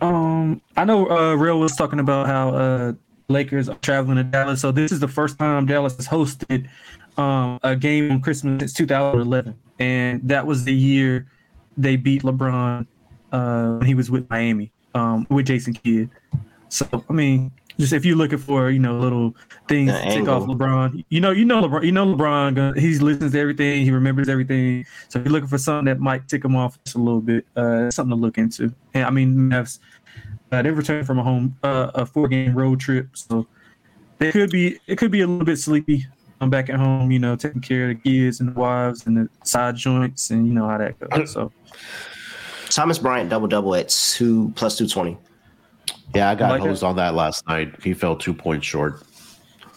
Um, 0.00 0.60
I 0.76 0.84
know 0.84 1.10
uh, 1.10 1.34
Real 1.34 1.58
was 1.58 1.74
talking 1.76 1.98
about 1.98 2.26
how 2.26 2.50
uh, 2.50 2.92
Lakers 3.28 3.68
are 3.68 3.76
traveling 3.76 4.16
to 4.16 4.24
Dallas. 4.24 4.60
So 4.60 4.70
this 4.72 4.92
is 4.92 5.00
the 5.00 5.08
first 5.08 5.38
time 5.38 5.66
Dallas 5.66 5.96
has 5.96 6.06
hosted 6.06 6.68
um, 7.16 7.58
a 7.62 7.74
game 7.74 8.10
on 8.10 8.20
Christmas 8.20 8.60
since 8.60 8.72
2011, 8.74 9.54
and 9.78 10.26
that 10.28 10.46
was 10.46 10.64
the 10.64 10.74
year 10.74 11.26
they 11.76 11.96
beat 11.96 12.22
LeBron 12.22 12.86
uh, 13.32 13.72
when 13.72 13.86
he 13.86 13.94
was 13.94 14.10
with 14.10 14.28
Miami 14.30 14.72
um, 14.94 15.26
with 15.30 15.46
Jason 15.46 15.74
Kidd. 15.74 16.10
So 16.68 16.86
I 17.08 17.12
mean, 17.12 17.50
just 17.78 17.92
if 17.92 18.04
you're 18.04 18.16
looking 18.16 18.38
for 18.38 18.70
you 18.70 18.78
know 18.78 18.98
little 18.98 19.34
things 19.68 19.92
the 19.92 19.98
to 19.98 20.04
take 20.04 20.28
off 20.28 20.44
LeBron, 20.44 21.04
you 21.08 21.20
know 21.20 21.30
you 21.30 21.44
know 21.44 21.62
LeBron, 21.62 21.84
you 21.84 21.92
know 21.92 22.06
LeBron, 22.06 22.76
he 22.76 22.98
listens 22.98 23.32
to 23.32 23.38
everything, 23.38 23.84
he 23.84 23.90
remembers 23.90 24.28
everything. 24.28 24.84
So 25.08 25.18
if 25.18 25.24
you're 25.24 25.32
looking 25.32 25.48
for 25.48 25.58
something 25.58 25.86
that 25.86 26.00
might 26.00 26.28
tick 26.28 26.44
him 26.44 26.56
off 26.56 26.78
just 26.84 26.96
a 26.96 26.98
little 26.98 27.20
bit, 27.20 27.46
uh, 27.56 27.90
something 27.90 28.16
to 28.16 28.20
look 28.20 28.38
into. 28.38 28.74
And 28.94 29.04
I 29.04 29.10
mean, 29.10 29.34
Mavs, 29.34 29.78
uh, 30.50 30.62
they 30.62 30.70
returned 30.70 31.06
from 31.06 31.18
a 31.18 31.22
home 31.22 31.56
uh, 31.62 31.90
a 31.94 32.04
four 32.04 32.28
game 32.28 32.54
road 32.54 32.80
trip, 32.80 33.08
so 33.14 33.46
it 34.20 34.32
could 34.32 34.50
be 34.50 34.78
it 34.86 34.96
could 34.96 35.10
be 35.10 35.20
a 35.20 35.26
little 35.26 35.46
bit 35.46 35.58
sleepy. 35.58 36.06
I'm 36.40 36.50
back 36.50 36.70
at 36.70 36.76
home, 36.76 37.10
you 37.10 37.18
know, 37.18 37.34
taking 37.34 37.60
care 37.60 37.90
of 37.90 37.96
the 37.96 38.10
kids 38.10 38.38
and 38.38 38.54
the 38.54 38.58
wives 38.58 39.06
and 39.06 39.16
the 39.16 39.28
side 39.44 39.74
joints, 39.76 40.30
and 40.30 40.46
you 40.46 40.54
know 40.54 40.68
how 40.68 40.78
that 40.78 40.98
goes. 40.98 41.32
So. 41.32 41.52
Thomas 42.70 42.98
Bryant 42.98 43.30
double 43.30 43.48
double 43.48 43.74
at 43.74 43.88
two 43.88 44.52
plus 44.54 44.76
two 44.76 44.86
twenty. 44.86 45.16
Yeah, 46.14 46.30
I 46.30 46.34
got 46.34 46.50
like 46.50 46.60
hosed 46.60 46.82
it. 46.82 46.86
on 46.86 46.96
that 46.96 47.14
last 47.14 47.46
night. 47.46 47.74
He 47.82 47.94
fell 47.94 48.16
two 48.16 48.34
points 48.34 48.66
short. 48.66 49.02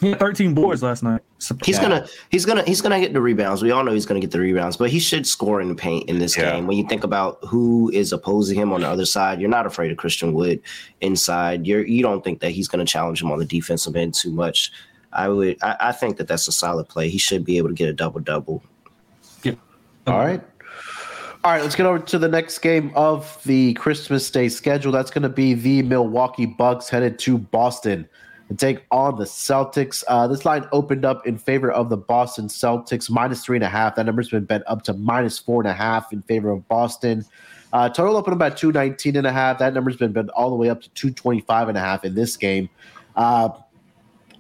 He 0.02 0.10
had 0.10 0.20
13 0.20 0.56
boards 0.56 0.82
last 0.82 1.04
night. 1.04 1.22
So, 1.38 1.56
he's 1.64 1.78
gonna 1.78 2.08
he's 2.30 2.44
gonna 2.44 2.64
he's 2.64 2.82
gonna 2.82 3.00
get 3.00 3.14
the 3.14 3.22
rebounds. 3.22 3.62
We 3.62 3.70
all 3.70 3.84
know 3.84 3.92
he's 3.94 4.06
gonna 4.06 4.20
get 4.20 4.32
the 4.32 4.40
rebounds, 4.40 4.76
but 4.76 4.90
he 4.90 5.00
should 5.00 5.28
score 5.28 5.62
in 5.62 5.70
the 5.70 5.76
paint 5.76 6.10
in 6.10 6.18
this 6.18 6.36
yeah. 6.36 6.54
game. 6.54 6.66
When 6.66 6.76
you 6.78 6.88
think 6.88 7.04
about 7.04 7.38
who 7.46 7.92
is 7.92 8.12
opposing 8.12 8.60
him 8.60 8.74
on 8.74 8.82
the 8.82 8.88
other 8.88 9.06
side, 9.06 9.40
you're 9.40 9.50
not 9.50 9.68
afraid 9.68 9.92
of 9.92 9.98
Christian 9.98 10.34
Wood 10.34 10.60
inside. 11.02 11.68
You're 11.68 11.86
you 11.86 12.02
don't 12.02 12.24
think 12.24 12.40
that 12.42 12.50
he's 12.50 12.68
gonna 12.68 12.86
challenge 12.86 13.22
him 13.22 13.32
on 13.32 13.38
the 13.38 13.46
defensive 13.46 13.96
end 13.96 14.16
too 14.16 14.32
much. 14.32 14.72
I 15.14 15.30
would 15.30 15.58
I, 15.62 15.76
I 15.80 15.92
think 15.92 16.18
that 16.18 16.28
that's 16.28 16.48
a 16.48 16.52
solid 16.52 16.90
play. 16.90 17.08
He 17.10 17.20
should 17.20 17.46
be 17.46 17.58
able 17.58 17.70
to 17.70 17.76
get 17.76 17.90
a 17.90 17.94
double 17.94 18.22
double. 18.22 18.64
Yeah. 19.44 19.54
All 20.08 20.20
right. 20.20 20.42
All 21.44 21.52
right, 21.52 21.64
let's 21.64 21.74
get 21.74 21.88
over 21.88 21.98
to 21.98 22.20
the 22.20 22.28
next 22.28 22.60
game 22.60 22.92
of 22.94 23.42
the 23.46 23.74
Christmas 23.74 24.30
Day 24.30 24.48
schedule. 24.48 24.92
That's 24.92 25.10
going 25.10 25.24
to 25.24 25.30
be 25.30 25.56
the 25.56 25.82
Milwaukee 25.82 26.46
Bucks 26.46 26.88
headed 26.88 27.18
to 27.18 27.40
Boston 27.40 28.08
and 28.50 28.60
take 28.60 28.86
on 28.92 29.18
the 29.18 29.24
Celtics. 29.24 30.04
Uh, 30.08 30.28
this 30.28 30.46
line 30.46 30.68
opened 30.72 31.04
up 31.04 31.26
in 31.26 31.40
favor 31.40 31.72
of 31.72 31.90
the 31.90 31.98
Boston 31.98 32.46
Celtics, 32.46 33.10
minus 33.10 33.44
three 33.44 33.58
and 33.58 33.64
a 33.64 33.70
half. 33.70 33.96
That 33.96 34.06
number's 34.06 34.30
been 34.30 34.46
bet 34.46 34.62
up 34.68 34.84
to 34.84 34.94
minus 34.94 35.40
four 35.40 35.62
and 35.62 35.68
a 35.68 35.74
half 35.74 36.14
in 36.14 36.22
favor 36.22 36.52
of 36.52 36.68
Boston. 36.68 37.26
Uh, 37.74 37.90
total 37.90 38.18
opened 38.18 38.36
about 38.36 38.56
219 38.56 39.16
and 39.16 39.26
a 39.26 39.32
half. 39.32 39.58
That 39.58 39.74
number's 39.74 39.98
been 39.98 40.12
bet 40.12 40.30
all 40.30 40.52
the 40.52 40.56
way 40.56 40.70
up 40.70 40.82
to 40.82 40.90
225 40.90 41.70
and 41.70 41.78
a 41.78 41.82
half 41.82 42.06
in 42.06 42.14
this 42.14 42.38
game. 42.38 42.70
Uh, 43.16 43.50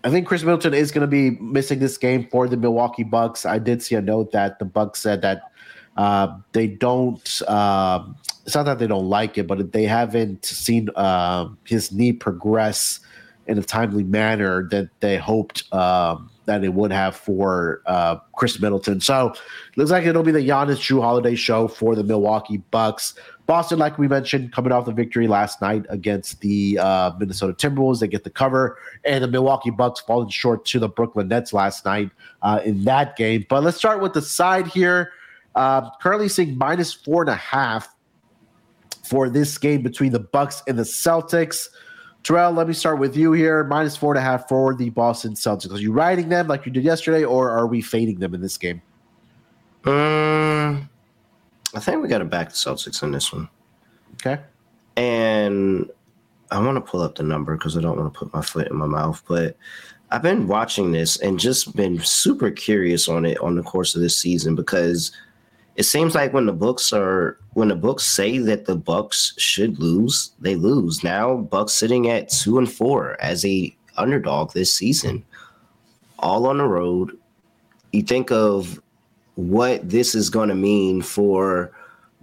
I 0.03 0.11
think 0.11 0.27
Khris 0.27 0.43
Middleton 0.43 0.75
is 0.75 0.91
going 0.91 1.01
to 1.01 1.07
be 1.07 1.31
missing 1.41 1.79
this 1.79 1.97
game 1.97 2.27
for 2.29 2.47
the 2.47 2.57
Milwaukee 2.57 3.03
Bucks. 3.03 3.43
I 3.43 3.57
did 3.57 3.81
see 3.81 3.95
a 3.95 4.01
note 4.01 4.31
that 4.33 4.59
the 4.59 4.65
Bucks 4.65 4.99
said 4.99 5.23
that 5.23 5.50
uh, 5.97 6.37
they 6.53 6.67
don't. 6.67 7.41
Uh, 7.47 8.05
it's 8.45 8.55
not 8.55 8.63
that 8.63 8.79
they 8.79 8.87
don't 8.87 9.09
like 9.09 9.37
it, 9.37 9.47
but 9.47 9.71
they 9.71 9.83
haven't 9.83 10.45
seen 10.45 10.89
uh, 10.95 11.47
his 11.65 11.91
knee 11.91 12.13
progress 12.13 12.99
in 13.47 13.57
a 13.57 13.63
timely 13.63 14.03
manner 14.03 14.67
that 14.69 14.89
they 14.99 15.17
hoped 15.17 15.71
um, 15.73 16.29
that 16.45 16.63
it 16.63 16.73
would 16.73 16.91
have 16.91 17.15
for 17.15 17.81
uh, 17.85 18.15
Khris 18.35 18.59
Middleton. 18.59 19.01
So 19.01 19.33
looks 19.75 19.91
like 19.91 20.05
it'll 20.05 20.23
be 20.23 20.31
the 20.31 20.47
Giannis 20.47 20.77
Jrue 20.77 21.01
Holiday 21.01 21.35
show 21.35 21.67
for 21.67 21.95
the 21.95 22.03
Milwaukee 22.03 22.57
Bucks. 22.71 23.13
Boston, 23.45 23.79
like 23.79 23.97
we 23.97 24.07
mentioned, 24.07 24.53
coming 24.53 24.71
off 24.71 24.85
the 24.85 24.93
victory 24.93 25.27
last 25.27 25.61
night 25.61 25.85
against 25.89 26.39
the 26.41 26.79
uh, 26.79 27.11
Minnesota 27.19 27.53
Timberwolves, 27.53 27.99
they 27.99 28.07
get 28.07 28.23
the 28.23 28.29
cover, 28.29 28.77
and 29.03 29.23
the 29.23 29.27
Milwaukee 29.27 29.71
Bucks 29.71 29.99
falling 29.99 30.29
short 30.29 30.65
to 30.65 30.79
the 30.79 30.87
Brooklyn 30.87 31.27
Nets 31.27 31.51
last 31.51 31.83
night 31.83 32.09
uh, 32.41 32.61
in 32.63 32.85
that 32.85 33.17
game. 33.17 33.45
But 33.49 33.63
let's 33.63 33.77
start 33.77 34.01
with 34.01 34.13
the 34.13 34.21
side 34.21 34.67
here. 34.67 35.11
Uh, 35.55 35.89
currently 36.01 36.29
seeing 36.29 36.57
minus 36.57 36.93
four 36.93 37.21
and 37.21 37.29
a 37.29 37.35
half 37.35 37.93
for 39.03 39.29
this 39.29 39.57
game 39.57 39.81
between 39.81 40.11
the 40.11 40.19
Bucks 40.19 40.63
and 40.67 40.77
the 40.77 40.83
Celtics. 40.83 41.69
Terrell, 42.23 42.51
let 42.51 42.67
me 42.67 42.73
start 42.73 42.99
with 42.99 43.17
you 43.17 43.33
here. 43.33 43.63
Minus 43.63 43.97
four 43.97 44.13
and 44.13 44.19
a 44.19 44.21
half 44.21 44.47
for 44.47 44.75
the 44.75 44.89
Boston 44.91 45.33
Celtics. 45.33 45.73
Are 45.73 45.79
you 45.79 45.91
riding 45.91 46.29
them 46.29 46.47
like 46.47 46.65
you 46.65 46.71
did 46.71 46.83
yesterday, 46.83 47.23
or 47.23 47.49
are 47.49 47.67
we 47.67 47.81
fading 47.81 48.19
them 48.19 48.33
in 48.33 48.41
this 48.41 48.57
game? 48.57 48.81
Um, 49.85 50.89
I 51.73 51.79
think 51.79 52.01
we 52.01 52.07
got 52.07 52.19
to 52.19 52.25
back 52.25 52.49
the 52.49 52.55
Celtics 52.55 53.01
in 53.01 53.11
this 53.11 53.33
one. 53.33 53.49
Okay. 54.13 54.41
And 54.95 55.89
I 56.51 56.59
want 56.59 56.75
to 56.75 56.81
pull 56.81 57.01
up 57.01 57.15
the 57.15 57.23
number 57.23 57.57
because 57.57 57.77
I 57.77 57.81
don't 57.81 57.97
want 57.97 58.13
to 58.13 58.19
put 58.19 58.33
my 58.33 58.41
foot 58.41 58.67
in 58.69 58.77
my 58.77 58.85
mouth, 58.85 59.23
but 59.27 59.57
I've 60.11 60.21
been 60.21 60.47
watching 60.47 60.91
this 60.91 61.17
and 61.17 61.39
just 61.39 61.75
been 61.75 61.99
super 61.99 62.51
curious 62.51 63.07
on 63.07 63.25
it 63.25 63.39
on 63.39 63.55
the 63.55 63.63
course 63.63 63.95
of 63.95 64.01
this 64.01 64.17
season 64.17 64.55
because 64.55 65.11
it 65.75 65.83
seems 65.83 66.15
like 66.15 66.33
when 66.33 66.45
the 66.45 66.53
books 66.53 66.91
are 66.91 67.39
when 67.53 67.69
the 67.69 67.75
books 67.75 68.05
say 68.05 68.37
that 68.37 68.65
the 68.65 68.75
Bucks 68.75 69.33
should 69.37 69.79
lose, 69.79 70.31
they 70.39 70.55
lose. 70.55 71.03
Now 71.03 71.37
Bucks 71.37 71.73
sitting 71.73 72.09
at 72.09 72.29
two 72.29 72.57
and 72.57 72.71
four 72.71 73.21
as 73.21 73.45
a 73.45 73.75
underdog 73.97 74.53
this 74.53 74.73
season, 74.73 75.23
all 76.19 76.47
on 76.47 76.57
the 76.57 76.67
road. 76.67 77.17
You 77.91 78.01
think 78.03 78.31
of 78.31 78.81
what 79.35 79.89
this 79.89 80.15
is 80.15 80.29
going 80.29 80.49
to 80.49 80.55
mean 80.55 81.01
for 81.01 81.71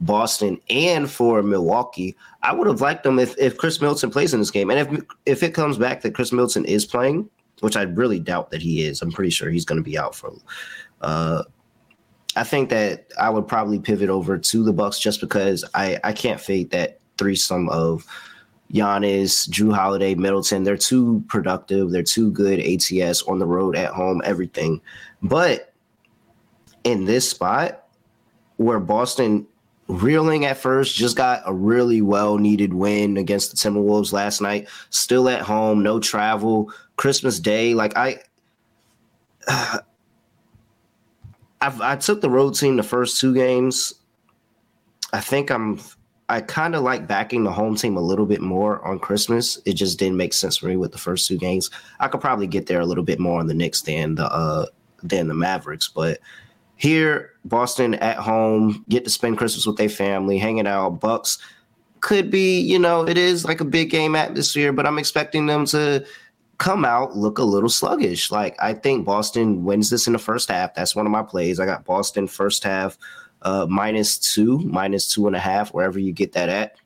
Boston 0.01 0.61
and 0.71 1.11
for 1.11 1.43
Milwaukee. 1.43 2.17
I 2.43 2.53
would 2.55 2.67
have 2.67 2.81
liked 2.81 3.03
them 3.03 3.19
if, 3.19 3.37
if 3.39 3.59
Khris 3.59 3.81
Middleton 3.81 4.11
plays 4.11 4.33
in 4.33 4.41
this 4.41 4.51
game. 4.51 4.71
And 4.71 4.79
if 4.79 5.05
if 5.27 5.43
it 5.43 5.55
comes 5.55 5.79
back 5.79 6.03
that 6.03 6.15
Chris 6.15 6.33
Milton 6.33 6.65
is 6.65 6.85
playing, 6.87 7.29
which 7.61 7.77
I 7.77 7.83
really 7.83 8.21
doubt 8.21 8.51
that 8.51 8.63
he 8.63 8.85
is, 8.85 9.03
I'm 9.03 9.13
pretty 9.13 9.31
sure 9.31 9.51
he's 9.51 9.65
going 9.65 9.83
to 9.83 9.91
be 9.91 9.99
out 9.99 10.15
for. 10.15 10.33
Uh, 11.01 11.45
I 12.37 12.45
think 12.45 12.69
that 12.71 13.11
I 13.19 13.31
would 13.31 13.49
probably 13.49 13.79
pivot 13.79 14.11
over 14.11 14.39
to 14.39 14.65
the 14.65 14.73
Bucks 14.73 14.99
just 14.99 15.21
because 15.21 15.65
I 15.75 15.99
I 16.05 16.13
can't 16.13 16.41
fade 16.41 16.71
that 16.71 17.01
threesome 17.17 17.69
of 17.69 18.07
Giannis, 18.73 19.49
Jrue 19.49 19.75
Holiday, 19.75 20.15
Middleton. 20.15 20.63
They're 20.63 20.77
too 20.77 21.25
productive. 21.29 21.91
They're 21.91 22.03
too 22.03 22.31
good 22.31 22.61
ATS 22.61 23.23
on 23.23 23.39
the 23.39 23.47
road, 23.47 23.77
at 23.77 23.93
home, 23.93 24.21
everything. 24.25 24.81
But 25.23 25.73
in 26.85 27.05
this 27.05 27.29
spot 27.29 27.87
where 28.57 28.81
Boston 28.81 29.47
reeling 29.89 30.45
at 30.45 30.59
first, 30.59 30.95
just 30.95 31.17
got 31.17 31.43
a 31.47 31.53
really 31.53 32.03
well 32.03 32.37
needed 32.37 32.75
win 32.75 33.17
against 33.17 33.51
the 33.51 33.57
Timberwolves 33.57 34.13
last 34.13 34.41
night, 34.41 34.69
still 34.91 35.29
at 35.29 35.41
home, 35.41 35.83
no 35.83 35.99
travel, 35.99 36.71
Christmas 36.97 37.41
Day. 37.41 37.75
Like 37.75 37.97
I, 37.97 38.19
uh, 41.61 41.79
i 41.81 41.97
took 41.97 42.21
the 42.21 42.31
road 42.31 42.55
team 42.55 42.77
the 42.77 42.83
first 42.83 43.21
two 43.21 43.35
games. 43.35 43.95
I 45.13 45.21
think 45.21 45.51
I'm. 45.51 45.81
I 46.31 46.43
kind 46.43 46.75
of 46.75 46.83
like 46.83 47.07
backing 47.07 47.45
the 47.45 47.53
home 47.53 47.75
team 47.75 47.97
a 47.97 48.03
little 48.03 48.27
bit 48.27 48.43
more 48.43 48.87
on 48.87 48.99
Christmas. 48.99 49.59
It 49.65 49.73
just 49.75 49.99
didn't 49.99 50.19
make 50.19 50.35
sense 50.35 50.59
for 50.59 50.67
me 50.67 50.77
with 50.77 50.93
the 50.93 50.99
first 50.99 51.27
two 51.27 51.39
games. 51.39 51.71
I 52.01 52.09
could 52.09 52.21
probably 52.21 52.47
get 52.47 52.67
there 52.67 52.81
a 52.81 52.87
little 52.87 53.03
bit 53.03 53.19
more 53.19 53.41
on 53.41 53.47
the 53.47 53.55
Knicks 53.55 53.81
than 53.81 54.15
the 54.17 54.27
uh, 54.27 54.67
than 55.03 55.29
the 55.29 55.35
Mavericks, 55.35 55.89
but 55.89 56.19
here, 56.79 57.33
Boston 57.45 57.95
at 57.95 58.19
home, 58.19 58.85
get 58.89 59.03
to 59.03 59.11
spend 59.11 59.37
Christmas 59.37 59.67
with 59.67 59.77
their 59.77 59.89
family, 59.89 60.39
hanging 60.39 60.67
out. 60.69 61.01
Bucks 61.01 61.39
could 62.01 62.31
be, 62.31 62.61
you 62.61 62.79
know, 62.79 63.07
it 63.07 63.19
is 63.19 63.45
like 63.45 63.61
a 63.61 63.65
big 63.65 63.91
game 63.91 64.15
atmosphere, 64.15 64.73
but 64.73 64.87
I'm 64.87 64.97
expecting 64.97 65.47
them 65.47 65.67
to 65.67 66.07
come 66.59 66.85
out 66.85 67.17
look 67.17 67.39
a 67.39 67.45
little 67.45 67.69
sluggish. 67.69 68.31
Like 68.31 68.57
I 68.61 68.75
think 68.75 69.07
Boston 69.07 69.65
wins 69.65 69.91
this 69.91 70.07
in 70.07 70.13
the 70.13 70.19
first 70.19 70.51
half. 70.51 70.75
That's 70.75 70.95
one 70.95 71.07
of 71.07 71.13
my 71.13 71.23
plays. 71.23 71.61
I 71.61 71.67
got 71.67 71.85
Boston 71.85 72.27
first 72.27 72.65
half 72.65 72.99
uh, 73.43 73.67
minus 73.69 74.19
two, 74.19 74.59
minus 74.61 75.13
two 75.13 75.27
and 75.27 75.37
a 75.37 75.41
half, 75.41 75.73
wherever 75.73 75.99
you 75.99 76.13
get 76.13 76.33
that 76.33 76.49
at. 76.49 76.77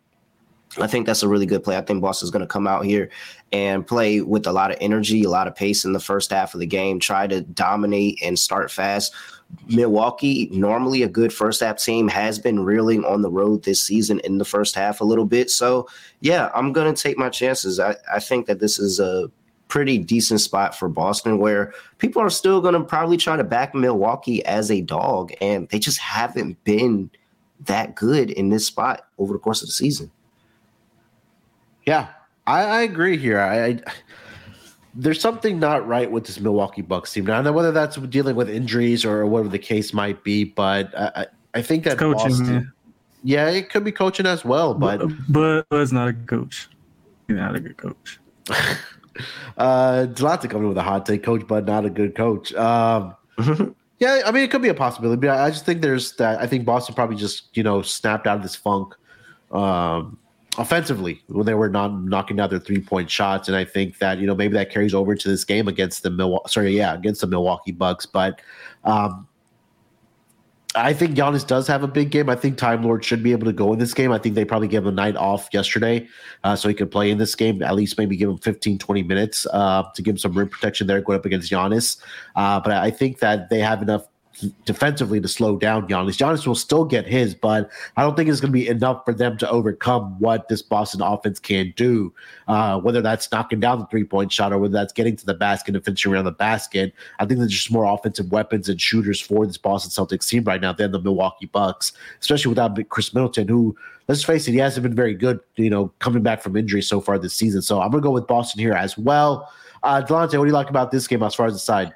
I 0.79 0.87
think 0.87 1.05
that's 1.07 1.23
a 1.23 1.29
really 1.29 1.45
good 1.45 1.63
play. 1.63 1.77
I 1.77 1.83
think 1.83 2.01
Boston's 2.01 2.31
going 2.31 2.41
to 2.41 2.47
come 2.47 2.67
out 2.67 2.87
here 2.87 3.11
and 3.53 3.87
play 3.87 4.23
with 4.23 4.47
a 4.47 4.53
lot 4.53 4.71
of 4.71 4.79
energy, 4.81 5.23
a 5.23 5.29
lot 5.29 5.47
of 5.47 5.55
pace 5.55 5.85
in 5.85 5.93
the 5.93 6.01
first 6.01 6.31
half 6.31 6.55
of 6.55 6.61
the 6.61 6.67
game, 6.67 6.99
try 6.99 7.27
to 7.27 7.43
dominate 7.43 8.19
and 8.23 8.39
start 8.39 8.71
fast. 8.71 9.13
Milwaukee, 9.67 10.49
normally 10.51 11.03
a 11.03 11.09
good 11.09 11.31
first 11.31 11.61
half 11.61 11.77
team, 11.77 12.09
has 12.09 12.39
been 12.39 12.61
reeling 12.61 13.05
on 13.05 13.21
the 13.21 13.31
road 13.31 13.65
this 13.65 13.83
season 13.83 14.19
in 14.21 14.39
the 14.39 14.47
first 14.47 14.75
half 14.75 15.03
a 15.03 15.05
little 15.05 15.27
bit. 15.27 15.51
So, 15.51 15.87
yeah, 16.21 16.51
I'm 16.55 16.73
going 16.73 16.93
to 16.93 17.03
take 17.03 17.19
my 17.19 17.29
chances. 17.29 17.79
I, 17.79 17.97
I 18.11 18.19
think 18.19 18.47
that 18.47 18.59
this 18.59 18.79
is 18.79 18.99
a 18.99 19.31
pretty 19.73 19.97
decent 19.97 20.39
spot 20.39 20.79
for 20.79 20.87
Boston 20.87 21.39
where 21.39 21.73
people 21.97 22.21
are 22.21 22.29
still 22.29 22.61
going 22.61 22.75
to 22.75 22.81
probably 22.81 23.17
try 23.17 23.39
to 23.39 23.43
back 23.43 23.75
Milwaukee 23.75 24.45
as 24.45 24.71
a 24.71 24.83
dog, 24.83 25.33
and 25.41 25.67
they 25.71 25.79
just 25.79 25.99
haven't 25.99 26.63
been 26.65 27.11
that 27.59 27.95
good 27.95 28.31
in 28.31 28.51
this 28.51 28.67
spot 28.67 29.07
over 29.17 29.33
the 29.33 29.39
course 29.39 29.63
of 29.63 29.69
the 29.69 29.73
season. 29.73 30.11
Yeah, 31.87 32.09
I, 32.47 32.65
I 32.65 32.83
agree 32.83 33.17
here. 33.17 33.41
I, 33.41 33.65
I 33.65 33.81
there's 34.95 35.23
something 35.23 35.59
not 35.59 35.89
right 35.89 36.11
with 36.11 36.27
this 36.27 36.39
Milwaukee 36.39 36.83
Bucks 36.83 37.11
team. 37.11 37.25
Now, 37.25 37.33
I 37.33 37.37
don't 37.37 37.45
know 37.45 37.53
whether 37.53 37.73
that's 37.73 37.97
dealing 37.97 38.37
with 38.37 38.51
injuries 38.51 39.07
or 39.07 39.25
whatever 39.25 39.49
the 39.49 39.59
case 39.59 39.95
might 39.95 40.23
be, 40.23 40.45
but 40.45 40.95
I, 40.99 41.29
I 41.55 41.63
think 41.63 41.85
that 41.85 41.97
coaching, 41.97 42.29
Boston, 42.29 42.73
yeah, 43.25 43.49
it 43.49 43.71
could 43.71 43.85
be 43.85 43.93
coaching 43.93 44.27
as 44.27 44.45
well, 44.45 44.75
but 44.75 44.99
but, 45.31 45.67
but 45.71 45.81
it's 45.81 45.93
not 45.93 46.09
a 46.09 46.13
coach. 46.13 46.69
He's 47.27 47.39
not 47.39 47.57
a 47.57 47.61
good 47.61 47.79
coach. 47.79 48.21
uh, 49.57 50.07
Delonte 50.11 50.49
coming 50.49 50.69
with 50.69 50.79
a 50.79 50.83
hot 50.83 51.07
take, 51.07 51.23
coach, 51.23 51.47
but 51.47 51.67
not 51.67 51.85
a 51.85 51.91
good 51.91 52.15
coach. 52.15 52.53
Um, 52.55 53.15
yeah, 53.99 54.23
I 54.25 54.31
mean, 54.31 54.43
it 54.43 54.51
could 54.51 54.63
be 54.63 54.69
a 54.69 54.75
possibility, 54.75 55.21
but 55.21 55.31
I 55.31 55.51
just 55.51 55.65
think 55.65 55.83
there's 55.83 56.13
that. 56.17 56.41
I 56.41 56.47
think 56.47 56.65
Boston 56.65 56.95
probably 56.95 57.17
just 57.17 57.57
you 57.57 57.63
know 57.63 57.83
snapped 57.83 58.27
out 58.27 58.37
of 58.37 58.43
this 58.43 58.57
funk. 58.57 58.95
Um, 59.51 60.19
offensively 60.59 61.23
when 61.29 61.47
they 61.47 61.55
were 61.55 61.69
not 61.69 61.89
knocking 62.05 62.37
down 62.37 62.51
their 62.51 62.59
three 62.59 62.81
point 62.81 63.11
shots. 63.11 63.49
And 63.49 63.57
I 63.57 63.65
think 63.65 63.99
that, 63.99 64.19
you 64.19 64.27
know, 64.27 64.35
maybe 64.35 64.55
that 64.55 64.71
carries 64.71 64.95
over 64.95 65.15
to 65.15 65.29
this 65.29 65.45
game 65.45 65.69
against 65.69 66.03
the 66.03 66.11
Milwaukee, 66.11 66.51
sorry, 66.51 66.77
yeah, 66.77 66.95
against 66.95 67.21
the 67.23 67.27
Milwaukee 67.27 67.73
Bucks. 67.73 68.07
But 68.07 68.41
um, 68.85 69.27
I 70.75 70.95
think 70.95 71.17
Giannis 71.17 71.47
does 71.47 71.67
have 71.67 71.83
a 71.83 71.89
big 71.89 72.11
game. 72.11 72.31
I 72.31 72.35
think 72.35 72.57
Time 72.57 72.83
Lord 72.83 73.05
should 73.05 73.23
be 73.23 73.33
able 73.33 73.45
to 73.45 73.53
go 73.53 73.73
in 73.75 73.79
this 73.79 73.93
game. 73.93 74.11
I 74.11 74.19
think 74.19 74.35
they 74.35 74.45
probably 74.45 74.69
gave 74.69 74.83
him 74.83 74.89
a 74.89 74.93
night 74.93 75.17
off 75.17 75.49
yesterday 75.53 76.09
uh, 76.45 76.57
so 76.57 76.69
he 76.69 76.75
could 76.75 76.91
play 76.91 77.11
in 77.11 77.19
this 77.19 77.35
game, 77.35 77.63
at 77.63 77.75
least 77.75 77.99
maybe 77.99 78.17
give 78.17 78.31
him 78.31 78.39
15, 78.39 78.79
20 78.79 79.03
minutes 79.03 79.47
uh, 79.53 79.83
to 79.95 80.03
give 80.03 80.15
him 80.15 80.19
some 80.19 80.33
rim 80.33 80.49
protection 80.49 80.87
there 80.87 81.01
going 81.03 81.19
up 81.19 81.27
against 81.27 81.51
Giannis. 81.51 81.99
Uh, 82.37 82.59
but 82.61 82.73
I 82.73 82.91
think 82.91 83.19
that 83.19 83.51
they 83.51 83.59
have 83.59 83.83
enough 83.83 84.07
defensively 84.65 85.21
to 85.21 85.29
slow 85.29 85.57
down 85.57 85.87
Giannis. 85.89 86.17
Giannis 86.17 86.47
will 86.47 86.55
still 86.55 86.85
get 86.85 87.07
his, 87.07 87.35
but 87.35 87.71
I 87.97 88.03
don't 88.03 88.17
think 88.17 88.29
it's 88.29 88.41
going 88.41 88.53
to 88.53 88.59
be 88.59 88.69
enough 88.69 89.05
for 89.05 89.13
them 89.15 89.37
to 89.39 89.51
overcome 89.51 90.19
what 90.19 90.49
this 90.49 90.63
Boston 90.63 91.03
offense 91.03 91.39
can 91.39 91.73
do. 91.77 92.13
Uh, 92.49 92.81
whether 92.81 93.01
that's 93.01 93.31
knocking 93.31 93.61
down 93.61 93.79
the 93.79 93.87
three 93.87 94.05
point 94.05 94.33
shot 94.33 94.53
or 94.53 94.59
whether 94.59 94.73
that's 94.73 94.93
getting 94.93 95.17
to 95.17 95.27
the 95.27 95.35
basket 95.35 95.75
and 95.75 95.85
finishing 95.85 96.13
around 96.13 96.25
the 96.25 96.33
basket, 96.33 96.93
I 97.19 97.27
think 97.27 97.39
there's 97.39 97.53
just 97.53 97.71
more 97.71 97.85
offensive 97.85 98.33
weapons 98.33 98.69
and 98.69 98.81
shooters 98.81 99.21
for 99.21 99.47
this 99.47 99.59
Boston 99.59 99.91
Celtics 99.91 100.29
team 100.29 100.45
right 100.45 100.61
now 100.61 100.73
than 100.73 100.93
the 100.93 101.01
Milwaukee 101.01 101.47
Bucks, 101.47 101.93
especially 102.21 102.49
without 102.51 102.77
Khris 102.89 103.15
Middleton, 103.15 103.49
who 103.49 103.77
let's 104.09 104.25
face 104.25 104.49
it, 104.49 104.53
he 104.53 104.59
hasn't 104.59 104.83
been 104.83 104.95
very 104.95 105.15
good. 105.15 105.41
You 105.57 105.71
know, 105.71 105.93
coming 105.99 106.23
back 106.23 106.43
from 106.43 106.57
injury 106.57 106.83
so 106.83 107.01
far 107.01 107.19
this 107.19 107.35
season. 107.35 107.63
So 107.63 107.81
I'm 107.81 107.91
going 107.91 108.03
to 108.03 108.07
go 108.07 108.13
with 108.13 108.27
Boston 108.27 108.61
here 108.61 108.73
as 108.73 108.99
well. 108.99 109.53
Uh, 109.83 110.01
Delonte, 110.01 110.39
what 110.39 110.45
do 110.45 110.47
you 110.47 110.53
like 110.53 110.71
about 110.71 110.91
this 110.91 111.07
game 111.07 111.23
as 111.23 111.35
far 111.35 111.47
as 111.47 111.53
the 111.53 111.59
side? 111.59 111.93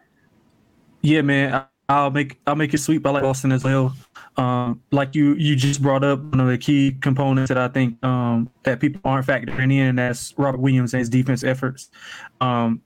Yeah, 1.02 1.22
man. 1.22 1.66
I'll 1.88 2.10
make 2.10 2.38
I'll 2.46 2.56
make 2.56 2.74
it 2.74 2.78
sweep. 2.78 3.06
I 3.06 3.10
like 3.10 3.22
Boston 3.22 3.52
as 3.52 3.62
well. 3.62 3.94
Um, 4.36 4.82
like 4.90 5.14
you 5.14 5.34
you 5.34 5.54
just 5.56 5.80
brought 5.80 6.02
up 6.04 6.20
one 6.20 6.40
of 6.40 6.48
the 6.48 6.58
key 6.58 6.96
components 7.00 7.48
that 7.48 7.58
I 7.58 7.68
think 7.68 8.02
um, 8.04 8.50
that 8.64 8.80
people 8.80 9.00
aren't 9.04 9.26
factoring 9.26 9.72
in, 9.72 9.86
and 9.88 9.98
that's 9.98 10.34
Robert 10.36 10.60
Williams 10.60 10.94
and 10.94 10.98
his 10.98 11.08
defense 11.08 11.44
efforts. 11.44 11.90
Um, 12.40 12.82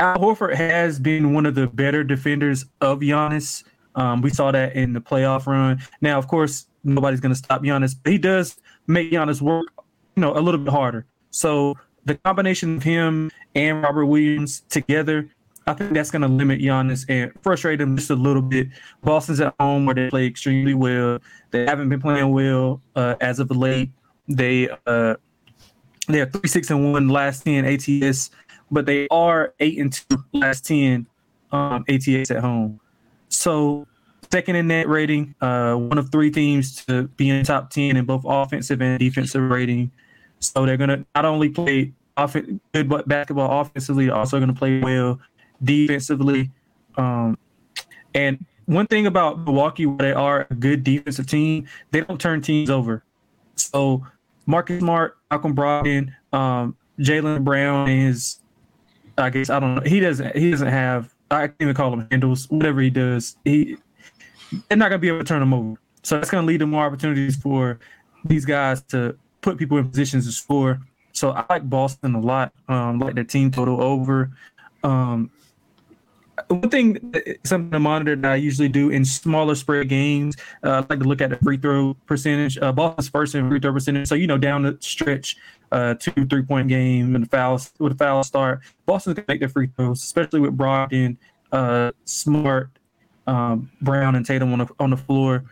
Al 0.00 0.18
Horford 0.18 0.54
has 0.54 0.98
been 0.98 1.32
one 1.32 1.46
of 1.46 1.54
the 1.54 1.66
better 1.66 2.04
defenders 2.04 2.66
of 2.80 3.00
Giannis. 3.00 3.64
Um, 3.94 4.22
we 4.22 4.30
saw 4.30 4.50
that 4.50 4.74
in 4.74 4.92
the 4.92 5.00
playoff 5.00 5.46
run. 5.46 5.80
Now, 6.00 6.18
of 6.18 6.28
course, 6.28 6.66
nobody's 6.82 7.20
going 7.20 7.32
to 7.32 7.38
stop 7.38 7.62
Giannis, 7.62 7.94
but 8.02 8.12
he 8.12 8.18
does 8.18 8.56
make 8.86 9.10
Giannis 9.10 9.40
work, 9.40 9.66
you 10.16 10.20
know, 10.20 10.36
a 10.36 10.40
little 10.40 10.60
bit 10.60 10.72
harder. 10.72 11.06
So 11.30 11.76
the 12.04 12.16
combination 12.16 12.76
of 12.76 12.82
him 12.82 13.30
and 13.54 13.82
Robert 13.82 14.06
Williams 14.06 14.60
together 14.68 15.28
I 15.66 15.72
think 15.72 15.92
that's 15.92 16.10
going 16.10 16.22
to 16.22 16.28
limit 16.28 16.60
Giannis 16.60 17.06
and 17.08 17.32
frustrate 17.42 17.80
him 17.80 17.96
just 17.96 18.10
a 18.10 18.14
little 18.14 18.42
bit. 18.42 18.68
Boston's 19.02 19.40
at 19.40 19.54
home 19.58 19.86
where 19.86 19.94
they 19.94 20.10
play 20.10 20.26
extremely 20.26 20.74
well. 20.74 21.18
They 21.50 21.64
haven't 21.64 21.88
been 21.88 22.00
playing 22.00 22.30
well 22.32 22.82
uh, 22.96 23.14
as 23.20 23.38
of 23.38 23.50
late. 23.50 23.90
They 24.28 24.68
uh, 24.86 25.16
they 26.08 26.20
are 26.20 26.26
three 26.26 26.48
six 26.48 26.70
and 26.70 26.92
one 26.92 27.08
last 27.08 27.44
ten 27.44 27.64
ATS, 27.64 28.30
but 28.70 28.84
they 28.84 29.08
are 29.10 29.54
eight 29.60 29.78
and 29.78 29.92
two 29.92 30.22
last 30.32 30.66
ten 30.66 31.06
um, 31.52 31.84
ATS 31.88 32.30
at 32.30 32.38
home. 32.38 32.80
So 33.28 33.86
second 34.30 34.56
in 34.56 34.66
net 34.66 34.88
rating, 34.88 35.34
uh, 35.40 35.74
one 35.74 35.96
of 35.96 36.10
three 36.10 36.30
teams 36.30 36.84
to 36.86 37.04
be 37.08 37.30
in 37.30 37.44
top 37.44 37.70
10 37.70 37.96
in 37.96 38.04
both 38.04 38.22
offensive 38.26 38.82
and 38.82 38.98
defensive 38.98 39.42
rating. 39.42 39.90
So 40.40 40.66
they're 40.66 40.76
going 40.76 40.90
to 40.90 41.04
not 41.14 41.24
only 41.24 41.48
play 41.48 41.92
off- 42.16 42.36
good 42.72 42.88
basketball 43.06 43.60
offensively, 43.60 44.10
also 44.10 44.38
going 44.38 44.52
to 44.52 44.58
play 44.58 44.80
well 44.80 45.20
defensively. 45.64 46.50
Um, 46.96 47.38
and 48.14 48.44
one 48.66 48.86
thing 48.86 49.06
about 49.06 49.40
Milwaukee, 49.40 49.86
where 49.86 49.98
they 49.98 50.12
are 50.12 50.46
a 50.50 50.54
good 50.54 50.84
defensive 50.84 51.26
team, 51.26 51.66
they 51.90 52.00
don't 52.02 52.20
turn 52.20 52.40
teams 52.40 52.70
over. 52.70 53.02
So 53.56 54.06
Marcus 54.46 54.80
Smart, 54.80 55.16
Malcolm 55.30 55.54
Brogdon, 55.54 56.14
um, 56.32 56.76
Jaylen 56.98 57.44
Brown 57.44 57.88
is, 57.88 58.40
I 59.18 59.30
guess 59.30 59.50
I 59.50 59.60
don't 59.60 59.76
know. 59.76 59.82
He 59.82 60.00
doesn't. 60.00 60.36
He 60.36 60.50
doesn't 60.50 60.68
have. 60.68 61.14
I 61.30 61.48
can't 61.48 61.56
even 61.60 61.74
call 61.74 61.92
him 61.92 62.06
handles. 62.10 62.48
Whatever 62.50 62.80
he 62.80 62.90
does, 62.90 63.36
he 63.44 63.76
they're 64.68 64.78
not 64.78 64.90
gonna 64.90 64.98
be 64.98 65.08
able 65.08 65.18
to 65.18 65.24
turn 65.24 65.42
him 65.42 65.54
over. 65.54 65.78
So 66.02 66.16
that's 66.16 66.30
gonna 66.30 66.46
lead 66.46 66.58
to 66.58 66.66
more 66.66 66.84
opportunities 66.84 67.36
for 67.36 67.78
these 68.24 68.44
guys 68.44 68.82
to 68.82 69.16
put 69.40 69.58
people 69.58 69.78
in 69.78 69.88
positions 69.88 70.26
to 70.26 70.32
score. 70.32 70.80
So 71.12 71.30
I 71.30 71.44
like 71.48 71.68
Boston 71.68 72.14
a 72.14 72.20
lot. 72.20 72.52
Um, 72.68 72.98
like 72.98 73.14
the 73.14 73.24
team 73.24 73.50
total 73.50 73.80
over. 73.80 74.30
Um, 74.82 75.30
one 76.48 76.70
thing, 76.70 77.14
something 77.44 77.70
to 77.70 77.78
monitor 77.78 78.16
that 78.16 78.32
I 78.32 78.36
usually 78.36 78.68
do 78.68 78.90
in 78.90 79.04
smaller 79.04 79.54
spread 79.54 79.88
games, 79.88 80.36
uh, 80.62 80.70
I 80.70 80.94
like 80.94 81.00
to 81.00 81.08
look 81.08 81.20
at 81.20 81.30
the 81.30 81.36
free 81.36 81.56
throw 81.56 81.94
percentage. 82.06 82.58
Uh, 82.58 82.72
Boston's 82.72 83.08
first 83.08 83.34
in 83.34 83.48
free 83.48 83.60
throw 83.60 83.72
percentage. 83.72 84.08
So 84.08 84.14
you 84.14 84.26
know, 84.26 84.38
down 84.38 84.62
the 84.62 84.76
stretch, 84.80 85.36
uh, 85.72 85.94
two 85.94 86.26
three 86.26 86.42
point 86.42 86.68
game 86.68 87.14
and 87.14 87.30
foul 87.30 87.60
with 87.78 87.92
a 87.92 87.96
foul 87.96 88.22
start, 88.24 88.60
Boston's 88.86 89.14
gonna 89.14 89.26
make 89.28 89.40
their 89.40 89.48
free 89.48 89.68
throws, 89.76 90.02
especially 90.02 90.40
with 90.40 90.56
Brogdon, 90.56 91.16
uh, 91.52 91.92
Smart, 92.04 92.70
um, 93.26 93.70
Brown, 93.80 94.14
and 94.14 94.24
Tatum 94.24 94.52
on 94.52 94.60
the 94.60 94.68
on 94.78 94.90
the 94.90 94.96
floor. 94.96 95.44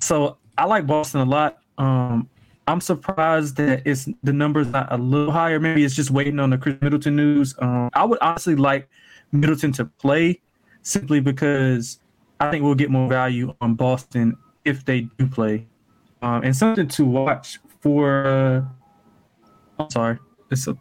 So 0.00 0.38
I 0.56 0.64
like 0.64 0.86
Boston 0.86 1.20
a 1.20 1.24
lot. 1.24 1.58
Um, 1.78 2.28
I'm 2.66 2.82
surprised 2.82 3.56
that 3.56 3.82
it's 3.86 4.08
the 4.22 4.32
numbers 4.32 4.66
not 4.68 4.92
a 4.92 4.98
little 4.98 5.32
higher. 5.32 5.58
Maybe 5.58 5.84
it's 5.84 5.94
just 5.94 6.10
waiting 6.10 6.38
on 6.38 6.50
the 6.50 6.58
Khris 6.58 6.76
Middleton 6.82 7.16
news. 7.16 7.54
Um, 7.60 7.88
I 7.94 8.04
would 8.04 8.18
honestly 8.20 8.56
like 8.56 8.90
Middleton 9.32 9.72
to 9.72 9.84
play 9.84 10.40
simply 10.82 11.20
because 11.20 12.00
I 12.40 12.50
think 12.50 12.64
we'll 12.64 12.74
get 12.74 12.90
more 12.90 13.08
value 13.08 13.54
on 13.60 13.74
Boston 13.74 14.36
if 14.64 14.84
they 14.84 15.02
do 15.18 15.26
play. 15.26 15.66
Um, 16.22 16.42
and 16.42 16.56
something 16.56 16.88
to 16.88 17.04
watch 17.04 17.58
for. 17.80 18.26
Uh, 18.26 18.62
I'm 19.78 19.90
sorry, 19.90 20.18
it's 20.50 20.66
a 20.66 20.76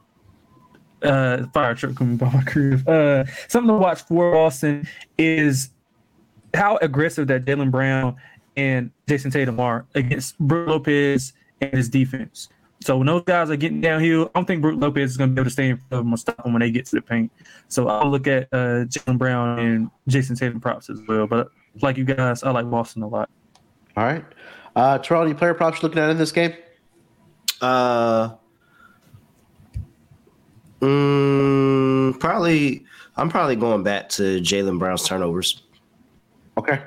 uh, 1.03 1.45
fire 1.53 1.75
truck 1.75 1.95
coming 1.95 2.17
by 2.17 2.31
my 2.31 2.43
crib. 2.43 2.87
Uh, 2.87 3.25
something 3.47 3.67
to 3.67 3.77
watch 3.77 4.01
for 4.03 4.31
Boston 4.31 4.87
is 5.17 5.69
how 6.53 6.77
aggressive 6.77 7.27
that 7.27 7.45
Jaylen 7.45 7.69
Brown 7.69 8.15
and 8.55 8.91
Jayson 9.07 9.31
Tatum 9.31 9.59
are 9.59 9.85
against 9.93 10.37
Brook 10.39 10.67
Lopez 10.67 11.33
and 11.61 11.73
his 11.73 11.89
defense. 11.89 12.49
So 12.81 12.97
when 12.97 13.07
those 13.07 13.23
guys 13.23 13.49
are 13.49 13.55
getting 13.55 13.81
downhill, 13.81 14.29
I 14.33 14.39
don't 14.39 14.45
think 14.45 14.61
Brook 14.61 14.79
Lopez 14.79 15.11
is 15.11 15.17
going 15.17 15.31
to 15.31 15.33
be 15.33 15.41
able 15.41 15.49
to 15.49 15.51
stay 15.51 15.69
in 15.69 15.77
front 15.77 15.91
of 15.91 15.97
them 15.99 16.13
or 16.13 16.17
stop 16.17 16.43
them 16.43 16.53
when 16.53 16.61
they 16.61 16.71
get 16.71 16.85
to 16.87 16.95
the 16.95 17.01
paint. 17.01 17.31
So 17.69 17.87
I'll 17.87 18.09
look 18.09 18.27
at 18.27 18.43
uh, 18.53 18.85
Jaylen 18.85 19.17
Brown 19.17 19.59
and 19.59 19.91
Jayson 20.07 20.37
Tatum 20.37 20.61
props 20.61 20.89
as 20.89 21.01
well. 21.07 21.27
But 21.27 21.49
like 21.81 21.97
you 21.97 22.05
guys, 22.05 22.43
I 22.43 22.51
like 22.51 22.69
Boston 22.69 23.01
a 23.01 23.07
lot. 23.07 23.29
All 23.95 24.05
right. 24.05 24.23
Uh, 24.75 24.99
Terrell, 24.99 25.23
any 25.23 25.33
player 25.33 25.55
props 25.55 25.81
looking 25.81 25.97
at 25.97 26.09
in 26.11 26.17
this 26.17 26.31
game? 26.31 26.53
Uh, 27.61 28.35
mm, 30.79 32.19
probably. 32.19 32.85
I'm 33.15 33.29
probably 33.29 33.55
going 33.55 33.81
back 33.81 34.09
to 34.09 34.39
Jaylen 34.39 34.77
Brown's 34.77 35.07
turnovers. 35.07 35.63
Okay. 36.59 36.79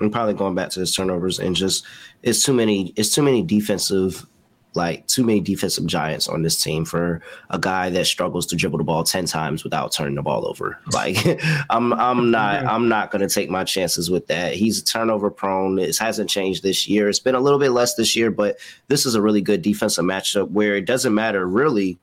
I'm 0.00 0.10
probably 0.10 0.34
going 0.34 0.56
back 0.56 0.70
to 0.70 0.80
his 0.80 0.94
turnovers 0.94 1.38
and 1.38 1.54
just 1.54 1.84
it's 2.24 2.44
too 2.44 2.52
many. 2.52 2.92
It's 2.96 3.14
too 3.14 3.22
many 3.22 3.42
defensive 3.42 4.26
like 4.74 5.06
too 5.06 5.24
many 5.24 5.40
defensive 5.40 5.86
giants 5.86 6.28
on 6.28 6.42
this 6.42 6.62
team 6.62 6.84
for 6.84 7.20
a 7.50 7.58
guy 7.58 7.90
that 7.90 8.06
struggles 8.06 8.46
to 8.46 8.56
dribble 8.56 8.78
the 8.78 8.84
ball 8.84 9.02
10 9.02 9.26
times 9.26 9.64
without 9.64 9.92
turning 9.92 10.14
the 10.14 10.22
ball 10.22 10.46
over. 10.46 10.78
Like 10.92 11.40
I'm 11.70 11.92
I'm 11.92 12.30
not 12.32 12.64
I'm 12.66 12.88
not 12.88 13.12
going 13.12 13.26
to 13.26 13.32
take 13.32 13.48
my 13.50 13.62
chances 13.62 14.10
with 14.10 14.26
that. 14.26 14.54
He's 14.54 14.82
turnover 14.82 15.30
prone. 15.30 15.76
This 15.76 15.96
hasn't 15.98 16.28
changed 16.28 16.64
this 16.64 16.88
year. 16.88 17.08
It's 17.08 17.20
been 17.20 17.36
a 17.36 17.40
little 17.40 17.60
bit 17.60 17.70
less 17.70 17.94
this 17.94 18.16
year, 18.16 18.32
but 18.32 18.58
this 18.88 19.06
is 19.06 19.14
a 19.14 19.22
really 19.22 19.40
good 19.40 19.62
defensive 19.62 20.04
matchup 20.04 20.50
where 20.50 20.74
it 20.74 20.86
doesn't 20.86 21.14
matter 21.14 21.46
really 21.46 21.98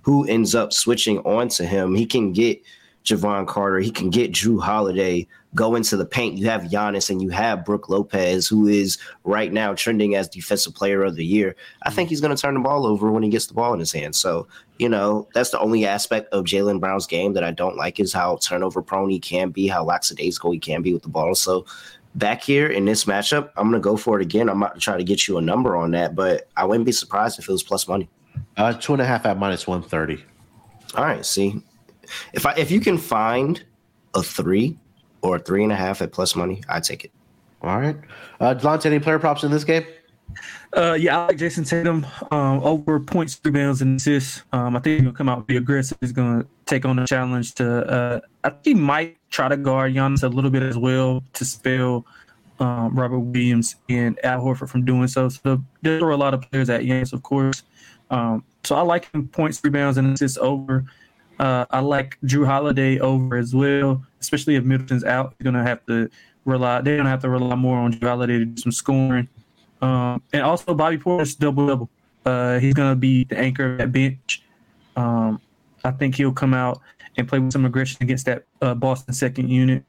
who 0.00 0.26
ends 0.26 0.54
up 0.54 0.72
switching 0.72 1.18
on 1.20 1.48
to 1.48 1.66
him. 1.66 1.94
He 1.94 2.06
can 2.06 2.32
get 2.32 2.62
Jevon 3.04 3.46
Carter, 3.46 3.80
he 3.80 3.90
can 3.90 4.10
get 4.10 4.32
Jrue 4.32 4.62
Holiday 4.62 5.26
go 5.54 5.74
into 5.74 5.96
the 5.96 6.04
paint, 6.04 6.38
you 6.38 6.46
have 6.46 6.62
Giannis 6.62 7.10
and 7.10 7.20
you 7.20 7.28
have 7.30 7.64
Brook 7.64 7.88
Lopez, 7.88 8.46
who 8.48 8.66
is 8.66 8.98
right 9.24 9.52
now 9.52 9.74
trending 9.74 10.14
as 10.14 10.28
defensive 10.28 10.74
player 10.74 11.02
of 11.02 11.16
the 11.16 11.24
year. 11.24 11.54
I 11.84 11.90
think 11.90 12.08
he's 12.08 12.20
going 12.20 12.34
to 12.34 12.40
turn 12.40 12.54
the 12.54 12.60
ball 12.60 12.86
over 12.86 13.10
when 13.10 13.22
he 13.22 13.28
gets 13.28 13.46
the 13.46 13.54
ball 13.54 13.74
in 13.74 13.80
his 13.80 13.92
hand. 13.92 14.14
So, 14.14 14.46
you 14.78 14.88
know, 14.88 15.28
that's 15.34 15.50
the 15.50 15.60
only 15.60 15.86
aspect 15.86 16.32
of 16.32 16.44
Jaylen 16.44 16.80
Brown's 16.80 17.06
game 17.06 17.34
that 17.34 17.44
I 17.44 17.50
don't 17.50 17.76
like 17.76 18.00
is 18.00 18.12
how 18.12 18.36
turnover 18.36 18.82
prone 18.82 19.10
he 19.10 19.18
can 19.18 19.50
be, 19.50 19.66
how 19.66 19.84
lackadaisical 19.84 20.52
he 20.52 20.58
can 20.58 20.82
be 20.82 20.92
with 20.92 21.02
the 21.02 21.08
ball. 21.08 21.34
So, 21.34 21.66
back 22.14 22.42
here 22.42 22.66
in 22.66 22.84
this 22.84 23.04
matchup, 23.04 23.50
I'm 23.56 23.70
going 23.70 23.80
to 23.80 23.84
go 23.84 23.96
for 23.96 24.20
it 24.20 24.22
again. 24.22 24.48
I'm 24.48 24.58
not 24.58 24.68
trying 24.68 24.80
to 24.80 24.84
try 24.84 24.96
to 24.98 25.04
get 25.04 25.28
you 25.28 25.38
a 25.38 25.42
number 25.42 25.76
on 25.76 25.92
that, 25.92 26.14
but 26.14 26.48
I 26.56 26.64
wouldn't 26.64 26.86
be 26.86 26.92
surprised 26.92 27.38
if 27.38 27.48
it 27.48 27.52
was 27.52 27.62
plus 27.62 27.88
money. 27.88 28.08
Uh, 28.56 28.72
two 28.72 28.92
and 28.92 29.02
a 29.02 29.06
half 29.06 29.26
at 29.26 29.38
minus 29.38 29.66
130. 29.66 30.22
All 30.94 31.04
right. 31.04 31.24
See, 31.24 31.62
if 32.32 32.44
I 32.44 32.52
if 32.54 32.70
you 32.70 32.80
can 32.80 32.98
find 32.98 33.62
a 34.14 34.22
three 34.22 34.78
or 35.22 35.38
three 35.38 35.62
and 35.62 35.72
a 35.72 35.76
half 35.76 36.02
at 36.02 36.12
plus 36.12 36.36
money, 36.36 36.62
I'd 36.68 36.84
take 36.84 37.04
it. 37.04 37.12
All 37.62 37.80
right. 37.80 37.96
Uh, 38.40 38.54
Delonte, 38.54 38.86
any 38.86 38.98
player 38.98 39.18
props 39.18 39.44
in 39.44 39.50
this 39.50 39.64
game? 39.64 39.84
Uh, 40.74 40.96
yeah, 40.98 41.18
I 41.18 41.26
like 41.26 41.36
Jayson 41.36 41.68
Tatum 41.68 42.06
um, 42.30 42.62
over 42.62 42.98
points, 42.98 43.38
rebounds, 43.44 43.82
and 43.82 44.00
assists. 44.00 44.42
Um, 44.52 44.74
I 44.74 44.80
think 44.80 44.94
he's 44.94 45.02
gonna 45.02 45.16
come 45.16 45.28
out 45.28 45.46
be 45.46 45.58
aggressive. 45.58 45.98
He's 46.00 46.12
gonna 46.12 46.46
take 46.64 46.84
on 46.84 46.96
the 46.96 47.06
challenge 47.06 47.54
to. 47.56 47.86
Uh, 47.86 48.20
I 48.42 48.50
think 48.50 48.64
he 48.64 48.74
might 48.74 49.18
try 49.30 49.48
to 49.48 49.56
guard 49.56 49.94
Giannis 49.94 50.22
a 50.22 50.28
little 50.28 50.50
bit 50.50 50.62
as 50.62 50.78
well 50.78 51.22
to 51.34 51.44
spell 51.44 52.06
um, 52.58 52.98
Robert 52.98 53.18
Williams 53.18 53.76
and 53.88 54.18
Al 54.24 54.40
Horford 54.40 54.70
from 54.70 54.84
doing 54.84 55.08
so. 55.08 55.28
So 55.28 55.62
there 55.82 56.02
are 56.04 56.10
a 56.10 56.16
lot 56.16 56.32
of 56.32 56.40
players 56.50 56.70
at 56.70 56.80
Giannis, 56.80 57.12
of 57.12 57.22
course. 57.22 57.62
Um, 58.10 58.44
so 58.64 58.74
I 58.76 58.82
like 58.82 59.12
him 59.12 59.28
points, 59.28 59.60
rebounds, 59.62 59.98
and 59.98 60.14
assists 60.14 60.38
over. 60.38 60.86
Uh, 61.42 61.66
I 61.72 61.80
like 61.80 62.18
Jrue 62.24 62.46
Holiday 62.46 63.00
over 63.00 63.36
as 63.36 63.52
well, 63.52 64.00
especially 64.20 64.54
if 64.54 64.62
Middleton's 64.62 65.02
out. 65.02 65.34
You're 65.40 65.52
gonna 65.52 65.66
have 65.66 65.84
to 65.86 66.08
rely. 66.44 66.80
They're 66.82 66.96
gonna 66.96 67.08
have 67.08 67.22
to 67.22 67.28
rely 67.28 67.56
more 67.56 67.78
on 67.78 67.92
Jrue 67.92 68.06
Holiday 68.06 68.38
to 68.38 68.44
do 68.44 68.62
some 68.62 68.70
scoring, 68.70 69.28
um, 69.80 70.22
and 70.32 70.42
also 70.44 70.72
Bobby 70.72 70.98
Portis 70.98 71.36
double 71.36 71.66
double. 71.66 71.90
Uh, 72.24 72.60
he's 72.60 72.74
gonna 72.74 72.94
be 72.94 73.24
the 73.24 73.36
anchor 73.36 73.72
of 73.72 73.78
that 73.78 73.90
bench. 73.90 74.44
Um, 74.94 75.40
I 75.84 75.90
think 75.90 76.14
he'll 76.14 76.32
come 76.32 76.54
out 76.54 76.80
and 77.16 77.26
play 77.26 77.40
with 77.40 77.52
some 77.52 77.64
aggression 77.64 77.98
against 78.02 78.26
that 78.26 78.44
uh, 78.60 78.76
Boston 78.76 79.12
second 79.12 79.50
unit. 79.50 79.84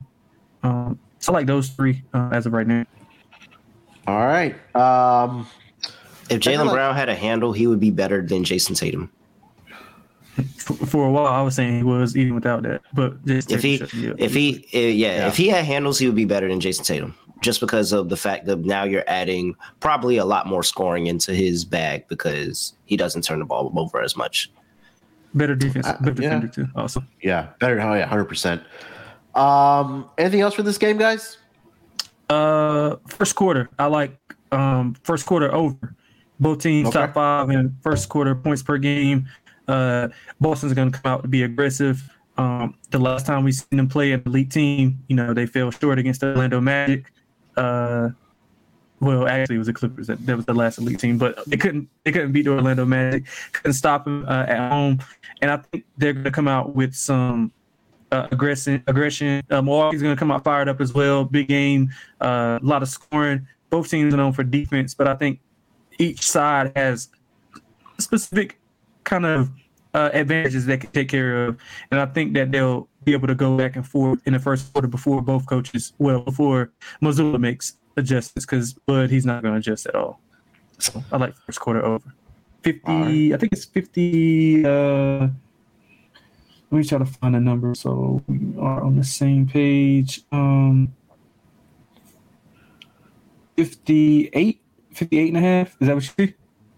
Um, 0.63 0.97
so 1.19 1.33
I 1.33 1.35
like 1.35 1.45
those 1.45 1.69
three 1.69 2.01
uh, 2.15 2.29
as 2.31 2.47
of 2.47 2.53
right 2.53 2.65
now. 2.65 2.83
All 4.07 4.25
right. 4.25 4.55
Um, 4.75 5.45
if 6.31 6.39
Jaylen 6.41 6.65
like- 6.65 6.73
Brown 6.73 6.95
had 6.95 7.09
a 7.09 7.15
handle, 7.15 7.53
he 7.53 7.67
would 7.67 7.79
be 7.79 7.91
better 7.91 8.25
than 8.25 8.43
Jayson 8.43 8.73
Tatum 8.75 9.11
for, 10.57 10.73
for, 10.85 11.07
a 11.07 11.11
while, 11.11 11.27
I 11.27 11.41
was 11.41 11.55
saying 11.55 11.77
he 11.77 11.83
was 11.83 12.17
even 12.17 12.35
without 12.35 12.63
that. 12.63 12.81
But 12.93 13.23
just 13.25 13.51
if 13.51 13.61
he, 13.61 13.75
if 14.17 14.33
he, 14.33 14.65
yeah, 14.71 14.87
yeah, 14.87 15.27
if 15.27 15.37
he 15.37 15.47
had 15.47 15.65
handles, 15.65 15.99
he 15.99 16.05
would 16.07 16.15
be 16.15 16.25
better 16.25 16.47
than 16.47 16.59
Jayson 16.59 16.85
Tatum. 16.85 17.15
Just 17.41 17.59
because 17.59 17.91
of 17.91 18.07
the 18.07 18.15
fact 18.15 18.45
that 18.45 18.59
now 18.59 18.85
you're 18.85 19.03
adding 19.05 19.55
probably 19.81 20.15
a 20.17 20.23
lot 20.23 20.47
more 20.47 20.63
scoring 20.63 21.07
into 21.07 21.33
his 21.33 21.65
bag 21.65 22.07
because 22.07 22.73
he 22.85 22.95
doesn't 22.95 23.23
turn 23.23 23.39
the 23.39 23.45
ball 23.45 23.71
over 23.75 24.01
as 24.01 24.15
much. 24.15 24.49
Better 25.33 25.55
defense, 25.55 25.85
uh, 25.85 25.97
better 25.99 26.21
yeah. 26.21 26.29
defender 26.29 26.47
too. 26.47 26.67
Awesome. 26.75 27.07
Yeah, 27.21 27.49
better. 27.59 27.81
Oh 27.81 27.95
yeah, 27.95 28.05
hundred 28.05 28.25
percent. 28.25 28.63
Um, 29.35 30.09
anything 30.17 30.41
else 30.41 30.53
for 30.53 30.63
this 30.63 30.77
game, 30.77 30.97
guys? 30.97 31.37
Uh, 32.29 32.95
first 33.07 33.35
quarter. 33.35 33.69
I 33.77 33.87
like 33.87 34.17
um 34.51 34.95
first 35.03 35.25
quarter 35.25 35.53
over. 35.53 35.95
Both 36.39 36.59
teams 36.59 36.89
okay. 36.89 36.99
top 36.99 37.13
five 37.13 37.49
in 37.49 37.75
first 37.81 38.09
quarter 38.09 38.35
points 38.35 38.63
per 38.63 38.77
game. 38.77 39.27
Uh, 39.67 40.09
Boston's 40.39 40.73
going 40.73 40.91
to 40.91 40.99
come 40.99 41.11
out 41.11 41.21
to 41.21 41.27
be 41.27 41.43
aggressive. 41.43 42.03
Um, 42.37 42.75
the 42.89 42.99
last 42.99 43.25
time 43.25 43.43
we 43.43 43.51
seen 43.51 43.77
them 43.77 43.87
play 43.87 44.11
an 44.11 44.23
elite 44.25 44.51
team, 44.51 45.03
you 45.07 45.15
know, 45.15 45.33
they 45.33 45.45
fell 45.45 45.71
short 45.71 45.99
against 45.99 46.21
the 46.21 46.29
Orlando 46.29 46.59
Magic. 46.59 47.11
Uh, 47.55 48.09
well, 48.99 49.27
actually, 49.27 49.55
it 49.55 49.59
was 49.59 49.67
the 49.67 49.73
Clippers 49.73 50.07
that, 50.07 50.25
that 50.25 50.35
was 50.35 50.45
the 50.45 50.53
last 50.53 50.77
elite 50.77 50.99
team, 50.99 51.17
but 51.17 51.37
they 51.45 51.57
couldn't 51.57 51.89
they 52.03 52.11
couldn't 52.11 52.31
beat 52.31 52.45
the 52.45 52.51
Orlando 52.51 52.85
Magic, 52.85 53.25
couldn't 53.51 53.73
stop 53.73 54.05
them 54.05 54.25
uh, 54.27 54.45
at 54.47 54.71
home, 54.71 54.99
and 55.41 55.51
I 55.51 55.57
think 55.57 55.85
they're 55.97 56.13
going 56.13 56.23
to 56.23 56.31
come 56.31 56.47
out 56.47 56.73
with 56.73 56.95
some 56.95 57.51
uh, 58.11 58.27
aggression. 58.31 58.81
Aggression. 58.87 59.43
Uh, 59.49 59.61
Milwaukee's 59.61 60.01
going 60.01 60.15
to 60.15 60.19
come 60.19 60.31
out 60.31 60.43
fired 60.43 60.69
up 60.69 60.79
as 60.79 60.93
well. 60.93 61.25
Big 61.25 61.49
game, 61.49 61.91
uh, 62.21 62.59
a 62.61 62.65
lot 62.65 62.81
of 62.81 62.89
scoring. 62.89 63.45
Both 63.69 63.89
teams 63.89 64.13
are 64.13 64.17
known 64.17 64.33
for 64.33 64.43
defense, 64.43 64.93
but 64.93 65.07
I 65.07 65.15
think 65.15 65.39
each 65.99 66.29
side 66.29 66.71
has 66.75 67.09
specific 67.99 68.57
kind 69.03 69.25
of 69.25 69.49
uh, 69.93 70.09
advantages 70.13 70.65
they 70.65 70.77
can 70.77 70.91
take 70.91 71.09
care 71.09 71.45
of, 71.45 71.57
and 71.91 71.99
I 71.99 72.05
think 72.05 72.33
that 72.33 72.51
they'll 72.51 72.87
be 73.03 73.13
able 73.13 73.27
to 73.27 73.35
go 73.35 73.57
back 73.57 73.75
and 73.75 73.85
forth 73.85 74.19
in 74.25 74.33
the 74.33 74.39
first 74.39 74.71
quarter 74.73 74.87
before 74.87 75.21
both 75.21 75.45
coaches, 75.45 75.93
well, 75.97 76.21
before 76.21 76.71
Mazzulla 77.01 77.39
makes 77.39 77.77
adjustments, 77.97 78.45
because 78.45 78.73
Bud 78.73 79.09
he's 79.09 79.25
not 79.25 79.43
going 79.43 79.53
to 79.53 79.59
adjust 79.59 79.85
at 79.87 79.95
all. 79.95 80.19
So 80.79 81.03
I 81.11 81.17
like 81.17 81.35
first 81.35 81.59
quarter 81.59 81.83
over. 81.85 82.13
Fifty, 82.63 82.81
right. 83.29 83.35
I 83.35 83.37
think 83.37 83.53
it's 83.53 83.65
fifty. 83.65 84.65
Uh, 84.65 85.27
let 86.71 86.79
me 86.79 86.83
try 86.83 86.97
to 86.97 87.05
find 87.05 87.35
a 87.35 87.39
number 87.39 87.75
so 87.75 88.23
we 88.27 88.57
are 88.57 88.81
on 88.81 88.95
the 88.95 89.03
same 89.03 89.47
page. 89.47 90.21
Um, 90.31 90.95
58, 93.57 94.59
58 94.91 95.27
and 95.27 95.37
a 95.37 95.39
half. 95.39 95.77
Is 95.79 95.87
that 95.87 95.93
what 95.93 96.03
you 96.03 96.27
see? 96.27 96.33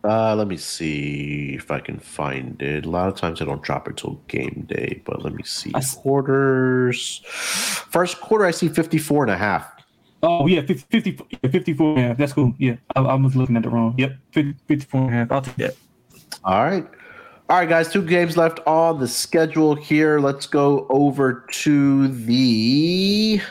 Uh, 0.06 0.36
let 0.36 0.48
me 0.48 0.56
see 0.56 1.56
if 1.56 1.72
I 1.72 1.80
can 1.80 1.98
find 1.98 2.62
it. 2.62 2.86
A 2.86 2.90
lot 2.90 3.08
of 3.08 3.16
times 3.16 3.42
I 3.42 3.46
don't 3.46 3.64
drop 3.64 3.88
it 3.88 3.98
till 3.98 4.22
game 4.28 4.66
day, 4.70 5.02
but 5.04 5.24
let 5.24 5.34
me 5.34 5.42
see. 5.44 5.72
Quarters. 5.98 7.22
First 7.26 8.22
quarter, 8.22 8.46
I 8.46 8.52
see 8.52 8.68
54 8.68 9.24
and 9.24 9.32
a 9.32 9.38
half. 9.38 9.72
Oh, 10.22 10.46
yeah, 10.46 10.62
50, 10.62 10.86
50, 11.02 11.50
54 11.50 11.90
and 11.90 11.98
a 11.98 12.02
half. 12.02 12.18
That's 12.18 12.34
cool. 12.34 12.54
Yeah, 12.60 12.76
I, 12.96 13.02
I 13.02 13.16
was 13.16 13.36
looking 13.36 13.58
at 13.58 13.64
the 13.64 13.70
wrong. 13.70 13.96
Yep, 13.98 14.16
50, 14.32 14.56
54 14.68 15.02
and 15.02 15.10
a 15.10 15.14
half. 15.14 15.32
I'll 15.32 15.42
take 15.42 15.56
that. 15.56 15.76
All 16.44 16.64
right. 16.64 16.88
All 17.50 17.58
right, 17.58 17.70
guys, 17.70 17.92
two 17.92 18.04
games 18.04 18.38
left 18.38 18.60
on 18.68 19.00
the 19.00 19.08
schedule 19.08 19.76
here. 19.76 20.20
Let's 20.20 20.46
go 20.46 20.86
over 20.90 21.46
to 21.52 22.08
the 22.08 23.42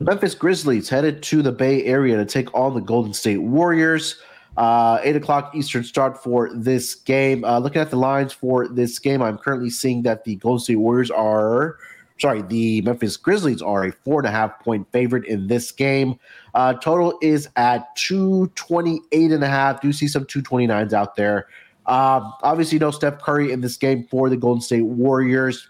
Memphis 0.00 0.34
Grizzlies 0.34 0.88
headed 0.88 1.22
to 1.24 1.42
the 1.42 1.52
Bay 1.52 1.84
Area 1.84 2.16
to 2.16 2.24
take 2.24 2.52
on 2.54 2.74
the 2.74 2.80
Golden 2.80 3.12
State 3.12 3.42
Warriors. 3.42 4.20
Uh, 4.56 4.98
eight 5.02 5.16
o'clock 5.16 5.54
Eastern 5.54 5.84
start 5.84 6.22
for 6.22 6.52
this 6.54 6.94
game. 6.94 7.44
Uh, 7.44 7.58
looking 7.58 7.80
at 7.80 7.90
the 7.90 7.96
lines 7.96 8.32
for 8.32 8.68
this 8.68 8.98
game, 8.98 9.22
I'm 9.22 9.38
currently 9.38 9.70
seeing 9.70 10.02
that 10.02 10.24
the 10.24 10.36
Golden 10.36 10.60
State 10.60 10.76
Warriors 10.76 11.10
are, 11.10 11.78
sorry, 12.18 12.42
the 12.42 12.80
Memphis 12.82 13.16
Grizzlies 13.16 13.62
are 13.62 13.84
a 13.84 13.92
four 13.92 14.20
and 14.20 14.26
a 14.26 14.30
half 14.30 14.58
point 14.60 14.90
favorite 14.92 15.24
in 15.26 15.46
this 15.46 15.70
game. 15.70 16.18
Uh, 16.54 16.74
total 16.74 17.16
is 17.22 17.48
at 17.56 17.94
228 17.96 19.30
and 19.30 19.44
a 19.44 19.48
half. 19.48 19.80
Do 19.80 19.92
see 19.92 20.08
some 20.08 20.24
229s 20.24 20.92
out 20.92 21.16
there. 21.16 21.46
Um, 21.86 22.32
obviously, 22.42 22.78
no 22.78 22.90
Steph 22.90 23.20
Curry 23.20 23.52
in 23.52 23.60
this 23.60 23.76
game 23.76 24.06
for 24.10 24.28
the 24.28 24.36
Golden 24.36 24.60
State 24.60 24.82
Warriors. 24.84 25.68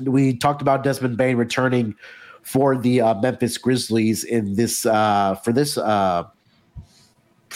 We 0.00 0.36
talked 0.36 0.62
about 0.62 0.82
Desmond 0.82 1.16
Bane 1.16 1.36
returning 1.36 1.94
for 2.42 2.76
the 2.76 3.00
uh, 3.00 3.14
Memphis 3.20 3.58
Grizzlies 3.58 4.24
in 4.24 4.54
this 4.54 4.86
uh, 4.86 5.34
for 5.36 5.52
this 5.52 5.76
uh, 5.76 6.24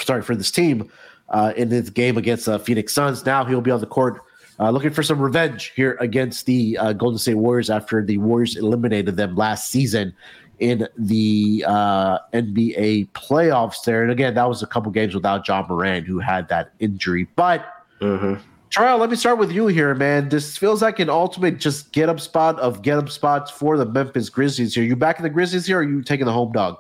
sorry 0.04 0.22
for 0.22 0.36
this 0.36 0.50
team 0.50 0.90
uh, 1.30 1.52
in 1.56 1.68
this 1.68 1.90
game 1.90 2.16
against 2.16 2.48
uh, 2.48 2.58
Phoenix 2.58 2.94
Suns. 2.94 3.24
Now 3.24 3.44
he'll 3.44 3.60
be 3.60 3.70
on 3.70 3.80
the 3.80 3.86
court 3.86 4.22
uh, 4.60 4.70
looking 4.70 4.90
for 4.90 5.02
some 5.02 5.20
revenge 5.20 5.72
here 5.74 5.96
against 6.00 6.46
the 6.46 6.78
uh, 6.78 6.92
Golden 6.92 7.18
State 7.18 7.34
Warriors 7.34 7.70
after 7.70 8.04
the 8.04 8.18
Warriors 8.18 8.56
eliminated 8.56 9.16
them 9.16 9.34
last 9.34 9.70
season 9.70 10.14
in 10.60 10.86
the 10.96 11.64
uh, 11.66 12.18
NBA 12.32 13.08
playoffs. 13.10 13.84
There, 13.84 14.02
and 14.02 14.12
again, 14.12 14.34
that 14.34 14.48
was 14.48 14.62
a 14.62 14.66
couple 14.66 14.92
games 14.92 15.14
without 15.14 15.46
Ja 15.46 15.66
Morant, 15.68 16.06
who 16.06 16.20
had 16.20 16.48
that 16.48 16.72
injury. 16.78 17.26
But 17.34 17.66
mm-hmm. 18.00 18.40
Charles, 18.70 19.00
let 19.00 19.10
me 19.10 19.16
start 19.16 19.38
with 19.38 19.50
you 19.50 19.66
here, 19.66 19.94
man. 19.94 20.28
This 20.28 20.56
feels 20.56 20.82
like 20.82 21.00
an 21.00 21.10
ultimate 21.10 21.58
just 21.58 21.92
get 21.92 22.08
up 22.08 22.20
spot 22.20 22.58
of 22.60 22.82
get 22.82 22.98
up 22.98 23.08
spots 23.08 23.50
for 23.50 23.76
the 23.76 23.86
Memphis 23.86 24.28
Grizzlies 24.28 24.74
here. 24.74 24.84
You 24.84 24.94
back 24.94 25.18
in 25.18 25.24
the 25.24 25.30
Grizzlies 25.30 25.66
here, 25.66 25.78
or 25.78 25.80
are 25.80 25.84
you 25.84 26.02
taking 26.02 26.26
the 26.26 26.32
home 26.32 26.52
dog? 26.52 26.78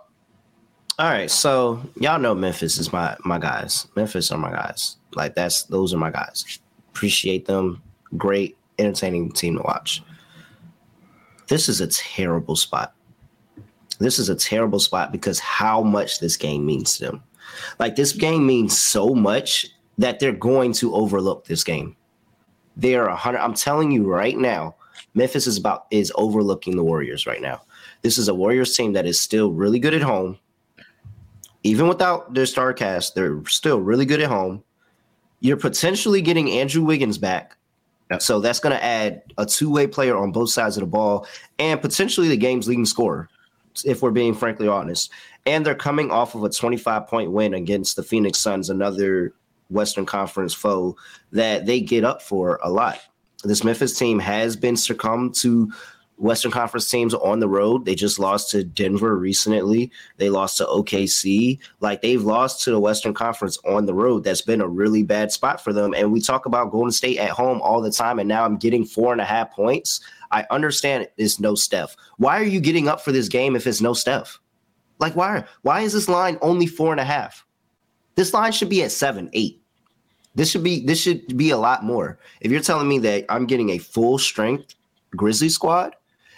All 0.96 1.10
right, 1.10 1.28
so 1.28 1.82
y'all 1.96 2.20
know 2.20 2.36
Memphis 2.36 2.78
is 2.78 2.92
my 2.92 3.16
my 3.24 3.36
guys. 3.36 3.88
Memphis 3.96 4.30
are 4.30 4.38
my 4.38 4.52
guys. 4.52 4.96
Like 5.16 5.34
that's 5.34 5.64
those 5.64 5.92
are 5.92 5.96
my 5.96 6.12
guys. 6.12 6.60
Appreciate 6.90 7.46
them. 7.46 7.82
Great, 8.16 8.56
entertaining 8.78 9.32
team 9.32 9.56
to 9.56 9.62
watch. 9.62 10.04
This 11.48 11.68
is 11.68 11.80
a 11.80 11.88
terrible 11.88 12.54
spot. 12.54 12.94
This 13.98 14.20
is 14.20 14.28
a 14.28 14.36
terrible 14.36 14.78
spot 14.78 15.10
because 15.10 15.40
how 15.40 15.82
much 15.82 16.20
this 16.20 16.36
game 16.36 16.64
means 16.64 16.96
to 16.98 17.06
them. 17.06 17.24
Like 17.80 17.96
this 17.96 18.12
game 18.12 18.46
means 18.46 18.78
so 18.78 19.16
much 19.16 19.66
that 19.98 20.20
they're 20.20 20.30
going 20.30 20.72
to 20.74 20.94
overlook 20.94 21.46
this 21.46 21.64
game. 21.64 21.96
They 22.76 22.94
are 22.94 23.08
a 23.08 23.16
hundred. 23.16 23.40
I'm 23.40 23.54
telling 23.54 23.90
you 23.90 24.06
right 24.06 24.38
now, 24.38 24.76
Memphis 25.14 25.48
is 25.48 25.58
about 25.58 25.86
is 25.90 26.12
overlooking 26.14 26.76
the 26.76 26.84
Warriors 26.84 27.26
right 27.26 27.42
now. 27.42 27.62
This 28.02 28.16
is 28.16 28.28
a 28.28 28.34
Warriors 28.34 28.76
team 28.76 28.92
that 28.92 29.06
is 29.06 29.20
still 29.20 29.50
really 29.50 29.80
good 29.80 29.94
at 29.94 30.02
home 30.02 30.38
even 31.64 31.88
without 31.88 32.32
their 32.34 32.46
star 32.46 32.72
cast, 32.72 33.14
they're 33.14 33.44
still 33.46 33.80
really 33.80 34.04
good 34.04 34.20
at 34.20 34.28
home. 34.28 34.62
You're 35.40 35.56
potentially 35.56 36.20
getting 36.20 36.50
Andrew 36.50 36.82
Wiggins 36.84 37.18
back. 37.18 37.56
Yep. 38.10 38.22
So 38.22 38.38
that's 38.38 38.60
going 38.60 38.76
to 38.76 38.84
add 38.84 39.22
a 39.38 39.46
two 39.46 39.70
way 39.70 39.86
player 39.86 40.16
on 40.16 40.30
both 40.30 40.50
sides 40.50 40.76
of 40.76 40.82
the 40.82 40.86
ball 40.86 41.26
and 41.58 41.80
potentially 41.80 42.28
the 42.28 42.36
game's 42.36 42.68
leading 42.68 42.84
scorer, 42.84 43.28
if 43.84 44.02
we're 44.02 44.10
being 44.10 44.34
frankly 44.34 44.68
honest. 44.68 45.10
And 45.46 45.64
they're 45.64 45.74
coming 45.74 46.10
off 46.10 46.34
of 46.34 46.44
a 46.44 46.50
25 46.50 47.06
point 47.06 47.32
win 47.32 47.54
against 47.54 47.96
the 47.96 48.02
Phoenix 48.02 48.38
Suns, 48.38 48.68
another 48.68 49.34
Western 49.70 50.04
Conference 50.04 50.52
foe 50.52 50.96
that 51.32 51.64
they 51.64 51.80
get 51.80 52.04
up 52.04 52.20
for 52.20 52.60
a 52.62 52.70
lot. 52.70 53.00
This 53.42 53.64
Memphis 53.64 53.98
team 53.98 54.18
has 54.18 54.56
been 54.56 54.76
succumbed 54.76 55.34
to 55.36 55.72
Western 56.16 56.50
Conference 56.50 56.88
teams 56.88 57.12
on 57.12 57.40
the 57.40 57.48
road. 57.48 57.84
They 57.84 57.94
just 57.94 58.18
lost 58.18 58.50
to 58.50 58.62
Denver 58.62 59.16
recently. 59.16 59.90
They 60.16 60.30
lost 60.30 60.58
to 60.58 60.64
OKC. 60.64 61.58
Like 61.80 62.02
they've 62.02 62.22
lost 62.22 62.62
to 62.64 62.70
the 62.70 62.78
Western 62.78 63.14
Conference 63.14 63.58
on 63.66 63.86
the 63.86 63.94
road. 63.94 64.24
That's 64.24 64.42
been 64.42 64.60
a 64.60 64.68
really 64.68 65.02
bad 65.02 65.32
spot 65.32 65.62
for 65.62 65.72
them. 65.72 65.92
And 65.94 66.12
we 66.12 66.20
talk 66.20 66.46
about 66.46 66.70
Golden 66.70 66.92
State 66.92 67.18
at 67.18 67.30
home 67.30 67.60
all 67.62 67.80
the 67.80 67.90
time. 67.90 68.18
And 68.18 68.28
now 68.28 68.44
I'm 68.44 68.56
getting 68.56 68.84
four 68.84 69.12
and 69.12 69.20
a 69.20 69.24
half 69.24 69.50
points. 69.50 70.00
I 70.30 70.46
understand 70.50 71.08
it's 71.16 71.40
no 71.40 71.54
Steph. 71.54 71.96
Why 72.18 72.38
are 72.40 72.44
you 72.44 72.60
getting 72.60 72.88
up 72.88 73.00
for 73.00 73.12
this 73.12 73.28
game 73.28 73.56
if 73.56 73.66
it's 73.66 73.80
no 73.80 73.92
Steph? 73.92 74.38
Like 75.00 75.16
why? 75.16 75.44
Why 75.62 75.80
is 75.80 75.92
this 75.92 76.08
line 76.08 76.38
only 76.40 76.66
four 76.66 76.92
and 76.92 77.00
a 77.00 77.04
half? 77.04 77.44
This 78.14 78.32
line 78.32 78.52
should 78.52 78.68
be 78.68 78.84
at 78.84 78.92
seven, 78.92 79.28
eight. 79.32 79.60
This 80.36 80.50
should 80.50 80.64
be 80.64 80.84
this 80.84 81.00
should 81.00 81.36
be 81.36 81.50
a 81.50 81.56
lot 81.56 81.84
more. 81.84 82.18
If 82.40 82.52
you're 82.52 82.60
telling 82.60 82.88
me 82.88 82.98
that 83.00 83.24
I'm 83.28 83.46
getting 83.46 83.70
a 83.70 83.78
full 83.78 84.18
strength 84.18 84.74
Grizzly 85.16 85.48
squad 85.48 85.94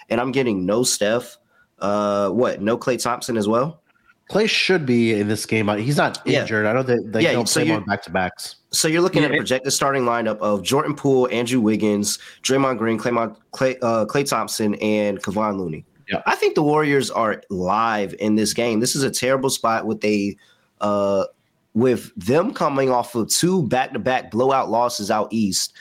and 0.09 0.20
I'm 0.20 0.32
getting 0.32 0.66
no 0.66 0.82
Steph. 0.82 1.38
Uh, 1.78 2.30
what? 2.30 2.61
No 2.61 2.78
Klay 2.78 3.02
Thompson 3.02 3.36
as 3.36 3.48
well. 3.48 3.82
Clay 4.28 4.48
should 4.48 4.86
be 4.86 5.14
in 5.14 5.28
this 5.28 5.46
game. 5.46 5.68
He's 5.78 5.96
not 5.96 6.26
injured. 6.26 6.64
Yeah. 6.64 6.70
I 6.70 6.74
know 6.74 6.82
that 6.82 7.12
they, 7.12 7.22
yeah, 7.22 7.32
don't 7.32 7.48
so 7.48 7.62
play 7.62 7.72
on 7.72 7.84
back 7.84 8.02
to 8.02 8.11
backs. 8.11 8.57
So 8.72 8.88
you're 8.88 9.00
looking 9.00 9.22
yeah. 9.22 9.28
at 9.28 9.34
a 9.34 9.36
projected 9.36 9.72
starting 9.72 10.02
lineup 10.02 10.38
of 10.38 10.62
Jordan 10.62 10.96
Poole, 10.96 11.28
Andrew 11.30 11.61
Wiggins, 11.61 12.18
Draymond 12.42 12.78
Green, 12.78 12.98
Claymont, 12.98 13.36
Klay, 13.52 13.78
uh, 13.82 14.04
Klay 14.07 14.28
Thompson, 14.28 14.74
and 14.76 15.22
Kevon 15.22 15.59
Looney. 15.59 15.84
Yeah. 16.09 16.22
I 16.26 16.34
think 16.34 16.57
the 16.57 16.62
Warriors 16.62 17.09
are 17.11 17.40
live 17.50 18.14
in 18.18 18.34
this 18.34 18.52
game. 18.52 18.80
This 18.80 18.96
is 18.96 19.04
a 19.04 19.11
terrible 19.11 19.50
spot 19.50 19.86
with 19.86 20.04
a 20.04 20.36
uh, 20.80 21.26
with 21.74 22.12
them 22.16 22.52
coming 22.52 22.90
off 22.90 23.14
of 23.14 23.28
two 23.28 23.62
back-to-back 23.68 24.30
blowout 24.30 24.70
losses 24.70 25.11
out 25.11 25.28
east 25.30 25.74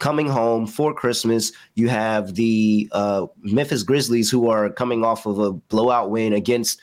coming 0.00 0.28
home 0.28 0.66
for 0.66 0.92
Christmas. 0.92 1.52
You 1.76 1.88
have 1.88 2.34
the 2.34 2.88
uh, 2.90 3.26
Memphis 3.42 3.84
Grizzlies, 3.84 4.30
who 4.30 4.50
are 4.50 4.68
coming 4.70 5.04
off 5.04 5.26
of 5.26 5.38
a 5.38 5.52
blowout 5.52 6.10
win 6.10 6.32
against 6.32 6.80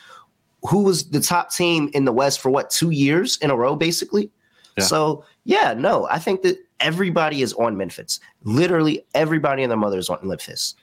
who 0.64 0.84
was 0.84 1.10
the 1.10 1.20
top 1.20 1.52
team 1.52 1.90
in 1.94 2.06
the 2.06 2.12
West 2.12 2.40
for 2.40 2.50
what 2.50 2.70
two 2.70 2.92
years 2.92 3.38
in 3.38 3.52
a 3.52 3.56
row, 3.56 3.76
basically. 3.76 4.32
Yeah. 4.78 4.86
So 4.86 5.26
yeah, 5.44 5.74
no, 5.74 6.08
I 6.10 6.20
think 6.20 6.42
that 6.44 6.58
everybody 6.80 7.42
is 7.42 7.54
on 7.54 7.78
Memphis. 7.78 8.20
Literally 8.44 9.06
everybody 9.14 9.64
and 9.64 9.72
their 9.72 9.78
mother 9.78 9.98
is 9.98 10.10
on 10.10 10.20
Memphis. 10.24 10.76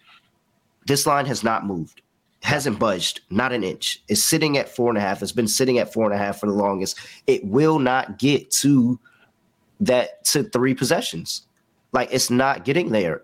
This 0.87 1.07
line 1.07 1.26
has 1.26 1.43
not 1.43 1.66
moved, 1.66 2.03
hasn't 2.43 2.78
budged, 2.78 3.20
not 3.30 3.53
an 3.53 3.64
inch. 3.64 4.03
It's 4.09 4.22
sitting 4.22 4.59
at 4.59 4.68
four 4.68 4.91
and 4.91 4.99
a 4.99 5.01
half. 5.01 5.22
It's 5.22 5.32
been 5.32 5.49
sitting 5.49 5.78
at 5.78 5.93
four 5.93 6.05
and 6.05 6.14
a 6.14 6.18
half 6.18 6.41
for 6.41 6.47
the 6.47 6.53
longest. 6.53 6.99
It 7.26 7.45
will 7.45 7.78
not 7.78 8.18
get 8.18 8.51
to 8.53 8.99
that 9.80 10.24
to 10.26 10.45
three 10.45 10.74
possessions. 10.74 11.47
Like 11.95 12.09
it's 12.13 12.29
not 12.29 12.65
getting 12.65 12.91
there. 12.91 13.23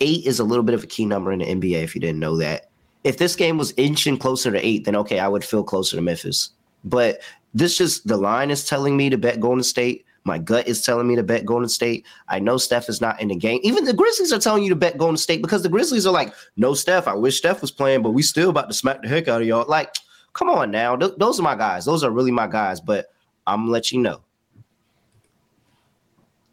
Eight 0.00 0.24
is 0.24 0.40
a 0.40 0.44
little 0.44 0.64
bit 0.64 0.74
of 0.74 0.82
a 0.82 0.86
key 0.86 1.04
number 1.04 1.30
in 1.30 1.40
the 1.40 1.44
NBA 1.44 1.84
if 1.84 1.94
you 1.94 2.00
didn't 2.00 2.18
know 2.18 2.36
that. 2.38 2.70
If 3.04 3.18
this 3.18 3.36
game 3.36 3.58
was 3.58 3.72
inching 3.76 4.16
closer 4.16 4.50
to 4.50 4.66
eight, 4.66 4.84
then 4.84 4.96
okay, 4.96 5.20
I 5.20 5.28
would 5.28 5.44
feel 5.44 5.62
closer 5.62 5.96
to 5.96 6.02
Memphis. 6.02 6.50
But 6.84 7.20
this 7.54 7.76
just 7.76 8.06
the 8.08 8.16
line 8.16 8.50
is 8.50 8.64
telling 8.64 8.96
me 8.96 9.10
to 9.10 9.18
bet 9.18 9.40
Golden 9.40 9.62
State. 9.62 10.04
My 10.24 10.38
gut 10.38 10.66
is 10.66 10.82
telling 10.82 11.06
me 11.06 11.16
to 11.16 11.22
bet 11.22 11.44
Golden 11.44 11.68
State. 11.68 12.04
I 12.28 12.38
know 12.38 12.56
Steph 12.56 12.88
is 12.88 13.00
not 13.00 13.20
in 13.20 13.28
the 13.28 13.36
game. 13.36 13.60
Even 13.62 13.84
the 13.84 13.92
Grizzlies 13.92 14.32
are 14.32 14.38
telling 14.38 14.62
you 14.62 14.68
to 14.70 14.76
bet 14.76 14.98
Golden 14.98 15.16
State 15.16 15.42
because 15.42 15.62
the 15.62 15.68
Grizzlies 15.68 16.06
are 16.06 16.12
like, 16.12 16.34
no 16.56 16.74
Steph. 16.74 17.08
I 17.08 17.14
wish 17.14 17.38
Steph 17.38 17.60
was 17.60 17.70
playing, 17.70 18.02
but 18.02 18.10
we 18.10 18.22
still 18.22 18.50
about 18.50 18.68
to 18.68 18.74
smack 18.74 19.02
the 19.02 19.08
heck 19.08 19.28
out 19.28 19.40
of 19.40 19.46
y'all. 19.46 19.64
Like, 19.68 19.94
come 20.32 20.50
on 20.50 20.70
now. 20.70 20.96
Th- 20.96 21.14
those 21.18 21.38
are 21.38 21.44
my 21.44 21.54
guys. 21.54 21.84
Those 21.84 22.04
are 22.04 22.10
really 22.10 22.30
my 22.30 22.46
guys. 22.46 22.80
But 22.80 23.12
I'm 23.46 23.62
gonna 23.62 23.72
let 23.72 23.92
you 23.92 24.00
know 24.00 24.20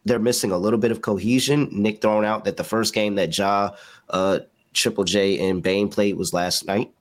they're 0.06 0.20
missing 0.20 0.52
a 0.52 0.58
little 0.58 0.80
bit 0.80 0.92
of 0.92 1.02
cohesion. 1.02 1.68
Nick 1.72 2.02
thrown 2.02 2.26
out 2.26 2.46
that 2.46 2.58
the 2.58 2.64
first 2.64 2.94
game 2.94 3.16
that 3.16 3.36
Ja, 3.38 3.72
uh, 4.10 4.40
Triple 4.74 5.04
J, 5.04 5.50
and 5.50 5.62
Bane 5.62 5.90
played 5.90 6.16
was 6.16 6.34
last 6.34 6.66
night. 6.66 6.92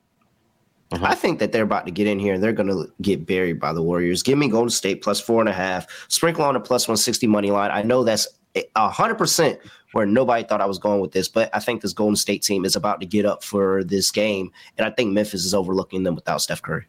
Uh-huh. 0.91 1.05
I 1.05 1.15
think 1.15 1.39
that 1.39 1.51
they're 1.51 1.63
about 1.63 1.85
to 1.85 1.91
get 1.91 2.07
in 2.07 2.19
here 2.19 2.35
and 2.35 2.43
they're 2.43 2.53
going 2.53 2.69
to 2.69 2.91
get 3.01 3.25
buried 3.25 3.59
by 3.59 3.73
the 3.73 3.81
Warriors. 3.81 4.21
Give 4.21 4.37
me 4.37 4.47
Golden 4.47 4.69
State 4.69 5.01
plus 5.01 5.19
four 5.19 5.39
and 5.39 5.49
a 5.49 5.53
half. 5.53 5.87
Sprinkle 6.09 6.43
on 6.45 6.55
a 6.55 6.59
plus 6.59 6.87
160 6.87 7.25
money 7.27 7.51
line. 7.51 7.71
I 7.71 7.81
know 7.81 8.03
that's 8.03 8.27
hundred 8.75 9.15
percent 9.15 9.59
where 9.91 10.05
nobody 10.05 10.43
thought 10.43 10.61
I 10.61 10.65
was 10.65 10.77
going 10.77 11.01
with 11.01 11.11
this, 11.11 11.27
but 11.27 11.49
I 11.53 11.59
think 11.59 11.81
this 11.81 11.93
Golden 11.93 12.15
State 12.15 12.41
team 12.43 12.65
is 12.65 12.75
about 12.75 12.99
to 12.99 13.05
get 13.05 13.25
up 13.25 13.43
for 13.43 13.83
this 13.83 14.11
game, 14.11 14.51
and 14.77 14.85
I 14.85 14.91
think 14.91 15.13
Memphis 15.13 15.45
is 15.45 15.53
overlooking 15.53 16.03
them 16.03 16.15
without 16.15 16.41
Steph 16.41 16.61
Curry. 16.61 16.85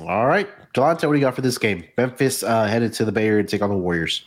All 0.00 0.26
right, 0.26 0.48
Delonte, 0.72 1.06
what 1.06 1.12
do 1.12 1.18
you 1.18 1.20
got 1.20 1.34
for 1.34 1.42
this 1.42 1.58
game? 1.58 1.84
Memphis 1.96 2.42
uh, 2.42 2.66
headed 2.66 2.92
to 2.94 3.04
the 3.04 3.12
Bay 3.12 3.26
Area 3.26 3.42
to 3.42 3.48
take 3.48 3.62
on 3.62 3.70
the 3.70 3.76
Warriors. 3.76 4.24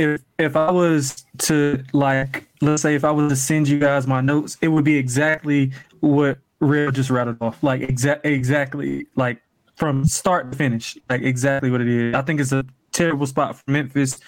If 0.00 0.22
if 0.38 0.56
I 0.56 0.70
was 0.70 1.26
to 1.38 1.84
like, 1.92 2.46
let's 2.62 2.80
say 2.80 2.94
if 2.94 3.04
I 3.04 3.10
was 3.10 3.30
to 3.30 3.36
send 3.36 3.68
you 3.68 3.78
guys 3.78 4.06
my 4.06 4.22
notes, 4.22 4.56
it 4.62 4.68
would 4.68 4.84
be 4.84 4.96
exactly 4.96 5.72
what 6.00 6.38
Real 6.60 6.90
just 6.90 7.10
rattled 7.10 7.36
off. 7.42 7.62
Like 7.62 7.82
exact 7.82 8.24
exactly 8.24 9.06
like 9.14 9.42
from 9.76 10.06
start 10.06 10.52
to 10.52 10.56
finish, 10.56 10.96
like 11.10 11.20
exactly 11.20 11.70
what 11.70 11.82
it 11.82 11.88
is. 11.88 12.14
I 12.14 12.22
think 12.22 12.40
it's 12.40 12.52
a 12.52 12.64
terrible 12.92 13.26
spot 13.26 13.56
for 13.56 13.70
Memphis. 13.70 14.18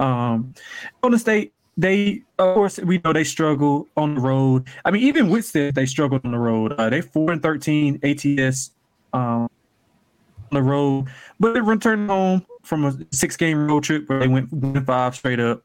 Um, 0.00 0.54
Golden 1.02 1.18
State, 1.18 1.52
they 1.76 2.22
of 2.38 2.54
course 2.54 2.78
we 2.78 2.98
know 3.04 3.12
they 3.12 3.24
struggle 3.24 3.86
on 3.98 4.14
the 4.14 4.22
road. 4.22 4.66
I 4.86 4.90
mean, 4.90 5.02
even 5.02 5.28
with 5.28 5.52
that, 5.52 5.74
they 5.74 5.84
struggled 5.84 6.24
on 6.24 6.32
the 6.32 6.38
road. 6.38 6.72
Uh, 6.72 6.88
they 6.88 7.02
four 7.02 7.32
and 7.32 7.42
thirteen 7.42 8.00
ATS 8.02 8.70
um, 9.12 9.42
on 9.42 9.50
the 10.52 10.62
road, 10.62 11.08
but 11.38 11.52
they 11.52 11.60
returned 11.60 12.08
home 12.08 12.46
from 12.68 12.84
a 12.84 12.94
six 13.12 13.36
game 13.36 13.66
road 13.66 13.82
trip 13.82 14.08
where 14.08 14.20
they 14.20 14.28
went, 14.28 14.50
five 14.86 15.14
straight 15.16 15.40
up. 15.40 15.62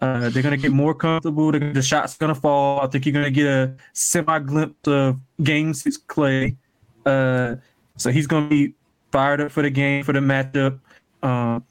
Uh, 0.00 0.28
they're 0.30 0.42
gonna 0.42 0.56
get 0.56 0.72
more 0.72 0.94
comfortable. 0.94 1.52
the 1.52 1.82
shots 1.82 2.16
gonna 2.16 2.34
fall. 2.34 2.80
I 2.80 2.88
think 2.88 3.06
you're 3.06 3.12
gonna 3.12 3.30
get 3.30 3.46
a 3.46 3.74
semi 3.92 4.38
glimpse 4.40 4.86
of 4.88 5.20
game 5.42 5.72
six 5.74 5.96
Klay. 5.96 6.56
Uh, 7.06 7.56
so 7.96 8.10
he's 8.10 8.26
gonna 8.26 8.48
be 8.48 8.74
fired 9.12 9.40
up 9.40 9.52
for 9.52 9.62
the 9.62 9.70
game 9.70 10.04
for 10.04 10.12
the 10.12 10.20
matchup. 10.20 10.80
Um, 11.22 11.64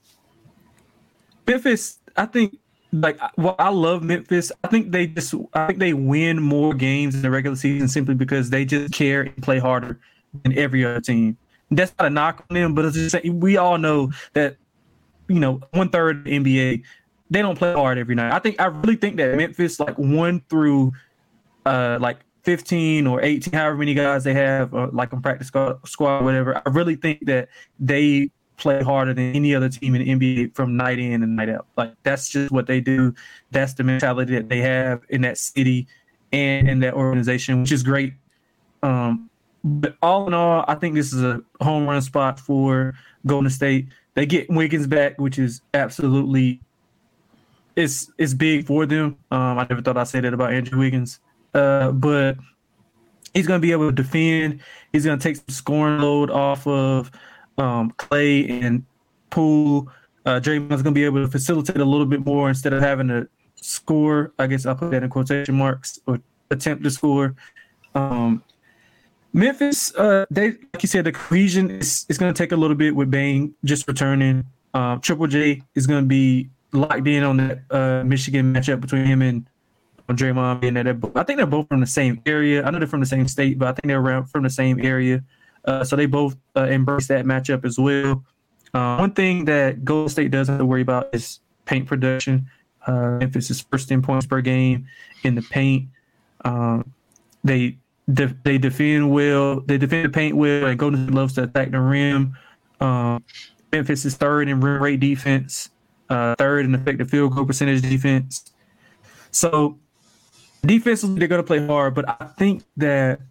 Memphis, 1.46 2.00
I 2.16 2.26
think 2.26 2.58
like 2.94 3.20
well, 3.38 3.56
I 3.60 3.70
love 3.70 4.04
Memphis. 4.04 4.52
I 4.64 4.68
think 4.70 4.92
they 4.92 5.08
just 5.08 5.34
I 5.54 5.68
think 5.68 5.80
they 5.80 5.94
win 5.94 6.42
more 6.42 6.74
games 6.74 7.16
in 7.16 7.22
the 7.22 7.32
regular 7.32 7.58
season 7.58 7.88
simply 7.88 8.16
because 8.16 8.50
they 8.50 8.66
just 8.66 8.94
care 8.94 9.22
and 9.22 9.44
play 9.44 9.60
harder 9.60 10.00
than 10.44 10.58
every 10.58 10.86
other 10.86 11.02
team. 11.02 11.38
That's 11.70 11.94
not 12.00 12.08
a 12.08 12.10
knock 12.10 12.46
on 12.50 12.56
them, 12.56 12.76
but 12.76 12.86
it's 12.86 12.96
just 12.96 13.26
we 13.26 13.58
all 13.58 13.78
know 13.78 14.12
that 14.34 14.58
you 15.34 15.40
know 15.40 15.62
one 15.72 15.90
third 15.90 16.26
NBA 16.26 16.84
they 17.30 17.42
don't 17.42 17.58
play 17.58 17.74
hard 17.74 17.98
every 17.98 18.14
night. 18.14 18.34
I 18.34 18.40
think 18.40 18.60
I 18.60 18.66
really 18.66 18.98
think 18.98 19.16
that 19.18 19.36
Memphis 19.38 19.80
like 19.80 19.98
one 19.98 20.42
through 20.50 20.92
uh 21.66 21.98
like 22.02 22.20
15 22.44 23.08
or 23.08 23.22
18, 23.22 23.54
however 23.54 23.78
many 23.78 23.94
guys 23.94 24.24
they 24.24 24.34
have, 24.34 24.74
uh, 24.74 24.90
like 24.92 25.14
on 25.14 25.22
practice 25.22 25.48
squad, 25.48 25.88
squad, 25.88 26.24
whatever. 26.24 26.58
I 26.58 26.70
really 26.72 26.96
think 26.96 27.26
that 27.28 27.50
they 27.80 28.32
play 28.58 28.82
harder 28.84 29.14
than 29.14 29.36
any 29.36 29.56
other 29.56 29.70
team 29.70 29.96
in 29.96 30.20
the 30.20 30.46
NBA 30.46 30.56
from 30.56 30.76
night 30.76 31.00
in 31.00 31.24
and 31.24 31.36
night 31.36 31.50
out. 31.50 31.68
Like 31.78 31.94
that's 32.04 32.30
just 32.30 32.52
what 32.52 32.68
they 32.68 32.82
do. 32.82 33.14
That's 33.52 33.74
the 33.74 33.84
mentality 33.84 34.36
that 34.36 34.50
they 34.50 34.60
have 34.60 35.04
in 35.10 35.22
that 35.22 35.38
city 35.38 35.88
and 36.34 36.68
in 36.68 36.80
that 36.80 36.94
organization, 36.96 37.62
which 37.62 37.72
is 37.72 37.84
great. 37.84 38.14
Um, 38.84 39.30
but 39.64 39.96
all 40.02 40.28
in 40.28 40.34
all, 40.34 40.66
I 40.68 40.76
think 40.76 40.96
this 40.96 41.14
is 41.14 41.24
a 41.24 41.42
home 41.62 41.88
run 41.88 42.02
spot 42.02 42.40
for 42.40 42.94
Golden 43.26 43.50
State. 43.50 43.88
They 44.14 44.26
get 44.26 44.49
Wiggins 44.49 44.88
back, 44.88 45.20
which 45.20 45.39
is 45.39 45.62
absolutely 45.74 46.59
it's 47.76 48.12
it's 48.18 48.34
big 48.34 48.66
for 48.66 48.86
them. 48.86 49.18
Um, 49.32 49.59
I 49.59 49.68
never 49.70 49.82
thought 49.82 49.97
I'd 49.97 50.07
say 50.07 50.20
that 50.20 50.34
about 50.34 50.53
Andrew 50.53 50.80
Wiggins, 50.80 51.20
uh, 51.53 51.91
but 51.91 52.38
he's 53.34 53.47
going 53.47 53.62
to 53.62 53.66
be 53.66 53.72
able 53.72 53.88
to 53.88 53.95
defend. 53.95 54.62
He's 54.91 55.05
going 55.05 55.18
to 55.18 55.24
take 55.24 55.38
some 55.38 55.45
scoring 55.49 56.01
load 56.01 56.30
off 56.30 56.68
of 56.68 57.12
um, 57.57 57.91
Klay 57.91 58.64
and 58.64 58.86
Poole. 59.30 59.89
Uh, 60.26 60.39
Draymond's 60.39 60.84
going 60.84 60.93
to 60.93 60.99
be 60.99 61.05
able 61.05 61.24
to 61.24 61.32
facilitate 61.32 61.78
a 61.78 61.86
little 61.86 62.05
bit 62.05 62.26
more 62.26 62.49
instead 62.49 62.74
of 62.74 62.82
having 62.82 63.07
to 63.07 63.28
score. 63.55 64.34
I 64.38 64.47
guess 64.47 64.66
I'll 64.66 64.76
put 64.76 64.91
that 64.91 65.03
in 65.03 65.09
quotation 65.09 65.55
marks 65.55 65.99
or 66.05 66.20
attempt 66.49 66.84
to 66.84 66.91
score. 66.91 67.36
Um, 67.95 68.43
Memphis, 69.34 69.96
uh, 69.96 70.26
they 70.30 70.52
like 70.52 70.82
you 70.82 70.88
said, 70.88 71.06
the 71.06 71.12
cohesion 71.12 71.72
is, 71.72 72.06
going 72.18 72.34
to 72.34 72.38
take 72.38 72.52
a 72.52 72.56
little 72.56 72.76
bit 72.76 72.96
with 72.96 73.10
Bane 73.10 73.54
just 73.64 73.88
returning. 73.88 74.46
Um, 74.74 75.00
Triple 75.02 75.28
J 75.28 75.62
is 75.76 75.88
going 75.88 76.04
to 76.04 76.08
be 76.08 76.50
locked 76.74 77.08
in 77.08 77.24
on 77.24 77.38
that 77.38 77.62
uh, 77.70 78.04
Michigan 78.04 78.54
matchup 78.54 78.82
between 78.82 79.06
him 79.06 79.22
and 79.22 79.46
Draymond 80.10 80.60
being 80.62 80.74
that 80.74 80.88
I 80.88 81.24
think 81.24 81.38
they're 81.38 81.46
both 81.46 81.68
from 81.68 81.80
the 81.80 81.88
same 81.88 82.22
area. 82.26 82.64
I 82.64 82.70
know 82.70 82.80
they're 82.80 82.88
from 82.88 83.00
the 83.00 83.06
same 83.06 83.28
state, 83.28 83.58
but 83.58 83.68
I 83.68 83.72
think 83.72 83.88
they're 83.88 84.00
around 84.00 84.26
from 84.26 84.44
the 84.44 84.50
same 84.50 84.84
area. 84.84 85.24
Uh, 85.66 85.84
so 85.84 85.96
they 85.96 86.06
both 86.06 86.36
uh, 86.56 86.64
embrace 86.64 87.08
that 87.08 87.26
matchup 87.26 87.66
as 87.66 87.78
well. 87.78 88.24
Uh, 88.74 88.98
one 88.98 89.14
thing 89.14 89.46
that 89.46 89.84
Golden 89.84 90.10
State 90.10 90.32
doesn't 90.32 90.54
have 90.54 90.60
to 90.60 90.66
worry 90.66 90.82
about 90.82 91.10
is 91.14 91.40
paint 91.66 91.88
production. 91.88 92.48
Uh, 92.88 93.18
Memphis 93.20 93.50
is 93.52 93.62
first 93.62 93.92
in 93.92 94.02
points 94.02 94.26
per 94.26 94.42
game 94.42 94.88
in 95.24 95.36
the 95.36 95.42
paint. 95.42 95.88
Um, 96.44 96.92
they 97.44 97.78
de- 98.12 98.36
they 98.43 98.58
defend 98.58 99.12
well. 99.12 99.62
They 99.62 99.78
defend 99.78 100.06
the 100.06 100.10
paint 100.10 100.36
well, 100.36 100.66
and 100.66 100.80
Golden 100.80 101.06
State 101.06 101.14
loves 101.14 101.34
to 101.34 101.43
attack 101.43 101.72
the 101.72 101.80
rim. 101.80 102.38
Um, 102.80 103.24
Memphis 103.72 104.06
is 104.06 104.16
third 104.16 104.49
in 104.49 104.60
rim 104.62 104.82
rate 104.82 104.99
defense, 104.99 105.70
uh, 106.10 106.36
third 106.38 106.66
in 106.66 106.76
effective 106.76 107.10
field 107.10 107.34
goal 107.34 107.45
percentage 107.45 107.82
defense. 107.82 108.52
So 109.32 109.80
defensively, 110.66 111.20
they're 111.20 111.28
going 111.28 111.41
to 111.41 111.47
play 111.47 111.66
hard, 111.66 111.95
but 111.95 112.10
I 112.10 112.28
think 112.38 112.64
that 112.78 113.22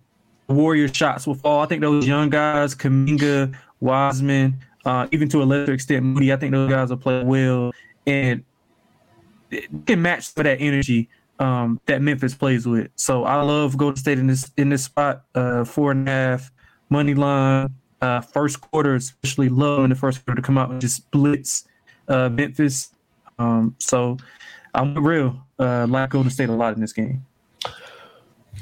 Warrior 0.48 0.88
shots 0.92 1.26
will 1.26 1.34
fall. 1.34 1.62
I 1.62 1.66
think 1.66 1.80
those 1.80 2.06
young 2.06 2.30
guys, 2.30 2.74
Kuminga, 2.74 3.54
Wiseman, 3.80 4.58
uh, 4.84 5.06
even 5.12 5.28
to 5.28 5.42
a 5.42 5.44
lesser 5.44 5.72
extent, 5.72 6.04
Moody, 6.04 6.32
I 6.32 6.36
think 6.36 6.52
those 6.52 6.70
guys 6.70 6.90
will 6.90 6.96
play 6.96 7.22
well 7.22 7.72
and 8.06 8.44
can 9.86 10.00
match 10.00 10.32
for 10.32 10.42
that 10.42 10.60
energy 10.60 11.08
um, 11.40 11.80
that 11.86 12.02
Memphis 12.02 12.34
plays 12.34 12.66
with. 12.66 12.90
So 12.94 13.24
I 13.24 13.40
love 13.42 13.76
Golden 13.76 13.96
State 13.96 14.18
in 14.18 14.26
this 14.26 14.50
in 14.56 14.68
this 14.68 14.84
spot. 14.84 15.24
Uh, 15.34 15.64
four 15.64 15.90
and 15.90 16.08
a 16.08 16.12
half 16.12 16.52
money 16.90 17.14
line. 17.14 17.74
Uh, 18.00 18.20
first 18.20 18.60
quarter, 18.60 18.94
especially 18.94 19.48
low 19.48 19.84
in 19.84 19.90
the 19.90 19.96
first 19.96 20.24
quarter 20.24 20.40
to 20.40 20.46
come 20.46 20.56
out 20.56 20.70
and 20.70 20.80
just 20.80 21.10
blitz 21.10 21.64
uh, 22.08 22.28
Memphis. 22.30 22.90
Um, 23.38 23.74
so 23.78 24.16
I'm 24.74 24.94
real 25.04 25.44
uh, 25.58 25.86
like 25.88 26.10
Golden 26.10 26.30
State 26.30 26.48
a 26.48 26.52
lot 26.52 26.74
in 26.74 26.80
this 26.80 26.92
game. 26.92 27.24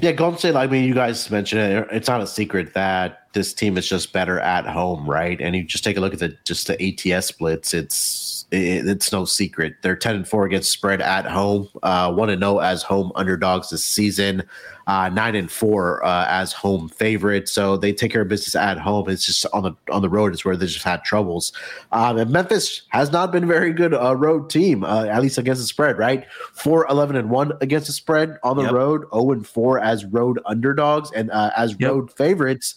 Yeah, 0.01 0.13
Golden 0.13 0.39
State. 0.39 0.55
I 0.55 0.67
mean, 0.67 0.85
you 0.85 0.93
guys 0.93 1.29
mentioned 1.29 1.61
it. 1.61 1.87
It's 1.91 2.07
not 2.07 2.21
a 2.21 2.27
secret 2.27 2.73
that 2.73 3.27
this 3.33 3.53
team 3.53 3.77
is 3.77 3.87
just 3.87 4.13
better 4.13 4.39
at 4.39 4.65
home, 4.65 5.09
right? 5.09 5.39
And 5.41 5.55
you 5.55 5.63
just 5.63 5.83
take 5.83 5.97
a 5.97 5.99
look 5.99 6.13
at 6.13 6.19
the 6.19 6.37
just 6.45 6.67
the 6.67 7.13
ATS 7.13 7.27
splits. 7.27 7.73
It's 7.73 8.38
it, 8.51 8.87
it's 8.87 9.11
no 9.11 9.25
secret. 9.25 9.75
They're 9.81 9.95
ten 9.95 10.15
and 10.15 10.27
four 10.27 10.45
against 10.45 10.71
spread 10.71 11.01
at 11.01 11.25
home. 11.25 11.69
Uh, 11.83 12.13
one 12.13 12.29
and 12.29 12.41
zero 12.41 12.57
oh 12.57 12.59
as 12.59 12.83
home 12.83 13.11
underdogs 13.15 13.69
this 13.69 13.83
season 13.83 14.43
uh, 14.89 15.07
nine 15.07 15.35
and 15.35 15.51
four 15.51 16.03
uh, 16.03 16.25
as 16.27 16.51
home 16.51 16.89
favorite. 16.89 17.47
So 17.47 17.77
they 17.77 17.93
take 17.93 18.11
care 18.11 18.23
of 18.23 18.27
business 18.27 18.55
at 18.55 18.79
home. 18.79 19.07
It's 19.07 19.23
just 19.23 19.45
on 19.53 19.61
the 19.61 19.75
on 19.93 20.01
the 20.01 20.09
road 20.09 20.33
is 20.33 20.43
where 20.43 20.57
they 20.57 20.65
just 20.65 20.83
had 20.83 21.03
troubles. 21.03 21.53
Um, 21.91 22.17
and 22.17 22.31
Memphis 22.31 22.81
has 22.89 23.11
not 23.11 23.31
been 23.31 23.43
a 23.43 23.47
very 23.47 23.71
good 23.71 23.93
uh, 23.93 24.15
road 24.15 24.49
team, 24.49 24.83
uh, 24.83 25.05
at 25.05 25.21
least 25.21 25.37
against 25.37 25.61
the 25.61 25.67
spread. 25.67 25.99
Right, 25.99 26.25
four 26.53 26.87
11 26.89 27.15
and 27.17 27.29
one 27.29 27.51
against 27.61 27.85
the 27.85 27.93
spread 27.93 28.39
on 28.41 28.57
the 28.57 28.63
yep. 28.63 28.71
road, 28.71 29.01
zero 29.01 29.09
oh 29.11 29.31
and 29.31 29.45
four 29.45 29.79
as 29.79 30.05
road 30.05 30.39
underdogs, 30.47 31.11
and 31.11 31.29
uh, 31.29 31.51
as 31.55 31.75
yep. 31.77 31.91
road 31.91 32.11
favorites, 32.11 32.73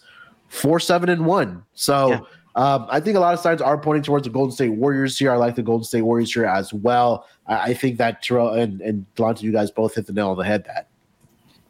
four 0.48 0.78
seven 0.78 1.08
and 1.08 1.24
one. 1.24 1.64
So. 1.72 2.08
Yeah. 2.08 2.20
Um, 2.54 2.86
I 2.90 3.00
think 3.00 3.16
a 3.16 3.20
lot 3.20 3.32
of 3.34 3.40
signs 3.40 3.62
are 3.62 3.78
pointing 3.78 4.02
towards 4.02 4.24
the 4.24 4.30
Golden 4.30 4.52
State 4.52 4.70
Warriors 4.70 5.18
here. 5.18 5.32
I 5.32 5.36
like 5.36 5.54
the 5.54 5.62
Golden 5.62 5.84
State 5.84 6.02
Warriors 6.02 6.32
here 6.32 6.44
as 6.44 6.72
well. 6.72 7.26
I, 7.46 7.70
I 7.70 7.74
think 7.74 7.98
that 7.98 8.22
Terrell 8.22 8.50
and, 8.50 8.80
and 8.82 9.06
Delonte, 9.16 9.42
you 9.42 9.52
guys 9.52 9.70
both 9.70 9.94
hit 9.94 10.06
the 10.06 10.12
nail 10.12 10.30
on 10.30 10.36
the 10.36 10.44
head 10.44 10.64
that 10.66 10.88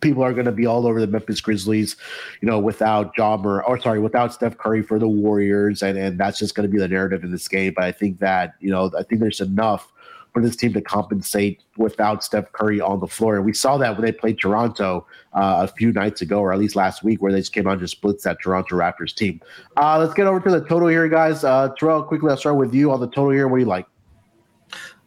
people 0.02 0.22
are 0.22 0.32
going 0.34 0.46
to 0.46 0.52
be 0.52 0.66
all 0.66 0.86
over 0.86 1.00
the 1.00 1.06
Memphis 1.06 1.40
Grizzlies, 1.40 1.96
you 2.42 2.48
know, 2.48 2.58
without 2.58 3.16
John 3.16 3.46
or 3.46 3.80
sorry, 3.80 4.00
without 4.00 4.34
Steph 4.34 4.58
Curry 4.58 4.82
for 4.82 4.98
the 4.98 5.08
Warriors, 5.08 5.82
and 5.82 5.96
and 5.96 6.18
that's 6.18 6.38
just 6.38 6.54
going 6.54 6.68
to 6.68 6.72
be 6.72 6.78
the 6.78 6.88
narrative 6.88 7.24
in 7.24 7.30
this 7.30 7.48
game. 7.48 7.72
But 7.74 7.84
I 7.84 7.92
think 7.92 8.18
that 8.18 8.54
you 8.60 8.70
know, 8.70 8.90
I 8.98 9.02
think 9.04 9.22
there's 9.22 9.40
enough 9.40 9.90
for 10.32 10.42
this 10.42 10.56
team 10.56 10.72
to 10.72 10.80
compensate 10.80 11.62
without 11.76 12.24
Steph 12.24 12.50
Curry 12.52 12.80
on 12.80 13.00
the 13.00 13.06
floor, 13.06 13.36
and 13.36 13.44
we 13.44 13.52
saw 13.52 13.76
that 13.78 13.96
when 13.96 14.04
they 14.04 14.12
played 14.12 14.38
Toronto 14.38 15.06
uh, 15.34 15.66
a 15.68 15.68
few 15.68 15.92
nights 15.92 16.22
ago, 16.22 16.40
or 16.40 16.52
at 16.52 16.58
least 16.58 16.74
last 16.74 17.02
week, 17.02 17.20
where 17.20 17.32
they 17.32 17.40
just 17.40 17.52
came 17.52 17.66
out 17.66 17.72
and 17.72 17.80
just 17.80 17.92
splits 17.92 18.24
that 18.24 18.38
Toronto 18.42 18.76
Raptors 18.76 19.14
team. 19.14 19.40
Uh, 19.76 19.98
let's 19.98 20.14
get 20.14 20.26
over 20.26 20.40
to 20.40 20.50
the 20.50 20.66
total 20.66 20.88
here, 20.88 21.08
guys. 21.08 21.44
Uh, 21.44 21.68
Terrell, 21.78 22.02
quickly, 22.02 22.30
I'll 22.30 22.36
start 22.36 22.56
with 22.56 22.74
you 22.74 22.90
on 22.92 23.00
the 23.00 23.08
total 23.08 23.30
here. 23.30 23.48
What 23.48 23.58
do 23.58 23.62
you 23.62 23.68
like? 23.68 23.86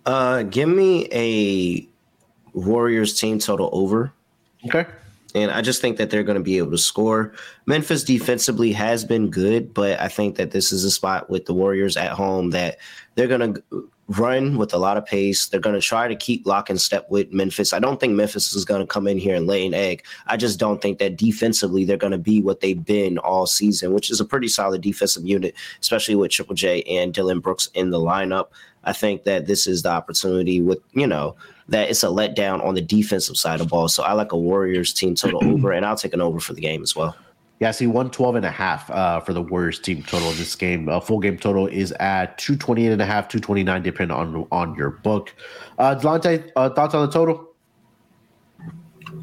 Uh, 0.06 0.44
give 0.44 0.70
me 0.70 1.08
a 1.12 1.88
Warriors 2.54 3.20
team 3.20 3.40
total 3.40 3.70
over. 3.74 4.14
Okay. 4.66 4.86
And 5.34 5.52
I 5.52 5.62
just 5.62 5.82
think 5.82 5.98
that 5.98 6.10
they're 6.10 6.24
going 6.24 6.38
to 6.38 6.44
be 6.44 6.58
able 6.60 6.72
to 6.72 6.78
score. 6.78 7.34
Memphis 7.66 8.04
defensively 8.04 8.72
has 8.72 9.04
been 9.04 9.30
good, 9.30 9.74
but 9.74 10.00
I 10.00 10.08
think 10.08 10.38
that 10.38 10.52
this 10.52 10.72
is 10.72 10.86
a 10.86 10.92
spot 10.92 11.30
with 11.30 11.46
the 11.46 11.54
Warriors 11.54 11.98
at 11.98 12.12
home 12.12 12.52
that 12.52 12.78
they're 13.16 13.28
going 13.28 13.56
to 13.56 13.90
run 14.08 14.58
with 14.58 14.74
a 14.74 14.78
lot 14.78 14.98
of 14.98 15.06
pace. 15.06 15.48
They're 15.48 15.60
going 15.60 15.80
to 15.80 15.82
try 15.82 16.08
to 16.08 16.16
keep 16.16 16.46
lock 16.46 16.70
and 16.70 16.80
step 16.80 17.10
with 17.10 17.34
Memphis. 17.34 17.74
I 17.74 17.80
don't 17.80 18.00
think 18.00 18.14
Memphis 18.14 18.54
is 18.54 18.66
going 18.66 18.82
to 18.82 18.88
come 18.88 19.08
in 19.08 19.18
here 19.18 19.36
and 19.36 19.48
lay 19.48 19.66
an 19.66 19.74
egg. 19.74 20.04
I 20.28 20.38
just 20.38 20.60
don't 20.60 20.82
think 20.82 21.00
that 21.00 21.18
defensively 21.18 21.86
they're 21.86 21.98
going 21.98 22.12
to 22.12 22.18
be 22.18 22.42
what 22.42 22.62
they've 22.62 22.84
been 22.84 23.18
all 23.18 23.48
season, 23.48 23.94
which 23.94 24.12
is 24.12 24.20
a 24.20 24.26
pretty 24.26 24.48
solid 24.48 24.82
defensive 24.82 25.26
unit, 25.26 25.56
especially 25.82 26.16
with 26.16 26.32
Triple 26.32 26.56
J 26.56 26.84
and 26.84 27.14
Dillon 27.14 27.40
Brooks 27.40 27.70
in 27.74 27.90
the 27.90 28.00
lineup. 28.00 28.50
I 28.84 28.94
think 28.94 29.24
that 29.24 29.48
this 29.48 29.66
is 29.66 29.82
the 29.82 29.90
opportunity 29.90 30.62
with, 30.62 30.80
you 30.94 31.08
know, 31.08 31.36
that 31.70 31.90
it's 31.90 32.04
a 32.04 32.08
letdown 32.08 32.64
on 32.64 32.76
the 32.76 32.82
defensive 32.82 33.38
side 33.38 33.60
of 33.60 33.70
ball. 33.70 33.88
So 33.88 34.04
I 34.04 34.14
like 34.14 34.32
a 34.32 34.38
Warriors 34.38 34.94
team 34.94 35.16
total 35.16 35.44
over, 35.54 35.72
and 35.72 35.84
I'll 35.84 35.98
take 35.98 36.14
an 36.14 36.22
over 36.22 36.40
for 36.40 36.54
the 36.54 36.62
game 36.62 36.84
as 36.84 36.96
well. 36.96 37.16
Yeah, 37.60 37.70
I 37.70 37.72
see 37.72 37.88
112 37.88 38.36
and 38.36 38.46
a 38.46 38.52
half 38.52 38.90
uh, 38.90 39.22
for 39.22 39.32
the 39.32 39.42
Warriors 39.42 39.80
team 39.80 40.04
total 40.04 40.30
in 40.30 40.38
this 40.38 40.56
game. 40.56 40.90
Uh, 40.90 41.00
full 41.00 41.20
game 41.20 41.38
total 41.38 41.68
is 41.68 41.94
at 41.94 42.38
228 42.38 42.92
and 42.92 43.02
a 43.02 43.06
half, 43.06 43.30
229, 43.30 43.82
depending 43.82 44.16
on 44.16 44.46
on 44.52 44.76
your 44.76 44.90
book. 44.90 45.34
Uh, 45.78 45.96
Delonte, 45.96 46.52
uh, 46.58 46.70
thoughts 46.70 46.94
on 46.94 47.06
the 47.06 47.12
total? 47.12 47.56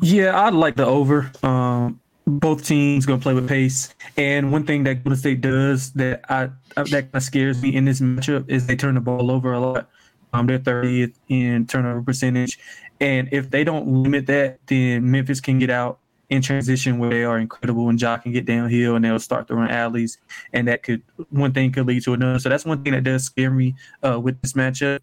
Yeah, 0.01 0.41
I'd 0.41 0.55
like 0.55 0.77
the 0.77 0.87
over. 0.87 1.31
Um, 1.43 2.01
both 2.27 2.65
teams 2.65 3.05
gonna 3.05 3.21
play 3.21 3.35
with 3.35 3.49
pace, 3.49 3.95
and 4.17 4.51
one 4.51 4.65
thing 4.65 4.85
that 4.85 5.05
Golden 5.05 5.19
State 5.19 5.41
does 5.41 5.93
that 5.93 6.23
I 6.31 6.49
that 6.77 6.91
kind 6.91 7.09
of 7.13 7.23
scares 7.23 7.61
me 7.61 7.75
in 7.75 7.85
this 7.85 8.01
matchup 8.01 8.49
is 8.49 8.67
they 8.67 8.77
turn 8.77 8.95
the 8.95 9.01
ball 9.01 9.31
over 9.31 9.53
a 9.53 9.61
lot. 9.61 9.91
Um, 10.33 10.47
they're 10.47 10.59
30th 10.59 11.15
in 11.29 11.67
turnover 11.67 12.01
percentage, 12.01 12.59
and 13.01 13.29
if 13.33 13.51
they 13.51 13.65
don't 13.65 13.87
limit 13.87 14.27
that, 14.27 14.61
then 14.67 15.11
Memphis 15.11 15.41
can 15.41 15.59
get 15.59 15.69
out 15.69 15.99
in 16.33 16.41
transition 16.41 16.99
where 16.99 17.11
they 17.11 17.25
are 17.25 17.39
incredible 17.39 17.91
and 17.91 18.01
Ja 18.01 18.17
can 18.17 18.33
get 18.33 18.47
downhill 18.47 18.97
and 18.97 19.05
they'll 19.05 19.19
start 19.19 19.47
to 19.47 19.55
run 19.55 19.71
alleys 19.71 20.17
and 20.55 20.67
that 20.67 20.83
could 20.83 21.03
one 21.29 21.53
thing 21.53 21.71
could 21.71 21.87
lead 21.87 22.03
to 22.03 22.15
another. 22.15 22.39
So 22.39 22.49
that's 22.49 22.65
one 22.65 22.83
thing 22.83 22.95
that 22.95 23.05
does 23.05 23.25
scare 23.25 23.51
me 23.51 23.75
uh, 24.03 24.19
with 24.19 24.41
this 24.41 24.55
matchup. 24.55 25.01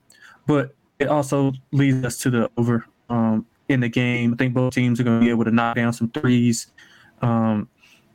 But 0.47 0.75
it 0.97 1.07
also 1.07 1.53
leads 1.71 2.03
us 2.03 2.17
to 2.19 2.31
the 2.31 2.49
over 2.57 2.83
um, 3.11 3.45
in 3.67 3.79
the 3.79 3.89
game. 3.89 4.33
I 4.33 4.37
think 4.37 4.55
both 4.55 4.73
teams 4.73 4.99
are 4.99 5.03
going 5.03 5.19
to 5.19 5.23
be 5.23 5.29
able 5.29 5.45
to 5.45 5.51
knock 5.51 5.75
down 5.75 5.93
some 5.93 6.09
threes, 6.09 6.67
um, 7.21 7.69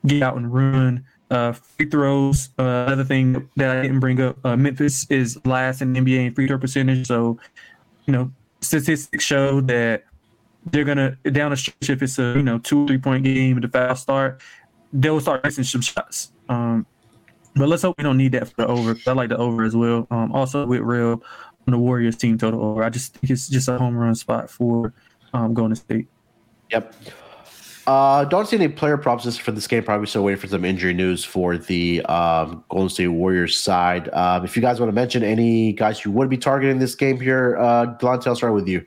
get 0.05 0.23
out 0.23 0.37
and 0.37 0.53
run. 0.53 1.05
Uh, 1.31 1.53
free 1.53 1.89
throws. 1.89 2.51
Uh, 2.59 2.85
another 2.87 3.05
thing 3.05 3.49
that 3.57 3.77
I 3.77 3.83
didn't 3.83 4.01
bring 4.01 4.21
up: 4.21 4.45
uh, 4.45 4.57
Memphis 4.57 5.07
is 5.09 5.39
last 5.47 5.83
in 5.83 5.95
NBA 5.95 6.27
in 6.27 6.35
free 6.35 6.47
throw 6.49 6.59
percentage. 6.59 7.07
So, 7.07 7.39
you 8.07 8.13
know, 8.13 8.31
statistics 8.61 9.25
show 9.25 9.61
that 9.63 10.05
they're 10.67 10.85
gonna 10.85 11.17
down 11.31 11.51
the 11.51 11.57
stretch 11.57 11.91
if 11.91 12.03
it's 12.03 12.19
a 12.19 12.35
you 12.37 12.43
know 12.43 12.59
two 12.59 12.87
three 12.87 12.99
point 12.99 13.25
game 13.25 13.57
at 13.57 13.63
the 13.63 13.69
fast 13.69 14.03
start, 14.03 14.41
they'll 14.93 15.21
start 15.21 15.45
missing 15.45 15.65
some 15.65 15.81
shots. 15.81 16.33
Um, 16.49 16.87
but 17.57 17.69
let's 17.69 17.83
hope 17.83 17.97
we 17.99 18.05
don't 18.05 18.17
need 18.17 18.33
that 18.33 18.49
for 18.49 18.55
the 18.59 18.67
over. 18.67 18.97
I 19.07 19.13
like 19.13 19.29
the 19.29 19.37
over 19.37 19.65
as 19.65 19.77
well. 19.77 20.07
Um, 20.11 20.33
also 20.33 20.67
with 20.67 20.81
real 20.81 21.23
on 21.67 21.73
the 21.73 21.79
Warriors 21.79 22.17
team 22.17 22.37
total 22.37 22.63
over. 22.65 22.83
I 22.83 22.91
just 22.91 23.15
think 23.15 23.31
it's 23.31 23.49
just 23.49 23.69
a 23.69 23.79
home 23.79 23.97
run 23.97 24.15
spot 24.15 24.51
for 24.51 24.93
um, 25.33 25.55
Golden 25.55 25.77
State. 25.77 26.09
Yep. 26.71 26.95
Uh, 27.87 28.25
don't 28.25 28.49
see 28.49 28.57
any 28.57 28.69
player 28.69 28.97
props 28.97 29.37
for 29.37 29.53
this 29.53 29.67
game. 29.67 29.85
Probably 29.85 30.07
still 30.07 30.25
waiting 30.25 30.41
for 30.41 30.47
some 30.47 30.65
injury 30.65 30.95
news 30.95 31.23
for 31.23 31.59
the 31.59 32.03
um, 32.07 32.65
Golden 32.71 32.89
State 32.89 33.09
Warriors 33.09 33.59
side. 33.59 34.09
Um, 34.15 34.45
if 34.45 34.57
you 34.57 34.63
guys 34.63 34.81
want 34.81 34.89
to 34.89 34.95
mention 34.95 35.23
any 35.23 35.73
guys 35.73 36.05
you 36.05 36.11
would 36.11 36.31
be 36.31 36.39
targeting 36.39 36.79
this 36.79 36.95
game 36.95 37.21
here, 37.21 37.59
uh, 37.59 37.95
Delonte, 37.99 38.27
I'll 38.27 38.37
start 38.37 38.55
with 38.55 38.67
you. 38.67 38.85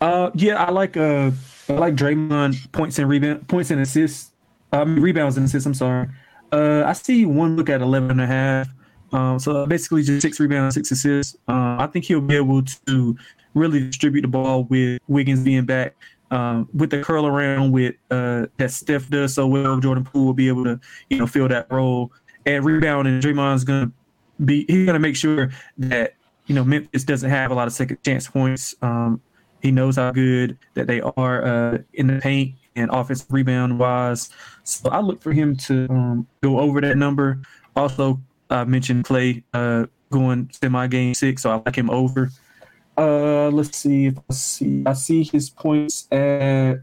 Uh, 0.00 0.30
yeah, 0.34 0.62
I 0.62 0.70
like 0.70 0.96
uh, 0.96 1.30
I 1.68 1.72
like 1.72 1.94
Draymond 1.94 2.72
points 2.72 2.98
and 2.98 3.08
rebound 3.08 3.48
points 3.48 3.70
and 3.70 3.80
assists. 3.80 4.32
Um, 4.72 5.00
rebounds 5.00 5.36
and 5.36 5.46
assists. 5.46 5.66
I'm 5.66 5.74
sorry. 5.74 6.08
Uh, 6.52 6.84
I 6.86 6.92
see 6.92 7.26
one 7.26 7.56
look 7.56 7.68
at 7.68 7.80
11 7.80 8.10
and 8.10 8.20
a 8.20 8.26
half. 8.26 8.68
Um, 9.12 9.38
so 9.38 9.64
basically 9.66 10.02
just 10.02 10.22
six 10.22 10.40
rebounds, 10.40 10.74
six 10.74 10.90
assists. 10.90 11.36
Um, 11.46 11.78
I 11.80 11.86
think 11.86 12.04
he'll 12.04 12.20
be 12.20 12.36
able 12.36 12.62
to 12.62 13.16
really 13.54 13.80
distribute 13.80 14.22
the 14.22 14.28
ball 14.28 14.64
with 14.64 15.00
Wiggins 15.08 15.40
being 15.40 15.64
back. 15.64 15.94
Um, 16.30 16.68
with 16.74 16.90
the 16.90 17.00
curl 17.00 17.26
around 17.26 17.70
with 17.70 17.94
uh, 18.10 18.46
that 18.56 18.72
Steph 18.72 19.08
does 19.08 19.34
so 19.34 19.46
well, 19.46 19.78
Jordan 19.78 20.04
Poole 20.04 20.26
will 20.26 20.32
be 20.32 20.48
able 20.48 20.64
to, 20.64 20.80
you 21.08 21.18
know, 21.18 21.26
fill 21.26 21.46
that 21.48 21.70
role. 21.72 22.12
And 22.46 22.64
rebound 22.64 23.06
and 23.06 23.22
Draymond's 23.22 23.62
gonna 23.62 23.92
be 24.44 24.64
he's 24.68 24.84
gonna 24.84 24.98
make 24.98 25.16
sure 25.16 25.50
that 25.78 26.14
you 26.46 26.54
know 26.54 26.64
Memphis 26.64 27.04
doesn't 27.04 27.30
have 27.30 27.50
a 27.50 27.54
lot 27.54 27.68
of 27.68 27.72
second 27.72 28.02
chance 28.04 28.26
points. 28.26 28.74
Um, 28.82 29.20
he 29.64 29.70
knows 29.70 29.96
how 29.96 30.12
good 30.12 30.58
that 30.74 30.86
they 30.86 31.00
are 31.00 31.44
uh, 31.44 31.78
in 31.94 32.06
the 32.06 32.20
paint 32.20 32.54
and 32.76 32.90
offensive 32.92 33.26
rebound 33.30 33.78
wise. 33.78 34.28
So 34.62 34.90
I 34.90 35.00
look 35.00 35.22
for 35.22 35.32
him 35.32 35.56
to 35.56 35.86
um, 35.90 36.26
go 36.42 36.60
over 36.60 36.82
that 36.82 36.98
number. 36.98 37.40
Also, 37.74 38.20
I 38.50 38.64
mentioned 38.64 39.06
Klay 39.06 39.42
uh, 39.54 39.86
going 40.10 40.50
semi 40.52 40.86
game 40.88 41.14
six, 41.14 41.42
so 41.42 41.50
I 41.50 41.62
like 41.64 41.76
him 41.76 41.88
over. 41.88 42.30
Uh, 42.98 43.48
let's 43.48 43.78
see 43.78 44.06
if 44.06 44.18
I 44.18 44.32
see 44.34 44.82
I 44.84 44.92
see 44.92 45.24
his 45.24 45.48
points 45.48 46.06
at 46.12 46.82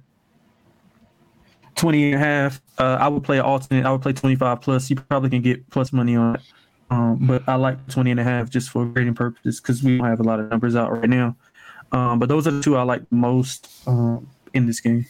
20 1.76 2.14
and 2.14 2.16
a 2.16 2.26
half. 2.26 2.62
Uh, 2.80 2.98
I 3.00 3.08
would 3.10 3.24
play 3.24 3.38
alternate. 3.38 3.86
I 3.86 3.92
would 3.92 4.02
play 4.02 4.14
25 4.14 4.60
plus. 4.60 4.90
You 4.90 4.96
probably 4.96 5.30
can 5.30 5.44
get 5.44 5.70
plus 5.70 5.94
money 5.94 6.16
on 6.16 6.36
it. 6.36 6.42
Um, 6.90 7.20
but 7.22 7.48
I 7.48 7.56
like 7.56 7.88
20 7.88 8.10
and 8.12 8.20
a 8.20 8.24
half 8.24 8.50
just 8.50 8.72
for 8.72 8.86
grading 8.86 9.14
purposes 9.14 9.62
because 9.62 9.84
we 9.84 9.98
don't 9.98 10.08
have 10.08 10.20
a 10.20 10.24
lot 10.24 10.40
of 10.40 10.50
numbers 10.50 10.76
out 10.76 10.92
right 10.92 11.08
now. 11.08 11.38
Um, 11.92 12.20
but 12.20 12.30
those 12.30 12.48
are 12.48 12.52
the 12.52 12.62
two 12.62 12.78
I 12.78 12.84
like 12.84 13.04
most 13.12 13.70
um, 13.88 14.28
in 14.54 14.66
this 14.66 14.80
game. 14.80 15.06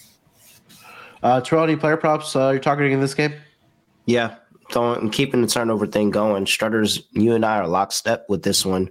Uh, 1.23 1.39
Terrell, 1.41 1.63
any 1.63 1.75
player 1.75 1.97
props 1.97 2.35
uh, 2.35 2.49
you're 2.49 2.59
targeting 2.59 2.93
in 2.93 2.99
this 2.99 3.13
game? 3.13 3.33
Yeah, 4.05 4.35
so 4.71 4.83
I'm 4.83 5.11
keeping 5.11 5.41
the 5.41 5.47
turnover 5.47 5.85
thing 5.85 6.09
going. 6.09 6.45
Strutters, 6.45 7.03
you 7.11 7.35
and 7.35 7.45
I 7.45 7.57
are 7.57 7.67
lockstep 7.67 8.25
with 8.29 8.43
this 8.43 8.65
one. 8.65 8.89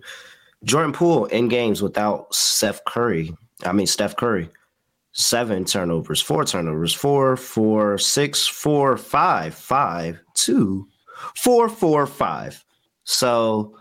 Jordan 0.65 0.93
Poole 0.93 1.25
in 1.27 1.49
games 1.49 1.83
without 1.83 2.33
Steph 2.35 2.85
Curry. 2.85 3.35
I 3.65 3.73
mean 3.73 3.87
Steph 3.87 4.17
Curry. 4.17 4.49
Seven 5.13 5.65
turnovers, 5.65 6.23
four 6.23 6.45
turnovers, 6.45 6.95
four, 6.95 7.37
four, 7.37 7.99
six, 7.99 8.47
four, 8.47 8.97
five, 8.97 9.55
five, 9.55 10.21
two, 10.35 10.87
four, 11.35 11.69
four, 11.69 12.07
five. 12.07 12.65
So 13.05 13.77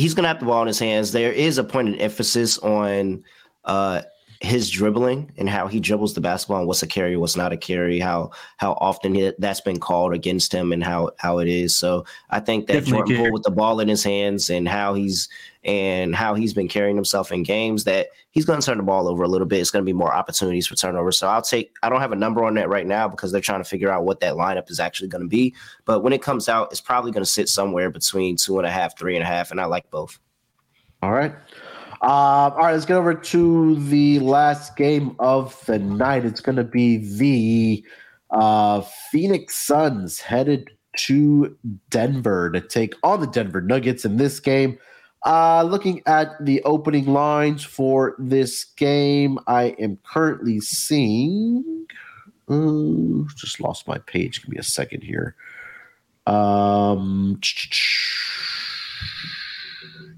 he's 0.00 0.14
going 0.14 0.24
to 0.24 0.28
have 0.28 0.40
the 0.40 0.46
ball 0.46 0.62
in 0.62 0.66
his 0.68 0.78
hands. 0.78 1.12
There 1.12 1.32
is 1.32 1.58
a 1.58 1.64
point 1.64 1.90
of 1.90 2.00
emphasis 2.00 2.58
on 2.58 3.22
uh, 3.64 4.02
his 4.40 4.70
dribbling 4.70 5.30
and 5.36 5.48
how 5.48 5.66
he 5.66 5.80
dribbles 5.80 6.14
the 6.14 6.20
basketball 6.20 6.60
and 6.60 6.66
what's 6.66 6.82
a 6.82 6.86
carry, 6.86 7.16
what's 7.16 7.36
not 7.36 7.52
a 7.52 7.56
carry, 7.56 8.00
how 8.00 8.30
how 8.56 8.72
often 8.80 9.14
he, 9.14 9.32
that's 9.38 9.60
been 9.60 9.78
called 9.78 10.14
against 10.14 10.52
him 10.52 10.72
and 10.72 10.82
how 10.82 11.10
how 11.18 11.38
it 11.38 11.48
is. 11.48 11.76
So 11.76 12.06
I 12.30 12.40
think 12.40 12.66
that 12.66 12.72
Definitely 12.72 13.14
Jordan 13.14 13.16
Poole 13.16 13.32
with 13.34 13.42
the 13.42 13.50
ball 13.50 13.80
in 13.80 13.88
his 13.88 14.02
hands 14.02 14.48
and 14.48 14.66
how 14.66 14.94
he's 14.94 15.28
and 15.64 16.14
how 16.14 16.34
he's 16.34 16.54
been 16.54 16.68
carrying 16.68 16.96
himself 16.96 17.30
in 17.30 17.42
games 17.42 17.84
that 17.84 18.08
he's 18.30 18.46
going 18.46 18.58
to 18.58 18.64
turn 18.64 18.78
the 18.78 18.82
ball 18.82 19.08
over 19.08 19.22
a 19.22 19.28
little 19.28 19.46
bit. 19.46 19.60
It's 19.60 19.70
going 19.70 19.84
to 19.84 19.86
be 19.86 19.92
more 19.92 20.12
opportunities 20.12 20.66
for 20.66 20.74
turnovers. 20.74 21.18
So 21.18 21.28
I'll 21.28 21.42
take. 21.42 21.72
I 21.82 21.88
don't 21.88 22.00
have 22.00 22.12
a 22.12 22.16
number 22.16 22.44
on 22.44 22.54
that 22.54 22.68
right 22.68 22.86
now 22.86 23.08
because 23.08 23.30
they're 23.30 23.40
trying 23.40 23.62
to 23.62 23.68
figure 23.68 23.90
out 23.90 24.04
what 24.04 24.20
that 24.20 24.34
lineup 24.34 24.70
is 24.70 24.80
actually 24.80 25.08
going 25.08 25.22
to 25.22 25.28
be. 25.28 25.54
But 25.84 26.00
when 26.00 26.12
it 26.12 26.22
comes 26.22 26.48
out, 26.48 26.68
it's 26.70 26.80
probably 26.80 27.12
going 27.12 27.24
to 27.24 27.30
sit 27.30 27.48
somewhere 27.48 27.90
between 27.90 28.36
two 28.36 28.58
and 28.58 28.66
a 28.66 28.70
half, 28.70 28.98
three 28.98 29.16
and 29.16 29.22
a 29.22 29.26
half, 29.26 29.50
and 29.50 29.60
I 29.60 29.66
like 29.66 29.90
both. 29.90 30.18
All 31.02 31.12
right. 31.12 31.34
Uh, 32.02 32.50
all 32.54 32.56
right, 32.56 32.72
let's 32.72 32.86
get 32.86 32.96
over 32.96 33.12
to 33.12 33.74
the 33.88 34.20
last 34.20 34.74
game 34.74 35.14
of 35.18 35.62
the 35.66 35.78
night. 35.78 36.24
It's 36.24 36.40
going 36.40 36.56
to 36.56 36.64
be 36.64 36.96
the 36.96 37.84
uh, 38.30 38.80
Phoenix 39.10 39.56
Suns 39.56 40.18
headed 40.18 40.70
to 40.96 41.56
Denver 41.90 42.50
to 42.50 42.60
take 42.60 42.94
on 43.02 43.20
the 43.20 43.26
Denver 43.26 43.60
Nuggets 43.60 44.06
in 44.06 44.16
this 44.16 44.40
game. 44.40 44.78
Uh, 45.24 45.62
looking 45.64 46.02
at 46.06 46.32
the 46.44 46.62
opening 46.62 47.06
lines 47.06 47.62
for 47.62 48.14
this 48.18 48.64
game, 48.64 49.38
I 49.46 49.74
am 49.78 49.98
currently 50.04 50.60
seeing. 50.60 51.86
Just 53.36 53.60
lost 53.60 53.86
my 53.86 53.98
page. 53.98 54.42
Give 54.42 54.50
me 54.50 54.58
a 54.58 54.62
second 54.62 55.02
here. 55.02 55.36
Um, 56.26 57.38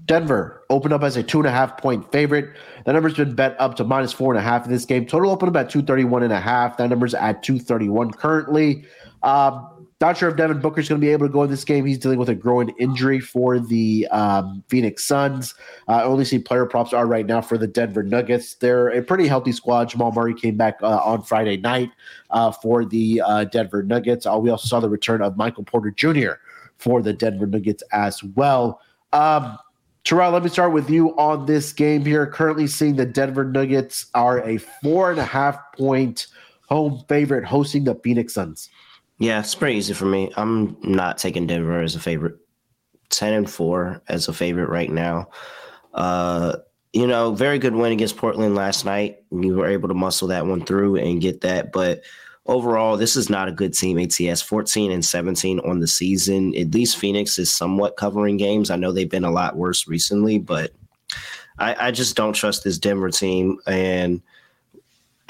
Denver 0.05 0.63
opened 0.69 0.93
up 0.93 1.03
as 1.03 1.17
a 1.17 1.23
two 1.23 1.39
and 1.39 1.47
a 1.47 1.51
half 1.51 1.77
point 1.77 2.11
favorite. 2.11 2.55
The 2.85 2.93
number's 2.93 3.15
been 3.15 3.35
bet 3.35 3.55
up 3.59 3.75
to 3.75 3.83
minus 3.83 4.11
four 4.11 4.33
and 4.33 4.39
a 4.39 4.41
half 4.41 4.65
in 4.65 4.71
this 4.71 4.85
game. 4.85 5.05
Total 5.05 5.31
opened 5.31 5.55
up 5.55 5.65
at 5.65 5.69
231 5.69 6.23
and 6.23 6.33
a 6.33 6.39
half. 6.39 6.77
That 6.77 6.89
number's 6.89 7.13
at 7.13 7.43
231 7.43 8.11
currently. 8.11 8.85
Um, 9.21 9.69
not 10.03 10.17
sure 10.17 10.27
if 10.27 10.35
Devin 10.35 10.59
Booker's 10.59 10.89
going 10.89 10.99
to 10.99 11.05
be 11.05 11.13
able 11.13 11.27
to 11.27 11.31
go 11.31 11.43
in 11.43 11.49
this 11.49 11.63
game. 11.63 11.85
He's 11.85 11.97
dealing 11.97 12.19
with 12.19 12.27
a 12.27 12.35
groin 12.35 12.75
injury 12.77 13.21
for 13.21 13.57
the 13.57 14.05
um, 14.11 14.61
Phoenix 14.67 15.05
Suns. 15.05 15.55
Uh, 15.87 16.03
only 16.03 16.25
see 16.25 16.39
player 16.39 16.65
props 16.65 16.91
are 16.91 17.07
right 17.07 17.25
now 17.25 17.39
for 17.39 17.57
the 17.57 17.67
Denver 17.67 18.03
Nuggets. 18.03 18.55
They're 18.55 18.89
a 18.89 19.01
pretty 19.01 19.29
healthy 19.29 19.53
squad. 19.53 19.87
Jamal 19.87 20.11
Murray 20.11 20.33
came 20.33 20.57
back 20.57 20.75
uh, 20.83 20.97
on 20.97 21.21
Friday 21.21 21.55
night 21.55 21.89
uh, 22.31 22.51
for 22.51 22.83
the 22.83 23.21
uh, 23.25 23.45
Denver 23.45 23.81
Nuggets. 23.81 24.25
Uh, 24.25 24.37
we 24.37 24.49
also 24.49 24.67
saw 24.67 24.81
the 24.81 24.89
return 24.89 25.21
of 25.21 25.37
Michael 25.37 25.63
Porter 25.63 25.91
Jr. 25.91 26.33
for 26.77 27.01
the 27.01 27.13
Denver 27.13 27.47
Nuggets 27.47 27.81
as 27.93 28.21
well. 28.21 28.81
Um, 29.13 29.57
Terrell, 30.03 30.31
let 30.31 30.43
me 30.43 30.49
start 30.49 30.73
with 30.73 30.89
you 30.89 31.17
on 31.17 31.45
this 31.45 31.71
game 31.71 32.03
here. 32.03 32.27
Currently 32.27 32.67
seeing 32.67 32.97
the 32.97 33.05
Denver 33.05 33.45
Nuggets 33.45 34.07
are 34.13 34.41
a 34.41 34.57
four 34.57 35.11
and 35.11 35.19
a 35.21 35.25
half 35.25 35.57
point 35.77 36.27
home 36.67 37.05
favorite 37.07 37.45
hosting 37.45 37.85
the 37.85 37.95
Phoenix 37.95 38.33
Suns. 38.33 38.69
Yeah, 39.19 39.39
it's 39.39 39.55
pretty 39.55 39.77
easy 39.77 39.93
for 39.93 40.05
me. 40.05 40.31
I'm 40.35 40.77
not 40.81 41.17
taking 41.17 41.47
Denver 41.47 41.81
as 41.81 41.95
a 41.95 41.99
favorite. 41.99 42.37
10 43.09 43.33
and 43.33 43.49
4 43.49 44.01
as 44.07 44.27
a 44.27 44.33
favorite 44.33 44.69
right 44.69 44.89
now. 44.91 45.29
Uh, 45.93 46.57
you 46.93 47.07
know, 47.07 47.33
very 47.33 47.59
good 47.59 47.75
win 47.75 47.91
against 47.91 48.17
Portland 48.17 48.55
last 48.55 48.85
night. 48.85 49.17
We 49.29 49.51
were 49.51 49.67
able 49.67 49.87
to 49.87 49.93
muscle 49.93 50.27
that 50.29 50.45
one 50.45 50.65
through 50.65 50.97
and 50.97 51.21
get 51.21 51.41
that. 51.41 51.71
But 51.71 52.03
overall, 52.45 52.97
this 52.97 53.15
is 53.15 53.29
not 53.29 53.47
a 53.47 53.53
good 53.53 53.73
team. 53.73 53.97
ATS 53.97 54.41
14 54.41 54.91
and 54.91 55.03
17 55.03 55.59
on 55.59 55.79
the 55.79 55.87
season. 55.87 56.55
At 56.55 56.73
least 56.73 56.97
Phoenix 56.97 57.39
is 57.39 57.53
somewhat 57.53 57.97
covering 57.97 58.37
games. 58.37 58.69
I 58.69 58.75
know 58.75 58.91
they've 58.91 59.09
been 59.09 59.23
a 59.23 59.31
lot 59.31 59.55
worse 59.55 59.87
recently, 59.87 60.39
but 60.39 60.71
I, 61.59 61.87
I 61.87 61.91
just 61.91 62.15
don't 62.15 62.33
trust 62.33 62.63
this 62.63 62.77
Denver 62.77 63.09
team. 63.09 63.57
And 63.65 64.21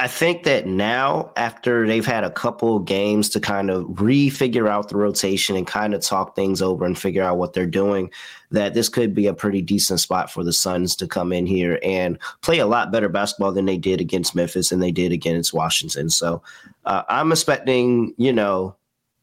I 0.04 0.08
think 0.08 0.44
that 0.44 0.68
now, 0.68 1.32
after 1.38 1.88
they've 1.88 2.06
had 2.06 2.26
a 2.26 2.30
couple 2.30 2.78
games 2.80 3.30
to 3.30 3.40
kind 3.40 3.70
of 3.70 3.86
refigure 3.86 4.68
out 4.68 4.90
the 4.90 4.98
rotation 4.98 5.56
and 5.56 5.66
kind 5.66 5.94
of 5.94 6.02
talk 6.02 6.36
things 6.36 6.62
over 6.62 6.84
and 6.84 7.00
figure 7.00 7.24
out 7.24 7.38
what 7.38 7.54
they're 7.54 7.66
doing, 7.66 8.12
that 8.52 8.74
this 8.74 8.90
could 8.90 9.16
be 9.16 9.28
a 9.28 9.34
pretty 9.34 9.62
decent 9.62 10.02
spot 10.02 10.30
for 10.30 10.44
the 10.44 10.52
Suns 10.52 10.98
to 10.98 11.08
come 11.08 11.32
in 11.32 11.46
here 11.46 11.80
and 11.84 12.20
play 12.42 12.60
a 12.60 12.66
lot 12.66 12.92
better 12.92 13.08
basketball 13.08 13.54
than 13.54 13.64
they 13.64 13.78
did 13.78 14.02
against 14.02 14.36
Memphis 14.36 14.74
and 14.74 14.84
they 14.84 14.92
did 14.92 15.14
against 15.14 15.54
Washington. 15.54 16.10
So 16.10 16.44
uh, 16.84 17.04
I'm 17.08 17.32
expecting, 17.32 18.14
you 18.18 18.34
know, 18.34 18.76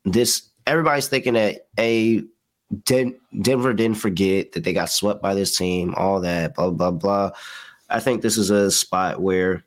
this. 0.07 0.49
Everybody's 0.66 1.09
thinking 1.09 1.35
that 1.35 1.66
a 1.78 2.22
Den- 2.85 3.20
Denver 3.43 3.74
didn't 3.74 3.99
forget 3.99 4.53
that 4.53 4.64
they 4.64 4.72
got 4.72 4.89
swept 4.89 5.20
by 5.20 5.35
this 5.35 5.55
team, 5.59 5.93
all 5.99 6.20
that, 6.20 6.55
blah 6.55 6.70
blah 6.70 6.91
blah. 6.91 7.33
I 7.91 8.01
think 8.01 8.22
this 8.22 8.39
is 8.39 8.49
a 8.49 8.70
spot 8.70 9.20
where 9.20 9.62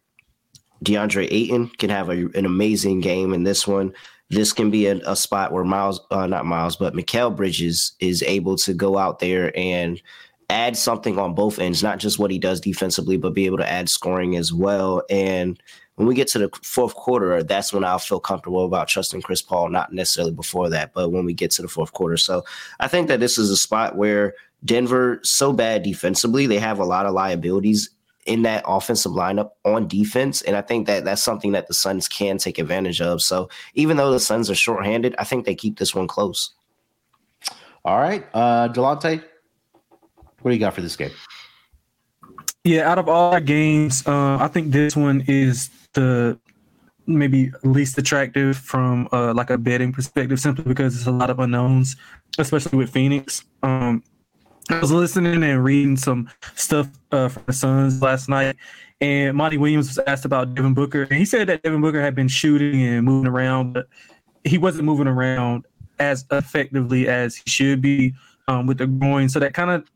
DeAndre 0.84 1.28
Ayton 1.32 1.70
can 1.70 1.90
have 1.90 2.10
a, 2.10 2.28
an 2.36 2.46
amazing 2.46 3.00
game 3.00 3.34
in 3.34 3.44
this 3.44 3.68
one. 3.68 3.94
This 4.30 4.54
can 4.54 4.72
be 4.72 4.88
a, 4.88 4.98
a 5.06 5.16
spot 5.16 5.52
where 5.52 5.64
Miles, 5.64 6.02
uh, 6.12 6.28
not 6.28 6.46
Miles, 6.46 6.76
but 6.76 6.94
Mikal 6.94 7.36
Bridges 7.36 7.94
is 8.00 8.24
able 8.24 8.58
to 8.58 8.74
go 8.74 8.98
out 8.98 9.20
there 9.20 9.58
and 9.58 10.02
add 10.50 10.76
something 10.78 11.18
on 11.18 11.36
both 11.36 11.60
ends, 11.60 11.84
not 11.84 12.00
just 12.00 12.20
what 12.20 12.32
he 12.32 12.40
does 12.40 12.60
defensively, 12.60 13.18
but 13.18 13.34
be 13.34 13.46
able 13.46 13.58
to 13.58 13.70
add 13.70 13.90
scoring 13.90 14.36
as 14.36 14.52
well. 14.52 15.04
And 15.10 15.62
when 15.96 16.08
we 16.08 16.16
get 16.16 16.28
to 16.30 16.40
the 16.40 16.50
fourth 16.64 16.96
quarter, 16.96 17.44
that's 17.44 17.72
when 17.72 17.84
I'll 17.84 18.00
feel 18.00 18.20
comfortable 18.20 18.66
about 18.66 18.88
trusting 18.88 19.22
Chris 19.22 19.42
Paul, 19.42 19.70
not 19.70 19.94
necessarily 19.94 20.34
before 20.34 20.70
that, 20.70 20.94
but 20.94 21.12
when 21.12 21.26
we 21.26 21.34
get 21.34 21.52
to 21.52 21.62
the 21.62 21.68
fourth 21.68 21.94
quarter. 21.94 22.18
So 22.18 22.44
I 22.80 22.88
think 22.88 23.08
that 23.08 23.20
this 23.20 23.38
is 23.38 23.50
a 23.50 23.58
spot 23.58 23.96
where 23.96 24.34
Denver, 24.66 25.20
so 25.24 25.54
bad 25.54 25.84
defensively, 25.84 26.48
they 26.48 26.60
have 26.60 26.80
a 26.80 26.86
lot 26.86 27.06
of 27.06 27.14
liabilities 27.14 27.90
in 28.26 28.44
that 28.44 28.64
offensive 28.66 29.12
lineup 29.12 29.52
on 29.66 29.88
defense. 29.88 30.42
And 30.42 30.56
I 30.56 30.62
think 30.62 30.88
that 30.88 31.06
that's 31.06 31.22
something 31.22 31.52
that 31.54 31.68
the 31.68 31.74
Suns 31.74 32.08
can 32.08 32.38
take 32.38 32.60
advantage 32.60 33.02
of. 33.02 33.22
So 33.22 33.50
even 33.74 33.98
though 33.98 34.12
the 34.12 34.20
Suns 34.20 34.50
are 34.50 34.56
shorthanded, 34.56 35.16
I 35.18 35.24
think 35.24 35.46
they 35.46 35.56
keep 35.56 35.78
this 35.78 35.94
one 35.94 36.08
close. 36.08 36.52
All 37.86 38.00
right. 38.00 38.26
Uh 38.34 38.70
Delonte, 38.70 39.24
what 40.42 40.52
do 40.52 40.56
you 40.56 40.60
got 40.60 40.74
for 40.74 40.82
this 40.82 40.96
game? 40.96 41.12
Yeah, 42.64 42.90
out 42.90 42.98
of 42.98 43.10
all 43.10 43.34
our 43.34 43.42
games, 43.42 44.08
uh, 44.08 44.38
I 44.40 44.48
think 44.48 44.72
this 44.72 44.96
one 44.96 45.26
is 45.28 45.70
the 45.94 46.40
maybe 47.06 47.52
least 47.64 47.98
attractive 47.98 48.56
from 48.56 49.10
uh, 49.12 49.34
like 49.34 49.50
a 49.50 49.58
betting 49.58 49.92
perspective, 49.92 50.40
simply 50.40 50.64
because 50.64 50.96
it's 50.96 51.08
a 51.08 51.12
lot 51.12 51.30
of 51.30 51.40
unknowns, 51.40 51.98
especially 52.38 52.78
with 52.78 52.90
Phoenix. 52.90 53.44
Um, 53.64 54.02
I 54.70 54.80
was 54.80 54.92
listening 54.92 55.44
and 55.44 55.64
reading 55.64 55.98
some 55.98 56.30
stuff 56.56 56.90
uh, 57.12 57.28
from 57.28 57.44
the 57.46 57.54
Suns 57.54 58.02
last 58.02 58.30
night, 58.30 58.56
and 59.02 59.36
Monty 59.36 59.58
Williams 59.58 59.90
was 59.90 60.00
asked 60.08 60.26
about 60.26 60.56
Devin 60.56 60.74
Booker, 60.74 61.04
and 61.04 61.14
he 61.14 61.26
said 61.26 61.48
that 61.48 61.64
Devin 61.64 61.82
Booker 61.82 62.02
had 62.02 62.16
been 62.16 62.30
shooting 62.30 62.82
and 62.82 63.06
moving 63.06 63.30
around, 63.30 63.74
but 63.74 63.88
he 64.44 64.58
wasn't 64.58 64.86
moving 64.86 65.08
around 65.08 65.66
as 66.00 66.26
effectively 66.32 67.08
as 67.08 67.36
he 67.36 67.44
should 67.46 67.82
be 67.82 68.14
um, 68.48 68.66
with 68.66 68.78
the 68.78 68.88
groin. 68.88 69.28
So 69.28 69.40
that 69.40 69.54
kind 69.54 69.70
of 69.70 69.90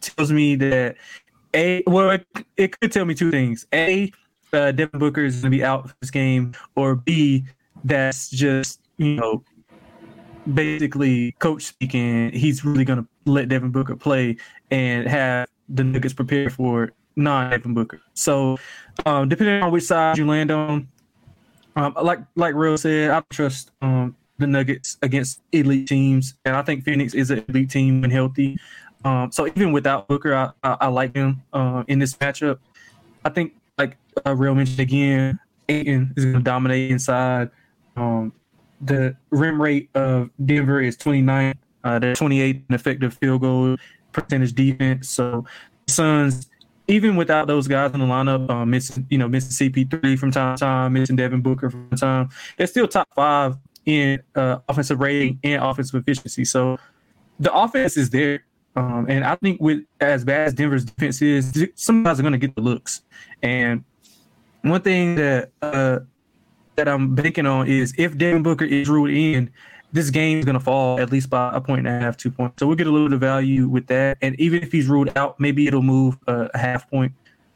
tells 0.00 0.32
me 0.32 0.56
that 0.56 0.96
a 1.54 1.82
well, 1.86 2.10
it, 2.10 2.26
it, 2.56 2.80
could 2.80 2.92
tell 2.92 3.04
me 3.04 3.14
two 3.14 3.30
things: 3.30 3.66
a, 3.74 4.10
uh, 4.52 4.72
Devin 4.72 5.00
Booker 5.00 5.24
is 5.24 5.42
going 5.42 5.52
to 5.52 5.56
be 5.58 5.64
out 5.64 5.88
for 5.88 5.96
this 6.00 6.10
game, 6.10 6.54
or 6.76 6.94
b, 6.94 7.44
that's 7.84 8.30
just 8.30 8.80
you 8.96 9.16
know 9.16 9.44
basically 10.52 11.32
coach 11.32 11.62
speaking, 11.64 12.30
he's 12.32 12.64
really 12.64 12.84
going 12.84 13.02
to 13.02 13.08
let 13.24 13.48
Devin 13.48 13.70
Booker 13.70 13.96
play 13.96 14.36
and 14.70 15.06
have 15.08 15.48
the 15.68 15.84
Nuggets 15.84 16.14
prepared 16.14 16.52
for 16.52 16.92
non 17.16 17.50
Devin 17.50 17.74
Booker. 17.74 18.00
So, 18.14 18.58
um, 19.06 19.28
depending 19.28 19.62
on 19.62 19.70
which 19.70 19.84
side 19.84 20.18
you 20.18 20.26
land 20.26 20.50
on, 20.50 20.88
um, 21.76 21.94
like 22.00 22.20
like 22.36 22.54
Real 22.54 22.76
said, 22.76 23.10
I 23.10 23.22
trust 23.30 23.70
um, 23.82 24.16
the 24.38 24.46
Nuggets 24.46 24.98
against 25.02 25.40
elite 25.52 25.88
teams, 25.88 26.34
and 26.44 26.56
I 26.56 26.62
think 26.62 26.84
Phoenix 26.84 27.14
is 27.14 27.30
an 27.30 27.44
elite 27.48 27.70
team 27.70 28.00
when 28.00 28.10
healthy. 28.10 28.58
Um, 29.04 29.30
so 29.30 29.46
even 29.46 29.72
without 29.72 30.08
Booker, 30.08 30.34
I, 30.34 30.50
I, 30.62 30.76
I 30.82 30.86
like 30.88 31.14
him 31.14 31.42
uh, 31.52 31.84
in 31.88 31.98
this 31.98 32.14
matchup. 32.14 32.58
I 33.24 33.28
think, 33.28 33.54
like 33.76 33.96
uh, 34.26 34.34
Real 34.34 34.54
mentioned 34.54 34.80
again, 34.80 35.38
Ayton 35.68 36.12
is 36.16 36.24
going 36.24 36.36
to 36.36 36.42
dominate 36.42 36.90
inside. 36.90 37.50
Um, 37.96 38.32
the 38.80 39.16
rim 39.30 39.60
rate 39.60 39.90
of 39.94 40.30
Denver 40.44 40.80
is 40.80 40.96
29. 40.96 41.54
Uh, 41.84 41.98
they're 41.98 42.14
28 42.14 42.64
in 42.68 42.74
effective 42.74 43.14
field 43.14 43.42
goal 43.42 43.76
percentage 44.12 44.54
defense. 44.54 45.10
So 45.10 45.44
Suns, 45.86 46.48
even 46.88 47.16
without 47.16 47.46
those 47.46 47.68
guys 47.68 47.92
in 47.92 48.00
the 48.00 48.06
lineup, 48.06 48.50
uh, 48.50 48.64
missing 48.64 49.06
you 49.10 49.18
know 49.18 49.28
missing 49.28 49.70
CP3 49.70 50.18
from 50.18 50.30
time 50.30 50.56
to 50.56 50.60
time, 50.60 50.92
missing 50.94 51.16
Devin 51.16 51.42
Booker 51.42 51.70
from 51.70 51.90
time, 51.90 52.30
they're 52.56 52.66
still 52.66 52.88
top 52.88 53.08
five 53.14 53.56
in 53.86 54.22
uh, 54.34 54.58
offensive 54.68 55.00
rating 55.00 55.38
and 55.44 55.62
offensive 55.62 56.00
efficiency. 56.00 56.44
So 56.44 56.78
the 57.38 57.52
offense 57.52 57.96
is 57.96 58.10
there. 58.10 58.44
Um, 58.76 59.06
and 59.08 59.24
I 59.24 59.36
think 59.36 59.60
with 59.60 59.84
as 60.00 60.24
bad 60.24 60.48
as 60.48 60.54
Denver's 60.54 60.84
defense 60.84 61.22
is, 61.22 61.68
some 61.76 62.02
guys 62.02 62.18
are 62.18 62.22
going 62.22 62.32
to 62.32 62.38
get 62.38 62.56
the 62.56 62.62
looks. 62.62 63.02
And 63.42 63.84
one 64.62 64.80
thing 64.80 65.14
that 65.16 65.50
uh, 65.62 66.00
that 66.76 66.88
I'm 66.88 67.14
banking 67.14 67.46
on 67.46 67.68
is 67.68 67.94
if 67.98 68.16
Devin 68.16 68.42
Booker 68.42 68.64
is 68.64 68.88
ruled 68.88 69.10
in, 69.10 69.52
this 69.94 70.10
game 70.10 70.40
is 70.40 70.44
going 70.44 70.58
to 70.58 70.60
fall 70.60 70.98
at 70.98 71.12
least 71.12 71.30
by 71.30 71.54
a 71.54 71.60
point 71.60 71.86
and 71.86 71.96
a 71.96 72.00
half, 72.00 72.16
two 72.16 72.28
points. 72.28 72.56
So 72.58 72.66
we'll 72.66 72.76
get 72.76 72.88
a 72.88 72.90
little 72.90 73.06
bit 73.06 73.14
of 73.14 73.20
value 73.20 73.68
with 73.68 73.86
that. 73.86 74.18
And 74.22 74.38
even 74.40 74.60
if 74.60 74.72
he's 74.72 74.88
ruled 74.88 75.16
out, 75.16 75.38
maybe 75.38 75.68
it'll 75.68 75.82
move 75.82 76.18
uh, 76.26 76.48
a 76.52 76.58
half 76.58 76.90
point, 76.90 77.12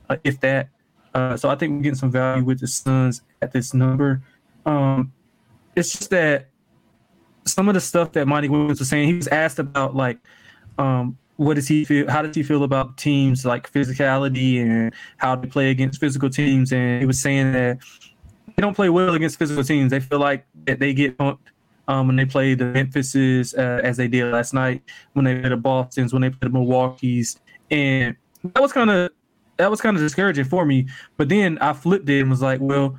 uh, 0.08 0.16
if 0.22 0.38
that. 0.40 0.68
Uh, 1.14 1.36
so 1.36 1.50
I 1.50 1.56
think 1.56 1.72
we're 1.72 1.82
getting 1.82 1.98
some 1.98 2.12
value 2.12 2.44
with 2.44 2.60
the 2.60 2.68
Suns 2.68 3.22
at 3.42 3.52
this 3.52 3.74
number. 3.74 4.22
Um, 4.64 5.12
it's 5.74 5.90
just 5.90 6.10
that 6.10 6.46
some 7.44 7.66
of 7.66 7.74
the 7.74 7.80
stuff 7.80 8.12
that 8.12 8.28
Monty 8.28 8.48
Williams 8.48 8.78
was 8.78 8.88
saying, 8.88 9.08
he 9.08 9.14
was 9.14 9.26
asked 9.28 9.58
about 9.58 9.96
like, 9.96 10.18
um, 10.78 11.18
what 11.38 11.54
does 11.54 11.66
he 11.66 11.84
feel? 11.84 12.08
How 12.08 12.22
does 12.22 12.36
he 12.36 12.44
feel 12.44 12.62
about 12.62 12.96
teams 12.98 13.44
like 13.44 13.72
physicality 13.72 14.60
and 14.60 14.94
how 15.16 15.34
to 15.34 15.48
play 15.48 15.70
against 15.70 15.98
physical 15.98 16.30
teams? 16.30 16.72
And 16.72 17.00
he 17.00 17.06
was 17.06 17.18
saying 17.20 17.50
that 17.52 17.78
they 18.54 18.60
don't 18.60 18.74
play 18.74 18.90
well 18.90 19.14
against 19.14 19.40
physical 19.40 19.64
teams. 19.64 19.90
They 19.90 19.98
feel 19.98 20.20
like 20.20 20.46
that 20.66 20.78
they 20.78 20.94
get 20.94 21.18
pumped 21.18 21.50
um, 21.88 22.06
when 22.06 22.16
they 22.16 22.26
play 22.26 22.54
the 22.54 22.66
Memphises 22.66 23.54
uh, 23.54 23.80
as 23.82 23.96
they 23.96 24.06
did 24.06 24.30
last 24.30 24.54
night, 24.54 24.82
when 25.14 25.24
they 25.24 25.40
play 25.40 25.48
the 25.48 25.56
Boston's, 25.56 26.12
when 26.12 26.22
they 26.22 26.30
play 26.30 26.38
the 26.42 26.50
Milwaukee's, 26.50 27.40
and 27.70 28.14
that 28.42 28.62
was 28.62 28.72
kind 28.72 28.90
of 28.90 29.10
that 29.56 29.70
was 29.70 29.80
kind 29.80 29.96
of 29.96 30.02
discouraging 30.02 30.44
for 30.44 30.64
me. 30.64 30.86
But 31.16 31.28
then 31.28 31.58
I 31.58 31.72
flipped 31.72 32.08
it 32.08 32.20
and 32.20 32.30
was 32.30 32.42
like, 32.42 32.60
well, 32.60 32.98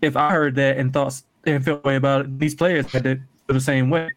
if 0.00 0.16
I 0.16 0.30
heard 0.30 0.54
that 0.54 0.78
and 0.78 0.92
thought 0.92 1.20
and 1.44 1.62
felt 1.62 1.84
way 1.84 1.96
about 1.96 2.22
it, 2.22 2.38
these 2.38 2.54
players 2.54 2.90
had 2.90 3.04
to 3.04 3.16
feel 3.16 3.54
the 3.54 3.60
same 3.60 3.90
way. 3.90 4.08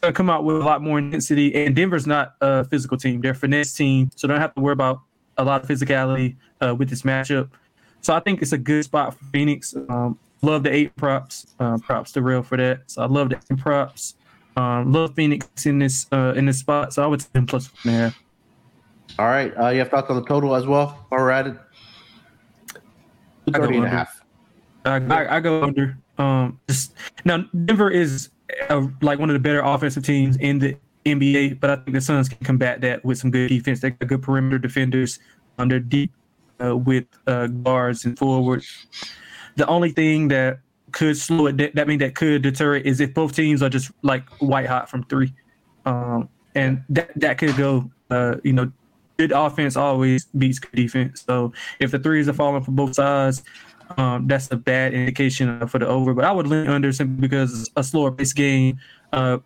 Gonna 0.00 0.12
come 0.12 0.30
out 0.30 0.44
with 0.44 0.56
a 0.56 0.60
lot 0.60 0.82
more 0.82 1.00
intensity. 1.00 1.52
And 1.54 1.74
Denver's 1.74 2.06
not 2.06 2.34
a 2.40 2.64
physical 2.64 2.96
team; 2.96 3.20
they're 3.20 3.32
a 3.32 3.34
finesse 3.34 3.72
team, 3.72 4.10
so 4.14 4.28
don't 4.28 4.40
have 4.40 4.54
to 4.54 4.60
worry 4.60 4.74
about 4.74 5.00
a 5.36 5.44
lot 5.44 5.62
of 5.62 5.68
physicality 5.68 6.36
uh, 6.60 6.74
with 6.74 6.90
this 6.90 7.02
matchup. 7.02 7.50
So 8.02 8.14
I 8.14 8.20
think 8.20 8.40
it's 8.40 8.52
a 8.52 8.58
good 8.58 8.84
spot 8.84 9.14
for 9.14 9.24
Phoenix. 9.26 9.74
Um, 9.88 10.18
Love 10.42 10.62
the 10.62 10.72
Ayton 10.72 10.92
props. 10.96 11.54
Uh, 11.58 11.78
props 11.78 12.12
to 12.12 12.22
real 12.22 12.42
for 12.42 12.56
that. 12.56 12.82
So 12.86 13.02
I 13.02 13.06
love 13.06 13.30
the 13.30 13.36
Ayton 13.36 13.56
props. 13.56 14.14
Um, 14.56 14.92
love 14.92 15.14
Phoenix 15.14 15.66
in 15.66 15.78
this 15.78 16.06
uh, 16.12 16.34
in 16.36 16.46
this 16.46 16.58
spot. 16.58 16.92
So 16.92 17.02
I 17.02 17.06
would 17.06 17.22
say 17.22 17.28
plus 17.46 17.70
one 17.84 17.94
and 17.94 17.94
a 17.94 18.04
half. 18.04 18.22
All 19.18 19.26
right. 19.26 19.52
Uh, 19.58 19.68
you 19.68 19.78
have 19.80 19.90
thoughts 19.90 20.10
on 20.10 20.16
the 20.16 20.24
total 20.24 20.54
as 20.54 20.66
well? 20.66 21.06
All 21.12 21.22
right. 21.22 21.54
30 23.52 23.76
and 23.76 23.86
a 23.86 23.88
half. 23.88 24.22
I, 24.84 24.96
I, 24.96 25.36
I, 25.36 25.40
go 25.40 25.62
under. 25.62 25.98
Um, 26.16 26.58
just 26.68 26.94
now 27.24 27.44
Denver 27.64 27.90
is 27.90 28.30
uh, 28.68 28.86
like 29.02 29.18
one 29.18 29.28
of 29.28 29.34
the 29.34 29.40
better 29.40 29.60
offensive 29.60 30.04
teams 30.04 30.36
in 30.36 30.58
the 30.58 30.76
NBA, 31.04 31.60
but 31.60 31.70
I 31.70 31.76
think 31.76 31.94
the 31.94 32.00
Suns 32.00 32.28
can 32.28 32.38
combat 32.44 32.80
that 32.82 33.04
with 33.04 33.18
some 33.18 33.30
good 33.30 33.48
defense. 33.48 33.80
They 33.80 33.90
got 33.90 34.08
good 34.08 34.22
perimeter 34.22 34.58
defenders. 34.58 35.18
Um, 35.58 35.68
they're 35.68 35.80
deep 35.80 36.12
uh, 36.62 36.76
with 36.76 37.06
uh, 37.26 37.48
guards 37.48 38.04
and 38.04 38.18
forwards. 38.18 38.86
The 39.60 39.66
only 39.66 39.90
thing 39.90 40.28
that 40.28 40.60
could 40.90 41.18
slow 41.18 41.46
it, 41.48 41.74
that 41.74 41.86
mean 41.86 41.98
that 41.98 42.14
could 42.14 42.40
deter 42.40 42.76
it, 42.76 42.86
is 42.86 42.98
if 42.98 43.12
both 43.12 43.36
teams 43.36 43.62
are 43.62 43.68
just 43.68 43.90
like 44.00 44.26
white 44.40 44.66
hot 44.66 44.88
from 44.88 45.04
three, 45.04 45.34
um, 45.84 46.30
and 46.54 46.82
that 46.88 47.10
that 47.16 47.36
could 47.36 47.56
go. 47.56 47.90
Uh, 48.10 48.36
you 48.42 48.54
know, 48.54 48.72
good 49.18 49.32
offense 49.32 49.76
always 49.76 50.24
beats 50.24 50.58
good 50.58 50.74
defense. 50.74 51.24
So 51.26 51.52
if 51.78 51.90
the 51.90 51.98
threes 51.98 52.26
are 52.26 52.32
falling 52.32 52.64
from 52.64 52.74
both 52.74 52.94
sides, 52.94 53.42
um, 53.98 54.26
that's 54.26 54.50
a 54.50 54.56
bad 54.56 54.94
indication 54.94 55.68
for 55.68 55.78
the 55.78 55.86
over. 55.86 56.14
But 56.14 56.24
I 56.24 56.32
would 56.32 56.46
lean 56.46 56.68
under 56.68 56.90
simply 56.90 57.20
because 57.20 57.70
a 57.76 57.84
slower 57.84 58.10
pace 58.10 58.32
game. 58.32 58.78
Uh, 59.12 59.38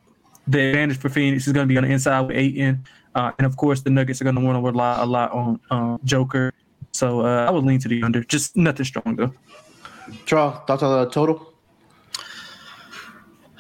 the 0.47 0.61
advantage 0.69 0.99
for 0.99 1.09
Phoenix 1.09 1.49
is 1.49 1.53
going 1.53 1.66
to 1.66 1.73
be 1.73 1.77
on 1.77 1.82
the 1.82 1.91
inside 1.91 2.20
with 2.20 2.36
Ayton. 2.36 2.85
Uh, 3.16 3.32
and 3.39 3.47
of 3.47 3.57
course, 3.57 3.82
the 3.82 3.91
Nuggets 3.91 4.20
are 4.20 4.24
going 4.24 4.36
to 4.36 4.41
want 4.41 4.57
to 4.57 4.62
rely 4.62 5.03
a 5.03 5.07
lot 5.07 5.32
on 5.32 5.61
um, 5.70 6.01
Joker. 6.05 6.53
So 6.93 7.27
uh, 7.27 7.47
I 7.49 7.51
would 7.51 7.65
lean 7.65 7.81
to 7.81 7.89
the 7.89 8.03
under. 8.05 8.23
Just 8.23 8.57
nothing 8.57 8.86
strong. 8.86 9.35
Draw 10.26 10.64
thoughts 10.66 10.82
on 10.82 11.05
the 11.05 11.10
total? 11.10 11.55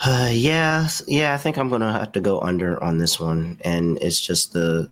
Uh, 0.04 0.28
yeah, 0.30 0.88
yeah. 1.06 1.34
I 1.34 1.38
think 1.38 1.56
I'm 1.56 1.68
gonna 1.70 1.92
have 1.92 2.12
to 2.12 2.20
go 2.20 2.40
under 2.40 2.82
on 2.82 2.98
this 2.98 3.18
one, 3.18 3.58
and 3.64 3.98
it's 4.02 4.20
just 4.20 4.52
the. 4.52 4.90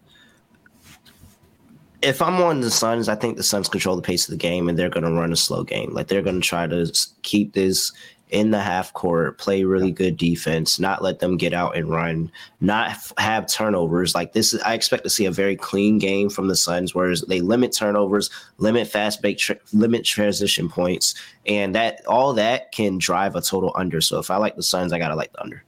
If 2.01 2.21
I'm 2.23 2.41
on 2.41 2.61
the 2.61 2.71
Suns, 2.71 3.09
I 3.09 3.15
think 3.15 3.37
the 3.37 3.43
Suns 3.43 3.69
control 3.69 3.95
the 3.95 4.03
pace 4.03 4.27
of 4.27 4.33
the 4.33 4.39
game, 4.39 4.69
and 4.69 4.79
they're 4.79 4.89
gonna 4.89 5.13
run 5.13 5.33
a 5.33 5.37
slow 5.37 5.65
game. 5.65 5.93
Like 5.93 6.09
they're 6.09 6.23
gonna 6.23 6.41
try 6.41 6.67
to 6.67 6.91
keep 7.23 7.53
this 7.53 7.93
in 8.33 8.51
the 8.51 8.59
half 8.61 8.93
court, 8.95 9.39
play 9.39 9.63
really 9.63 9.93
good 9.93 10.17
defense, 10.17 10.81
not 10.81 11.03
let 11.03 11.19
them 11.21 11.37
get 11.37 11.53
out 11.53 11.77
and 11.77 11.89
run, 11.89 12.33
not 12.61 12.91
f- 12.91 13.13
have 13.19 13.47
turnovers. 13.47 14.15
Like 14.15 14.33
this, 14.33 14.55
is, 14.55 14.61
I 14.63 14.75
expect 14.75 15.05
to 15.05 15.11
see 15.11 15.27
a 15.27 15.31
very 15.31 15.55
clean 15.55 15.99
game 15.99 16.31
from 16.31 16.49
the 16.49 16.57
Suns, 16.57 16.95
whereas 16.95 17.21
they 17.29 17.41
limit 17.41 17.73
turnovers, 17.73 18.31
limit 18.57 18.89
fast 18.89 19.21
break, 19.21 19.39
tra- 19.39 19.59
limit 19.73 20.05
transition 20.05 20.69
points, 20.69 21.15
and 21.47 21.75
that 21.75 22.05
all 22.07 22.33
that 22.33 22.73
can 22.73 22.99
drive 22.99 23.37
a 23.37 23.43
total 23.43 23.73
under. 23.77 24.01
So 24.01 24.19
if 24.19 24.31
I 24.31 24.37
like 24.37 24.57
the 24.57 24.63
Suns, 24.63 24.93
I 24.93 24.99
gotta 24.99 25.15
like 25.15 25.33
the 25.33 25.43
under. 25.43 25.63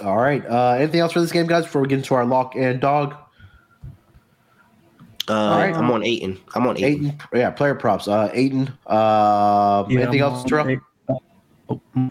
All 0.00 0.18
right. 0.18 0.44
Uh, 0.46 0.72
anything 0.78 1.00
else 1.00 1.12
for 1.12 1.20
this 1.20 1.32
game, 1.32 1.46
guys? 1.46 1.64
Before 1.64 1.82
we 1.82 1.88
get 1.88 1.96
into 1.98 2.14
our 2.14 2.24
lock 2.24 2.54
and 2.54 2.80
dog. 2.80 3.16
Uh, 5.28 5.34
All 5.34 5.58
right. 5.58 5.74
I'm 5.74 5.90
on 5.90 6.04
Ayton. 6.04 6.38
I'm 6.54 6.66
on 6.66 6.78
Ayton. 6.78 7.10
Aiton, 7.10 7.22
yeah, 7.34 7.50
player 7.50 7.74
props. 7.74 8.06
Uh, 8.08 8.30
Ayton. 8.32 8.72
Uh, 8.86 9.84
Yeah, 9.88 10.00
anything 10.00 10.22
I'm 10.22 10.32
else, 10.32 10.42
on 10.44 10.48
Terrell? 10.48 10.78
Eight. 11.70 11.80
Oh, 11.96 12.10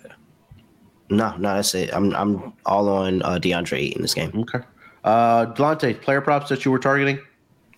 No, 1.10 1.36
no, 1.38 1.56
that's 1.56 1.74
it. 1.76 1.94
I'm 1.94 2.14
I'm 2.16 2.54
all 2.66 2.90
on 2.90 3.22
uh, 3.22 3.36
DeAndre 3.40 3.94
in 3.96 4.02
this 4.02 4.14
game. 4.14 4.32
Okay. 4.36 4.60
Uh, 5.04 5.46
Delonte, 5.54 6.02
player 6.02 6.20
props 6.22 6.50
that 6.50 6.66
you 6.66 6.72
were 6.72 6.80
targeting. 6.80 7.20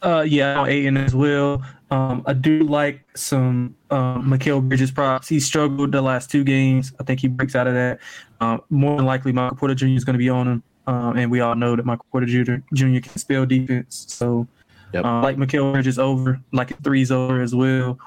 Uh, 0.02 0.26
yeah, 0.28 0.60
on 0.60 0.70
Ayton 0.70 0.98
as 0.98 1.14
well. 1.14 1.62
Um, 1.92 2.24
I 2.26 2.34
do 2.34 2.64
like 2.64 3.02
some 3.16 3.76
um, 3.92 4.30
Mikal 4.30 4.68
Bridges 4.68 4.92
props. 4.92 5.28
He 5.28 5.40
struggled 5.40 5.92
the 5.92 6.02
last 6.02 6.32
two 6.32 6.44
games. 6.44 6.94
I 7.00 7.04
think 7.04 7.20
he 7.20 7.28
breaks 7.28 7.56
out 7.56 7.68
of 7.68 7.74
that. 7.74 8.00
Um, 8.40 8.62
more 8.70 8.96
than 8.96 9.06
likely, 9.06 9.32
Michael 9.34 9.58
Porter 9.58 9.76
Jr. 9.76 9.88
is 9.88 10.06
going 10.06 10.14
to 10.14 10.18
be 10.20 10.30
on 10.30 10.48
him, 10.48 10.64
um, 10.88 11.18
and 11.18 11.30
we 11.30 11.42
all 11.42 11.56
know 11.56 11.76
that 11.76 11.86
Michael 11.86 12.06
Porter 12.12 12.26
Jr. 12.28 12.56
Jr. 12.74 13.00
can 13.02 13.18
spell 13.18 13.46
defense. 13.46 14.06
So, 14.08 14.48
Yep. 14.94 15.06
uh, 15.06 15.22
like 15.22 15.38
Mikal 15.38 15.72
Bridges 15.74 16.00
over, 16.00 16.40
like 16.52 16.82
threes 16.84 17.12
over 17.12 17.42
as 17.42 17.54
well. 17.54 18.00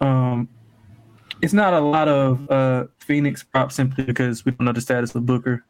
Um, 0.00 0.48
it's 1.42 1.52
not 1.52 1.72
a 1.74 1.80
lot 1.80 2.08
of 2.08 2.50
uh, 2.50 2.86
Phoenix 2.98 3.42
props 3.42 3.74
simply 3.74 4.04
because 4.04 4.44
we 4.44 4.52
don't 4.52 4.64
know 4.64 4.72
the 4.72 4.80
status 4.80 5.14
of 5.14 5.26
Booker. 5.26 5.64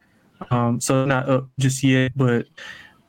Um, 0.51 0.81
so 0.81 1.05
not 1.05 1.29
up 1.29 1.49
just 1.59 1.83
yet, 1.83 2.13
but 2.17 2.47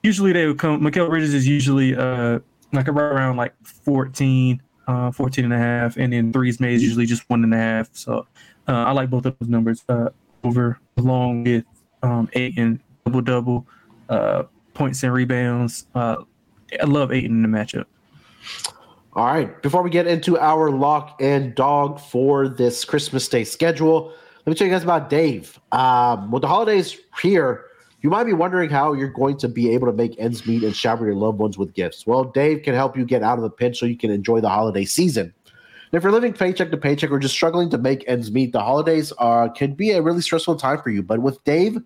usually 0.03 0.33
they 0.33 0.47
would 0.47 0.57
come. 0.57 0.81
Mikal 0.81 1.09
Bridges 1.09 1.33
is 1.33 1.47
usually 1.47 1.95
uh, 1.95 2.39
like 2.73 2.87
right 2.87 3.03
around 3.03 3.37
like 3.37 3.53
14, 3.63 4.61
uh, 4.87 5.11
14 5.11 5.45
and 5.45 5.53
a 5.53 5.57
half, 5.57 5.97
and 5.97 6.13
then 6.13 6.33
threes 6.33 6.59
made 6.59 6.75
is 6.75 6.83
usually 6.83 7.05
just 7.05 7.29
one 7.29 7.43
and 7.43 7.53
a 7.53 7.57
half. 7.57 7.89
So 7.93 8.27
uh, 8.67 8.71
I 8.71 8.91
like 8.91 9.09
both 9.09 9.25
of 9.25 9.37
those 9.39 9.49
numbers 9.49 9.83
uh, 9.89 10.09
over 10.43 10.79
along 10.97 11.43
with 11.43 11.65
um, 12.03 12.29
Ayton 12.33 12.63
and 12.63 12.79
double 13.05 13.21
double 13.21 13.67
uh, 14.09 14.43
points 14.73 15.03
and 15.03 15.13
rebounds. 15.13 15.87
Uh, 15.93 16.17
I 16.81 16.85
love 16.85 17.11
Ayton 17.11 17.43
in 17.43 17.51
the 17.51 17.57
matchup. 17.57 17.85
All 19.13 19.25
right. 19.25 19.61
Before 19.63 19.81
we 19.81 19.89
get 19.89 20.05
into 20.05 20.37
our 20.37 20.69
lock 20.69 21.19
and 21.19 21.55
dog 21.55 21.99
for 21.99 22.47
this 22.47 22.85
Christmas 22.85 23.27
Day 23.27 23.43
schedule, 23.43 24.13
let 24.45 24.47
me 24.47 24.53
tell 24.53 24.67
you 24.67 24.73
guys 24.73 24.83
about 24.83 25.09
Dave. 25.09 25.59
Um, 25.71 26.29
with 26.29 26.41
the 26.41 26.47
holidays 26.47 26.95
here, 27.19 27.65
you 28.01 28.11
might 28.11 28.25
be 28.25 28.33
wondering 28.33 28.69
how 28.69 28.93
you're 28.93 29.09
going 29.09 29.37
to 29.37 29.49
be 29.49 29.73
able 29.73 29.87
to 29.87 29.93
make 29.93 30.15
ends 30.19 30.45
meet 30.45 30.63
and 30.63 30.75
shower 30.75 31.07
your 31.07 31.15
loved 31.15 31.39
ones 31.39 31.57
with 31.57 31.73
gifts. 31.73 32.05
Well, 32.05 32.23
Dave 32.23 32.61
can 32.61 32.75
help 32.75 32.95
you 32.95 33.03
get 33.03 33.23
out 33.23 33.39
of 33.39 33.43
the 33.43 33.49
pinch 33.49 33.79
so 33.79 33.87
you 33.87 33.97
can 33.97 34.11
enjoy 34.11 34.41
the 34.41 34.49
holiday 34.49 34.85
season. 34.85 35.33
And 35.91 35.97
if 35.97 36.03
you're 36.03 36.11
living 36.11 36.33
paycheck 36.33 36.69
to 36.69 36.77
paycheck 36.77 37.09
or 37.09 37.17
just 37.17 37.33
struggling 37.33 37.71
to 37.71 37.79
make 37.79 38.07
ends 38.07 38.31
meet, 38.31 38.51
the 38.51 38.61
holidays 38.61 39.11
uh, 39.17 39.49
can 39.49 39.73
be 39.73 39.89
a 39.91 40.03
really 40.03 40.21
stressful 40.21 40.57
time 40.57 40.81
for 40.83 40.91
you. 40.91 41.01
But 41.01 41.19
with 41.19 41.43
Dave, 41.45 41.79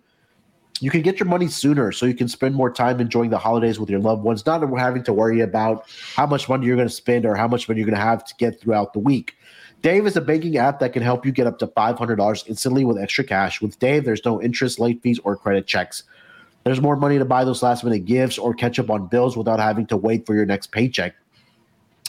you 0.80 0.90
can 0.90 1.02
get 1.02 1.20
your 1.20 1.28
money 1.28 1.48
sooner 1.48 1.92
so 1.92 2.04
you 2.04 2.14
can 2.14 2.28
spend 2.28 2.54
more 2.54 2.70
time 2.70 3.00
enjoying 3.00 3.30
the 3.30 3.38
holidays 3.38 3.78
with 3.78 3.88
your 3.88 4.00
loved 4.00 4.22
ones, 4.22 4.44
not 4.44 4.60
having 4.78 5.04
to 5.04 5.12
worry 5.12 5.40
about 5.40 5.84
how 6.14 6.26
much 6.26 6.48
money 6.48 6.66
you're 6.66 6.76
going 6.76 6.88
to 6.88 6.94
spend 6.94 7.24
or 7.24 7.36
how 7.36 7.46
much 7.46 7.68
money 7.68 7.80
you're 7.80 7.86
going 7.86 7.96
to 7.96 8.04
have 8.04 8.24
to 8.24 8.34
get 8.38 8.60
throughout 8.60 8.92
the 8.92 8.98
week. 8.98 9.36
Dave 9.82 10.06
is 10.06 10.16
a 10.16 10.20
banking 10.20 10.56
app 10.56 10.80
that 10.80 10.92
can 10.92 11.02
help 11.02 11.26
you 11.26 11.30
get 11.30 11.46
up 11.46 11.58
to 11.58 11.66
$500 11.66 12.48
instantly 12.48 12.84
with 12.84 12.98
extra 12.98 13.22
cash. 13.22 13.60
With 13.60 13.78
Dave, 13.78 14.04
there's 14.04 14.24
no 14.24 14.40
interest, 14.40 14.80
late 14.80 15.02
fees, 15.02 15.20
or 15.24 15.36
credit 15.36 15.66
checks. 15.66 16.04
There's 16.64 16.80
more 16.80 16.96
money 16.96 17.18
to 17.18 17.24
buy 17.26 17.44
those 17.44 17.62
last 17.62 17.84
minute 17.84 18.06
gifts 18.06 18.38
or 18.38 18.54
catch 18.54 18.78
up 18.78 18.90
on 18.90 19.06
bills 19.06 19.36
without 19.36 19.60
having 19.60 19.86
to 19.88 19.96
wait 19.96 20.24
for 20.24 20.34
your 20.34 20.46
next 20.46 20.72
paycheck. 20.72 21.14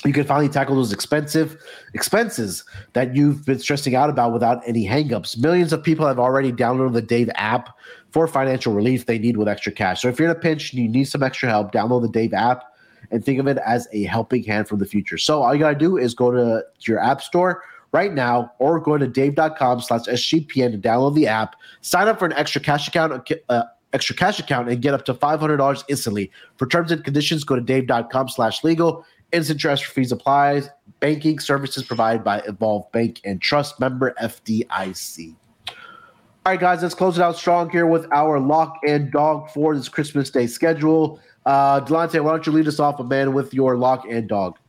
You 0.06 0.14
can 0.14 0.24
finally 0.24 0.50
tackle 0.50 0.76
those 0.76 0.94
expensive 0.94 1.62
expenses 1.94 2.64
that 2.94 3.16
you've 3.16 3.46
been 3.46 3.60
stressing 3.60 3.96
out 3.96 4.10
about 4.10 4.34
without 4.34 4.62
any 4.66 4.86
hangups. 4.86 5.38
Millions 5.38 5.74
of 5.74 5.84
people 5.84 6.06
have 6.06 6.20
already 6.20 6.52
downloaded 6.52 6.94
the 6.94 7.02
Dave 7.02 7.30
app 7.36 7.76
for 8.16 8.30
financial 8.30 8.72
relief 8.72 9.08
they 9.08 9.20
need 9.20 9.36
with 9.36 9.46
extra 9.46 9.74
cash. 9.74 10.02
So 10.02 10.08
if 10.08 10.18
you're 10.18 10.30
in 10.30 10.36
a 10.38 10.40
pinch 10.40 10.72
and 10.72 10.82
you 10.82 10.88
need 10.88 11.04
some 11.04 11.22
extra 11.22 11.50
help, 11.50 11.74
download 11.74 12.02
the 12.02 12.08
Dave 12.08 12.34
app 12.34 12.64
and 13.12 13.26
think 13.26 13.42
of 13.42 13.48
it 13.48 13.58
as 13.66 13.90
a 13.92 14.04
helping 14.04 14.42
hand 14.42 14.70
from 14.70 14.80
the 14.80 14.86
future. 14.86 15.18
So 15.18 15.44
all 15.44 15.54
you 15.54 15.60
gotta 15.60 15.78
do 15.78 15.98
is 15.98 16.14
go 16.14 16.32
to 16.32 16.64
your 16.88 16.98
app 16.98 17.22
store 17.22 17.62
right 17.92 18.14
now 18.14 18.54
or 18.58 18.80
go 18.80 18.98
to 18.98 19.06
dave.com 19.06 19.82
slash 19.82 20.04
SGPN 20.04 20.72
to 20.72 20.78
download 20.78 21.14
the 21.14 21.28
app, 21.28 21.58
sign 21.82 22.08
up 22.08 22.18
for 22.18 22.26
an 22.26 22.32
extra 22.32 22.62
cash 22.62 22.88
account, 22.88 23.30
uh, 23.50 23.64
extra 23.92 24.16
cash 24.16 24.40
account 24.40 24.70
and 24.70 24.82
get 24.82 24.94
up 24.94 25.04
to 25.04 25.14
$500 25.14 25.84
instantly. 25.90 26.32
For 26.56 26.68
terms 26.68 26.94
and 26.94 27.04
conditions, 27.04 27.44
go 27.44 27.56
to 27.56 27.62
dave.com 27.62 28.30
slash 28.30 28.64
legal. 28.64 29.06
Instant 29.34 29.60
transfer 29.60 29.92
fees 29.92 30.14
applies. 30.14 30.70
Banking 31.02 31.40
services 31.40 31.84
provided 31.84 32.24
by 32.24 32.40
Evolve 32.48 32.90
Bank 32.94 33.20
and 33.26 33.42
Trust 33.42 33.78
member 33.82 34.16
FDIC. 34.22 35.36
All 36.46 36.52
right, 36.52 36.60
guys, 36.60 36.84
let's 36.84 36.94
close 36.94 37.18
it 37.18 37.24
out 37.24 37.36
strong 37.38 37.72
here 37.72 37.88
with 37.88 38.06
our 38.12 38.40
lock 38.40 38.78
and 38.88 39.12
dog 39.12 39.50
for 39.50 39.76
this 39.76 39.90
Christmas 39.90 40.30
Day 40.30 40.46
schedule. 40.46 41.20
Uh, 41.44 41.82
Delonte, 41.82 42.24
why 42.24 42.34
don't 42.34 42.46
you 42.46 42.52
lead 42.52 42.68
us 42.68 42.80
off, 42.80 43.00
a 43.00 43.04
man, 43.04 43.34
with 43.34 43.52
your 43.52 43.76
lock 43.78 44.06
and 44.08 44.30
dog? 44.30 44.60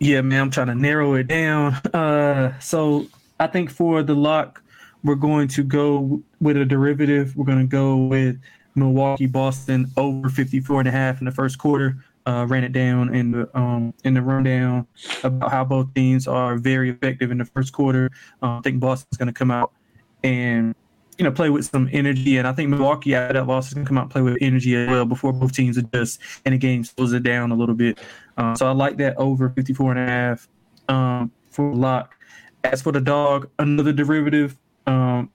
Yeah, 0.00 0.20
man, 0.20 0.38
I'm 0.38 0.50
trying 0.50 0.66
to 0.66 0.74
narrow 0.74 1.14
it 1.14 1.28
down. 1.28 1.80
Uh, 1.94 2.58
so 2.58 3.06
I 3.38 3.46
think 3.46 3.70
for 3.70 4.02
the 4.02 4.14
lock, 4.14 4.62
we're 5.02 5.14
going 5.14 5.48
to 5.48 5.62
go 5.62 6.22
with 6.42 6.58
a 6.58 6.66
derivative. 6.66 7.34
We're 7.36 7.46
going 7.46 7.60
to 7.60 7.66
go 7.66 7.96
with 7.96 8.38
Milwaukee, 8.74 9.24
Boston 9.24 9.90
over 9.96 10.28
54 10.28 10.80
and 10.80 10.88
a 10.88 10.92
half 10.92 11.20
in 11.20 11.24
the 11.24 11.32
first 11.32 11.56
quarter. 11.56 12.04
Uh, 12.26 12.44
ran 12.46 12.64
it 12.64 12.72
down 12.72 13.14
in 13.14 13.30
the 13.30 13.58
um, 13.58 13.94
in 14.04 14.12
the 14.12 14.20
rundown 14.20 14.86
about 15.24 15.50
how 15.50 15.64
both 15.64 15.92
teams 15.94 16.28
are 16.28 16.58
very 16.58 16.90
effective 16.90 17.30
in 17.30 17.38
the 17.38 17.46
first 17.46 17.72
quarter. 17.72 18.10
Uh, 18.42 18.58
I 18.58 18.60
think 18.60 18.78
Boston's 18.78 19.16
going 19.16 19.28
to 19.28 19.32
come 19.32 19.50
out 19.50 19.72
and 20.22 20.74
you 21.18 21.24
know 21.24 21.30
play 21.30 21.50
with 21.50 21.66
some 21.66 21.88
energy, 21.92 22.38
and 22.38 22.48
I 22.48 22.52
think 22.52 22.70
Milwaukee 22.70 23.14
after 23.14 23.34
that 23.34 23.46
loss 23.46 23.68
is 23.68 23.74
going 23.74 23.84
to 23.84 23.88
come 23.88 23.98
out 23.98 24.04
and 24.04 24.10
play 24.10 24.22
with 24.22 24.38
energy 24.40 24.74
as 24.74 24.88
well 24.88 25.04
before 25.04 25.32
both 25.32 25.52
teams 25.52 25.76
adjust 25.76 26.20
and 26.44 26.54
the 26.54 26.58
game 26.58 26.82
slows 26.82 27.12
it 27.12 27.22
down 27.22 27.50
a 27.50 27.54
little 27.54 27.74
bit. 27.74 27.98
Uh, 28.36 28.54
so 28.54 28.66
I 28.66 28.72
like 28.72 28.96
that 28.98 29.16
over 29.16 29.50
54 29.50 29.92
and 29.92 30.00
a 30.00 30.06
half 30.06 30.48
um, 30.88 31.30
for 31.50 31.74
lock. 31.74 32.16
As 32.64 32.82
for 32.82 32.92
the 32.92 33.00
dog, 33.00 33.50
another 33.58 33.92
derivative. 33.92 34.56
Um, 34.86 35.30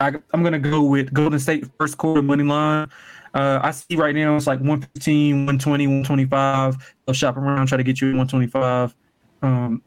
I, 0.00 0.12
I'm 0.32 0.42
going 0.42 0.52
to 0.52 0.58
go 0.58 0.82
with 0.82 1.12
Golden 1.12 1.38
State 1.38 1.66
first 1.78 1.98
quarter 1.98 2.22
money 2.22 2.44
line. 2.44 2.88
Uh, 3.34 3.60
I 3.62 3.70
see 3.72 3.96
right 3.96 4.14
now 4.14 4.36
it's 4.36 4.46
like 4.46 4.60
115, 4.60 5.34
120, 5.34 5.86
125. 5.86 6.94
They'll 7.04 7.14
shop 7.14 7.36
around, 7.36 7.66
try 7.66 7.76
to 7.76 7.84
get 7.84 8.00
you 8.00 8.08
at 8.08 8.16
125. 8.16 8.94
Um, 9.42 9.82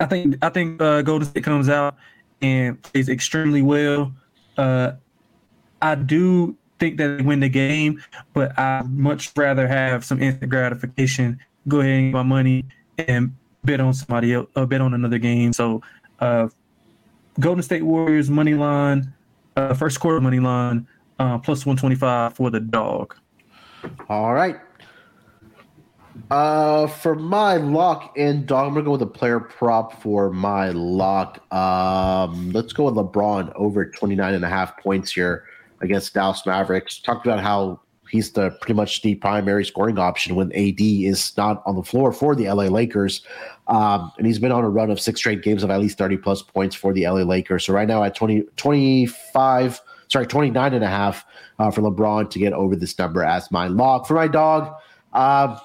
I 0.00 0.06
think 0.06 0.36
I 0.42 0.48
think 0.48 0.82
uh, 0.82 1.02
Golden 1.02 1.28
State 1.28 1.44
comes 1.44 1.68
out 1.68 1.96
and 2.42 2.80
plays 2.82 3.08
extremely 3.08 3.62
well. 3.62 4.12
Uh, 4.56 4.92
I 5.82 5.94
do 5.94 6.56
think 6.78 6.98
that 6.98 7.18
they 7.18 7.24
win 7.24 7.40
the 7.40 7.48
game, 7.48 8.02
but 8.32 8.58
I'd 8.58 8.90
much 8.90 9.32
rather 9.36 9.66
have 9.66 10.04
some 10.04 10.20
instant 10.22 10.50
gratification. 10.50 11.38
Go 11.68 11.80
ahead 11.80 11.92
and 11.92 12.12
get 12.12 12.14
my 12.14 12.22
money 12.22 12.64
and 12.98 13.34
bet 13.64 13.80
on 13.80 13.94
somebody 13.94 14.34
else, 14.34 14.48
uh, 14.56 14.66
bet 14.66 14.80
on 14.80 14.94
another 14.94 15.18
game. 15.18 15.52
So, 15.52 15.82
uh, 16.20 16.48
Golden 17.40 17.62
State 17.62 17.82
Warriors 17.82 18.30
money 18.30 18.54
line, 18.54 19.12
uh, 19.56 19.74
first 19.74 20.00
quarter 20.00 20.20
money 20.20 20.40
line, 20.40 20.86
uh, 21.18 21.38
plus 21.38 21.66
125 21.66 22.34
for 22.34 22.50
the 22.50 22.60
dog. 22.60 23.16
All 24.08 24.34
right. 24.34 24.58
Uh, 26.30 26.86
for 26.86 27.14
my 27.14 27.56
lock 27.56 28.14
and 28.16 28.46
dog, 28.46 28.68
I'm 28.68 28.74
gonna 28.74 28.84
go 28.84 28.92
with 28.92 29.02
a 29.02 29.06
player 29.06 29.40
prop 29.40 30.00
for 30.00 30.30
my 30.30 30.70
lock. 30.70 31.40
Um, 31.52 32.50
let's 32.52 32.72
go 32.72 32.84
with 32.84 32.94
LeBron 32.94 33.52
over 33.54 33.84
29 33.84 34.34
and 34.34 34.44
a 34.44 34.48
half 34.48 34.76
points 34.78 35.12
here 35.12 35.44
against 35.80 36.14
Dallas 36.14 36.44
Mavericks. 36.46 36.98
Talked 36.98 37.26
about 37.26 37.40
how 37.40 37.80
he's 38.10 38.30
the 38.30 38.50
pretty 38.60 38.74
much 38.74 39.02
the 39.02 39.16
primary 39.16 39.64
scoring 39.64 39.98
option 39.98 40.36
when 40.36 40.52
AD 40.52 40.80
is 40.80 41.36
not 41.36 41.62
on 41.66 41.74
the 41.74 41.82
floor 41.82 42.12
for 42.12 42.34
the 42.34 42.48
LA 42.48 42.64
Lakers. 42.64 43.22
Um, 43.66 44.12
and 44.18 44.26
he's 44.26 44.38
been 44.38 44.52
on 44.52 44.62
a 44.62 44.70
run 44.70 44.90
of 44.90 45.00
six 45.00 45.20
straight 45.20 45.42
games 45.42 45.62
of 45.62 45.70
at 45.70 45.80
least 45.80 45.98
30 45.98 46.18
plus 46.18 46.42
points 46.42 46.76
for 46.76 46.92
the 46.92 47.06
LA 47.08 47.22
Lakers. 47.22 47.66
So 47.66 47.72
right 47.72 47.88
now 47.88 48.04
at 48.04 48.14
20, 48.14 48.42
25, 48.56 49.80
sorry, 50.08 50.26
29 50.26 50.74
and 50.74 50.84
a 50.84 50.88
half 50.88 51.24
uh, 51.58 51.70
for 51.70 51.82
LeBron 51.82 52.30
to 52.30 52.38
get 52.38 52.52
over 52.52 52.76
this 52.76 52.98
number 52.98 53.24
as 53.24 53.50
my 53.50 53.66
log. 53.66 54.06
For 54.06 54.14
my 54.14 54.28
dog, 54.28 54.74
um, 55.12 55.58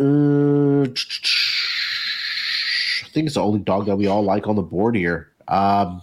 uh, 0.00 0.82
I 0.82 0.86
think 3.10 3.26
it's 3.26 3.34
the 3.34 3.42
only 3.42 3.60
dog 3.60 3.86
that 3.86 3.96
we 3.96 4.06
all 4.06 4.22
like 4.22 4.46
on 4.46 4.56
the 4.56 4.62
board 4.62 4.94
here. 4.94 5.32
Um, 5.48 6.02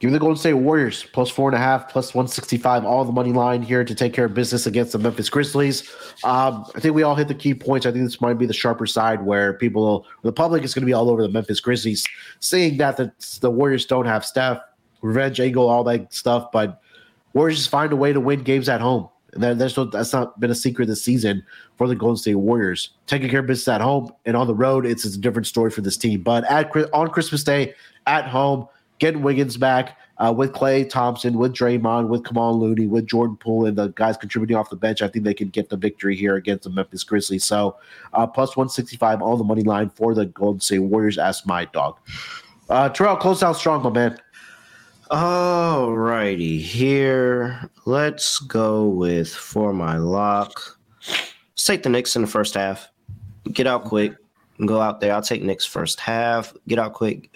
Give 0.00 0.10
me 0.10 0.12
the 0.12 0.20
Golden 0.20 0.36
State 0.36 0.52
Warriors 0.52 1.04
plus 1.12 1.28
four 1.28 1.48
and 1.48 1.56
a 1.56 1.58
half, 1.58 1.88
plus 1.88 2.14
165, 2.14 2.84
all 2.84 3.04
the 3.04 3.10
money 3.10 3.32
line 3.32 3.62
here 3.62 3.82
to 3.82 3.94
take 3.96 4.12
care 4.12 4.26
of 4.26 4.34
business 4.34 4.64
against 4.64 4.92
the 4.92 4.98
Memphis 4.98 5.28
Grizzlies. 5.28 5.90
Um, 6.22 6.64
I 6.76 6.80
think 6.80 6.94
we 6.94 7.02
all 7.02 7.16
hit 7.16 7.26
the 7.26 7.34
key 7.34 7.52
points. 7.52 7.84
I 7.84 7.90
think 7.90 8.04
this 8.04 8.20
might 8.20 8.34
be 8.34 8.46
the 8.46 8.54
sharper 8.54 8.86
side 8.86 9.24
where 9.24 9.54
people, 9.54 10.06
the 10.22 10.32
public 10.32 10.62
is 10.62 10.72
going 10.72 10.82
to 10.82 10.86
be 10.86 10.92
all 10.92 11.10
over 11.10 11.22
the 11.22 11.28
Memphis 11.28 11.58
Grizzlies, 11.58 12.06
seeing 12.38 12.76
that 12.76 12.96
the, 12.96 13.12
the 13.40 13.50
Warriors 13.50 13.86
don't 13.86 14.06
have 14.06 14.24
Steph, 14.24 14.60
revenge 15.02 15.40
angle, 15.40 15.68
all 15.68 15.82
that 15.82 16.14
stuff. 16.14 16.52
But 16.52 16.80
Warriors 17.32 17.58
just 17.58 17.70
find 17.70 17.92
a 17.92 17.96
way 17.96 18.12
to 18.12 18.20
win 18.20 18.44
games 18.44 18.68
at 18.68 18.80
home. 18.80 19.08
That, 19.34 19.58
that's, 19.58 19.74
that's 19.92 20.12
not 20.12 20.40
been 20.40 20.50
a 20.50 20.54
secret 20.54 20.86
this 20.86 21.02
season 21.02 21.44
for 21.76 21.86
the 21.86 21.94
Golden 21.94 22.16
State 22.16 22.36
Warriors. 22.36 22.90
Taking 23.06 23.28
care 23.28 23.40
of 23.40 23.46
business 23.46 23.68
at 23.68 23.80
home 23.80 24.12
and 24.24 24.36
on 24.36 24.46
the 24.46 24.54
road, 24.54 24.86
it's, 24.86 25.04
it's 25.04 25.16
a 25.16 25.20
different 25.20 25.46
story 25.46 25.70
for 25.70 25.82
this 25.82 25.96
team. 25.96 26.22
But 26.22 26.44
at 26.50 26.74
on 26.92 27.10
Christmas 27.10 27.44
Day, 27.44 27.74
at 28.06 28.26
home, 28.26 28.68
getting 28.98 29.22
Wiggins 29.22 29.56
back 29.56 29.98
uh, 30.18 30.32
with 30.36 30.52
Klay 30.52 30.88
Thompson, 30.88 31.38
with 31.38 31.52
Draymond, 31.52 32.08
with 32.08 32.22
Kevon 32.24 32.58
Looney, 32.58 32.86
with 32.86 33.06
Jordan 33.06 33.36
Poole, 33.36 33.66
and 33.66 33.76
the 33.76 33.88
guys 33.88 34.16
contributing 34.16 34.56
off 34.56 34.70
the 34.70 34.76
bench. 34.76 35.02
I 35.02 35.08
think 35.08 35.24
they 35.24 35.34
can 35.34 35.48
get 35.48 35.68
the 35.68 35.76
victory 35.76 36.16
here 36.16 36.36
against 36.36 36.64
the 36.64 36.70
Memphis 36.70 37.04
Grizzlies. 37.04 37.44
So 37.44 37.76
uh, 38.12 38.26
plus 38.26 38.56
165 38.56 39.22
on 39.22 39.38
the 39.38 39.44
money 39.44 39.62
line 39.62 39.90
for 39.90 40.14
the 40.14 40.26
Golden 40.26 40.60
State 40.60 40.80
Warriors 40.80 41.18
as 41.18 41.46
my 41.46 41.66
dog. 41.66 41.98
Uh, 42.68 42.88
Terrell, 42.88 43.16
close 43.16 43.42
out 43.42 43.56
strong, 43.56 43.82
my 43.82 43.90
man. 43.90 44.18
All 45.10 45.96
righty, 45.96 46.58
here. 46.58 47.70
Let's 47.86 48.38
go 48.40 48.88
with 48.88 49.32
for 49.32 49.72
my 49.72 49.96
lock. 49.96 50.78
Let's 51.08 51.64
take 51.64 51.82
the 51.82 51.88
Knicks 51.88 52.16
in 52.16 52.22
the 52.22 52.28
first 52.28 52.54
half. 52.54 52.88
Get 53.52 53.66
out 53.66 53.84
quick. 53.84 54.14
Go 54.66 54.80
out 54.80 55.00
there. 55.00 55.14
I'll 55.14 55.22
take 55.22 55.42
Knicks 55.42 55.64
first 55.64 56.00
half. 56.00 56.52
Get 56.66 56.78
out 56.78 56.92
quick 56.92 57.30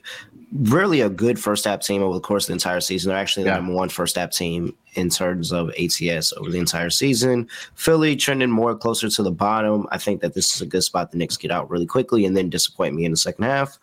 really 0.54 1.00
a 1.00 1.08
good 1.08 1.38
first 1.38 1.64
half 1.64 1.80
team 1.80 2.02
over 2.02 2.14
the 2.14 2.20
course 2.20 2.44
of 2.44 2.48
the 2.48 2.52
entire 2.54 2.80
season. 2.80 3.08
They're 3.10 3.18
actually 3.18 3.44
the 3.44 3.50
yeah. 3.50 3.56
number 3.56 3.72
one 3.72 3.88
first 3.88 4.16
half 4.16 4.30
team 4.30 4.76
in 4.94 5.08
terms 5.08 5.52
of 5.52 5.70
ATS 5.70 6.32
over 6.34 6.50
the 6.50 6.58
entire 6.58 6.90
season. 6.90 7.48
Philly 7.74 8.16
trending 8.16 8.50
more 8.50 8.76
closer 8.76 9.08
to 9.08 9.22
the 9.22 9.30
bottom. 9.30 9.86
I 9.90 9.98
think 9.98 10.20
that 10.20 10.34
this 10.34 10.54
is 10.54 10.60
a 10.60 10.66
good 10.66 10.82
spot 10.82 11.10
the 11.10 11.16
Knicks 11.16 11.36
get 11.36 11.50
out 11.50 11.70
really 11.70 11.86
quickly 11.86 12.26
and 12.26 12.36
then 12.36 12.50
disappoint 12.50 12.94
me 12.94 13.04
in 13.04 13.12
the 13.12 13.16
second 13.16 13.44
half. 13.44 13.78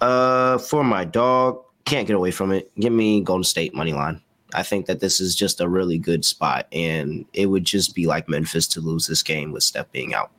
Uh, 0.00 0.58
for 0.58 0.82
my 0.82 1.04
dog, 1.04 1.62
can't 1.84 2.06
get 2.06 2.16
away 2.16 2.30
from 2.30 2.52
it. 2.52 2.70
Give 2.76 2.92
me 2.92 3.20
Golden 3.20 3.44
State 3.44 3.74
money 3.74 3.92
line. 3.92 4.20
I 4.54 4.62
think 4.62 4.86
that 4.86 5.00
this 5.00 5.20
is 5.20 5.34
just 5.34 5.60
a 5.60 5.68
really 5.68 5.98
good 5.98 6.24
spot, 6.24 6.66
and 6.72 7.24
it 7.32 7.46
would 7.46 7.64
just 7.64 7.94
be 7.94 8.06
like 8.06 8.28
Memphis 8.28 8.66
to 8.68 8.80
lose 8.80 9.06
this 9.06 9.22
game 9.22 9.52
with 9.52 9.62
Steph 9.62 9.90
being 9.90 10.14
out. 10.14 10.30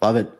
Love 0.00 0.16
it. 0.16 0.32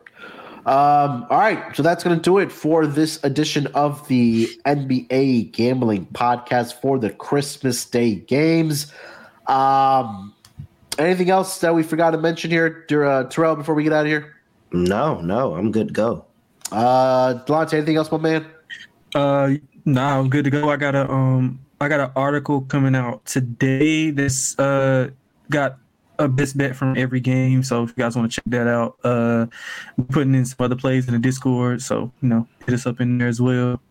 Um, 0.65 1.27
all 1.29 1.39
right, 1.39 1.75
so 1.75 1.83
that's 1.83 2.03
going 2.03 2.15
to 2.15 2.21
do 2.21 2.37
it 2.37 2.51
for 2.51 2.87
this 2.87 3.21
edition 3.23 3.67
of 3.67 4.07
the 4.07 4.47
NBA 4.65 5.51
Gambling 5.51 6.05
Podcast 6.07 6.79
for 6.81 6.97
the 6.97 7.09
Christmas 7.09 7.83
Day 7.85 8.15
games. 8.15 8.91
Um, 9.47 10.33
anything 10.97 11.29
else 11.29 11.59
that 11.59 11.75
we 11.75 11.83
forgot 11.83 12.11
to 12.11 12.17
mention 12.17 12.49
here, 12.49 12.85
uh, 12.89 13.25
Terrell, 13.25 13.57
before 13.57 13.75
we 13.75 13.83
get 13.83 13.91
out 13.91 14.05
of 14.05 14.07
here? 14.07 14.35
No, 14.71 15.19
no, 15.19 15.55
I'm 15.55 15.71
good 15.71 15.89
to 15.89 15.93
go. 15.93 16.25
Uh, 16.71 17.43
Delonte, 17.45 17.73
anything 17.73 17.97
else, 17.97 18.09
my 18.09 18.17
man? 18.17 18.45
Uh, 19.13 19.51
no, 19.51 19.72
nah, 19.85 20.19
I'm 20.19 20.29
good 20.29 20.45
to 20.45 20.49
go. 20.49 20.69
I 20.69 20.77
got 20.77 20.95
a 20.95 21.09
um, 21.09 21.59
I 21.79 21.87
got 21.87 21.99
an 21.99 22.11
article 22.15 22.61
coming 22.61 22.95
out 22.95 23.25
today. 23.25 24.11
This 24.11 24.57
uh 24.59 25.09
got 25.49 25.77
a 26.19 26.27
best 26.27 26.57
bet 26.57 26.75
from 26.75 26.97
every 26.97 27.19
game. 27.19 27.63
So 27.63 27.83
if 27.83 27.89
you 27.89 27.95
guys 27.95 28.15
want 28.15 28.31
to 28.31 28.35
check 28.35 28.45
that 28.47 28.67
out, 28.67 28.97
uh, 29.03 29.47
we're 29.97 30.05
putting 30.05 30.35
in 30.35 30.45
some 30.45 30.63
other 30.63 30.75
plays 30.75 31.07
in 31.07 31.13
the 31.13 31.19
Discord. 31.19 31.81
So 31.81 32.11
you 32.21 32.29
know, 32.29 32.47
hit 32.65 32.73
us 32.73 32.85
up 32.85 33.01
in 33.01 33.17
there 33.17 33.27
as 33.27 33.41
well. 33.41 33.81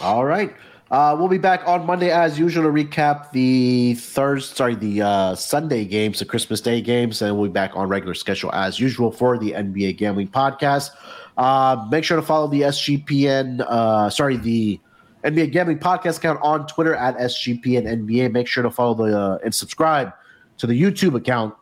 All 0.00 0.24
right. 0.24 0.54
Uh, 0.90 1.16
we'll 1.18 1.28
be 1.28 1.38
back 1.38 1.66
on 1.66 1.86
Monday 1.86 2.10
as 2.10 2.38
usual 2.38 2.62
to 2.62 2.68
recap 2.68 3.32
the 3.32 3.94
Thursday, 3.94 4.54
sorry, 4.54 4.74
the 4.74 5.02
uh, 5.02 5.34
Sunday 5.34 5.84
games, 5.84 6.18
the 6.18 6.24
Christmas 6.24 6.60
Day 6.60 6.80
games, 6.80 7.20
and 7.22 7.36
we'll 7.36 7.48
be 7.48 7.52
back 7.52 7.72
on 7.74 7.88
regular 7.88 8.14
schedule 8.14 8.52
as 8.52 8.78
usual 8.78 9.10
for 9.10 9.38
the 9.38 9.52
NBA 9.52 9.96
Gambling 9.96 10.28
Podcast. 10.28 10.90
Uh, 11.36 11.86
make 11.90 12.04
sure 12.04 12.16
to 12.16 12.22
follow 12.22 12.46
the 12.46 12.62
SGPN, 12.62 13.60
uh, 13.68 14.08
sorry, 14.08 14.36
the 14.36 14.80
NBA 15.24 15.52
Gambling 15.52 15.78
Podcast 15.78 16.18
account 16.18 16.38
on 16.42 16.66
Twitter 16.66 16.94
at 16.94 17.16
SGPN 17.16 17.86
NBA. 17.86 18.30
Make 18.30 18.46
sure 18.46 18.62
to 18.62 18.70
follow 18.70 18.94
the 18.94 19.18
uh, 19.18 19.38
and 19.44 19.54
subscribe 19.54 20.12
to 20.58 20.66
the 20.66 20.80
YouTube 20.80 21.16
account 21.16 21.54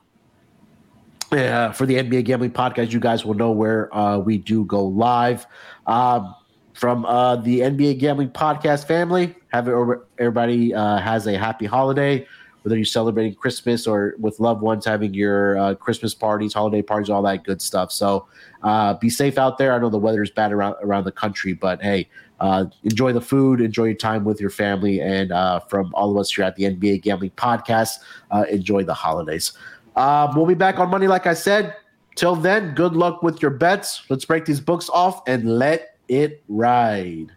uh, 1.30 1.72
for 1.72 1.86
the 1.86 1.94
NBA 1.94 2.24
Gambling 2.24 2.50
Podcast. 2.50 2.92
You 2.92 3.00
guys 3.00 3.24
will 3.24 3.34
know 3.34 3.52
where 3.52 3.94
uh, 3.96 4.18
we 4.18 4.38
do 4.38 4.64
go 4.64 4.84
live. 4.84 5.46
Um, 5.86 6.34
from 6.74 7.04
uh, 7.04 7.36
the 7.36 7.60
NBA 7.60 7.98
Gambling 7.98 8.30
Podcast 8.30 8.86
family, 8.86 9.34
have 9.48 9.68
it, 9.68 9.74
everybody 10.18 10.74
uh, 10.74 10.98
has 10.98 11.26
a 11.26 11.36
happy 11.36 11.66
holiday. 11.66 12.26
Whether 12.62 12.76
you're 12.76 12.84
celebrating 12.84 13.34
Christmas 13.34 13.86
or 13.86 14.14
with 14.18 14.38
loved 14.40 14.62
ones, 14.62 14.84
having 14.84 15.14
your 15.14 15.58
uh, 15.58 15.74
Christmas 15.74 16.14
parties, 16.14 16.54
holiday 16.54 16.82
parties, 16.82 17.10
all 17.10 17.22
that 17.22 17.44
good 17.44 17.60
stuff. 17.60 17.92
So 17.92 18.26
uh, 18.62 18.94
be 18.94 19.10
safe 19.10 19.38
out 19.38 19.58
there. 19.58 19.72
I 19.72 19.78
know 19.78 19.90
the 19.90 19.98
weather 19.98 20.22
is 20.22 20.30
bad 20.30 20.52
around 20.52 20.76
around 20.82 21.04
the 21.04 21.12
country, 21.12 21.52
but 21.52 21.82
hey, 21.82 22.08
uh, 22.40 22.66
enjoy 22.82 23.12
the 23.12 23.20
food, 23.20 23.60
enjoy 23.60 23.84
your 23.84 23.94
time 23.94 24.24
with 24.24 24.40
your 24.40 24.50
family, 24.50 25.00
and 25.00 25.32
uh, 25.32 25.60
from 25.60 25.92
all 25.94 26.10
of 26.10 26.16
us 26.16 26.32
here 26.32 26.44
at 26.44 26.56
the 26.56 26.64
NBA 26.64 27.02
Gambling 27.02 27.30
Podcast, 27.32 27.98
uh, 28.30 28.44
enjoy 28.50 28.82
the 28.82 28.94
holidays. 28.94 29.52
Um, 29.96 30.34
we'll 30.34 30.46
be 30.46 30.54
back 30.54 30.78
on 30.78 30.90
Monday, 30.90 31.06
like 31.06 31.26
I 31.26 31.34
said. 31.34 31.76
Till 32.14 32.36
then, 32.36 32.74
good 32.74 32.94
luck 32.94 33.22
with 33.22 33.40
your 33.40 33.50
bets. 33.50 34.02
Let's 34.08 34.24
break 34.24 34.44
these 34.44 34.60
books 34.60 34.90
off 34.90 35.22
and 35.26 35.58
let 35.58 35.96
it 36.08 36.42
ride. 36.48 37.32